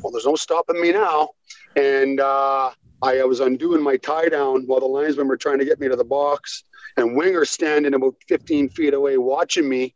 well, 0.02 0.12
there's 0.12 0.26
no 0.26 0.36
stopping 0.36 0.82
me 0.82 0.92
now. 0.92 1.30
And 1.76 2.20
uh, 2.20 2.72
I, 3.04 3.20
I 3.20 3.24
was 3.24 3.40
undoing 3.40 3.82
my 3.82 3.98
tie 3.98 4.30
down 4.30 4.64
while 4.66 4.80
the 4.80 4.86
linesmen 4.86 5.28
were 5.28 5.38
trying 5.38 5.60
to 5.60 5.66
get 5.66 5.80
me 5.80 5.90
to 5.90 5.96
the 5.96 6.04
box. 6.04 6.64
And 6.98 7.16
Winger 7.16 7.46
standing 7.46 7.94
about 7.94 8.16
15 8.28 8.70
feet 8.70 8.94
away 8.94 9.18
watching 9.18 9.68
me, 9.68 9.96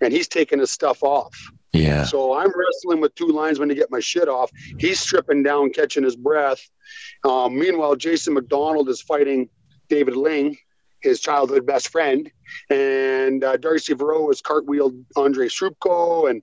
and 0.00 0.12
he's 0.12 0.28
taking 0.28 0.58
his 0.58 0.70
stuff 0.70 1.02
off. 1.02 1.34
Yeah. 1.72 2.04
So 2.04 2.34
I'm 2.34 2.50
wrestling 2.54 3.00
with 3.00 3.14
two 3.14 3.28
linesmen 3.28 3.68
to 3.68 3.74
get 3.74 3.90
my 3.90 4.00
shit 4.00 4.28
off. 4.28 4.50
He's 4.78 4.98
stripping 4.98 5.42
down, 5.42 5.70
catching 5.70 6.04
his 6.04 6.16
breath. 6.16 6.60
Um, 7.24 7.58
meanwhile, 7.58 7.96
Jason 7.96 8.34
McDonald 8.34 8.88
is 8.88 9.02
fighting 9.02 9.48
David 9.88 10.16
Ling 10.16 10.56
his 11.00 11.20
childhood 11.20 11.66
best 11.66 11.88
friend, 11.90 12.30
and 12.70 13.44
uh, 13.44 13.56
Darcy 13.56 13.94
Verot 13.94 14.26
was 14.26 14.42
cartwheeled 14.42 15.04
Andre 15.16 15.48
Srubko, 15.48 16.28
and 16.30 16.42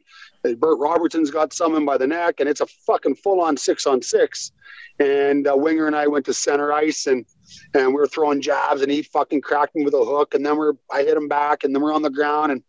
Bert 0.53 0.77
Robertson's 0.79 1.31
got 1.31 1.53
someone 1.53 1.85
by 1.85 1.97
the 1.97 2.07
neck, 2.07 2.39
and 2.39 2.47
it's 2.47 2.61
a 2.61 2.67
fucking 2.85 3.15
full 3.15 3.41
on 3.41 3.57
six 3.57 3.87
on 3.87 4.01
six. 4.01 4.51
And 4.99 5.47
uh, 5.47 5.55
Winger 5.55 5.87
and 5.87 5.95
I 5.95 6.07
went 6.07 6.25
to 6.25 6.33
center 6.33 6.71
ice, 6.71 7.07
and 7.07 7.25
and 7.73 7.87
we 7.87 7.93
were 7.93 8.07
throwing 8.07 8.41
jabs, 8.41 8.81
and 8.81 8.91
he 8.91 9.01
fucking 9.01 9.41
cracked 9.41 9.75
me 9.75 9.83
with 9.83 9.93
a 9.93 10.05
hook, 10.05 10.35
and 10.35 10.45
then 10.45 10.57
we're 10.57 10.73
I 10.91 11.03
hit 11.03 11.17
him 11.17 11.27
back, 11.27 11.63
and 11.63 11.73
then 11.73 11.81
we're 11.81 11.93
on 11.93 12.01
the 12.01 12.09
ground, 12.09 12.51
and 12.51 12.63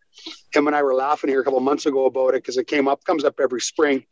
him 0.53 0.67
and 0.67 0.75
I 0.75 0.83
were 0.83 0.95
laughing 0.95 1.29
here 1.29 1.41
a 1.41 1.45
couple 1.45 1.61
months 1.61 1.87
ago 1.87 2.07
about 2.07 2.31
it 2.31 2.43
because 2.43 2.57
it 2.57 2.67
came 2.67 2.89
up, 2.89 3.05
comes 3.05 3.25
up 3.25 3.39
every 3.41 3.61
spring, 3.61 4.05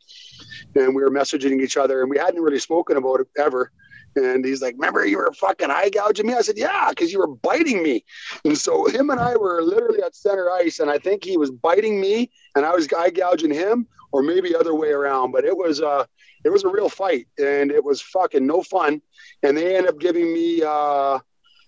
and 0.75 0.95
we 0.95 1.01
were 1.01 1.11
messaging 1.11 1.61
each 1.61 1.77
other, 1.77 2.01
and 2.01 2.09
we 2.09 2.17
hadn't 2.17 2.41
really 2.41 2.59
spoken 2.59 2.97
about 2.97 3.21
it 3.21 3.27
ever. 3.37 3.71
And 4.15 4.45
he's 4.45 4.61
like, 4.61 4.75
"Remember, 4.77 5.05
you 5.05 5.17
were 5.17 5.31
fucking 5.33 5.71
eye 5.71 5.89
gouging 5.89 6.27
me." 6.27 6.33
I 6.33 6.41
said, 6.41 6.57
"Yeah, 6.57 6.89
because 6.89 7.11
you 7.11 7.19
were 7.19 7.27
biting 7.27 7.83
me." 7.83 8.03
And 8.43 8.57
so 8.57 8.87
him 8.87 9.09
and 9.09 9.19
I 9.19 9.35
were 9.35 9.61
literally 9.61 10.01
at 10.01 10.15
center 10.15 10.49
ice, 10.51 10.79
and 10.79 10.89
I 10.89 10.97
think 10.97 11.23
he 11.23 11.37
was 11.37 11.51
biting 11.51 11.99
me, 11.99 12.31
and 12.55 12.65
I 12.65 12.73
was 12.73 12.87
eye 12.93 13.09
gouging 13.09 13.53
him, 13.53 13.87
or 14.11 14.23
maybe 14.23 14.55
other 14.55 14.73
way 14.75 14.89
around. 14.89 15.31
But 15.31 15.43
it 15.43 15.55
was 15.55 15.81
uh, 15.81 16.05
it 16.45 16.49
was 16.49 16.63
a 16.63 16.69
real 16.69 16.89
fight, 16.89 17.27
and 17.37 17.71
it 17.71 17.83
was 17.83 18.01
fucking 18.01 18.45
no 18.45 18.61
fun. 18.61 19.01
And 19.43 19.57
they 19.57 19.75
ended 19.75 19.91
up 19.91 19.99
giving 19.99 20.33
me 20.33 20.61
uh, 20.65 21.19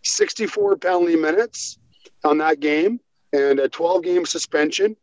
64 0.03 0.77
penalty 0.77 1.15
minutes 1.15 1.79
on 2.23 2.37
that 2.37 2.59
game 2.59 2.99
and 3.33 3.59
a 3.59 3.67
12 3.67 4.03
game 4.03 4.25
suspension 4.25 4.95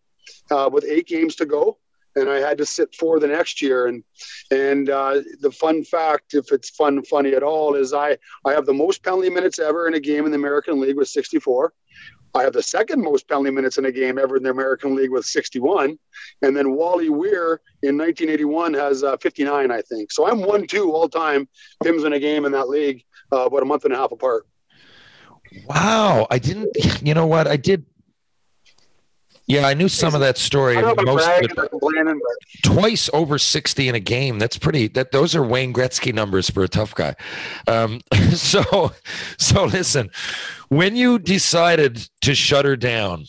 uh, 0.51 0.71
with 0.73 0.85
eight 0.85 1.07
games 1.07 1.37
to 1.37 1.47
go. 1.47 1.79
And 2.17 2.29
I 2.29 2.39
had 2.39 2.59
to 2.59 2.67
sit 2.67 2.95
for 2.95 3.19
the 3.19 3.27
next 3.27 3.61
year. 3.61 3.87
And 3.87 4.05
and 4.51 4.91
uh, 4.91 5.21
the 5.41 5.51
fun 5.51 5.85
fact, 5.85 6.35
if 6.35 6.53
it's 6.53 6.71
fun 6.71 7.03
funny 7.05 7.35
at 7.35 7.43
all, 7.43 7.75
is 7.75 7.93
I 7.93 8.17
I 8.45 8.53
have 8.53 8.67
the 8.67 8.75
most 8.75 9.03
penalty 9.03 9.31
minutes 9.31 9.59
ever 9.59 9.89
in 9.89 9.95
a 9.95 10.01
game 10.01 10.25
in 10.25 10.31
the 10.31 10.39
American 10.39 10.81
League 10.81 10.97
with 10.97 11.09
64. 11.09 11.73
I 12.37 12.43
have 12.43 12.53
the 12.53 12.63
second 12.63 13.01
most 13.01 13.29
penalty 13.29 13.51
minutes 13.51 13.79
in 13.79 13.85
a 13.85 13.93
game 13.93 14.19
ever 14.19 14.37
in 14.37 14.43
the 14.43 14.51
American 14.51 14.97
League 14.97 15.11
with 15.11 15.25
61. 15.25 15.97
And 16.43 16.57
then 16.57 16.73
Wally 16.73 17.09
Weir 17.09 17.61
in 17.83 17.97
1981 17.97 18.75
has 18.75 19.05
uh, 19.05 19.17
59, 19.19 19.71
I 19.71 19.81
think. 19.83 20.11
So 20.11 20.29
I'm 20.29 20.43
1 20.43 20.67
2 20.67 20.93
all 20.93 21.09
time 21.09 21.49
Pims 21.85 22.05
in 22.05 22.13
a 22.13 22.19
game 22.19 22.45
in 22.45 22.51
that 22.53 22.69
league, 22.69 23.05
uh, 23.33 23.47
about 23.47 23.63
a 23.63 23.67
month 23.67 23.85
and 23.85 23.95
a 23.95 23.97
half 23.97 24.11
apart. 24.11 24.47
Wow, 25.67 26.27
I 26.31 26.39
didn't. 26.39 26.71
You 27.03 27.15
know 27.15 27.27
what? 27.27 27.47
I 27.47 27.57
did. 27.57 27.85
Yeah, 29.47 29.67
I 29.67 29.75
knew 29.75 29.89
some 29.89 30.15
of 30.15 30.21
that 30.21 30.39
story. 30.39 30.77
I 30.79 30.81
don't 30.81 30.89
know 30.89 30.93
if 30.93 30.99
I'm 31.01 31.05
Most, 31.05 31.27
bragging 31.27 31.51
but 31.55 31.69
or 31.73 31.93
twice 32.63 33.11
over 33.13 33.39
sixty 33.39 33.89
in 33.89 33.95
a 33.95 34.01
game. 34.01 34.39
That's 34.39 34.57
pretty. 34.57 34.89
That 34.89 35.13
those 35.13 35.37
are 35.37 35.43
Wayne 35.43 35.75
Gretzky 35.75 36.15
numbers 36.15 36.49
for 36.49 36.63
a 36.63 36.69
tough 36.69 36.95
guy. 36.95 37.15
Um, 37.67 38.01
so, 38.33 38.93
so 39.37 39.65
listen. 39.65 40.11
When 40.69 40.97
you 40.97 41.19
decided 41.19 42.09
to 42.23 42.35
shut 42.35 42.65
her 42.65 42.77
down, 42.77 43.27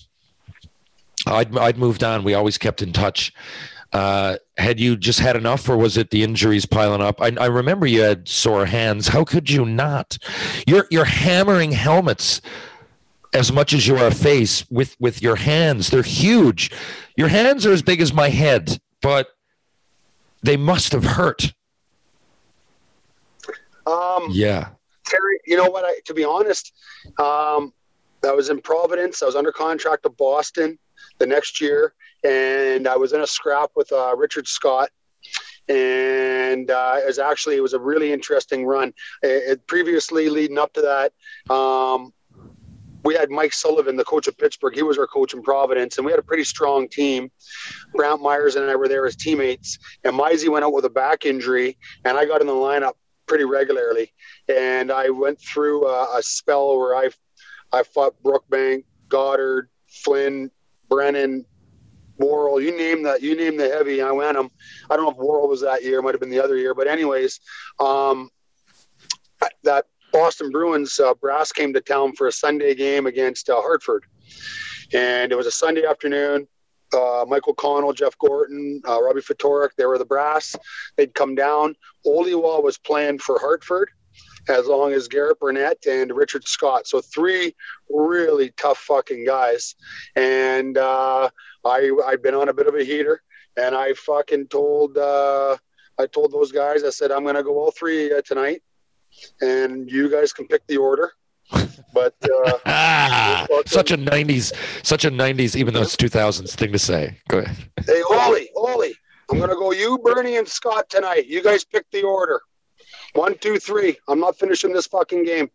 I'd 1.27 1.57
I'd 1.57 1.77
moved 1.77 2.03
on. 2.03 2.23
We 2.23 2.33
always 2.33 2.57
kept 2.57 2.81
in 2.81 2.93
touch. 2.93 3.33
Uh, 3.91 4.37
had 4.57 4.79
you 4.79 4.95
just 4.95 5.19
had 5.19 5.35
enough, 5.35 5.67
or 5.69 5.77
was 5.77 5.97
it 5.97 6.11
the 6.11 6.23
injuries 6.23 6.65
piling 6.65 7.01
up? 7.01 7.21
I, 7.21 7.33
I 7.39 7.45
remember 7.45 7.85
you 7.85 8.01
had 8.01 8.27
sore 8.27 8.65
hands. 8.65 9.09
How 9.09 9.23
could 9.23 9.49
you 9.49 9.65
not? 9.65 10.17
You're 10.65 10.87
you're 10.89 11.05
hammering 11.05 11.73
helmets 11.73 12.41
as 13.36 13.52
much 13.52 13.74
as 13.74 13.86
you 13.86 13.98
are 13.98 14.07
a 14.07 14.14
face 14.16 14.66
with 14.72 14.95
with 14.99 15.22
your 15.22 15.36
hands. 15.36 15.90
They're 15.90 16.02
huge. 16.02 16.72
Your 17.18 17.28
hands 17.28 17.66
are 17.66 17.72
as 17.74 17.82
big 17.82 18.02
as 18.02 18.14
my 18.14 18.30
head, 18.30 18.80
but 19.02 19.28
they 20.41 20.57
must 20.57 20.94
have 20.94 21.03
hurt. 21.03 21.53
um, 23.86 24.28
Yeah. 24.32 24.70
Terry, 25.06 25.40
you 25.45 25.56
know 25.56 25.70
what? 25.70 25.86
I, 25.86 25.99
to 26.06 26.14
be 26.16 26.24
honest, 26.24 26.74
um, 27.20 27.72
I 28.24 28.32
was 28.32 28.49
in 28.49 28.60
Providence. 28.62 29.22
I 29.22 29.28
was 29.28 29.36
under 29.36 29.52
contract 29.52 30.03
to 30.03 30.10
Boston 30.10 30.80
the 31.20 31.28
next 31.28 31.62
year, 31.62 31.94
and 32.24 32.88
I 32.88 32.95
was 32.95 33.14
in 33.14 33.22
a 33.22 33.28
scrap 33.28 33.70
with 33.76 33.91
uh, 33.91 34.16
Richard 34.18 34.48
Scott. 34.48 34.90
And 35.68 36.70
uh, 36.72 36.95
it 36.99 37.06
was 37.07 37.20
actually 37.20 37.56
it 37.57 37.62
was 37.62 37.74
a 37.74 37.80
really 37.80 38.12
interesting 38.14 38.66
run. 38.66 38.94
It, 39.22 39.44
it- 39.52 39.68
previously, 39.68 40.30
leading 40.30 40.57
up 40.57 40.74
to 40.74 40.82
that, 40.82 41.53
um, 41.53 42.12
we 43.06 43.15
had 43.15 43.30
Mike 43.30 43.53
Sullivan, 43.53 43.95
the 43.95 44.03
coach 44.03 44.27
of 44.27 44.38
Pittsburgh. 44.38 44.76
He 44.76 44.84
was 44.84 44.98
our 44.98 45.07
coach 45.07 45.34
in 45.34 45.41
Providence, 45.41 45.98
and 45.98 46.06
we 46.06 46.11
had 46.11 46.19
a 46.19 46.23
pretty 46.23 46.44
strong 46.44 46.90
team. 46.90 47.32
Brantt 47.94 48.19
Myhres 48.19 48.56
and 48.56 48.69
I 48.69 48.76
were 48.76 48.88
there 48.88 49.06
as 49.06 49.15
teammates. 49.15 49.77
And 50.03 50.14
Mizey 50.14 50.49
went 50.49 50.65
out 50.65 50.73
with 50.73 50.86
a 50.86 50.90
back 50.90 51.26
injury, 51.26 51.77
and 52.03 52.18
I 52.18 52.26
got 52.26 52.41
in 52.41 52.48
the 52.48 52.53
lineup 52.53 52.94
pretty 53.27 53.44
regularly 53.44 54.14
and 54.48 54.91
I 54.91 55.10
went 55.10 55.40
through 55.40 55.88
a, 55.88 56.18
a 56.18 56.23
spell 56.23 56.77
where 56.77 56.95
I 56.95 57.10
I 57.73 57.84
fought 57.84 58.15
Brookbank, 58.23 58.86
Godard, 59.10 59.69
Flynn, 59.88 60.52
Brennan, 60.90 61.45
Worrell. 62.18 62.61
You 62.61 62.77
name 62.77 63.03
that. 63.03 63.22
You 63.22 63.36
name 63.36 63.57
the 63.57 63.68
heavy. 63.68 64.02
I 64.02 64.11
went 64.11 64.38
them. 64.38 64.49
I 64.90 64.95
don't 64.95 65.06
know 65.06 65.11
if 65.11 65.18
Worrell 65.18 65.49
was 65.49 65.61
that 65.61 65.84
year. 65.84 66.02
Might 66.02 66.14
have 66.14 66.22
been 66.22 66.30
the 66.30 66.41
other 66.41 66.56
year. 66.56 66.73
But 66.73 66.88
anyways, 66.88 67.40
um, 67.80 68.30
that 69.64 69.86
Boston 70.15 70.49
Bruins 70.49 70.97
uh, 70.97 71.13
brass 71.13 71.51
came 71.51 71.73
to 71.73 71.81
town 71.81 72.13
for 72.15 72.27
a 72.27 72.31
Sunday 72.31 72.73
game 72.73 73.05
against 73.05 73.49
uh, 73.49 73.59
Hartford, 73.59 74.05
and 74.93 75.29
it 75.29 75.35
was 75.35 75.45
a 75.45 75.51
Sunday 75.51 75.85
afternoon. 75.85 76.47
Uh, 76.93 77.25
Mike 77.27 77.49
O'Connell, 77.49 77.91
Jeff 77.91 78.17
Gorton, 78.17 78.81
uh, 78.87 79.03
Robbie 79.03 79.19
Ftorek, 79.19 79.71
they 79.77 79.85
were 79.85 79.97
the 79.97 80.05
brass. 80.05 80.55
They'd 80.95 81.13
come 81.13 81.35
down. 81.35 81.75
Oliwa 82.07 82.63
was 82.63 82.77
playing 82.77 83.19
for 83.19 83.37
Hartford, 83.41 83.89
as 84.47 84.67
long 84.67 84.93
as 84.93 85.09
Garrett 85.09 85.37
Burnett 85.41 85.85
and 85.85 86.13
Richard 86.13 86.47
Scott. 86.47 86.87
So 86.87 87.01
three 87.01 87.53
really 87.89 88.51
tough 88.51 88.77
fucking 88.77 89.25
guys. 89.25 89.75
And 90.15 90.77
uh, 90.77 91.29
I 91.65 91.91
I've 92.07 92.23
been 92.23 92.35
on 92.35 92.47
a 92.47 92.53
bit 92.53 92.67
of 92.67 92.75
a 92.75 92.85
heater, 92.85 93.21
and 93.57 93.75
I 93.75 93.91
fucking 93.91 94.47
told 94.47 94.97
uh, 94.97 95.57
I 95.99 96.05
told 96.05 96.31
those 96.31 96.53
guys 96.53 96.85
I 96.85 96.91
said 96.91 97.11
I'm 97.11 97.25
gonna 97.25 97.43
go 97.43 97.57
all 97.57 97.71
three 97.71 98.13
tonight, 98.23 98.61
and 99.41 99.89
you 99.89 100.09
guys 100.09 100.33
can 100.33 100.47
pick 100.47 100.65
the 100.67 100.77
order. 100.77 101.11
But 101.93 102.15
uh, 102.23 102.53
Ah, 102.65 103.47
such 103.65 103.91
a 103.91 103.97
'90s, 103.97 104.53
such 104.83 105.05
a 105.05 105.11
'90s, 105.11 105.55
even 105.55 105.73
though 105.73 105.81
it's 105.83 105.95
2000s 105.95 106.55
thing 106.55 106.71
to 106.71 106.79
say. 106.79 107.17
Go 107.29 107.39
ahead. 107.39 107.55
hey, 107.85 108.01
Ollie, 108.09 108.49
Ollie, 108.55 108.95
I'm 109.29 109.39
gonna 109.39 109.53
go 109.55 109.71
you, 109.71 109.97
Bernie, 109.99 110.37
and 110.37 110.47
Scott 110.47 110.89
tonight. 110.89 111.27
You 111.27 111.43
guys 111.43 111.63
pick 111.63 111.85
the 111.91 112.01
order. 112.03 112.41
One, 113.13 113.37
two, 113.37 113.59
three. 113.59 113.97
I'm 114.07 114.19
not 114.19 114.37
finishing 114.37 114.73
this 114.73 114.87
fucking 114.87 115.23
game. 115.23 115.49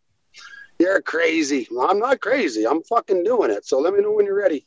You're 0.79 1.03
crazy. 1.03 1.69
I'm 1.79 1.99
not 1.99 2.21
crazy. 2.21 2.67
I'm 2.67 2.83
fucking 2.85 3.25
doing 3.25 3.51
it. 3.51 3.67
So 3.67 3.79
let 3.79 3.93
me 3.93 4.01
know 4.01 4.13
when 4.13 4.25
you're 4.25 4.39
ready. 4.39 4.67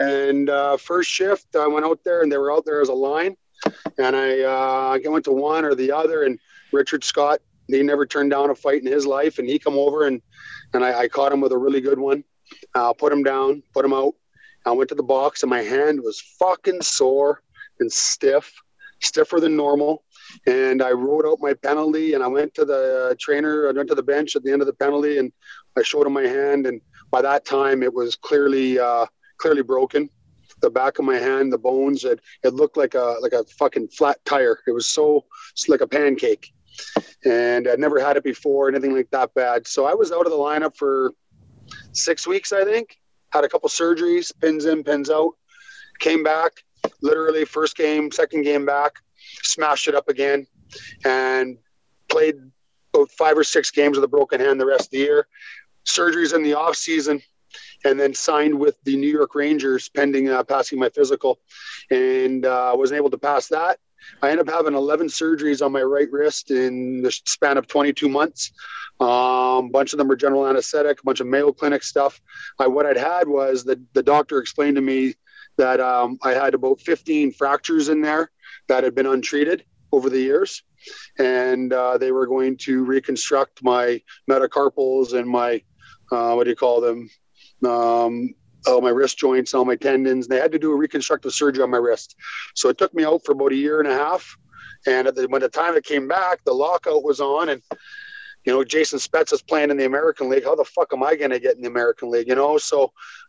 And 0.00 0.50
uh, 0.50 0.76
first 0.76 1.10
shift, 1.10 1.54
I 1.56 1.66
went 1.66 1.86
out 1.86 2.00
there, 2.04 2.22
and 2.22 2.30
they 2.30 2.36
were 2.38 2.52
out 2.52 2.64
there 2.66 2.80
as 2.82 2.88
a 2.88 2.94
line. 2.94 3.36
And 3.98 4.14
I, 4.16 4.40
uh, 4.40 4.98
I 5.02 5.08
went 5.08 5.24
to 5.26 5.32
one 5.32 5.64
or 5.64 5.74
the 5.74 5.92
other, 5.92 6.24
and 6.24 6.38
Richard 6.72 7.04
Scott, 7.04 7.40
he 7.74 7.82
never 7.82 8.06
turned 8.06 8.30
down 8.30 8.50
a 8.50 8.54
fight 8.54 8.82
in 8.82 8.86
his 8.90 9.06
life, 9.06 9.38
and 9.38 9.48
he 9.48 9.58
come 9.58 9.78
over 9.78 10.06
and 10.06 10.22
and 10.72 10.84
I, 10.84 11.00
I 11.00 11.08
caught 11.08 11.32
him 11.32 11.40
with 11.40 11.52
a 11.52 11.58
really 11.58 11.80
good 11.80 11.98
one. 11.98 12.24
Uh, 12.74 12.92
put 12.92 13.12
him 13.12 13.22
down, 13.22 13.62
put 13.72 13.84
him 13.84 13.92
out. 13.92 14.14
I 14.66 14.72
went 14.72 14.88
to 14.90 14.94
the 14.94 15.02
box, 15.02 15.42
and 15.42 15.50
my 15.50 15.62
hand 15.62 16.00
was 16.02 16.20
fucking 16.38 16.82
sore 16.82 17.42
and 17.80 17.90
stiff, 17.90 18.52
stiffer 19.00 19.40
than 19.40 19.56
normal. 19.56 20.04
And 20.46 20.82
I 20.82 20.90
wrote 20.90 21.24
out 21.26 21.38
my 21.40 21.54
penalty, 21.54 22.14
and 22.14 22.22
I 22.22 22.26
went 22.26 22.54
to 22.54 22.64
the 22.64 23.16
trainer. 23.18 23.68
I 23.68 23.72
went 23.72 23.88
to 23.88 23.94
the 23.94 24.02
bench 24.02 24.36
at 24.36 24.42
the 24.42 24.52
end 24.52 24.62
of 24.62 24.66
the 24.66 24.74
penalty, 24.74 25.18
and 25.18 25.32
I 25.76 25.82
showed 25.82 26.06
him 26.06 26.12
my 26.12 26.26
hand. 26.26 26.66
And 26.66 26.80
by 27.10 27.22
that 27.22 27.44
time, 27.44 27.82
it 27.82 27.92
was 27.92 28.16
clearly 28.16 28.78
uh, 28.78 29.06
clearly 29.38 29.62
broken. 29.62 30.08
The 30.60 30.70
back 30.70 30.98
of 30.98 31.06
my 31.06 31.16
hand, 31.16 31.52
the 31.52 31.58
bones, 31.58 32.04
it, 32.04 32.20
it 32.44 32.52
looked 32.52 32.76
like 32.76 32.94
a 32.94 33.16
like 33.22 33.32
a 33.32 33.44
fucking 33.58 33.88
flat 33.88 34.18
tire. 34.26 34.60
It 34.66 34.72
was 34.72 34.90
so 34.90 35.24
like 35.68 35.80
a 35.80 35.86
pancake, 35.86 36.52
and 37.24 37.68
I'd 37.68 37.78
never 37.78 38.00
had 38.00 38.16
it 38.16 38.24
before, 38.24 38.68
anything 38.68 38.94
like 38.94 39.10
that 39.10 39.32
bad. 39.34 39.66
So 39.66 39.86
I 39.86 39.94
was 39.94 40.12
out 40.12 40.26
of 40.26 40.32
the 40.32 40.38
lineup 40.38 40.76
for 40.76 41.12
six 41.92 42.26
weeks, 42.26 42.52
I 42.52 42.64
think. 42.64 42.96
Had 43.30 43.44
a 43.44 43.48
couple 43.48 43.68
surgeries, 43.68 44.32
pins 44.40 44.64
in, 44.64 44.82
pins 44.82 45.10
out. 45.10 45.32
Came 46.00 46.22
back, 46.22 46.64
literally 47.02 47.44
first 47.44 47.76
game, 47.76 48.10
second 48.10 48.42
game 48.42 48.64
back, 48.64 48.92
smashed 49.42 49.86
it 49.86 49.94
up 49.94 50.08
again, 50.08 50.46
and 51.04 51.58
played 52.08 52.36
about 52.94 53.10
five 53.10 53.36
or 53.36 53.44
six 53.44 53.70
games 53.70 53.96
with 53.96 54.04
a 54.04 54.08
broken 54.08 54.40
hand 54.40 54.60
the 54.60 54.66
rest 54.66 54.86
of 54.86 54.90
the 54.92 54.98
year. 54.98 55.26
Surgeries 55.84 56.34
in 56.34 56.42
the 56.42 56.54
off 56.54 56.76
season, 56.76 57.22
and 57.84 57.98
then 57.98 58.14
signed 58.14 58.58
with 58.58 58.76
the 58.84 58.96
New 58.96 59.10
York 59.10 59.34
Rangers 59.34 59.88
pending 59.88 60.28
uh, 60.28 60.42
passing 60.42 60.78
my 60.78 60.88
physical, 60.88 61.38
and 61.90 62.46
uh, 62.46 62.72
wasn't 62.74 62.96
able 62.96 63.10
to 63.10 63.18
pass 63.18 63.48
that. 63.48 63.78
I 64.22 64.30
ended 64.30 64.48
up 64.48 64.54
having 64.54 64.74
11 64.74 65.08
surgeries 65.08 65.64
on 65.64 65.72
my 65.72 65.82
right 65.82 66.10
wrist 66.10 66.50
in 66.50 67.02
the 67.02 67.10
span 67.10 67.56
of 67.58 67.66
22 67.66 68.08
months. 68.08 68.52
Um, 69.00 69.66
a 69.66 69.70
bunch 69.72 69.92
of 69.92 69.98
them 69.98 70.08
were 70.08 70.16
general 70.16 70.46
anesthetic, 70.46 71.00
a 71.00 71.04
bunch 71.04 71.20
of 71.20 71.26
Mayo 71.26 71.52
Clinic 71.52 71.82
stuff. 71.82 72.20
I, 72.58 72.66
what 72.66 72.86
I'd 72.86 72.96
had 72.96 73.28
was 73.28 73.64
that 73.64 73.78
the 73.94 74.02
doctor 74.02 74.38
explained 74.38 74.76
to 74.76 74.82
me 74.82 75.14
that 75.56 75.80
um, 75.80 76.18
I 76.22 76.32
had 76.32 76.54
about 76.54 76.80
15 76.80 77.32
fractures 77.32 77.88
in 77.88 78.02
there 78.02 78.30
that 78.68 78.84
had 78.84 78.94
been 78.94 79.06
untreated 79.06 79.64
over 79.92 80.10
the 80.10 80.20
years. 80.20 80.62
And 81.18 81.72
uh, 81.72 81.98
they 81.98 82.12
were 82.12 82.26
going 82.26 82.56
to 82.58 82.84
reconstruct 82.84 83.62
my 83.62 84.00
metacarpals 84.30 85.18
and 85.18 85.28
my 85.28 85.62
uh, 86.12 86.34
what 86.34 86.44
do 86.44 86.50
you 86.50 86.56
call 86.56 86.80
them? 86.80 87.08
Um, 87.64 88.34
all 88.66 88.80
my 88.80 88.90
wrist 88.90 89.18
joints, 89.18 89.54
all 89.54 89.64
my 89.64 89.76
tendons. 89.76 90.26
They 90.28 90.38
had 90.38 90.52
to 90.52 90.58
do 90.58 90.72
a 90.72 90.76
reconstructive 90.76 91.32
surgery 91.32 91.62
on 91.62 91.70
my 91.70 91.78
wrist. 91.78 92.16
So 92.54 92.68
it 92.68 92.78
took 92.78 92.92
me 92.94 93.04
out 93.04 93.22
for 93.24 93.32
about 93.32 93.52
a 93.52 93.56
year 93.56 93.80
and 93.80 93.88
a 93.88 93.94
half. 93.94 94.36
And 94.86 95.06
at 95.06 95.14
the, 95.14 95.26
when 95.28 95.42
the 95.42 95.48
time 95.48 95.76
it 95.76 95.84
came 95.84 96.08
back, 96.08 96.42
the 96.44 96.52
lockout 96.52 97.04
was 97.04 97.20
on, 97.20 97.50
and 97.50 97.62
you 98.44 98.52
know 98.52 98.64
Jason 98.64 98.98
Spezza 98.98 99.34
is 99.34 99.42
playing 99.42 99.70
in 99.70 99.76
the 99.76 99.84
American 99.84 100.30
League. 100.30 100.44
How 100.44 100.54
the 100.54 100.64
fuck 100.64 100.92
am 100.94 101.02
I 101.02 101.16
going 101.16 101.30
to 101.30 101.38
get 101.38 101.56
in 101.56 101.62
the 101.62 101.68
American 101.68 102.10
League? 102.10 102.28
You 102.28 102.34
know, 102.34 102.56
so 102.56 102.84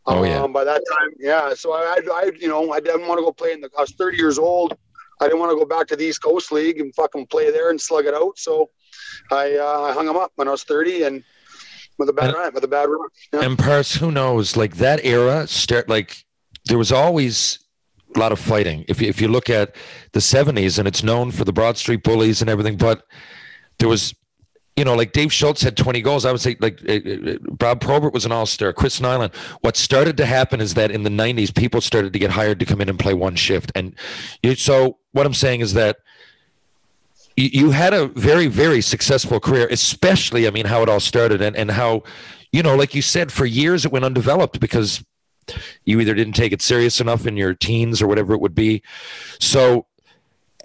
um, 0.05 0.19
Oh, 0.19 0.23
yeah. 0.23 0.47
by 0.47 0.63
that 0.63 0.81
time, 0.89 1.09
yeah. 1.19 1.53
So 1.53 1.73
I, 1.73 1.97
I, 1.97 2.09
I, 2.13 2.31
you 2.39 2.47
know, 2.47 2.71
I 2.71 2.79
didn't 2.79 3.07
want 3.07 3.19
to 3.19 3.23
go 3.23 3.33
play 3.33 3.51
in 3.51 3.59
the. 3.59 3.69
I 3.77 3.81
was 3.81 3.91
30 3.91 4.15
years 4.17 4.39
old. 4.39 4.77
I 5.19 5.25
didn't 5.25 5.39
want 5.39 5.51
to 5.51 5.57
go 5.57 5.65
back 5.65 5.87
to 5.87 5.95
the 5.95 6.05
East 6.05 6.23
Coast 6.23 6.51
League 6.51 6.79
and 6.79 6.95
fucking 6.95 7.27
play 7.27 7.51
there 7.51 7.69
and 7.69 7.79
slug 7.79 8.05
it 8.05 8.13
out. 8.15 8.39
So 8.39 8.71
I, 9.31 9.55
uh, 9.57 9.81
I 9.81 9.93
hung 9.93 10.07
him 10.07 10.17
up 10.17 10.31
when 10.35 10.47
I 10.47 10.51
was 10.51 10.63
30 10.63 11.03
and 11.03 11.23
with 12.01 12.09
a 12.09 12.13
bad 12.13 12.29
And- 12.29 12.33
run, 12.37 12.53
with 12.53 12.63
a 12.63 12.67
bad 12.67 12.89
run. 12.89 13.07
Yeah. 13.31 13.41
And 13.43 13.57
Paris, 13.57 13.95
who 13.95 14.11
knows? 14.11 14.57
Like 14.57 14.75
that 14.77 15.05
era, 15.05 15.47
start 15.47 15.87
like 15.87 16.25
there 16.65 16.77
was 16.77 16.91
always 16.91 17.59
a 18.15 18.19
lot 18.19 18.31
of 18.31 18.39
fighting. 18.39 18.83
If 18.89 18.99
you, 19.01 19.07
if 19.07 19.21
you 19.21 19.27
look 19.29 19.49
at 19.49 19.75
the 20.13 20.19
'70s, 20.19 20.77
and 20.79 20.87
it's 20.87 21.03
known 21.03 21.31
for 21.31 21.45
the 21.45 21.53
Broad 21.53 21.77
Street 21.77 22.03
Bullies 22.03 22.41
and 22.41 22.49
everything, 22.49 22.75
but 22.75 23.03
there 23.79 23.87
was, 23.87 24.13
you 24.75 24.83
know, 24.83 24.95
like 24.95 25.11
Dave 25.11 25.31
Schultz 25.31 25.61
had 25.61 25.77
20 25.77 26.01
goals. 26.01 26.25
I 26.25 26.31
would 26.31 26.41
say 26.41 26.57
like 26.59 26.81
uh, 26.89 26.93
uh, 26.93 27.37
Bob 27.51 27.79
Probert 27.81 28.13
was 28.13 28.25
an 28.25 28.31
all-star. 28.31 28.73
Chris 28.73 28.99
Nilan. 28.99 29.33
What 29.61 29.77
started 29.77 30.17
to 30.17 30.25
happen 30.25 30.59
is 30.59 30.73
that 30.73 30.91
in 30.91 31.03
the 31.03 31.09
'90s, 31.09 31.55
people 31.55 31.81
started 31.81 32.13
to 32.13 32.19
get 32.19 32.31
hired 32.31 32.59
to 32.59 32.65
come 32.65 32.81
in 32.81 32.89
and 32.89 32.97
play 32.99 33.13
one 33.13 33.35
shift. 33.35 33.71
And 33.75 33.95
you, 34.43 34.55
so 34.55 34.97
what 35.13 35.25
I'm 35.25 35.33
saying 35.35 35.61
is 35.61 35.73
that 35.73 35.97
you, 37.37 37.71
had 37.71 37.93
a 37.93 38.07
very 38.07 38.47
very 38.47 38.81
successful 38.81 39.39
career 39.39 39.67
especially 39.71 40.47
i 40.47 40.51
mean 40.51 40.65
how 40.65 40.83
it 40.83 40.89
all 40.89 40.99
started 40.99 41.41
and, 41.41 41.55
and 41.55 41.71
how 41.71 42.03
you 42.51 42.61
know 42.61 42.75
like 42.75 42.93
you 42.93 43.01
said 43.01 43.31
for 43.31 43.45
years 43.45 43.85
it 43.85 43.91
went 43.91 44.05
undeveloped 44.05 44.59
because 44.59 45.03
you 45.85 45.99
either 45.99 46.13
didn't 46.13 46.33
take 46.33 46.51
it 46.51 46.61
serious 46.61 46.99
enough 46.99 47.25
in 47.25 47.37
your 47.37 47.53
teens 47.53 48.01
or 48.01 48.07
whatever 48.07 48.33
it 48.33 48.41
would 48.41 48.55
be. 48.55 48.81
So 49.39 49.87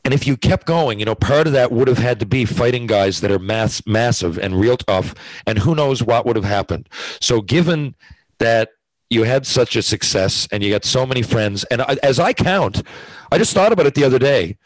and 0.05 0.15
if 0.15 0.27
you 0.27 0.37
kept 0.37 0.67
going 0.67 1.01
you 1.01 1.05
know 1.05 1.15
part 1.15 1.47
of 1.47 1.53
that 1.53 1.73
would 1.73 1.89
have 1.89 1.99
had 1.99 2.21
to 2.21 2.27
be 2.27 2.45
fighting 2.45 2.87
guys 2.87 3.21
that 3.21 3.31
are 3.31 3.39
mass, 3.39 3.83
massive 3.87 4.39
and 4.39 4.59
real 4.59 4.77
tough 4.77 5.15
and 5.47 5.59
who 5.59 5.75
knows 5.75 6.03
what 6.03 6.27
would 6.27 6.37
have 6.37 6.45
happened. 6.45 6.89
So 7.21 7.41
given 7.41 7.95
that 8.39 8.71
you 9.09 9.23
had 9.23 9.47
such 9.47 9.77
a 9.77 9.83
success 9.83 10.49
and 10.51 10.63
you 10.63 10.71
got 10.71 10.85
so 10.85 11.07
many 11.07 11.23
friends 11.23 11.63
and 11.65 11.81
I, 11.81 11.97
as 12.03 12.19
i 12.19 12.33
count 12.33 12.83
i 13.31 13.39
just 13.39 13.55
thought 13.55 13.71
about 13.71 13.87
it 13.87 13.95
the 13.95 14.03
other 14.03 14.19
day 14.19 14.59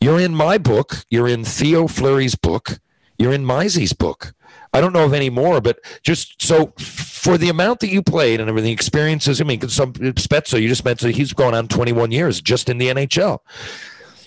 you're 0.00 0.20
in 0.20 0.34
my 0.34 0.58
book. 0.58 1.04
You're 1.10 1.28
in 1.28 1.44
Theo 1.44 1.86
Fleury's 1.86 2.34
book. 2.34 2.80
You're 3.18 3.32
in 3.32 3.44
Mizey's 3.44 3.92
book. 3.92 4.32
I 4.72 4.80
don't 4.80 4.92
know 4.92 5.04
of 5.04 5.12
any 5.12 5.30
more, 5.30 5.60
but 5.60 5.80
just 6.02 6.40
so 6.40 6.72
for 6.78 7.36
the 7.36 7.48
amount 7.48 7.80
that 7.80 7.88
you 7.88 8.02
played 8.02 8.40
and 8.40 8.48
everything, 8.48 8.72
experiences. 8.72 9.40
I 9.40 9.44
mean, 9.44 9.68
some 9.68 9.92
Spezza, 9.92 10.60
you 10.60 10.68
just 10.68 10.84
mentioned 10.84 11.14
he's 11.14 11.32
going 11.32 11.54
on 11.54 11.68
21 11.68 12.12
years 12.12 12.40
just 12.40 12.68
in 12.68 12.78
the 12.78 12.88
NHL. 12.88 13.40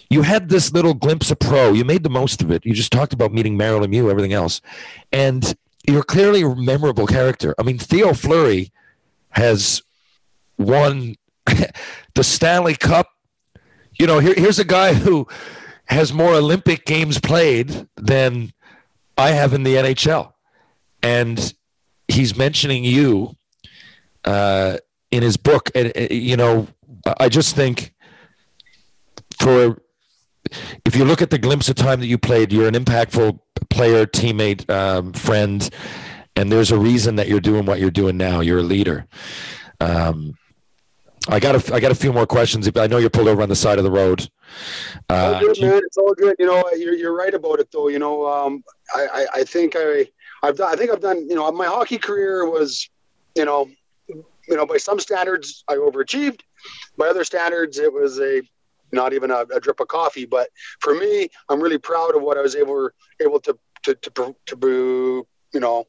You 0.09 0.21
had 0.21 0.49
this 0.49 0.73
little 0.73 0.93
glimpse 0.93 1.31
of 1.31 1.39
pro. 1.39 1.73
You 1.73 1.85
made 1.85 2.03
the 2.03 2.09
most 2.09 2.41
of 2.41 2.51
it. 2.51 2.65
You 2.65 2.73
just 2.73 2.91
talked 2.91 3.13
about 3.13 3.31
meeting 3.31 3.57
Marilyn 3.57 3.89
Mew, 3.89 4.11
everything 4.11 4.33
else, 4.33 4.61
and 5.11 5.55
you're 5.87 6.03
clearly 6.03 6.43
a 6.43 6.55
memorable 6.55 7.07
character. 7.07 7.55
I 7.57 7.63
mean, 7.63 7.79
Theo 7.79 8.13
Fleury 8.13 8.71
has 9.31 9.81
won 10.57 11.15
the 12.15 12.23
Stanley 12.23 12.75
Cup. 12.75 13.07
You 13.97 14.07
know, 14.07 14.19
here, 14.19 14.35
here's 14.35 14.59
a 14.59 14.65
guy 14.65 14.93
who 14.93 15.27
has 15.85 16.13
more 16.13 16.33
Olympic 16.33 16.85
games 16.85 17.19
played 17.19 17.87
than 17.95 18.51
I 19.17 19.31
have 19.31 19.53
in 19.53 19.63
the 19.63 19.75
NHL. 19.75 20.33
And 21.01 21.53
he's 22.07 22.37
mentioning 22.37 22.83
you 22.83 23.35
uh, 24.25 24.77
in 25.11 25.23
his 25.23 25.37
book. 25.37 25.69
And, 25.75 25.91
uh, 25.95 26.07
you 26.11 26.37
know, 26.37 26.67
I 27.19 27.29
just 27.29 27.55
think 27.55 27.93
for 29.39 29.77
if 30.85 30.95
you 30.95 31.05
look 31.05 31.21
at 31.21 31.29
the 31.29 31.37
glimpse 31.37 31.69
of 31.69 31.75
time 31.75 31.99
that 31.99 32.07
you 32.07 32.17
played, 32.17 32.51
you're 32.51 32.67
an 32.67 32.75
impactful 32.75 33.39
player, 33.69 34.05
teammate, 34.05 34.69
um, 34.69 35.13
friend, 35.13 35.69
and 36.35 36.51
there's 36.51 36.71
a 36.71 36.77
reason 36.77 37.15
that 37.17 37.27
you're 37.27 37.39
doing 37.39 37.65
what 37.65 37.79
you're 37.79 37.91
doing 37.91 38.17
now. 38.17 38.39
You're 38.39 38.59
a 38.59 38.63
leader. 38.63 39.05
Um, 39.79 40.35
I 41.27 41.39
got 41.39 41.55
a, 41.55 41.73
I 41.73 41.79
got 41.79 41.91
a 41.91 41.95
few 41.95 42.11
more 42.11 42.25
questions. 42.25 42.69
I 42.75 42.87
know 42.87 42.97
you're 42.97 43.09
pulled 43.09 43.27
over 43.27 43.41
on 43.41 43.49
the 43.49 43.55
side 43.55 43.77
of 43.77 43.83
the 43.83 43.91
road. 43.91 44.29
All 45.09 45.35
Uh, 45.35 45.39
good, 45.39 45.61
man. 45.61 45.81
It's 45.85 45.97
all 45.97 46.13
good. 46.13 46.35
You 46.39 46.45
know, 46.45 46.63
you're, 46.75 46.95
you're 46.95 47.15
right 47.15 47.33
about 47.33 47.59
it, 47.59 47.69
though. 47.71 47.87
You 47.87 47.99
know, 47.99 48.27
um, 48.27 48.63
I, 48.93 49.07
I, 49.13 49.25
I 49.39 49.43
think 49.43 49.75
I, 49.75 50.07
I've 50.41 50.57
done, 50.57 50.71
I 50.71 50.75
think 50.75 50.91
I've 50.91 51.01
done, 51.01 51.27
you 51.29 51.35
know, 51.35 51.51
my 51.51 51.65
hockey 51.65 51.97
career 51.97 52.49
was, 52.49 52.89
you 53.35 53.45
know, 53.45 53.69
you 54.07 54.57
know, 54.57 54.65
by 54.65 54.77
some 54.77 54.99
standards, 54.99 55.63
I 55.67 55.75
overachieved. 55.75 56.41
By 56.97 57.07
other 57.07 57.23
standards, 57.23 57.79
it 57.79 57.91
was 57.91 58.19
a, 58.19 58.41
not 58.91 59.13
even 59.13 59.31
a, 59.31 59.45
a 59.55 59.59
drip 59.59 59.79
of 59.79 59.87
coffee. 59.87 60.25
But 60.25 60.49
for 60.79 60.93
me, 60.93 61.29
I'm 61.49 61.61
really 61.61 61.77
proud 61.77 62.15
of 62.15 62.21
what 62.21 62.37
I 62.37 62.41
was 62.41 62.55
able, 62.55 62.89
able 63.21 63.39
to, 63.41 63.57
to, 63.83 63.95
to, 63.95 64.09
to, 64.11 64.35
to 64.45 65.27
you 65.53 65.59
know, 65.59 65.87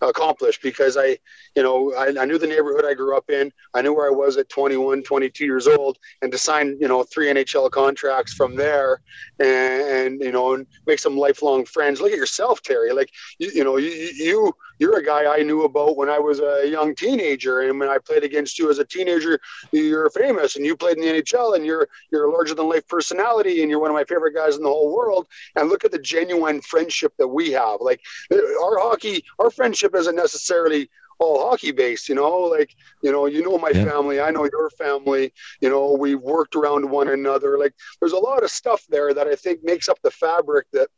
accomplish 0.00 0.60
because 0.60 0.96
I, 0.96 1.18
you 1.54 1.62
know, 1.62 1.92
I, 1.94 2.14
I 2.20 2.24
knew 2.24 2.38
the 2.38 2.46
neighborhood 2.46 2.84
I 2.84 2.94
grew 2.94 3.16
up 3.16 3.28
in. 3.30 3.52
I 3.74 3.82
knew 3.82 3.94
where 3.94 4.06
I 4.06 4.14
was 4.14 4.36
at 4.36 4.48
21, 4.48 5.02
22 5.02 5.44
years 5.44 5.66
old 5.66 5.98
and 6.22 6.32
to 6.32 6.38
sign, 6.38 6.76
you 6.80 6.88
know, 6.88 7.02
three 7.02 7.26
NHL 7.28 7.70
contracts 7.70 8.32
from 8.32 8.56
there 8.56 9.00
and, 9.38 9.82
and 9.82 10.20
you 10.20 10.32
know, 10.32 10.54
and 10.54 10.66
make 10.86 10.98
some 10.98 11.16
lifelong 11.16 11.64
friends. 11.64 12.00
Look 12.00 12.12
at 12.12 12.18
yourself, 12.18 12.62
Terry. 12.62 12.92
Like, 12.92 13.10
you, 13.38 13.50
you 13.54 13.64
know, 13.64 13.76
you, 13.76 13.90
you, 13.90 14.52
you're 14.78 14.98
a 14.98 15.04
guy 15.04 15.32
I 15.32 15.42
knew 15.42 15.62
about 15.62 15.96
when 15.96 16.08
I 16.08 16.18
was 16.18 16.40
a 16.40 16.66
young 16.66 16.94
teenager. 16.94 17.60
And 17.60 17.78
when 17.78 17.88
I 17.88 17.98
played 17.98 18.24
against 18.24 18.58
you 18.58 18.70
as 18.70 18.78
a 18.78 18.84
teenager, 18.84 19.38
you're 19.70 20.10
famous 20.10 20.56
and 20.56 20.64
you 20.64 20.76
played 20.76 20.96
in 20.96 21.02
the 21.02 21.22
NHL 21.22 21.54
and 21.54 21.64
you're, 21.64 21.88
you're 22.10 22.26
a 22.26 22.32
larger 22.32 22.54
than 22.54 22.68
life 22.68 22.88
personality 22.88 23.60
and 23.60 23.70
you're 23.70 23.78
one 23.78 23.90
of 23.90 23.94
my 23.94 24.04
favorite 24.04 24.34
guys 24.34 24.56
in 24.56 24.62
the 24.62 24.68
whole 24.68 24.94
world. 24.94 25.28
And 25.54 25.68
look 25.68 25.84
at 25.84 25.92
the 25.92 25.98
genuine 25.98 26.60
friendship 26.62 27.12
that 27.18 27.28
we 27.28 27.52
have. 27.52 27.80
Like 27.80 28.00
uh, 28.32 28.36
our 28.36 28.78
hockey, 28.78 29.24
our 29.38 29.50
friendship 29.50 29.94
isn't 29.94 30.16
necessarily 30.16 30.88
all 31.22 31.48
hockey 31.48 31.72
based, 31.72 32.08
you 32.08 32.14
know, 32.14 32.38
like, 32.56 32.70
you 33.02 33.12
know, 33.12 33.26
you 33.26 33.42
know, 33.42 33.56
my 33.58 33.70
Yeah. 33.70 33.84
family, 33.84 34.20
I 34.20 34.30
know 34.30 34.44
your 34.52 34.70
family, 34.70 35.32
you 35.60 35.70
know, 35.70 35.92
we've 35.98 36.20
worked 36.20 36.54
around 36.56 36.90
one 36.90 37.08
another. 37.08 37.58
Like 37.58 37.74
there's 38.00 38.12
a 38.12 38.18
lot 38.18 38.42
of 38.44 38.50
stuff 38.50 38.84
there 38.88 39.14
that 39.14 39.26
I 39.26 39.36
think 39.36 39.60
makes 39.62 39.88
up 39.88 39.98
the 40.02 40.10
fabric 40.10 40.66
that, 40.72 40.88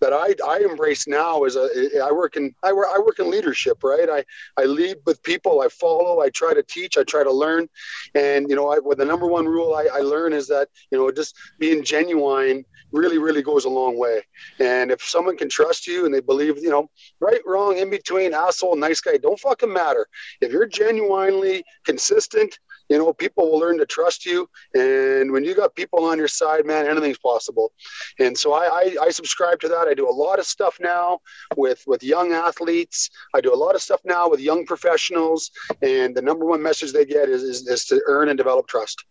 that 0.00 0.12
I, 0.12 0.34
I 0.46 0.60
embrace 0.60 1.06
now 1.06 1.44
as 1.44 1.56
a, 1.56 1.68
I 2.02 2.10
work 2.12 2.36
in, 2.36 2.54
I 2.62 2.72
work, 2.72 2.88
I 2.94 2.98
work 2.98 3.18
in 3.18 3.30
leadership, 3.30 3.78
right? 3.82 4.08
I, 4.08 4.24
I 4.60 4.64
lead 4.64 4.96
with 5.06 5.22
people, 5.22 5.60
I 5.60 5.68
follow, 5.68 6.20
I 6.20 6.30
try 6.30 6.54
to 6.54 6.62
teach, 6.62 6.96
I 6.98 7.04
try 7.04 7.22
to 7.24 7.32
learn. 7.32 7.68
And, 8.14 8.48
you 8.48 8.56
know, 8.56 8.68
I, 8.72 8.78
well, 8.78 8.96
the 8.96 9.04
number 9.04 9.26
one 9.26 9.46
rule 9.46 9.74
I, 9.74 9.88
I 9.92 10.00
learn 10.00 10.32
is 10.32 10.46
that, 10.48 10.68
you 10.90 10.98
know, 10.98 11.10
just 11.10 11.36
being 11.58 11.84
genuine 11.84 12.64
really, 12.92 13.18
really 13.18 13.42
goes 13.42 13.64
a 13.66 13.68
long 13.68 13.98
way. 13.98 14.22
And 14.60 14.90
if 14.90 15.02
someone 15.02 15.36
can 15.36 15.48
trust 15.48 15.86
you 15.86 16.06
and 16.06 16.14
they 16.14 16.20
believe, 16.20 16.58
you 16.58 16.70
know, 16.70 16.88
right, 17.20 17.40
wrong, 17.44 17.76
in 17.78 17.90
between, 17.90 18.32
asshole, 18.32 18.76
nice 18.76 19.00
guy, 19.00 19.16
don't 19.18 19.40
fucking 19.58 19.72
matter. 19.72 20.06
If 20.40 20.52
you're 20.52 20.66
genuinely 20.66 21.64
consistent, 21.84 22.58
you 22.88 22.96
know, 22.96 23.12
people 23.12 23.50
will 23.50 23.58
learn 23.58 23.78
to 23.78 23.86
trust 23.86 24.24
you. 24.24 24.48
And 24.74 25.30
when 25.30 25.44
you 25.44 25.54
got 25.54 25.74
people 25.74 26.04
on 26.04 26.16
your 26.18 26.28
side, 26.28 26.64
man, 26.64 26.86
anything's 26.86 27.18
possible. 27.18 27.72
And 28.18 28.36
so 28.36 28.54
I, 28.54 28.94
I, 29.00 29.06
I 29.06 29.10
subscribe 29.10 29.60
to 29.60 29.68
that. 29.68 29.88
I 29.88 29.94
do 29.94 30.08
a 30.08 30.10
lot 30.10 30.38
of 30.38 30.46
stuff 30.46 30.78
now 30.80 31.20
with, 31.56 31.82
with 31.86 32.02
young 32.02 32.32
athletes. 32.32 33.10
I 33.34 33.40
do 33.40 33.52
a 33.52 33.56
lot 33.56 33.74
of 33.74 33.82
stuff 33.82 34.00
now 34.04 34.28
with 34.28 34.40
young 34.40 34.64
professionals. 34.64 35.50
And 35.82 36.16
the 36.16 36.22
number 36.22 36.46
one 36.46 36.62
message 36.62 36.92
they 36.92 37.04
get 37.04 37.28
is, 37.28 37.42
is, 37.42 37.68
is 37.68 37.84
to 37.86 38.00
earn 38.06 38.30
and 38.30 38.38
develop 38.38 38.66
trust. 38.68 39.04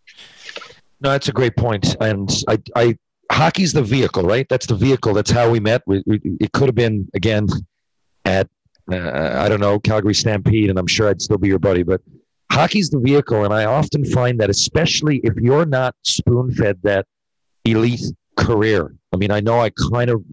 No, 0.99 1.11
that's 1.11 1.27
a 1.27 1.33
great 1.33 1.55
point. 1.55 1.95
And 2.01 2.31
I, 2.47 2.57
I, 2.75 2.97
hockey's 3.31 3.73
the 3.73 3.83
vehicle, 3.83 4.23
right? 4.23 4.47
That's 4.49 4.65
the 4.65 4.75
vehicle. 4.75 5.13
That's 5.13 5.29
how 5.29 5.51
we 5.51 5.59
met. 5.59 5.83
We, 5.85 6.03
we, 6.07 6.19
it 6.39 6.51
could 6.53 6.67
have 6.67 6.75
been 6.75 7.07
again 7.13 7.47
at, 8.25 8.49
uh, 8.91 9.33
I 9.37 9.49
don't 9.49 9.59
know, 9.59 9.79
Calgary 9.79 10.13
Stampede, 10.13 10.69
and 10.69 10.79
I'm 10.79 10.87
sure 10.87 11.09
I'd 11.09 11.21
still 11.21 11.37
be 11.37 11.47
your 11.47 11.59
buddy. 11.59 11.83
But 11.83 12.01
hockey's 12.51 12.89
the 12.89 12.99
vehicle, 12.99 13.45
and 13.45 13.53
I 13.53 13.65
often 13.65 14.05
find 14.05 14.39
that, 14.39 14.49
especially 14.49 15.17
if 15.23 15.35
you're 15.35 15.65
not 15.65 15.95
spoon-fed 16.03 16.79
that 16.83 17.05
elite 17.65 18.03
career. 18.35 18.93
I 19.13 19.17
mean, 19.17 19.31
I 19.31 19.39
know 19.39 19.59
I 19.59 19.71
kind 19.91 20.09
of, 20.09 20.23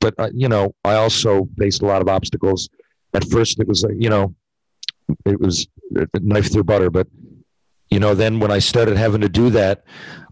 but 0.00 0.14
uh, 0.18 0.30
you 0.32 0.48
know, 0.48 0.74
I 0.84 0.94
also 0.94 1.48
faced 1.58 1.82
a 1.82 1.86
lot 1.86 2.02
of 2.02 2.08
obstacles. 2.08 2.68
At 3.14 3.24
first, 3.28 3.60
it 3.60 3.68
was, 3.68 3.84
uh, 3.84 3.88
you 3.90 4.10
know, 4.10 4.34
it 5.24 5.40
was 5.40 5.66
a 5.96 6.20
knife 6.20 6.52
through 6.52 6.64
butter, 6.64 6.90
but 6.90 7.06
you 7.96 8.00
know 8.00 8.14
then 8.14 8.40
when 8.40 8.50
i 8.50 8.58
started 8.58 8.98
having 8.98 9.22
to 9.22 9.28
do 9.42 9.48
that 9.48 9.82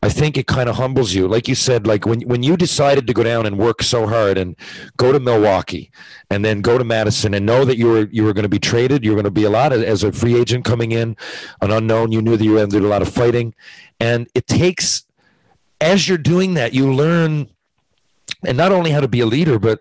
i 0.03 0.09
think 0.11 0.36
it 0.36 0.47
kind 0.47 0.69
of 0.69 0.77
humbles 0.77 1.15
you. 1.15 1.27
Like 1.27 1.49
you 1.49 1.55
said 1.55 1.86
like 1.86 2.05
when 2.05 2.20
when 2.32 2.43
you 2.43 2.59
decided 2.59 3.07
to 3.07 3.15
go 3.15 3.23
down 3.23 3.47
and 3.47 3.57
work 3.57 3.82
so 3.82 4.07
hard 4.07 4.36
and 4.36 4.55
go 4.99 5.12
to 5.12 5.19
milwaukee 5.19 5.91
and 6.28 6.45
then 6.45 6.61
go 6.61 6.77
to 6.77 6.85
madison 6.85 7.32
and 7.32 7.47
know 7.47 7.65
that 7.65 7.78
you 7.78 7.86
were 7.86 8.07
you 8.12 8.23
were 8.23 8.35
going 8.35 8.49
to 8.51 8.51
be 8.51 8.59
traded 8.59 9.03
you 9.03 9.12
were 9.12 9.15
going 9.15 9.32
to 9.35 9.41
be 9.43 9.45
a 9.45 9.55
lot 9.59 9.73
as, 9.73 9.82
as 9.82 10.05
a 10.05 10.12
free 10.12 10.39
agent 10.39 10.62
coming 10.66 10.93
in 10.93 11.16
an 11.62 11.70
unknown 11.70 12.12
you 12.12 12.20
knew 12.20 12.36
that 12.36 12.45
you 12.45 12.51
were 12.51 12.59
going 12.59 12.69
to 12.69 12.81
do 12.81 12.86
a 12.86 12.95
lot 12.97 13.01
of 13.01 13.09
fighting. 13.09 13.55
And 13.99 14.28
it 14.35 14.47
takes 14.47 15.07
as 15.81 16.07
you're 16.07 16.27
doing 16.35 16.53
that 16.61 16.74
you 16.74 16.93
learn 16.93 17.49
and 18.45 18.59
not 18.59 18.73
only 18.73 18.91
how 18.91 19.01
to 19.01 19.09
be 19.09 19.20
a 19.20 19.27
leader 19.36 19.59
but 19.59 19.81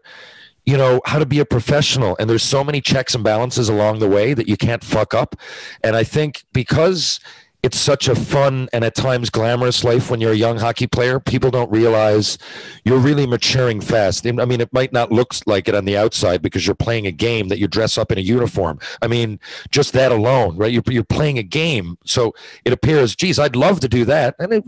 you 0.66 0.78
know 0.78 1.02
how 1.06 1.20
to 1.20 1.26
be 1.26 1.40
a 1.40 1.46
professional. 1.58 2.16
And 2.18 2.30
there's 2.30 2.48
so 2.56 2.64
many 2.64 2.80
checks 2.80 3.14
and 3.14 3.26
balances 3.26 3.68
along 3.68 4.00
the 4.00 4.08
way 4.08 4.34
that 4.34 4.48
you 4.48 4.56
can't 4.56 4.86
fuck 4.86 5.14
up. 5.14 5.36
And 5.84 5.98
i 5.98 6.06
think 6.06 6.46
because 6.54 7.20
it's 7.64 7.80
such 7.80 8.10
a 8.10 8.16
fun 8.16 8.68
and 8.74 8.84
at 8.84 8.94
times 8.94 9.30
glamorous 9.30 9.86
life 9.86 10.12
when 10.12 10.20
you're 10.20 10.34
a 10.34 10.36
young 10.36 10.58
hockey 10.58 10.86
player. 10.86 11.20
People 11.20 11.50
don't 11.50 11.72
realize 11.72 12.38
you're 12.84 13.00
really 13.00 13.26
maturing 13.26 13.80
fast. 13.80 14.28
I 14.28 14.32
mean, 14.32 14.60
it 14.60 14.72
might 14.74 14.92
not 14.92 15.14
look 15.14 15.34
like 15.46 15.70
it 15.70 15.74
on 15.74 15.86
the 15.86 15.98
outside 15.98 16.42
because 16.42 16.68
you're 16.68 16.76
playing 16.76 17.08
a 17.08 17.12
game 17.12 17.48
that 17.48 17.60
you 17.60 17.70
dress 17.70 17.98
up 17.98 18.12
in 18.12 18.18
a 18.18 18.22
uniform. 18.22 18.80
I 19.02 19.08
mean, 19.08 19.40
just 19.72 19.94
that 19.94 20.12
alone, 20.12 20.58
right? 20.58 20.74
You're, 20.74 20.84
you're 20.88 21.06
playing 21.06 21.38
a 21.38 21.44
game. 21.44 21.98
So 22.06 22.34
it 22.66 22.74
appears, 22.74 23.16
geez, 23.16 23.40
I'd 23.40 23.56
love 23.56 23.80
to 23.80 23.88
do 23.88 24.04
that. 24.06 24.36
And 24.40 24.52
it, 24.52 24.64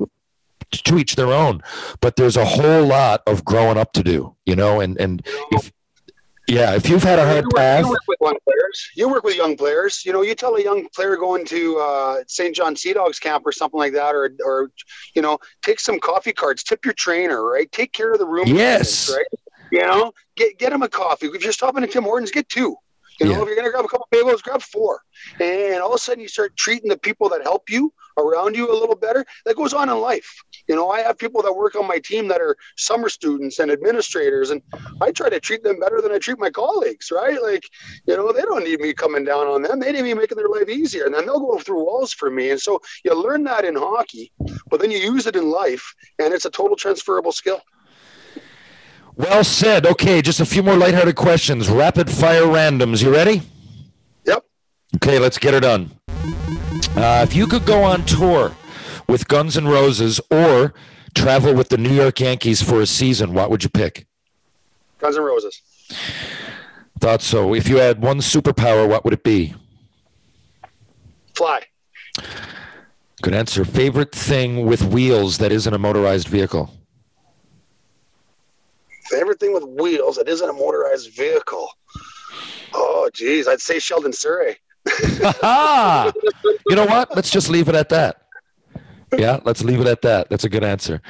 to 0.71 0.97
each 0.97 1.15
their 1.15 1.31
own, 1.31 1.61
but 1.99 2.15
there's 2.15 2.37
a 2.37 2.45
whole 2.45 2.85
lot 2.85 3.21
of 3.27 3.45
growing 3.45 3.77
up 3.77 3.91
to 3.93 4.03
do, 4.03 4.35
you 4.45 4.55
know, 4.55 4.79
and, 4.79 4.99
and 4.99 5.25
if, 5.51 5.71
yeah, 6.47 6.75
if 6.75 6.87
you've 6.89 7.03
had 7.03 7.19
a 7.19 7.25
hard 7.25 7.37
you 7.37 7.43
work, 7.43 7.55
path, 7.55 7.83
you 7.85 7.89
work 7.89 8.01
with 8.07 8.17
young 8.21 8.37
players. 8.43 8.89
You 8.95 9.09
work 9.09 9.23
with 9.23 9.35
young 9.35 9.57
players. 9.57 10.03
You 10.05 10.13
know, 10.13 10.21
you 10.21 10.35
tell 10.35 10.55
a 10.55 10.61
young 10.63 10.87
player 10.95 11.15
going 11.15 11.45
to 11.45 11.77
uh, 11.79 12.15
St. 12.27 12.55
John 12.55 12.75
Sea 12.75 12.93
Dogs 12.93 13.19
camp 13.19 13.43
or 13.45 13.51
something 13.51 13.79
like 13.79 13.93
that, 13.93 14.13
or 14.15 14.31
or 14.45 14.71
you 15.15 15.21
know, 15.21 15.37
take 15.61 15.79
some 15.79 15.99
coffee 15.99 16.33
cards, 16.33 16.63
tip 16.63 16.85
your 16.85 16.93
trainer, 16.93 17.43
right? 17.43 17.71
Take 17.71 17.93
care 17.93 18.11
of 18.13 18.19
the 18.19 18.27
room. 18.27 18.47
Yes. 18.47 19.09
right. 19.15 19.25
You 19.71 19.79
know, 19.81 20.11
get 20.35 20.57
get 20.59 20.71
him 20.71 20.83
a 20.83 20.89
coffee. 20.89 21.27
If 21.27 21.43
you're 21.43 21.51
stopping 21.51 21.83
at 21.83 21.91
Tim 21.91 22.03
Hortons, 22.03 22.31
get 22.31 22.47
two. 22.49 22.75
You 23.19 23.27
know, 23.27 23.31
Yeah. 23.31 23.41
if 23.43 23.47
you're 23.47 23.55
gonna 23.55 23.71
grab 23.71 23.85
a 23.85 23.87
couple 23.87 24.07
bagels, 24.13 24.43
grab 24.43 24.61
four. 24.61 25.01
And 25.39 25.81
all 25.81 25.89
of 25.89 25.95
a 25.95 25.97
sudden, 25.97 26.21
you 26.21 26.27
start 26.27 26.55
treating 26.57 26.89
the 26.89 26.97
people 26.97 27.29
that 27.29 27.41
help 27.43 27.69
you 27.69 27.93
around 28.17 28.55
you 28.55 28.69
a 28.71 28.75
little 28.77 28.95
better. 28.95 29.25
That 29.45 29.55
goes 29.55 29.73
on 29.73 29.89
in 29.89 29.97
life. 29.99 30.29
You 30.67 30.75
know, 30.75 30.89
I 30.89 31.01
have 31.01 31.17
people 31.17 31.41
that 31.43 31.53
work 31.53 31.75
on 31.75 31.87
my 31.87 31.99
team 31.99 32.27
that 32.29 32.41
are 32.41 32.57
summer 32.75 33.09
students 33.09 33.59
and 33.59 33.71
administrators, 33.71 34.49
and 34.49 34.61
I 35.01 35.11
try 35.11 35.29
to 35.29 35.39
treat 35.39 35.63
them 35.63 35.79
better 35.79 36.01
than 36.01 36.11
I 36.11 36.17
treat 36.17 36.39
my 36.39 36.49
colleagues, 36.49 37.11
right? 37.11 37.41
Like, 37.41 37.69
you 38.07 38.15
know, 38.15 38.31
they 38.31 38.41
don't 38.41 38.63
need 38.63 38.79
me 38.79 38.93
coming 38.93 39.23
down 39.23 39.47
on 39.47 39.61
them. 39.61 39.79
They 39.79 39.91
need 39.91 40.03
me 40.03 40.13
making 40.13 40.37
their 40.37 40.49
life 40.49 40.67
easier. 40.69 41.05
And 41.05 41.13
then 41.13 41.25
they'll 41.25 41.39
go 41.39 41.59
through 41.59 41.85
walls 41.85 42.13
for 42.13 42.31
me. 42.31 42.51
And 42.51 42.59
so 42.59 42.81
you 43.03 43.13
learn 43.13 43.43
that 43.43 43.63
in 43.63 43.75
hockey, 43.75 44.31
but 44.69 44.79
then 44.79 44.91
you 44.91 44.97
use 44.97 45.27
it 45.27 45.35
in 45.35 45.49
life, 45.49 45.93
and 46.19 46.33
it's 46.33 46.45
a 46.45 46.49
total 46.49 46.75
transferable 46.75 47.31
skill. 47.31 47.61
well 49.15 49.43
said. 49.43 49.85
Okay, 49.85 50.21
just 50.21 50.39
a 50.39 50.45
few 50.45 50.63
more 50.63 50.75
lighthearted 50.75 51.15
questions. 51.15 51.69
Rapid 51.69 52.09
fire 52.09 52.43
randoms. 52.43 53.03
You 53.03 53.13
ready? 53.13 53.43
Yep. 54.25 54.43
Okay, 54.95 55.19
let's 55.19 55.37
get 55.37 55.53
her 55.53 55.59
done. 55.59 55.91
Uh, 56.97 57.25
if 57.27 57.35
you 57.35 57.45
could 57.45 57.65
go 57.65 57.83
on 57.83 58.05
tour 58.05 58.55
with 59.07 59.27
Guns 59.27 59.57
N' 59.57 59.67
Roses 59.67 60.19
or 60.31 60.73
travel 61.13 61.53
with 61.53 61.69
the 61.69 61.77
New 61.77 61.93
York 61.93 62.19
Yankees 62.19 62.61
for 62.61 62.81
a 62.81 62.85
season, 62.85 63.33
what 63.33 63.49
would 63.49 63.63
you 63.63 63.69
pick? 63.69 64.07
Guns 64.99 65.17
N' 65.17 65.23
Roses. 65.23 65.61
Thought 66.99 67.21
so. 67.21 67.53
If 67.53 67.67
you 67.67 67.77
had 67.77 68.01
one 68.01 68.19
superpower, 68.19 68.87
what 68.87 69.03
would 69.03 69.13
it 69.13 69.23
be? 69.23 69.53
Fly. 71.35 71.61
Good 73.21 73.33
answer. 73.33 73.65
Favorite 73.65 74.11
thing 74.13 74.65
with 74.65 74.81
wheels 74.83 75.37
that 75.39 75.51
isn't 75.51 75.73
a 75.73 75.77
motorized 75.77 76.27
vehicle? 76.27 76.73
Favorite 79.05 79.39
thing 79.39 79.53
with 79.53 79.63
wheels 79.63 80.15
that 80.15 80.27
isn't 80.27 80.49
a 80.49 80.53
motorized 80.53 81.13
vehicle. 81.13 81.69
Oh, 82.73 83.09
geez. 83.13 83.47
I'd 83.47 83.61
say 83.61 83.79
Sheldon 83.79 84.11
Souray. 84.11 84.55
You 86.67 86.75
know 86.75 86.85
what? 86.85 87.15
Let's 87.15 87.29
just 87.29 87.49
leave 87.49 87.69
it 87.69 87.75
at 87.75 87.89
that. 87.89 88.24
Yeah, 89.19 89.39
let's 89.43 89.63
leave 89.63 89.79
it 89.81 89.87
at 89.87 90.01
that. 90.01 90.29
That's 90.29 90.43
a 90.43 90.49
good 90.49 90.63
answer. 90.63 91.01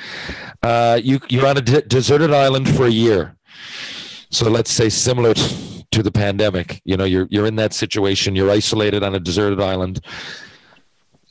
Uh, 0.62 1.00
you 1.02 1.20
you're 1.30 1.46
on 1.46 1.58
a 1.58 1.62
de- 1.62 1.82
deserted 1.82 2.34
island 2.34 2.70
for 2.70 2.86
a 2.86 2.90
year, 2.90 3.36
so 4.30 4.50
let's 4.50 4.72
say 4.72 4.90
similar 4.90 5.34
t- 5.34 5.86
to 5.92 6.04
the 6.04 6.12
pandemic. 6.12 6.82
You 6.86 6.98
know, 6.98 7.06
you're 7.06 7.28
you're 7.30 7.46
in 7.46 7.56
that 7.58 7.74
situation. 7.74 8.36
You're 8.36 8.52
isolated 8.52 9.04
on 9.04 9.16
a 9.16 9.20
deserted 9.20 9.62
island. 9.62 10.02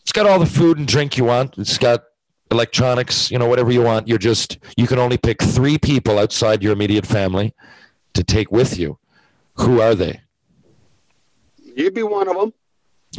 It's 0.03 0.13
got 0.13 0.27
all 0.27 0.39
the 0.39 0.47
food 0.47 0.79
and 0.79 0.87
drink 0.87 1.17
you 1.17 1.25
want. 1.25 1.57
It's 1.59 1.79
got 1.79 2.05
electronics. 2.51 3.31
You 3.31 3.39
know, 3.39 3.47
whatever 3.47 3.73
you 3.73 3.83
want. 3.83 4.09
You're 4.09 4.19
just 4.19 4.59
you 4.77 4.87
can 4.87 4.99
only 4.99 5.19
pick 5.19 5.43
three 5.43 5.79
people 5.79 6.19
outside 6.19 6.63
your 6.63 6.73
immediate 6.73 7.07
family 7.07 7.55
to 8.15 8.23
take 8.23 8.51
with 8.51 8.79
you. 8.79 8.99
Who 9.57 9.81
are 9.81 9.95
they? 9.95 10.21
You'd 11.77 11.95
be 11.95 12.03
one 12.03 12.29
of 12.29 12.37
them. 12.37 12.53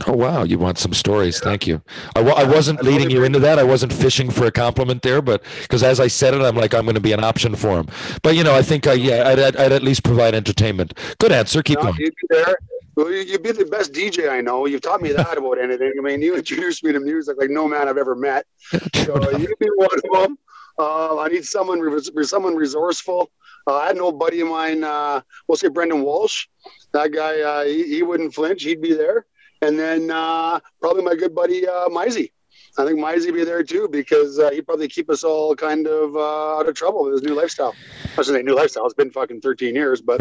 Oh 0.07 0.13
wow, 0.13 0.43
you 0.43 0.57
want 0.59 0.77
some 0.77 0.93
stories? 0.93 1.39
Thank 1.39 1.67
you. 1.67 1.81
I, 2.15 2.21
I 2.21 2.43
wasn't 2.43 2.83
leading 2.83 3.09
you 3.09 3.23
into 3.23 3.39
that. 3.39 3.59
I 3.59 3.63
wasn't 3.63 3.93
fishing 3.93 4.29
for 4.29 4.45
a 4.45 4.51
compliment 4.51 5.01
there, 5.01 5.21
but 5.21 5.43
because 5.61 5.83
as 5.83 5.99
I 5.99 6.07
said 6.07 6.33
it, 6.33 6.41
I'm 6.41 6.55
like 6.55 6.73
I'm 6.73 6.83
going 6.83 6.95
to 6.95 7.01
be 7.01 7.13
an 7.13 7.23
option 7.23 7.55
for 7.55 7.79
him. 7.79 7.87
But 8.23 8.35
you 8.35 8.43
know, 8.43 8.53
I 8.55 8.61
think 8.61 8.87
I 8.87 8.93
yeah, 8.93 9.27
I'd, 9.27 9.39
I'd, 9.39 9.55
I'd 9.55 9.71
at 9.71 9.83
least 9.83 10.03
provide 10.03 10.33
entertainment. 10.35 10.93
Good 11.19 11.31
answer. 11.31 11.61
Keep 11.63 11.77
No, 11.79 11.83
going. 11.83 11.95
you'd 11.99 12.13
be 12.15 12.27
there. 12.29 12.57
You'd 12.97 13.43
be 13.43 13.51
the 13.51 13.65
best 13.65 13.91
DJ 13.91 14.29
I 14.29 14.39
know. 14.41 14.65
You've 14.65 14.81
taught 14.81 15.01
me 15.01 15.11
that 15.11 15.37
about 15.37 15.59
anything. 15.59 15.93
I 15.97 16.01
mean, 16.01 16.21
you 16.21 16.35
introduced 16.37 16.83
me 16.83 16.93
to 16.93 16.99
music 16.99 17.35
like 17.37 17.49
no 17.49 17.67
man 17.67 17.89
I've 17.89 17.97
ever 17.97 18.15
met. 18.15 18.45
So 18.95 19.37
you'd 19.37 19.59
be 19.59 19.67
one 19.75 19.89
of 19.93 20.21
them. 20.21 20.37
Uh, 20.79 21.19
I 21.19 21.27
need 21.27 21.45
someone, 21.45 22.01
someone 22.23 22.55
resourceful. 22.55 23.29
Uh, 23.67 23.75
I 23.75 23.87
had 23.87 23.95
an 23.95 24.01
old 24.01 24.17
buddy 24.19 24.41
of 24.41 24.47
mine. 24.47 24.83
Uh, 24.83 25.21
we'll 25.47 25.57
say 25.57 25.67
Brendan 25.67 26.01
Walsh. 26.03 26.47
That 26.93 27.11
guy, 27.11 27.41
uh, 27.41 27.63
he, 27.65 27.83
he 27.83 28.03
wouldn't 28.03 28.33
flinch. 28.33 28.63
He'd 28.63 28.81
be 28.81 28.93
there. 28.93 29.25
And 29.65 29.79
then 29.79 30.11
uh, 30.11 30.59
probably 30.79 31.03
my 31.03 31.15
good 31.15 31.33
buddy 31.33 31.67
uh, 31.67 31.89
Mizey. 31.89 32.31
I 32.77 32.85
think 32.85 32.99
Mizey 32.99 33.33
be 33.33 33.45
there 33.45 33.63
too 33.63 33.87
because 33.89 34.37
uh, 34.37 34.51
he'd 34.51 34.65
probably 34.65 34.89
keep 34.89 35.09
us 35.09 35.23
all 35.23 35.55
kind 35.55 35.87
of 35.87 36.15
uh, 36.15 36.57
out 36.57 36.67
of 36.67 36.75
trouble 36.75 37.05
with 37.05 37.13
his 37.13 37.23
new 37.23 37.33
lifestyle. 37.33 37.73
I 38.03 38.17
was 38.17 38.27
say 38.27 38.41
new 38.41 38.55
lifestyle. 38.55 38.85
It's 38.85 38.93
been 38.93 39.11
fucking 39.11 39.41
13 39.41 39.75
years, 39.75 40.01
but 40.01 40.19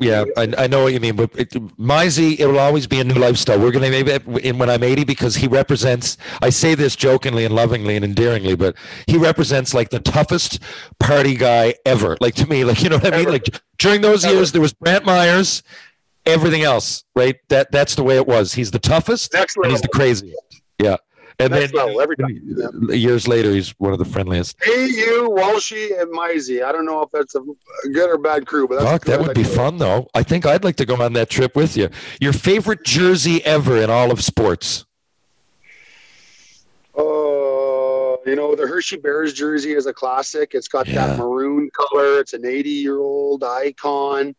yeah, 0.00 0.24
I, 0.36 0.54
I 0.56 0.66
know 0.68 0.84
what 0.84 0.92
you 0.92 1.00
mean, 1.00 1.16
but 1.16 1.30
it, 1.36 1.50
Mizey, 1.78 2.38
it 2.38 2.46
will 2.46 2.60
always 2.60 2.86
be 2.86 3.00
a 3.00 3.04
new 3.04 3.14
lifestyle. 3.14 3.58
We're 3.58 3.72
going 3.72 3.90
to 3.90 3.90
maybe 3.90 4.40
in 4.48 4.58
when 4.58 4.70
I'm 4.70 4.84
80 4.84 5.02
because 5.04 5.34
he 5.34 5.48
represents. 5.48 6.16
I 6.40 6.50
say 6.50 6.76
this 6.76 6.94
jokingly 6.94 7.44
and 7.44 7.54
lovingly 7.54 7.96
and 7.96 8.04
endearingly, 8.04 8.54
but 8.54 8.76
he 9.08 9.18
represents 9.18 9.74
like 9.74 9.90
the 9.90 10.00
toughest 10.00 10.60
party 11.00 11.34
guy 11.34 11.74
ever. 11.84 12.16
Like 12.20 12.34
to 12.36 12.46
me, 12.46 12.64
like 12.64 12.82
you 12.84 12.88
know 12.88 12.98
what 12.98 13.12
I 13.12 13.16
mean. 13.16 13.20
Ever. 13.22 13.32
Like 13.32 13.60
during 13.78 14.00
those 14.00 14.24
Ever. 14.24 14.34
years, 14.34 14.52
there 14.52 14.62
was 14.62 14.72
Brantt 14.72 15.04
Myhres, 15.04 15.62
everything 16.26 16.62
else, 16.62 17.04
right? 17.14 17.36
That 17.48 17.70
that's 17.72 17.94
the 17.94 18.02
way 18.02 18.16
it 18.16 18.26
was. 18.26 18.52
He's 18.54 18.70
the 18.70 18.78
toughest, 18.78 19.32
Next 19.32 19.56
and 19.56 19.66
he's 19.70 19.80
the 19.80 19.88
craziest. 19.88 20.36
Yeah, 20.82 20.96
and 21.38 21.50
Next 21.52 21.72
then 21.72 21.86
level, 21.86 22.00
every 22.00 22.16
time. 22.16 22.40
Yeah. 22.88 22.94
years 22.94 23.26
later, 23.26 23.50
he's 23.52 23.70
one 23.78 23.92
of 23.92 23.98
the 23.98 24.04
friendliest. 24.04 24.56
Hey, 24.62 24.86
you, 24.86 25.30
Walshy, 25.36 25.98
and 26.00 26.12
Mizey. 26.12 26.62
I 26.64 26.72
don't 26.72 26.84
know 26.86 27.02
if 27.02 27.10
that's 27.12 27.34
a 27.34 27.40
good 27.92 28.10
or 28.10 28.18
bad 28.18 28.46
crew, 28.46 28.68
but 28.68 28.80
that's 28.80 28.90
Fuck, 28.90 29.04
that 29.06 29.20
would 29.20 29.34
be 29.34 29.44
fun 29.44 29.78
though. 29.78 30.08
I 30.14 30.22
think 30.22 30.44
I'd 30.46 30.64
like 30.64 30.76
to 30.76 30.84
go 30.84 30.96
on 31.02 31.12
that 31.14 31.30
trip 31.30 31.56
with 31.56 31.76
you. 31.76 31.88
Your 32.20 32.32
favorite 32.32 32.84
jersey 32.84 33.44
ever 33.44 33.76
in 33.78 33.88
all 33.90 34.10
of 34.10 34.22
sports? 34.22 34.84
Oh, 36.98 38.18
you 38.26 38.34
know, 38.36 38.54
the 38.54 38.66
Hershey 38.66 38.96
Bears 38.96 39.32
jersey 39.32 39.72
is 39.72 39.86
a 39.86 39.92
classic. 39.92 40.52
It's 40.54 40.68
got 40.68 40.86
Yeah. 40.88 41.08
that 41.08 41.18
maroon 41.18 41.70
color. 41.70 42.20
It's 42.20 42.32
an 42.32 42.44
80 42.46 42.70
year 42.70 42.98
old 42.98 43.44
icon. 43.44 44.34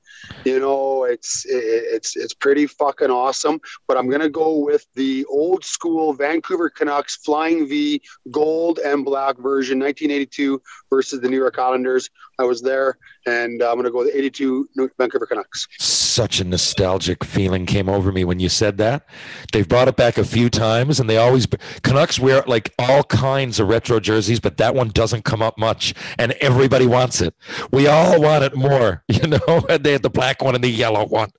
You 0.45 0.59
know, 0.59 1.05
it's 1.05 1.45
it's 1.47 2.15
it's 2.15 2.33
pretty 2.33 2.67
fucking 2.67 3.09
awesome. 3.09 3.59
But 3.87 3.97
I'm 3.97 4.09
gonna 4.09 4.29
go 4.29 4.59
with 4.59 4.85
the 4.95 5.25
old 5.25 5.63
school 5.63 6.13
Vancouver 6.13 6.69
Canucks 6.69 7.17
Flying 7.17 7.67
V 7.67 8.01
gold 8.31 8.79
and 8.79 9.03
black 9.05 9.37
version, 9.37 9.79
1982 9.79 10.61
versus 10.89 11.21
the 11.21 11.29
New 11.29 11.37
York 11.37 11.59
Islanders. 11.59 12.09
I 12.39 12.43
was 12.43 12.61
there, 12.61 12.97
and 13.25 13.61
I'm 13.63 13.75
gonna 13.77 13.89
go 13.91 13.99
with 13.99 14.11
the 14.13 14.17
82 14.17 14.69
New- 14.75 14.89
Vancouver 14.97 15.25
Canucks. 15.25 15.67
Such 15.79 16.39
a 16.39 16.43
nostalgic 16.43 17.23
feeling 17.23 17.65
came 17.65 17.89
over 17.89 18.11
me 18.11 18.23
when 18.23 18.39
you 18.39 18.49
said 18.49 18.77
that. 18.77 19.05
They've 19.53 19.67
brought 19.67 19.87
it 19.87 19.95
back 19.95 20.17
a 20.17 20.23
few 20.23 20.49
times, 20.49 20.99
and 20.99 21.09
they 21.09 21.17
always 21.17 21.47
Canucks 21.83 22.19
wear 22.19 22.43
like 22.47 22.73
all 22.79 23.03
kinds 23.03 23.59
of 23.59 23.67
retro 23.67 23.99
jerseys, 23.99 24.39
but 24.39 24.57
that 24.57 24.75
one 24.75 24.89
doesn't 24.89 25.25
come 25.25 25.41
up 25.41 25.57
much, 25.57 25.93
and 26.17 26.33
everybody 26.33 26.85
wants 26.85 27.21
it. 27.21 27.33
We 27.71 27.87
all 27.87 28.21
want 28.21 28.43
it 28.43 28.55
more, 28.55 29.03
you 29.07 29.27
know. 29.27 29.65
They 29.79 29.97
the 30.07 30.19
black 30.19 30.41
one 30.41 30.55
and 30.55 30.63
the 30.63 30.69
yellow 30.69 31.05
one. 31.05 31.29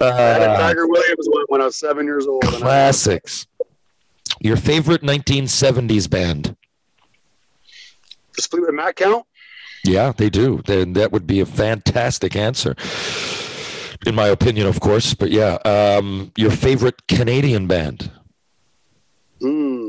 I 0.00 0.04
had 0.12 0.42
a 0.42 0.50
Uh, 0.50 0.58
Tiger 0.60 0.86
Williams 0.86 1.26
one 1.28 1.44
when 1.48 1.60
I 1.60 1.64
was 1.66 1.76
seven 1.76 2.06
years 2.06 2.26
old. 2.26 2.44
and 2.44 2.52
classics. 2.54 3.46
Your 4.40 4.56
favorite 4.56 5.02
1970s 5.02 6.08
band? 6.08 6.56
Does 8.34 8.46
Fleetwood 8.46 8.74
Mac 8.74 8.96
count? 8.96 9.26
Yeah, 9.84 10.12
they 10.16 10.30
do. 10.30 10.62
Then 10.66 10.92
that 10.94 11.12
would 11.12 11.26
be 11.26 11.40
a 11.40 11.46
fantastic 11.46 12.34
answer, 12.36 12.74
in 14.06 14.14
my 14.14 14.28
opinion, 14.28 14.66
of 14.66 14.80
course. 14.80 15.14
But 15.14 15.30
yeah, 15.30 15.54
um, 15.64 16.32
your 16.36 16.50
favorite 16.50 17.06
Canadian 17.06 17.66
band? 17.66 18.10
Hmm. 19.40 19.83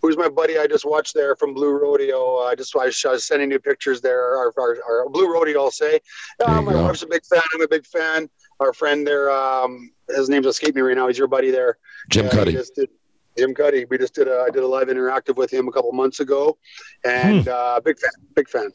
Who's 0.00 0.16
my 0.16 0.28
buddy 0.28 0.58
I 0.58 0.66
just 0.66 0.84
watched 0.84 1.14
there 1.14 1.34
from 1.36 1.54
Blue 1.54 1.72
Rodeo? 1.78 2.38
I 2.38 2.54
just 2.54 2.74
I 2.76 2.86
was 2.86 3.26
sending 3.26 3.50
you 3.50 3.58
pictures 3.58 4.00
there. 4.00 4.36
Our, 4.36 4.52
our, 4.58 4.76
our 4.88 5.08
Blue 5.08 5.32
Rodeo, 5.32 5.60
I'll 5.64 5.70
say. 5.70 6.00
Uh, 6.44 6.62
my 6.62 6.72
go. 6.72 6.84
wife's 6.84 7.02
a 7.02 7.06
big 7.06 7.24
fan. 7.24 7.42
I'm 7.54 7.62
a 7.62 7.68
big 7.68 7.84
fan. 7.86 8.28
Our 8.60 8.72
friend 8.72 9.06
there, 9.06 9.30
um, 9.30 9.90
his 10.08 10.28
name's 10.28 10.46
escaped 10.46 10.76
me 10.76 10.82
right 10.82 10.96
now. 10.96 11.08
He's 11.08 11.18
your 11.18 11.28
buddy 11.28 11.50
there. 11.50 11.78
Jim 12.10 12.26
Yeah, 12.26 12.30
Cuddy. 12.32 12.52
did- 12.76 12.90
Jim 13.36 13.54
Cuddy. 13.54 13.84
We 13.88 13.98
just 13.98 14.14
did 14.14 14.26
a 14.26 14.40
I 14.46 14.50
did 14.50 14.64
a 14.64 14.66
live 14.66 14.88
interactive 14.88 15.36
with 15.36 15.52
him 15.52 15.68
a 15.68 15.72
couple 15.72 15.92
months 15.92 16.18
ago, 16.18 16.58
and 17.04 17.44
Hmm. 17.44 17.48
uh, 17.52 17.78
big 17.80 17.96
fan. 18.00 18.10
Big 18.34 18.48
fan. 18.48 18.72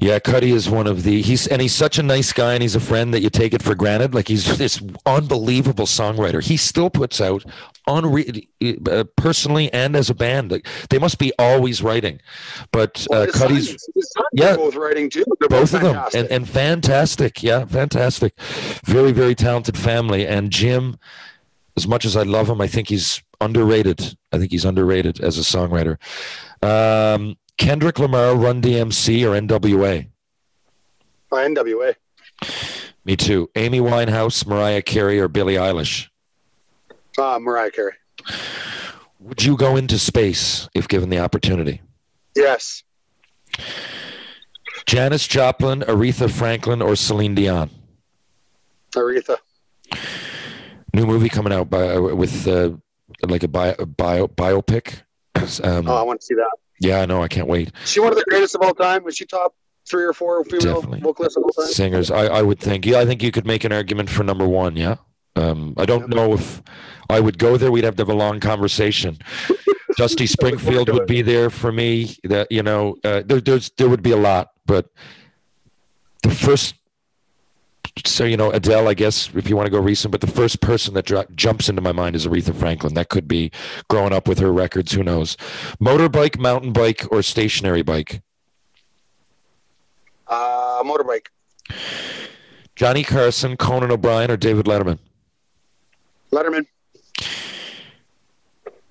Yeah, 0.00 0.18
Cuddy 0.18 0.52
is 0.52 0.68
one 0.68 0.86
of 0.86 1.02
the 1.02 1.22
he's 1.22 1.46
and 1.46 1.60
he's 1.60 1.74
such 1.74 1.98
a 1.98 2.02
nice 2.02 2.32
guy 2.32 2.54
and 2.54 2.62
he's 2.62 2.74
a 2.74 2.80
friend 2.80 3.12
that 3.14 3.20
you 3.20 3.30
take 3.30 3.54
it 3.54 3.62
for 3.62 3.74
granted. 3.74 4.14
Like 4.14 4.28
he's 4.28 4.58
this 4.58 4.82
unbelievable 5.06 5.86
songwriter. 5.86 6.42
He 6.42 6.56
still 6.56 6.90
puts 6.90 7.20
out 7.20 7.44
unre- 7.86 8.48
uh, 8.88 9.04
personally 9.16 9.72
and 9.72 9.94
as 9.94 10.10
a 10.10 10.14
band. 10.14 10.50
Like 10.50 10.66
they 10.88 10.98
must 10.98 11.18
be 11.18 11.32
always 11.38 11.82
writing. 11.82 12.20
But 12.72 13.06
uh, 13.10 13.26
His 13.26 13.34
Cuddy's 13.34 13.88
yeah. 14.32 14.56
both 14.56 14.74
writing 14.74 15.10
too. 15.10 15.24
They're 15.38 15.48
both 15.48 15.74
of 15.74 15.82
them 15.82 16.00
and, 16.14 16.28
and 16.30 16.48
fantastic 16.48 17.42
yeah 17.42 17.64
fantastic 17.64 18.38
very 18.84 19.12
very 19.12 19.34
talented 19.34 19.76
family 19.76 20.26
and 20.26 20.50
jim 20.50 20.98
as 21.76 21.86
much 21.86 22.04
as 22.04 22.16
i 22.16 22.22
love 22.22 22.48
him 22.48 22.60
i 22.60 22.66
think 22.66 22.88
he's 22.88 23.22
underrated 23.40 24.16
i 24.32 24.38
think 24.38 24.50
he's 24.50 24.64
underrated 24.64 25.20
as 25.20 25.38
a 25.38 25.42
songwriter 25.42 25.96
um, 26.62 27.36
kendrick 27.60 27.98
lamar 27.98 28.34
run 28.34 28.62
dmc 28.62 29.22
or 29.24 29.38
nwa 29.38 30.06
Uh, 31.32 31.36
NWA. 31.36 31.94
me 33.04 33.16
too 33.16 33.50
amy 33.54 33.80
winehouse 33.80 34.46
mariah 34.46 34.80
carey 34.82 35.20
or 35.20 35.28
billie 35.28 35.54
eilish 35.56 36.08
Uh, 37.18 37.38
Mariah 37.38 37.70
Carey. 37.70 37.92
would 39.20 39.42
you 39.44 39.56
go 39.58 39.76
into 39.76 39.98
space 39.98 40.68
if 40.74 40.88
given 40.88 41.10
the 41.10 41.18
opportunity 41.18 41.82
Yes. 42.34 42.82
janis 44.86 45.26
joplin 45.28 45.80
aretha 45.82 46.30
franklin 46.30 46.80
or 46.80 46.96
celine 46.96 47.34
dion 47.34 47.68
Aretha. 48.96 49.36
new 50.94 51.04
movie 51.04 51.28
coming 51.28 51.52
out 51.52 51.68
by 51.68 51.98
with 51.98 52.48
uh, 52.48 52.70
like 53.28 53.42
a 53.42 53.48
bio, 53.48 53.74
bio 53.84 54.26
biopic 54.28 55.02
um, 55.62 55.86
Oh, 55.86 55.94
I 55.96 56.02
want 56.02 56.20
to 56.20 56.26
see 56.26 56.34
that. 56.34 56.50
Yeah, 56.80 57.00
I 57.00 57.06
know. 57.06 57.22
I 57.22 57.28
can't 57.28 57.46
wait. 57.46 57.70
Is 57.84 57.90
she 57.90 58.00
one 58.00 58.10
of 58.10 58.18
the 58.18 58.24
greatest 58.28 58.54
of 58.54 58.62
all 58.62 58.74
time? 58.74 59.04
Was 59.04 59.16
she 59.16 59.26
top 59.26 59.54
three 59.88 60.04
or 60.04 60.12
four 60.12 60.42
female 60.44 60.76
Definitely. 60.76 61.00
vocalists 61.00 61.36
of 61.36 61.44
all 61.44 61.50
time? 61.50 61.66
Singers, 61.66 62.10
I, 62.10 62.26
I 62.26 62.42
would 62.42 62.58
think. 62.58 62.86
Yeah, 62.86 62.98
I 62.98 63.06
think 63.06 63.22
you 63.22 63.30
could 63.30 63.46
make 63.46 63.64
an 63.64 63.72
argument 63.72 64.10
for 64.10 64.24
number 64.24 64.48
one. 64.48 64.76
Yeah. 64.76 64.96
Um, 65.36 65.74
I 65.76 65.84
don't 65.84 66.08
know 66.08 66.32
if 66.32 66.62
I 67.08 67.20
would 67.20 67.38
go 67.38 67.56
there. 67.56 67.70
We'd 67.70 67.84
have 67.84 67.96
to 67.96 68.00
have 68.02 68.08
a 68.08 68.14
long 68.14 68.40
conversation. 68.40 69.18
Dusty 69.96 70.26
Springfield 70.26 70.88
would 70.92 71.06
be 71.06 71.22
there 71.22 71.50
for 71.50 71.70
me. 71.70 72.16
That 72.24 72.50
you 72.50 72.62
know, 72.62 72.96
uh, 73.04 73.22
there, 73.24 73.40
there's 73.40 73.70
there 73.76 73.88
would 73.88 74.02
be 74.02 74.12
a 74.12 74.16
lot, 74.16 74.48
but 74.66 74.86
the 76.22 76.30
first. 76.30 76.74
So 78.04 78.24
you 78.24 78.36
know 78.36 78.50
Adele, 78.50 78.88
I 78.88 78.94
guess 78.94 79.30
if 79.34 79.48
you 79.48 79.56
want 79.56 79.66
to 79.66 79.70
go 79.70 79.80
recent, 79.80 80.12
but 80.12 80.20
the 80.20 80.26
first 80.26 80.60
person 80.60 80.94
that 80.94 81.06
dr- 81.06 81.34
jumps 81.34 81.68
into 81.68 81.82
my 81.82 81.92
mind 81.92 82.14
is 82.14 82.26
Aretha 82.26 82.54
Franklin. 82.54 82.94
That 82.94 83.08
could 83.08 83.26
be 83.26 83.50
growing 83.88 84.12
up 84.12 84.28
with 84.28 84.38
her 84.38 84.52
records. 84.52 84.92
Who 84.92 85.02
knows? 85.02 85.36
Motorbike, 85.80 86.38
mountain 86.38 86.72
bike, 86.72 87.06
or 87.10 87.22
stationary 87.22 87.82
bike. 87.82 88.22
Uh, 90.26 90.82
motorbike. 90.84 91.26
Johnny 92.76 93.02
Carson, 93.02 93.56
Conan 93.56 93.90
O'Brien, 93.90 94.30
or 94.30 94.36
David 94.36 94.66
Letterman? 94.66 94.98
Letterman. 96.32 96.66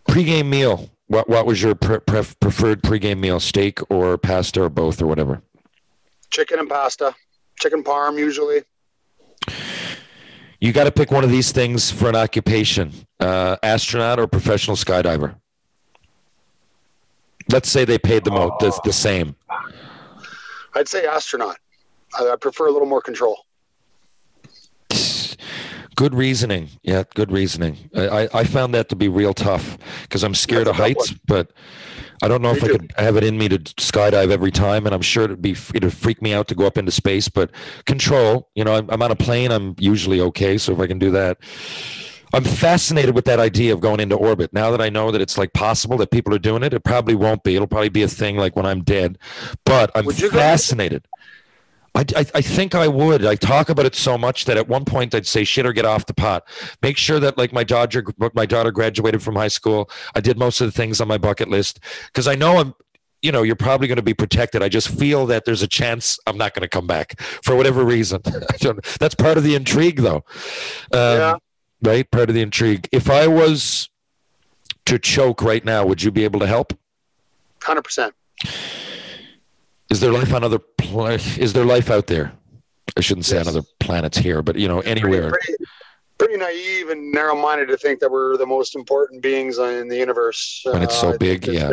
Pre-game 0.08 0.50
meal. 0.50 0.90
What 1.08 1.28
what 1.30 1.46
was 1.46 1.62
your 1.62 1.74
pre- 1.74 2.00
pref- 2.00 2.40
preferred 2.40 2.84
pre-game 2.84 3.20
meal? 3.22 3.40
Steak 3.40 3.80
or 3.90 4.18
pasta 4.18 4.64
or 4.64 4.70
both 4.70 5.02
or 5.02 5.08
whatever. 5.08 5.42
Chicken 6.30 6.60
and 6.60 6.70
pasta. 6.70 7.16
Chicken 7.60 7.84
parm 7.84 8.18
usually. 8.20 8.64
You 10.62 10.74
got 10.74 10.84
to 10.86 10.92
pick 10.92 11.10
one 11.12 11.24
of 11.24 11.30
these 11.30 11.52
things 11.52 11.90
for 11.92 12.10
an 12.10 12.16
occupation: 12.16 12.92
uh, 13.20 13.58
astronaut 13.64 14.20
or 14.20 14.28
professional 14.28 14.76
skydiver. 14.76 15.36
Let's 17.52 17.70
say 17.70 17.86
they 17.86 17.98
paid 17.98 18.26
the 18.26 18.32
mo- 18.32 18.56
the, 18.60 18.78
the 18.84 18.94
same. 18.94 19.36
I'd 20.76 20.88
say 20.88 21.06
astronaut. 21.06 21.58
I, 22.20 22.30
I 22.32 22.36
prefer 22.36 22.68
a 22.68 22.72
little 22.72 22.88
more 22.88 23.02
control. 23.02 23.38
Good 25.96 26.14
reasoning. 26.14 26.70
Yeah, 26.84 27.04
good 27.16 27.32
reasoning. 27.32 27.90
I, 27.96 28.08
I- 28.24 28.30
I 28.34 28.44
found 28.44 28.74
that 28.74 28.90
to 28.90 28.96
be 28.96 29.08
real 29.08 29.34
tough 29.34 29.78
because 30.04 30.24
I'm 30.24 30.36
scared 30.36 30.68
That's 30.68 30.78
of 30.78 30.84
heights, 30.84 31.14
but 31.26 31.52
I 32.22 32.28
don't 32.28 32.42
know 32.42 32.52
Me 32.52 32.58
if 32.58 32.64
I 32.64 32.68
could 32.68 32.94
have 32.98 33.16
it 33.18 33.24
in 33.24 33.38
me 33.38 33.48
to 33.50 33.60
skydive 33.60 34.32
every 34.32 34.52
time, 34.52 34.86
and 34.86 34.94
I'm 34.94 35.02
sure 35.02 35.24
it'd 35.24 35.42
be 35.42 35.52
it'd 35.74 35.94
freak 35.94 36.22
me 36.22 36.34
out 36.34 36.48
to 36.50 36.56
go 36.56 36.66
up 36.66 36.78
into 36.78 36.92
space. 36.92 37.30
But 37.30 37.52
control, 37.86 38.50
you 38.56 38.64
know, 38.64 38.76
I'm, 38.76 38.90
I'm 38.90 39.02
on 39.02 39.12
a 39.12 39.16
plane. 39.16 39.52
I'm 39.52 39.76
usually 39.80 40.20
okay, 40.22 40.58
so 40.58 40.74
if 40.74 40.80
I 40.80 40.88
can 40.88 41.00
do 41.00 41.12
that, 41.12 41.38
I'm 42.34 42.44
fascinated 42.44 43.16
with 43.16 43.26
that 43.26 43.40
idea 43.40 43.74
of 43.74 43.80
going 43.80 44.00
into 44.00 44.16
orbit. 44.16 44.54
Now 44.54 44.70
that 44.72 44.82
I 44.82 44.90
know 44.90 45.12
that 45.12 45.22
it's 45.22 45.38
like 45.38 45.54
possible 45.54 45.98
that 45.98 46.12
people 46.12 46.34
are 46.34 46.40
doing 46.40 46.64
it, 46.64 46.74
it 46.74 46.84
probably 46.84 47.16
won't 47.16 47.44
be. 47.44 47.56
It'll 47.56 47.68
probably 47.68 47.90
be 47.90 48.04
a 48.04 48.08
thing 48.08 48.38
like 48.38 48.56
when 48.56 48.66
I'm 48.66 48.84
dead. 48.84 49.18
But 49.66 49.92
I'm 49.96 50.06
you 50.06 50.30
go- 50.30 50.38
fascinated. 50.38 51.06
I, 52.00 52.06
I, 52.16 52.26
I 52.36 52.42
think 52.42 52.76
I 52.76 52.88
would. 52.88 53.26
I 53.26 53.36
talk 53.36 53.68
about 53.68 53.86
it 53.86 53.94
so 53.94 54.18
much 54.18 54.46
that 54.46 54.56
at 54.56 54.70
one 54.70 54.86
point 54.86 55.14
I'd 55.14 55.28
say 55.28 55.44
shit 55.44 55.66
or 55.66 55.74
get 55.74 55.84
off 55.84 56.06
the 56.06 56.14
pot. 56.14 56.48
Make 56.82 56.96
sure 56.96 57.20
that 57.20 57.38
like 57.38 57.52
my 57.52 57.66
daughter, 57.66 58.06
my 58.34 58.46
daughter 58.46 58.72
graduated 58.72 59.22
from 59.22 59.36
high 59.36 59.50
school. 59.50 59.90
I 60.16 60.22
did 60.22 60.38
most 60.38 60.62
of 60.62 60.68
the 60.68 60.72
things 60.72 61.02
on 61.02 61.10
my 61.10 61.18
bucket 61.18 61.50
list 61.50 61.82
because 62.06 62.26
I 62.26 62.36
know 62.36 62.58
I'm, 62.58 62.74
you 63.22 63.34
know, 63.34 63.44
you're 63.44 63.58
probably 63.58 63.88
going 63.88 63.98
to 63.98 64.02
be 64.02 64.14
protected. 64.14 64.64
I 64.64 64.70
just 64.70 64.88
feel 64.88 65.26
that 65.26 65.44
there's 65.44 65.62
a 65.62 65.68
chance 65.68 66.18
I'm 66.26 66.38
not 66.38 66.54
going 66.54 66.62
to 66.62 66.70
come 66.70 66.88
back 66.88 67.20
for 67.20 67.54
whatever 67.54 67.84
reason. 67.84 68.22
That's 69.00 69.16
part 69.16 69.38
of 69.38 69.44
the 69.44 69.56
intrigue, 69.56 69.98
though. 69.98 70.24
Um, 70.94 71.18
Yeah. 71.18 71.36
Right, 71.82 72.10
part 72.12 72.30
of 72.30 72.36
the 72.36 72.42
intrigue. 72.42 72.90
If 72.92 73.10
I 73.10 73.28
was 73.28 73.90
to 74.86 75.00
choke 75.00 75.42
right 75.42 75.64
now, 75.64 75.86
would 75.86 76.04
you 76.04 76.12
be 76.12 76.24
able 76.26 76.40
to 76.42 76.48
help? 76.48 76.78
Hundred 77.62 77.84
percent. 77.84 78.14
Is 79.90 80.00
there 80.00 80.12
life 80.12 80.34
on 80.34 80.44
other? 80.44 80.60
Pla- 80.60 81.18
is 81.38 81.54
there 81.54 81.66
life 81.66 81.90
out 81.90 82.08
there? 82.08 82.32
I 82.98 83.02
shouldn't 83.02 83.26
say 83.26 83.38
Yes. 83.38 83.48
on 83.48 83.56
other 83.58 83.68
planets 83.80 84.18
here, 84.18 84.42
but 84.42 84.56
you 84.56 84.68
know, 84.68 84.80
anywhere. 84.82 85.30
pretty, 85.32 85.54
pretty 86.18 86.38
naive 86.38 86.90
and 86.90 87.12
narrow-minded 87.12 87.68
to 87.70 87.78
think 87.78 88.00
that 88.00 88.12
we're 88.12 88.38
the 88.38 88.46
most 88.46 88.76
important 88.76 89.22
beings 89.22 89.58
in 89.58 89.88
the 89.88 89.98
universe. 89.98 90.62
When 90.66 90.82
it's 90.84 91.00
so 91.00 91.10
think 91.12 91.20
big, 91.20 91.48
yeah. 91.48 91.70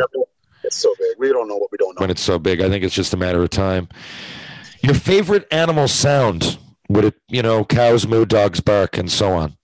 It's 0.63 0.75
so 0.77 0.93
big. 0.99 1.15
We 1.17 1.29
don't 1.29 1.47
know 1.47 1.57
what 1.57 1.71
we 1.71 1.77
don't 1.77 1.95
know. 1.95 2.01
when 2.03 2.09
it's 2.09 2.21
so 2.21 2.37
big. 2.39 2.61
I 2.61 2.69
think 2.69 2.83
it's 2.83 2.93
just 2.95 3.13
a 3.13 3.17
matter 3.17 3.41
of 3.41 3.49
time. 3.49 3.87
Your 4.81 4.93
favorite 4.95 5.47
animal 5.51 5.87
sound? 5.87 6.57
Would 6.89 7.05
it, 7.05 7.15
you 7.29 7.41
know, 7.41 7.65
cows 7.65 8.07
moo, 8.07 8.25
dogs 8.25 8.59
bark, 8.61 8.97
and 8.97 9.11
so 9.11 9.33
on? 9.33 9.57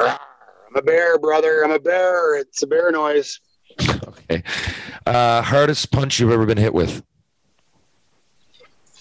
I'm 0.00 0.16
a 0.76 0.82
bear, 0.82 1.18
brother. 1.18 1.64
I'm 1.64 1.70
a 1.70 1.78
bear. 1.78 2.36
It's 2.36 2.62
a 2.62 2.66
bear 2.66 2.90
noise. 2.90 3.40
Okay. 4.30 4.42
Uh, 5.06 5.40
hardest 5.40 5.90
punch 5.90 6.18
you've 6.20 6.30
ever 6.32 6.44
been 6.44 6.58
hit 6.58 6.74
with? 6.74 7.02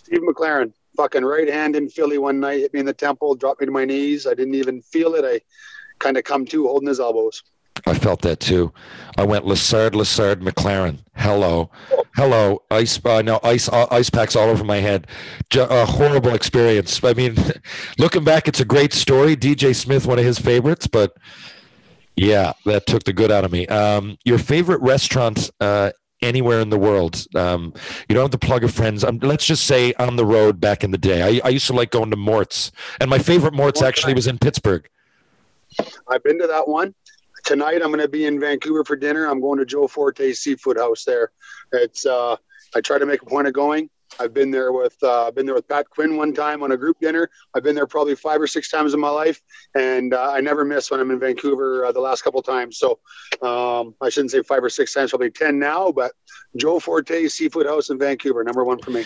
Steve 0.08 0.22
McLaren, 0.22 0.72
fucking 0.96 1.26
right 1.26 1.50
hand 1.50 1.76
in 1.76 1.90
Philly 1.90 2.18
one 2.18 2.40
night, 2.40 2.62
hit 2.62 2.74
me 2.74 2.80
in 2.80 2.86
the 2.86 2.94
temple, 2.94 3.36
dropped 3.36 3.60
me 3.60 3.66
to 3.66 3.74
my 3.74 3.84
knees. 3.84 4.26
I 4.26 4.34
didn't 4.34 4.56
even 4.56 4.82
feel 4.82 5.16
it. 5.16 5.26
I 5.26 5.42
kind 6.00 6.16
of 6.16 6.24
come 6.24 6.46
to 6.46 6.66
holding 6.66 6.88
his 6.88 7.02
elbows. 7.02 7.44
I 7.86 7.94
felt 7.94 8.22
that 8.22 8.40
too. 8.40 8.72
I 9.18 9.26
went 9.26 9.44
Lassard, 9.44 9.92
Lassard, 9.92 10.36
McLaren. 10.36 11.00
Hello, 11.18 11.72
hello. 12.16 12.64
Ice, 12.72 12.98
uh, 13.04 13.22
no 13.22 13.42
ice, 13.44 13.68
uh, 13.68 13.88
ice 13.92 14.10
packs 14.10 14.38
all 14.38 14.48
over 14.48 14.64
my 14.64 14.78
head. 14.78 15.08
Ju- 15.50 15.68
a 15.70 15.86
horrible 15.86 16.34
experience. 16.34 17.04
I 17.04 17.12
mean, 17.12 17.36
looking 17.98 18.24
back, 18.24 18.48
it's 18.48 18.62
a 18.62 18.66
great 18.66 18.94
story. 18.94 19.36
DJ 19.36 19.76
Smith, 19.76 20.08
one 20.08 20.20
of 20.20 20.26
his 20.26 20.40
favorites, 20.40 20.88
but 20.88 21.18
yeah, 22.16 22.54
that 22.66 22.86
took 22.86 23.04
the 23.04 23.12
good 23.12 23.30
out 23.30 23.44
of 23.44 23.52
me. 23.52 23.68
Um, 23.68 24.18
your 24.24 24.40
favorite 24.40 24.80
restaurant 24.80 25.50
uh, 25.60 25.92
anywhere 26.22 26.60
in 26.60 26.70
the 26.70 26.78
world? 26.78 27.26
Um, 27.36 27.74
you 28.08 28.16
don't 28.16 28.24
have 28.24 28.40
to 28.40 28.46
plug 28.46 28.64
a 28.64 28.68
friend's. 28.68 29.04
Um, 29.04 29.20
let's 29.22 29.46
just 29.46 29.66
say 29.66 29.94
on 29.94 30.16
the 30.16 30.26
road 30.26 30.60
back 30.60 30.84
in 30.84 30.92
the 30.92 30.98
day. 30.98 31.22
I, 31.22 31.42
I 31.48 31.50
used 31.50 31.68
to 31.68 31.74
like 31.74 31.92
going 31.92 32.12
to 32.12 32.18
Mort's, 32.18 32.72
and 33.00 33.10
my 33.10 33.20
favorite 33.20 33.54
Mort's 33.54 33.82
actually 33.82 34.14
was 34.14 34.28
in 34.28 34.38
Pittsburgh. 34.38 34.88
I've 36.08 36.24
been 36.24 36.40
to 36.40 36.48
that 36.48 36.68
one. 36.68 36.96
Tonight 37.44 37.82
I'm 37.82 37.90
going 37.90 38.00
to 38.00 38.08
be 38.08 38.26
in 38.26 38.40
Vancouver 38.40 38.84
for 38.84 38.96
dinner. 38.96 39.26
I'm 39.26 39.40
going 39.40 39.60
to 39.60 39.66
Joe 39.66 39.88
Forte's 39.88 40.40
Seafood 40.40 40.78
House 40.78 41.04
there. 41.06 41.32
It's 41.72 42.06
uh, 42.06 42.36
I 42.76 42.82
try 42.82 42.98
to 42.98 43.06
make 43.06 43.22
a 43.22 43.26
point 43.26 43.48
of 43.48 43.54
going. 43.54 43.90
I've 44.20 44.34
been 44.34 44.52
there 44.52 44.72
with 44.72 44.96
uh, 45.04 45.32
been 45.32 45.46
there 45.46 45.56
with 45.56 45.68
Pat 45.68 45.90
Quinn 45.90 46.18
one 46.18 46.34
time 46.34 46.64
on 46.64 46.72
a 46.72 46.78
group 46.78 47.00
dinner. 47.00 47.30
I've 47.54 47.64
been 47.64 47.76
there 47.76 47.88
probably 47.88 48.16
five 48.16 48.42
or 48.42 48.48
six 48.48 48.70
times 48.70 48.94
in 48.94 49.00
my 49.00 49.10
life, 49.10 49.42
and 49.76 50.14
uh, 50.14 50.32
I 50.32 50.42
never 50.42 50.66
miss 50.66 50.90
when 50.92 51.00
I'm 51.00 51.12
in 51.12 51.20
Vancouver 51.20 51.86
uh, 51.86 51.92
the 51.92 52.00
last 52.00 52.24
couple 52.24 52.42
times. 52.42 52.78
So 52.78 53.00
um, 53.42 53.96
I 54.02 54.10
shouldn't 54.10 54.32
say 54.32 54.42
five 54.42 54.64
or 54.64 54.70
six 54.70 54.94
times, 54.94 55.12
probably 55.12 55.32
ten 55.32 55.60
now. 55.60 55.92
But 55.92 56.14
Joe 56.56 56.80
Forte's 56.80 57.34
Seafood 57.34 57.66
House 57.66 57.90
in 57.90 57.98
Vancouver, 58.00 58.44
number 58.44 58.64
one 58.64 58.80
for 58.80 58.92
me. 58.92 59.04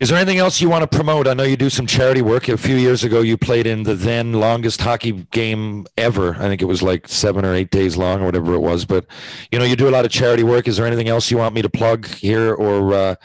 Is 0.00 0.10
there 0.10 0.18
anything 0.18 0.38
else 0.38 0.60
you 0.60 0.70
want 0.70 0.88
to 0.88 0.96
promote? 0.96 1.26
I 1.26 1.34
know 1.34 1.42
you 1.42 1.56
do 1.56 1.68
some 1.68 1.84
charity 1.84 2.22
work. 2.22 2.48
A 2.48 2.56
few 2.56 2.76
years 2.76 3.02
ago, 3.02 3.20
you 3.20 3.36
played 3.36 3.66
in 3.66 3.82
the 3.82 3.96
then 3.96 4.32
longest 4.32 4.80
hockey 4.80 5.26
game 5.32 5.88
ever. 5.96 6.36
I 6.36 6.42
think 6.42 6.62
it 6.62 6.66
was 6.66 6.84
like 6.84 7.08
seven 7.08 7.44
or 7.44 7.52
eight 7.52 7.72
days 7.72 7.96
long 7.96 8.22
or 8.22 8.26
whatever 8.26 8.54
it 8.54 8.60
was. 8.60 8.84
But, 8.84 9.06
you 9.50 9.58
know, 9.58 9.64
you 9.64 9.74
do 9.74 9.88
a 9.88 9.90
lot 9.90 10.04
of 10.04 10.12
charity 10.12 10.44
work. 10.44 10.68
Is 10.68 10.76
there 10.76 10.86
anything 10.86 11.08
else 11.08 11.32
you 11.32 11.36
want 11.36 11.52
me 11.52 11.62
to 11.62 11.68
plug 11.68 12.06
here 12.06 12.54
or 12.54 13.16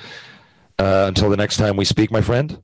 uh, 0.80 1.06
until 1.08 1.30
the 1.30 1.38
next 1.38 1.58
time 1.58 1.78
we 1.78 1.86
speak, 1.86 2.12
my 2.12 2.22
friend? 2.22 2.62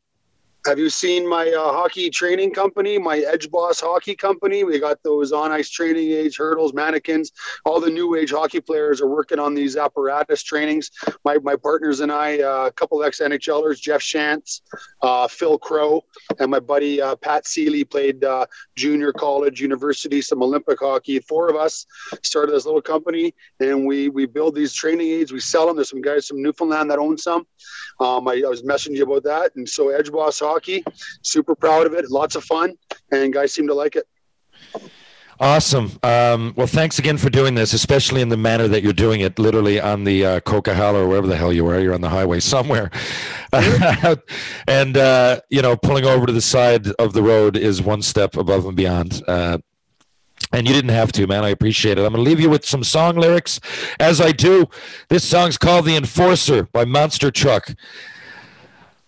Have 0.67 0.77
you 0.77 0.89
seen 0.89 1.27
my 1.27 1.49
uh, 1.49 1.71
hockey 1.71 2.09
training 2.09 2.51
company, 2.51 2.97
my 2.97 3.19
Edge 3.19 3.49
Boss 3.49 3.79
Hockey 3.79 4.13
Company? 4.13 4.65
We 4.65 4.77
got 4.77 5.01
those 5.03 5.31
on 5.31 5.53
ice 5.53 5.69
training 5.69 6.11
age 6.11 6.35
hurdles, 6.37 6.73
mannequins. 6.73 7.31
All 7.63 7.79
the 7.79 7.89
new 7.89 8.15
age 8.15 8.31
hockey 8.31 8.59
players 8.59 8.99
are 8.99 9.07
working 9.07 9.39
on 9.39 9.53
these 9.53 9.77
apparatus 9.77 10.43
trainings. 10.43 10.91
My, 11.23 11.37
my 11.37 11.55
partners 11.55 12.01
and 12.01 12.11
I, 12.11 12.41
uh, 12.41 12.65
a 12.65 12.71
couple 12.73 13.01
ex 13.03 13.21
NHLers, 13.21 13.79
Jeff 13.79 14.01
Shantz, 14.01 14.59
uh, 15.01 15.29
Phil 15.29 15.57
Crowe, 15.57 16.03
and 16.39 16.51
my 16.51 16.59
buddy 16.59 17.01
uh, 17.01 17.15
Pat 17.15 17.47
Seeley 17.47 17.85
played 17.85 18.25
uh, 18.25 18.45
junior 18.75 19.13
college, 19.13 19.61
university, 19.61 20.21
some 20.21 20.43
Olympic 20.43 20.79
hockey. 20.81 21.19
Four 21.19 21.49
of 21.49 21.55
us 21.55 21.85
started 22.21 22.51
this 22.51 22.65
little 22.65 22.81
company, 22.81 23.33
and 23.61 23.85
we 23.85 24.09
we 24.09 24.25
build 24.25 24.55
these 24.55 24.73
training 24.73 25.07
aids. 25.07 25.31
We 25.31 25.39
sell 25.39 25.67
them. 25.67 25.77
There's 25.77 25.89
some 25.89 26.01
guys 26.01 26.27
from 26.27 26.41
Newfoundland 26.41 26.91
that 26.91 26.99
own 26.99 27.17
some. 27.17 27.47
Um, 28.01 28.27
I, 28.27 28.43
I 28.45 28.49
was 28.49 28.63
messaging 28.63 28.97
you 28.97 29.03
about 29.03 29.23
that, 29.23 29.55
and 29.55 29.67
so 29.67 29.89
Edge 29.89 30.11
Boss 30.11 30.39
Hockey, 30.39 30.48
super 31.21 31.55
proud 31.55 31.87
of 31.87 31.93
it. 31.93 32.09
Lots 32.09 32.35
of 32.35 32.43
fun, 32.43 32.75
and 33.11 33.33
guys 33.33 33.53
seem 33.53 33.67
to 33.67 33.73
like 33.73 33.95
it. 33.95 34.05
Awesome. 35.41 35.97
Um, 36.03 36.53
well, 36.57 36.67
thanks 36.67 36.99
again 36.99 37.17
for 37.17 37.29
doing 37.29 37.55
this, 37.55 37.71
especially 37.71 38.21
in 38.21 38.27
the 38.27 38.35
manner 38.35 38.67
that 38.67 38.83
you're 38.83 38.91
doing 38.91 39.21
it, 39.21 39.39
literally 39.39 39.79
on 39.79 40.03
the 40.03 40.25
uh, 40.25 40.39
Coquihalla 40.41 40.95
or 40.95 41.07
wherever 41.07 41.27
the 41.27 41.37
hell 41.37 41.53
you 41.53 41.65
are. 41.67 41.79
You're 41.79 41.93
on 41.93 42.01
the 42.01 42.09
highway 42.09 42.41
somewhere. 42.41 42.91
and, 44.67 44.97
uh, 44.97 45.39
you 45.49 45.61
know, 45.61 45.77
pulling 45.77 46.03
over 46.03 46.25
to 46.25 46.33
the 46.33 46.41
side 46.41 46.87
of 46.99 47.13
the 47.13 47.23
road 47.23 47.55
is 47.55 47.81
one 47.81 48.01
step 48.01 48.35
above 48.35 48.65
and 48.65 48.75
beyond. 48.75 49.23
Uh, 49.29 49.59
and 50.51 50.67
you 50.67 50.73
didn't 50.73 50.89
have 50.89 51.13
to, 51.13 51.25
man. 51.25 51.45
I 51.45 51.49
appreciate 51.49 51.97
it. 51.97 52.01
I'm 52.01 52.13
going 52.13 52.23
to 52.23 52.29
leave 52.29 52.41
you 52.41 52.49
with 52.49 52.65
some 52.65 52.83
song 52.83 53.15
lyrics. 53.15 53.61
As 53.97 54.19
I 54.19 54.33
do, 54.33 54.67
this 55.07 55.23
song's 55.23 55.57
called 55.57 55.85
The 55.85 55.95
Enforcer 55.95 56.63
by 56.63 56.83
Monster 56.83 57.31
Truck. 57.31 57.75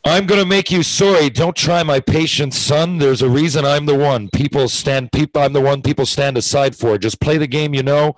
I'm 0.03 0.25
going 0.25 0.41
to 0.41 0.47
make 0.47 0.71
you 0.71 0.81
sorry. 0.81 1.29
Don't 1.29 1.55
try 1.55 1.83
my 1.83 1.99
patience, 1.99 2.57
son. 2.57 2.97
There's 2.97 3.21
a 3.21 3.29
reason 3.29 3.65
I'm 3.65 3.85
the 3.85 3.95
one. 3.95 4.29
People 4.29 4.67
stand 4.67 5.11
people 5.11 5.41
I'm 5.41 5.53
the 5.53 5.61
one 5.61 5.83
people 5.83 6.07
stand 6.07 6.37
aside 6.37 6.75
for. 6.75 6.97
Just 6.97 7.19
play 7.19 7.37
the 7.37 7.47
game 7.47 7.75
you 7.75 7.83
know 7.83 8.15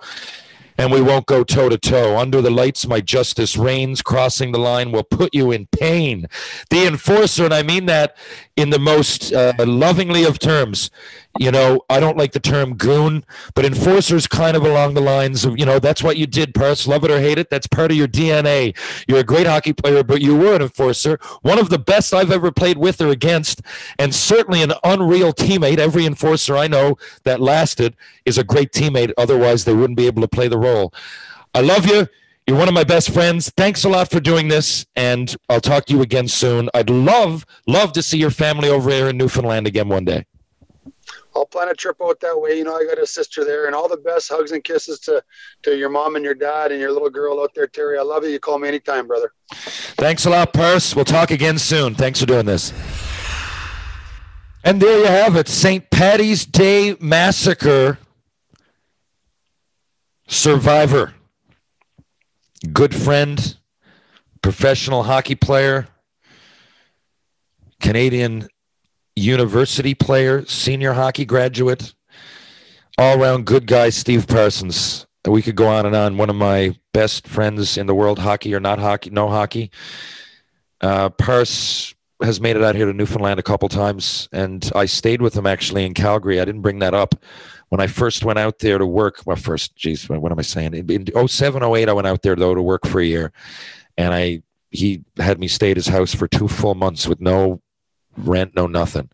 and 0.76 0.90
we 0.90 1.00
won't 1.00 1.26
go 1.26 1.44
toe 1.44 1.68
to 1.68 1.78
toe. 1.78 2.16
Under 2.18 2.40
the 2.40 2.50
lights 2.50 2.86
my 2.86 3.00
justice 3.00 3.56
reigns. 3.56 4.02
Crossing 4.02 4.52
the 4.52 4.58
line 4.58 4.92
will 4.92 5.04
put 5.04 5.34
you 5.34 5.50
in 5.50 5.66
pain. 5.66 6.26
The 6.70 6.86
enforcer 6.86 7.44
and 7.44 7.54
I 7.54 7.62
mean 7.62 7.86
that 7.86 8.16
in 8.56 8.70
the 8.70 8.78
most 8.78 9.32
uh, 9.32 9.52
lovingly 9.58 10.24
of 10.24 10.38
terms. 10.38 10.90
You 11.36 11.50
know, 11.50 11.80
I 11.90 11.98
don't 11.98 12.16
like 12.16 12.30
the 12.30 12.40
term 12.40 12.76
goon, 12.76 13.24
but 13.54 13.64
enforcer's 13.64 14.28
kind 14.28 14.56
of 14.56 14.64
along 14.64 14.94
the 14.94 15.00
lines 15.00 15.44
of, 15.44 15.58
you 15.58 15.66
know, 15.66 15.80
that's 15.80 16.00
what 16.00 16.16
you 16.16 16.28
did, 16.28 16.54
Purse. 16.54 16.86
Love 16.86 17.04
it 17.04 17.10
or 17.10 17.18
hate 17.18 17.38
it. 17.38 17.50
That's 17.50 17.66
part 17.66 17.90
of 17.90 17.96
your 17.96 18.06
DNA. 18.06 18.76
You're 19.08 19.18
a 19.18 19.24
great 19.24 19.48
hockey 19.48 19.72
player, 19.72 20.04
but 20.04 20.22
you 20.22 20.36
were 20.36 20.54
an 20.54 20.62
enforcer. 20.62 21.18
One 21.42 21.58
of 21.58 21.70
the 21.70 21.78
best 21.78 22.14
I've 22.14 22.30
ever 22.30 22.52
played 22.52 22.78
with 22.78 23.00
or 23.00 23.08
against, 23.08 23.62
and 23.98 24.14
certainly 24.14 24.62
an 24.62 24.74
unreal 24.84 25.32
teammate. 25.32 25.78
Every 25.78 26.06
enforcer 26.06 26.56
I 26.56 26.68
know 26.68 26.98
that 27.24 27.40
lasted 27.40 27.96
is 28.24 28.38
a 28.38 28.44
great 28.44 28.70
teammate. 28.70 29.12
Otherwise, 29.18 29.64
they 29.64 29.74
wouldn't 29.74 29.96
be 29.96 30.06
able 30.06 30.22
to 30.22 30.28
play 30.28 30.46
the 30.46 30.58
role. 30.58 30.94
I 31.52 31.62
love 31.62 31.86
you. 31.86 32.06
You're 32.46 32.58
one 32.58 32.68
of 32.68 32.74
my 32.74 32.84
best 32.84 33.10
friends. 33.10 33.50
Thanks 33.56 33.84
a 33.84 33.88
lot 33.88 34.10
for 34.10 34.20
doing 34.20 34.48
this, 34.48 34.84
and 34.94 35.34
I'll 35.48 35.62
talk 35.62 35.86
to 35.86 35.94
you 35.94 36.02
again 36.02 36.28
soon. 36.28 36.68
I'd 36.74 36.90
love, 36.90 37.46
love 37.66 37.92
to 37.94 38.02
see 38.02 38.18
your 38.18 38.30
family 38.30 38.68
over 38.68 38.90
here 38.90 39.08
in 39.08 39.16
Newfoundland 39.16 39.66
again 39.66 39.88
one 39.88 40.04
day. 40.04 40.26
I'll 41.36 41.46
plan 41.46 41.68
a 41.68 41.74
trip 41.74 41.96
out 42.02 42.20
that 42.20 42.40
way. 42.40 42.58
You 42.58 42.64
know, 42.64 42.76
I 42.76 42.84
got 42.84 42.98
a 42.98 43.06
sister 43.06 43.44
there, 43.44 43.66
and 43.66 43.74
all 43.74 43.88
the 43.88 43.96
best 43.96 44.28
hugs 44.28 44.52
and 44.52 44.62
kisses 44.62 45.00
to 45.00 45.22
to 45.62 45.76
your 45.76 45.88
mom 45.88 46.16
and 46.16 46.24
your 46.24 46.34
dad 46.34 46.70
and 46.70 46.80
your 46.80 46.92
little 46.92 47.10
girl 47.10 47.40
out 47.42 47.50
there, 47.54 47.66
Terry. 47.66 47.98
I 47.98 48.02
love 48.02 48.24
you. 48.24 48.30
You 48.30 48.40
call 48.40 48.58
me 48.58 48.68
anytime, 48.68 49.06
brother. 49.06 49.32
Thanks 49.50 50.26
a 50.26 50.30
lot, 50.30 50.52
Purse. 50.52 50.94
We'll 50.94 51.04
talk 51.04 51.30
again 51.30 51.58
soon. 51.58 51.94
Thanks 51.94 52.20
for 52.20 52.26
doing 52.26 52.46
this. 52.46 52.72
And 54.62 54.80
there 54.80 54.98
you 54.98 55.06
have 55.06 55.36
it 55.36 55.48
St. 55.48 55.90
Patty's 55.90 56.46
Day 56.46 56.96
Massacre 56.98 57.98
survivor, 60.26 61.14
good 62.72 62.94
friend, 62.94 63.56
professional 64.42 65.02
hockey 65.02 65.34
player, 65.34 65.88
Canadian 67.80 68.48
university 69.16 69.94
player, 69.94 70.44
senior 70.46 70.92
hockey 70.92 71.24
graduate, 71.24 71.94
all 72.98 73.20
around 73.20 73.46
good 73.46 73.66
guy, 73.66 73.90
Steve 73.90 74.26
Parsons. 74.26 75.06
We 75.26 75.42
could 75.42 75.56
go 75.56 75.68
on 75.68 75.86
and 75.86 75.96
on. 75.96 76.18
One 76.18 76.30
of 76.30 76.36
my 76.36 76.76
best 76.92 77.26
friends 77.26 77.78
in 77.78 77.86
the 77.86 77.94
world, 77.94 78.18
hockey 78.18 78.54
or 78.54 78.60
not 78.60 78.78
hockey, 78.78 79.10
no 79.10 79.28
hockey. 79.28 79.70
Uh, 80.80 81.08
Pars 81.08 81.94
has 82.22 82.40
made 82.40 82.56
it 82.56 82.62
out 82.62 82.74
here 82.74 82.86
to 82.86 82.92
Newfoundland 82.92 83.40
a 83.40 83.42
couple 83.42 83.68
times, 83.68 84.28
and 84.32 84.70
I 84.74 84.84
stayed 84.86 85.22
with 85.22 85.34
him 85.34 85.46
actually 85.46 85.86
in 85.86 85.94
Calgary. 85.94 86.40
I 86.40 86.44
didn't 86.44 86.60
bring 86.62 86.80
that 86.80 86.94
up 86.94 87.14
when 87.70 87.80
I 87.80 87.86
first 87.86 88.24
went 88.24 88.38
out 88.38 88.58
there 88.58 88.78
to 88.78 88.86
work. 88.86 89.22
Well, 89.24 89.36
first, 89.36 89.74
geez, 89.76 90.08
what 90.08 90.30
am 90.30 90.38
I 90.38 90.42
saying? 90.42 90.74
In, 90.74 90.90
in 90.90 91.28
07, 91.28 91.62
08, 91.62 91.88
I 91.88 91.92
went 91.92 92.06
out 92.06 92.22
there 92.22 92.36
though 92.36 92.54
to 92.54 92.62
work 92.62 92.86
for 92.86 93.00
a 93.00 93.04
year, 93.04 93.32
and 93.96 94.12
I 94.12 94.42
he 94.70 95.04
had 95.18 95.38
me 95.38 95.46
stay 95.46 95.70
at 95.70 95.76
his 95.76 95.86
house 95.86 96.12
for 96.14 96.26
two 96.26 96.48
full 96.48 96.74
months 96.74 97.06
with 97.06 97.20
no 97.20 97.62
rent, 98.16 98.54
no 98.54 98.66
nothing. 98.66 99.10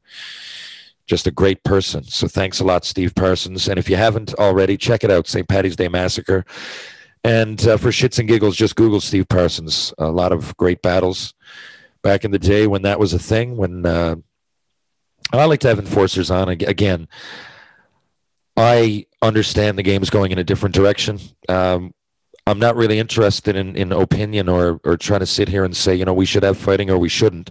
Just 1.06 1.26
a 1.26 1.32
great 1.32 1.64
person. 1.64 2.04
So 2.04 2.28
thanks 2.28 2.60
a 2.60 2.64
lot, 2.64 2.84
Steve 2.84 3.14
Parsons. 3.14 3.68
And 3.68 3.78
if 3.78 3.90
you 3.90 3.96
haven't 3.96 4.34
already, 4.34 4.76
check 4.76 5.02
it 5.02 5.10
out, 5.10 5.26
St. 5.26 5.48
Patty's 5.48 5.76
Day 5.76 5.88
Massacre. 5.88 6.44
And 7.24 7.66
uh, 7.66 7.76
for 7.76 7.88
shits 7.88 8.18
and 8.18 8.28
giggles, 8.28 8.56
just 8.56 8.76
Google 8.76 9.00
Steve 9.00 9.28
Parsons. 9.28 9.92
A 9.98 10.10
lot 10.10 10.32
of 10.32 10.56
great 10.56 10.82
battles 10.82 11.34
back 12.02 12.24
in 12.24 12.30
the 12.30 12.38
day 12.38 12.66
when 12.66 12.82
that 12.82 13.00
was 13.00 13.12
a 13.12 13.18
thing. 13.18 13.56
When 13.56 13.84
uh, 13.84 14.16
I 15.32 15.44
like 15.44 15.60
to 15.60 15.68
have 15.68 15.78
enforcers 15.78 16.30
on 16.30 16.48
again. 16.48 17.08
I 18.56 19.06
understand 19.22 19.78
the 19.78 19.82
game 19.82 20.02
is 20.02 20.10
going 20.10 20.32
in 20.32 20.38
a 20.38 20.44
different 20.44 20.74
direction. 20.74 21.18
Um, 21.48 21.94
I'm 22.46 22.58
not 22.58 22.76
really 22.76 22.98
interested 22.98 23.54
in, 23.54 23.76
in 23.76 23.92
opinion 23.92 24.48
or, 24.48 24.80
or 24.84 24.96
trying 24.96 25.20
to 25.20 25.26
sit 25.26 25.48
here 25.48 25.64
and 25.64 25.76
say, 25.76 25.94
you 25.94 26.04
know, 26.04 26.14
we 26.14 26.26
should 26.26 26.42
have 26.42 26.58
fighting 26.58 26.90
or 26.90 26.98
we 26.98 27.08
shouldn't. 27.08 27.50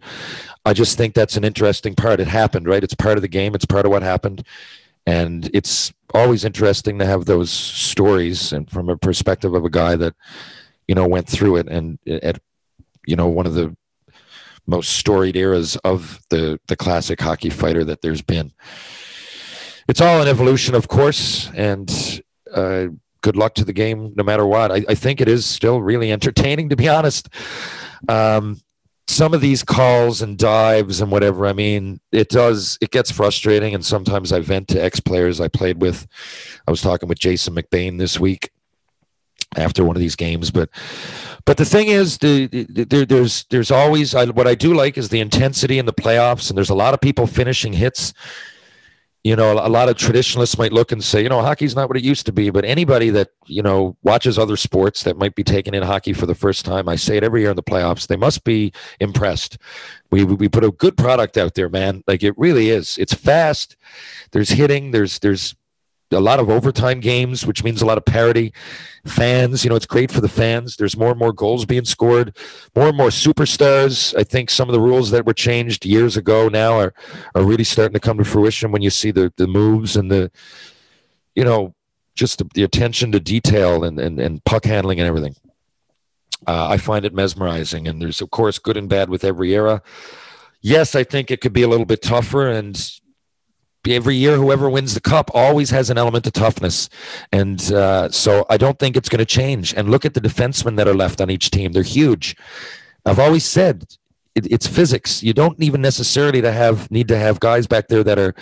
I 0.70 0.74
just 0.74 0.98
think 1.00 1.16
that's 1.16 1.36
an 1.36 1.44
interesting 1.44 1.96
part. 1.96 2.20
It 2.20 2.28
happened, 2.28 2.68
right? 2.68 2.84
It's 2.84 2.94
part 2.94 3.18
of 3.18 3.24
the 3.24 3.28
game. 3.28 3.56
It's 3.56 3.66
part 3.66 3.88
of 3.88 3.92
what 3.92 4.04
happened. 4.04 4.44
And 5.08 5.50
it's 5.52 5.92
always 6.14 6.46
interesting 6.46 7.00
to 7.00 7.08
have 7.08 7.26
those 7.26 7.50
stories 7.50 8.54
and 8.54 8.70
from 8.70 8.88
a 8.88 8.96
perspective 8.96 9.56
of 9.56 9.66
a 9.66 9.70
guy 9.72 9.96
that, 9.96 10.14
you 10.88 10.94
know, 10.94 11.08
went 11.08 11.28
through 11.28 11.56
it 11.56 11.68
and 11.68 11.98
at, 12.08 12.40
you 13.08 13.16
know, 13.16 13.28
one 13.28 13.48
of 13.48 13.56
the 13.56 13.76
most 14.68 14.92
storied 14.92 15.36
eras 15.36 15.76
of 15.78 16.20
the, 16.30 16.60
the 16.68 16.76
classic 16.76 17.20
hockey 17.20 17.50
fighter 17.50 17.84
that 17.86 18.04
there's 18.04 18.22
been. 18.22 18.52
It's 19.88 20.02
all 20.02 20.22
an 20.22 20.28
evolution, 20.28 20.76
of 20.76 20.88
course. 20.88 21.50
And, 21.56 22.22
uh, 22.54 22.90
good 23.22 23.36
luck 23.36 23.56
to 23.56 23.66
the 23.66 23.74
game 23.74 24.14
no 24.16 24.24
matter 24.24 24.46
what. 24.46 24.72
I, 24.72 24.86
I, 24.88 24.96
think 24.96 25.20
it 25.20 25.28
is 25.28 25.46
still 25.46 25.82
really 25.82 26.12
entertaining, 26.12 26.70
to 26.70 26.76
be 26.76 26.88
honest. 26.88 27.28
Um, 28.08 28.62
some 29.10 29.34
of 29.34 29.42
these 29.42 29.64
calls 29.64 30.22
and 30.22 30.38
dives 30.38 31.02
and 31.02 31.12
whatever, 31.12 31.46
I 31.48 31.54
mean, 31.54 32.00
it 32.12 32.30
does, 32.30 32.78
it 32.80 32.92
gets 32.92 33.12
frustrating. 33.12 33.74
And 33.74 33.84
sometimes 33.84 34.32
I 34.32 34.40
vent 34.40 34.68
to 34.70 34.82
ex 34.82 35.00
players 35.00 35.42
I 35.42 35.48
played 35.48 35.82
with. 35.82 36.08
I 36.68 36.72
was 36.72 36.82
talking 36.82 37.10
with 37.10 37.20
Jason 37.20 37.56
McBain 37.56 37.98
this 37.98 38.20
week 38.20 38.52
after 39.58 39.84
one 39.84 39.96
of 39.96 40.00
these 40.00 40.16
games, 40.16 40.52
but. 40.52 40.70
But 41.46 41.58
the 41.58 41.66
thing 41.66 41.88
is, 41.88 42.20
the, 42.20 42.46
the, 42.46 43.06
there's 43.06 43.46
there's 43.46 43.72
always 43.72 44.14
I, 44.14 44.26
what 44.26 44.46
I 44.46 44.54
do 44.54 44.76
like 44.76 45.00
is 45.00 45.10
the 45.10 45.20
intensity 45.20 45.80
in 45.80 45.88
the 45.88 45.94
playoffs, 45.94 46.50
and 46.50 46.58
there's 46.58 46.70
a 46.70 46.76
lot 46.76 46.94
of 46.94 47.02
people 47.02 47.26
finishing 47.26 47.74
hits 47.74 48.14
you 49.24 49.36
know, 49.36 49.54
a 49.54 49.68
lot 49.68 49.90
of 49.90 49.98
traditionalists 49.98 50.58
might 50.58 50.72
look 50.72 50.94
and 50.94 51.04
say, 51.04 51.22
you 51.22 51.28
know, 51.28 51.42
hockey's 51.42 51.76
not 51.76 51.90
what 51.90 51.98
it 51.98 52.04
used 52.04 52.26
to 52.28 52.32
be. 52.32 52.50
But 52.50 52.64
anybody 52.64 53.10
that, 53.10 53.30
you 53.48 53.62
know, 53.62 53.98
watches 54.02 54.40
other 54.40 54.56
sports 54.56 55.04
that 55.04 55.18
might 55.18 55.36
be 55.36 55.44
taking 55.44 55.74
in 55.74 55.84
hockey 55.84 56.14
for 56.14 56.26
the 56.26 56.36
first 56.36 56.64
time, 56.64 56.88
I 56.88 56.96
say 56.96 57.18
it 57.18 57.24
every 57.24 57.42
year 57.42 57.50
in 57.50 57.58
the 57.58 57.64
playoffs, 57.64 58.08
they 58.08 58.16
must 58.16 58.46
be 58.46 58.72
impressed. 59.02 59.58
We, 60.10 60.24
we 60.24 60.48
put 60.48 60.64
a 60.64 60.72
good 60.72 60.96
product 60.96 61.38
out 61.38 61.56
there, 61.56 61.68
man. 61.68 62.04
Like 62.08 62.24
it 62.24 62.34
really 62.38 62.70
is. 62.70 62.98
It's 62.98 63.14
fast. 63.14 63.76
There's 64.32 64.52
hitting. 64.52 64.92
There's, 64.92 65.20
there's 65.20 65.54
a 66.12 66.20
lot 66.20 66.40
of 66.40 66.50
overtime 66.50 67.00
games, 67.00 67.46
which 67.46 67.64
means 67.64 67.82
a 67.82 67.86
lot 67.86 67.98
of 67.98 68.06
parity. 68.06 68.54
Fans, 69.06 69.64
you 69.64 69.70
know, 69.70 69.76
it's 69.76 69.86
great 69.86 70.12
for 70.12 70.22
the 70.22 70.30
fans. 70.30 70.76
There's 70.76 70.98
more 70.98 71.12
and 71.12 71.20
more 71.20 71.32
goals 71.32 71.66
being 71.66 71.86
scored, 71.86 72.36
more 72.76 72.88
and 72.88 72.98
more 72.98 73.10
superstars. 73.10 74.18
I 74.18 74.24
think 74.24 74.50
some 74.50 74.70
of 74.70 74.74
the 74.74 74.82
rules 74.82 75.12
that 75.12 75.26
were 75.26 75.34
changed 75.34 75.86
years 75.86 76.18
ago 76.18 76.50
now 76.50 76.78
are 76.80 76.94
are 77.36 77.44
really 77.44 77.64
starting 77.64 77.94
to 77.94 78.00
come 78.00 78.18
to 78.18 78.26
fruition 78.26 78.72
when 78.72 78.82
you 78.82 78.90
see 78.90 79.12
the 79.12 79.32
the 79.38 79.48
moves 79.48 79.96
and 79.96 80.12
the, 80.12 80.32
you 81.36 81.44
know, 81.44 81.76
just 82.16 82.40
the, 82.40 82.50
the 82.54 82.64
attention 82.64 83.12
to 83.12 83.20
detail 83.20 83.84
and, 83.84 84.00
and 84.00 84.20
and 84.20 84.44
puck 84.44 84.66
handling 84.66 85.00
and 85.00 85.08
everything. 85.08 85.36
Uh, 86.48 86.68
I 86.70 86.78
find 86.78 87.06
it 87.06 87.14
mesmerizing, 87.14 87.88
and 87.88 88.02
there's 88.02 88.22
of 88.22 88.32
course 88.32 88.60
good 88.60 88.78
and 88.78 88.90
bad 88.90 89.10
with 89.10 89.24
every 89.24 89.54
era. 89.54 89.82
Yes, 90.62 90.96
I 90.96 91.04
think 91.04 91.32
it 91.32 91.40
could 91.40 91.54
be 91.54 91.62
a 91.62 91.68
little 91.68 91.86
bit 91.86 92.02
tougher, 92.02 92.50
and 92.50 92.76
every 93.88 94.16
year 94.16 94.36
whoever 94.36 94.70
wins 94.70 94.94
the 94.94 95.02
cup 95.02 95.32
always 95.34 95.70
has 95.70 95.90
an 95.90 95.98
element 95.98 96.28
of 96.28 96.34
toughness 96.34 96.90
and 97.32 97.72
uh, 97.72 98.10
so 98.12 98.46
i 98.50 98.58
don't 98.58 98.78
think 98.80 98.98
it's 98.98 99.10
going 99.10 99.20
to 99.20 99.26
change 99.26 99.74
and 99.74 99.90
look 99.90 100.06
at 100.06 100.14
the 100.14 100.22
defensemen 100.22 100.76
that 100.76 100.88
are 100.88 100.94
left 100.94 101.22
on 101.22 101.30
each 101.30 101.50
team 101.50 101.72
they're 101.72 101.84
huge 101.84 102.36
i've 103.06 103.20
always 103.20 103.46
said 103.46 103.86
it, 104.36 104.52
it's 104.52 104.68
physics. 104.68 105.24
You 105.24 105.34
don't 105.34 105.62
even 105.62 105.82
necessarily 105.82 106.42
to 106.42 106.52
have 106.52 106.90
need 106.92 107.08
to 107.10 107.18
have 107.18 107.40
guys 107.40 107.68
back 107.68 107.88
there 107.88 108.04
that 108.04 108.20
are 108.20 108.34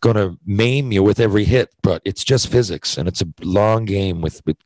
going 0.00 0.16
to 0.16 0.38
maim 0.46 0.92
you 0.92 1.02
with 1.02 1.20
every 1.20 1.44
hit, 1.44 1.74
but 1.82 2.02
it's 2.04 2.24
just 2.24 2.48
physics, 2.48 2.96
and 2.96 3.06
it's 3.06 3.22
a 3.22 3.28
long 3.42 3.84
game 3.84 4.20
with 4.20 4.42
with 4.46 4.56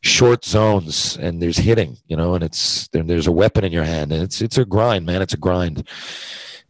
short 0.00 0.44
zones, 0.44 1.16
and 1.16 1.40
there's 1.42 1.58
hitting, 1.58 1.96
you 2.06 2.16
know, 2.16 2.34
and 2.34 2.44
it's 2.44 2.88
there, 2.88 3.02
there's 3.02 3.26
a 3.26 3.32
weapon 3.32 3.64
in 3.64 3.72
your 3.72 3.84
hand, 3.84 4.12
and 4.12 4.22
it's 4.22 4.40
it's 4.40 4.58
a 4.58 4.64
grind, 4.64 5.06
man. 5.06 5.22
It's 5.22 5.34
a 5.34 5.38
grind. 5.38 5.88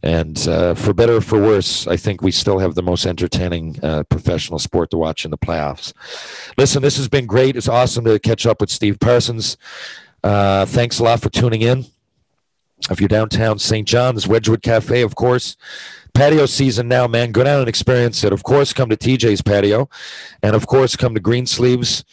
And 0.01 0.47
uh, 0.47 0.75
for 0.75 0.93
better 0.93 1.17
or 1.17 1.21
for 1.21 1.41
worse, 1.41 1.85
I 1.85 1.97
think 1.97 2.21
we 2.21 2.31
still 2.31 2.59
have 2.59 2.75
the 2.75 2.81
most 2.81 3.05
entertaining 3.05 3.79
uh, 3.83 4.03
professional 4.03 4.57
sport 4.57 4.91
to 4.91 4.97
watch 4.97 5.25
in 5.25 5.31
the 5.31 5.37
playoffs. 5.37 5.93
Listen, 6.57 6.81
this 6.81 6.95
has 6.97 7.09
been 7.09 7.25
great. 7.25 7.57
It's 7.57 7.67
awesome 7.67 8.05
to 8.05 8.17
catch 8.19 8.45
up 8.45 8.61
with 8.61 8.69
Steve 8.69 8.99
Parsons. 8.99 9.57
Uh, 10.23 10.65
thanks 10.65 10.99
a 10.99 11.03
lot 11.03 11.21
for 11.21 11.29
tuning 11.29 11.61
in. 11.61 11.85
If 12.89 13.01
you're 13.01 13.09
downtown 13.09 13.59
St. 13.59 13.85
John's, 13.85 14.25
Wedgewood 14.25 14.61
Cafe, 14.61 15.01
of 15.01 15.15
course. 15.15 15.57
Patio 16.13 16.45
season 16.45 16.87
now, 16.87 17.05
man. 17.07 17.33
Go 17.33 17.43
down 17.43 17.59
and 17.59 17.69
experience 17.69 18.23
it. 18.23 18.31
Of 18.31 18.43
course, 18.43 18.71
come 18.71 18.89
to 18.89 18.97
TJ's 18.97 19.41
Patio. 19.41 19.89
And 20.41 20.55
of 20.55 20.65
course, 20.65 20.95
come 20.95 21.13
to 21.13 21.19
Greensleeves 21.19 22.05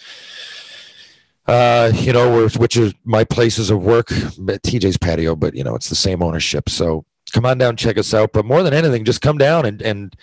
uh, 1.46 1.92
you 1.94 2.12
know, 2.12 2.48
which 2.48 2.76
is 2.76 2.92
my 3.04 3.24
places 3.24 3.70
of 3.70 3.82
work, 3.82 4.08
TJ's 4.08 4.98
patio, 4.98 5.36
but 5.36 5.54
you 5.54 5.62
know, 5.62 5.74
it's 5.74 5.88
the 5.88 5.94
same 5.94 6.22
ownership. 6.22 6.68
So 6.68 7.04
come 7.32 7.46
on 7.46 7.58
down, 7.58 7.76
check 7.76 7.98
us 7.98 8.14
out. 8.14 8.32
But 8.32 8.44
more 8.44 8.62
than 8.62 8.74
anything, 8.74 9.04
just 9.04 9.20
come 9.20 9.38
down 9.38 9.66
and, 9.66 9.82
and 9.82 10.16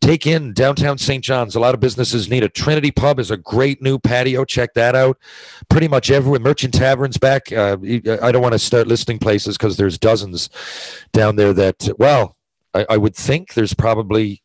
take 0.00 0.26
in 0.26 0.52
downtown 0.52 0.98
St. 0.98 1.22
John's. 1.22 1.54
A 1.54 1.60
lot 1.60 1.74
of 1.74 1.80
businesses 1.80 2.28
need 2.28 2.44
a 2.44 2.48
Trinity 2.48 2.90
Pub 2.90 3.18
is 3.18 3.30
a 3.30 3.36
great 3.36 3.82
new 3.82 3.98
patio. 3.98 4.44
Check 4.44 4.74
that 4.74 4.94
out. 4.94 5.18
Pretty 5.68 5.88
much 5.88 6.10
everywhere. 6.10 6.40
Merchant 6.40 6.74
Tavern's 6.74 7.18
back. 7.18 7.52
Uh, 7.52 7.76
I 8.22 8.32
don't 8.32 8.42
want 8.42 8.52
to 8.52 8.58
start 8.58 8.86
listing 8.86 9.18
places 9.18 9.56
because 9.56 9.76
there's 9.76 9.98
dozens 9.98 10.50
down 11.12 11.36
there 11.36 11.52
that, 11.52 11.88
well, 11.98 12.36
I, 12.74 12.86
I 12.90 12.96
would 12.96 13.16
think 13.16 13.54
there's 13.54 13.74
probably 13.74 14.42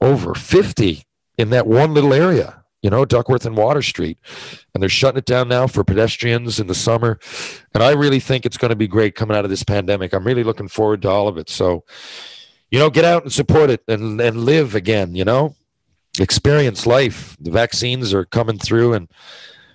over 0.00 0.34
50 0.34 1.04
in 1.36 1.50
that 1.50 1.66
one 1.66 1.94
little 1.94 2.14
area 2.14 2.64
you 2.82 2.90
know, 2.90 3.04
Duckworth 3.04 3.44
and 3.44 3.56
Water 3.56 3.82
Street. 3.82 4.18
And 4.74 4.82
they're 4.82 4.88
shutting 4.88 5.18
it 5.18 5.24
down 5.24 5.48
now 5.48 5.66
for 5.66 5.84
pedestrians 5.84 6.60
in 6.60 6.66
the 6.66 6.74
summer. 6.74 7.18
And 7.74 7.82
I 7.82 7.92
really 7.92 8.20
think 8.20 8.46
it's 8.46 8.56
going 8.56 8.70
to 8.70 8.76
be 8.76 8.86
great 8.86 9.14
coming 9.14 9.36
out 9.36 9.44
of 9.44 9.50
this 9.50 9.64
pandemic. 9.64 10.12
I'm 10.12 10.24
really 10.24 10.44
looking 10.44 10.68
forward 10.68 11.02
to 11.02 11.08
all 11.08 11.28
of 11.28 11.36
it. 11.38 11.48
So, 11.48 11.84
you 12.70 12.78
know, 12.78 12.90
get 12.90 13.04
out 13.04 13.22
and 13.22 13.32
support 13.32 13.70
it 13.70 13.82
and, 13.88 14.20
and 14.20 14.44
live 14.44 14.74
again, 14.74 15.14
you 15.14 15.24
know, 15.24 15.56
experience 16.20 16.86
life. 16.86 17.36
The 17.40 17.50
vaccines 17.50 18.14
are 18.14 18.24
coming 18.24 18.58
through 18.58 18.94
and 18.94 19.08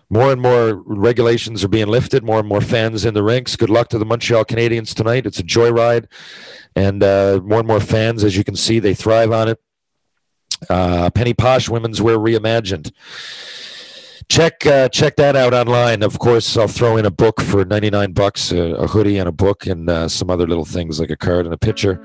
more 0.09 0.31
and 0.31 0.41
more 0.41 0.75
regulations 0.85 1.63
are 1.63 1.69
being 1.69 1.87
lifted, 1.87 2.23
more 2.23 2.39
and 2.39 2.47
more 2.47 2.61
fans 2.61 3.03
in 3.03 3.15
the 3.15 3.23
rinks. 3.23 3.55
Good 3.55 3.69
luck 3.71 3.89
to 3.89 3.97
the 3.97 4.05
Montreal 4.05 4.45
Canadiens 4.45 4.93
tonight. 4.93 5.25
It's 5.25 5.39
a 5.39 5.43
joyride. 5.43 6.05
And 6.75 7.03
uh, 7.03 7.41
more 7.43 7.59
and 7.59 7.67
more 7.67 7.79
fans, 7.79 8.23
as 8.23 8.37
you 8.37 8.43
can 8.43 8.55
see, 8.55 8.79
they 8.79 8.93
thrive 8.93 9.31
on 9.31 9.47
it. 9.47 9.59
Uh, 10.69 11.09
Penny 11.09 11.33
Posh 11.33 11.69
Women's 11.69 12.01
Wear 12.01 12.17
Reimagined. 12.17 12.91
Check 14.29 14.65
uh, 14.65 14.89
check 14.89 15.15
that 15.17 15.35
out 15.35 15.53
online. 15.53 16.01
Of 16.01 16.17
course, 16.19 16.55
I'll 16.57 16.67
throw 16.67 16.97
in 16.97 17.05
a 17.05 17.11
book 17.11 17.41
for 17.41 17.65
ninety 17.65 17.89
nine 17.89 18.13
bucks, 18.13 18.51
a, 18.51 18.57
a, 18.75 18.87
hoodie 18.87 19.17
and 19.17 19.27
a 19.27 19.31
book, 19.31 19.67
and 19.67 19.89
uh, 19.89 20.07
some 20.07 20.29
other 20.29 20.47
little 20.47 20.65
things 20.65 20.99
like 20.99 21.09
a 21.09 21.17
card 21.17 21.45
and 21.45 21.53
a 21.53 21.57
picture. 21.57 22.03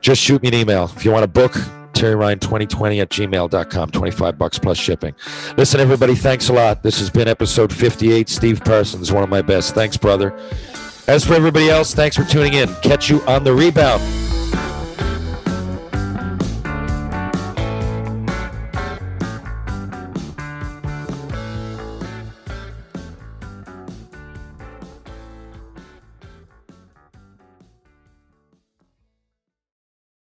Just 0.00 0.20
shoot 0.20 0.42
me 0.42 0.48
an 0.48 0.54
email 0.54 0.90
if 0.96 1.04
you 1.04 1.12
want 1.12 1.24
a 1.24 1.28
book. 1.28 1.54
Terry 1.94 2.16
Ryan 2.16 2.40
2020 2.40 3.00
at 3.00 3.08
gmail.com, 3.08 3.90
25 3.90 4.36
bucks 4.36 4.58
plus 4.58 4.76
shipping. 4.76 5.14
Listen, 5.56 5.80
everybody, 5.80 6.16
thanks 6.16 6.48
a 6.48 6.52
lot. 6.52 6.82
This 6.82 6.98
has 6.98 7.08
been 7.08 7.28
episode 7.28 7.72
58. 7.72 8.28
Steve 8.28 8.60
Parsons, 8.64 9.12
one 9.12 9.22
of 9.22 9.30
my 9.30 9.40
best. 9.40 9.74
Thanks, 9.74 9.96
brother. 9.96 10.36
As 11.06 11.24
for 11.24 11.34
everybody 11.34 11.70
else, 11.70 11.94
thanks 11.94 12.16
for 12.16 12.24
tuning 12.24 12.54
in. 12.54 12.68
Catch 12.82 13.08
you 13.08 13.22
on 13.22 13.44
the 13.44 13.54
rebound. 13.54 14.02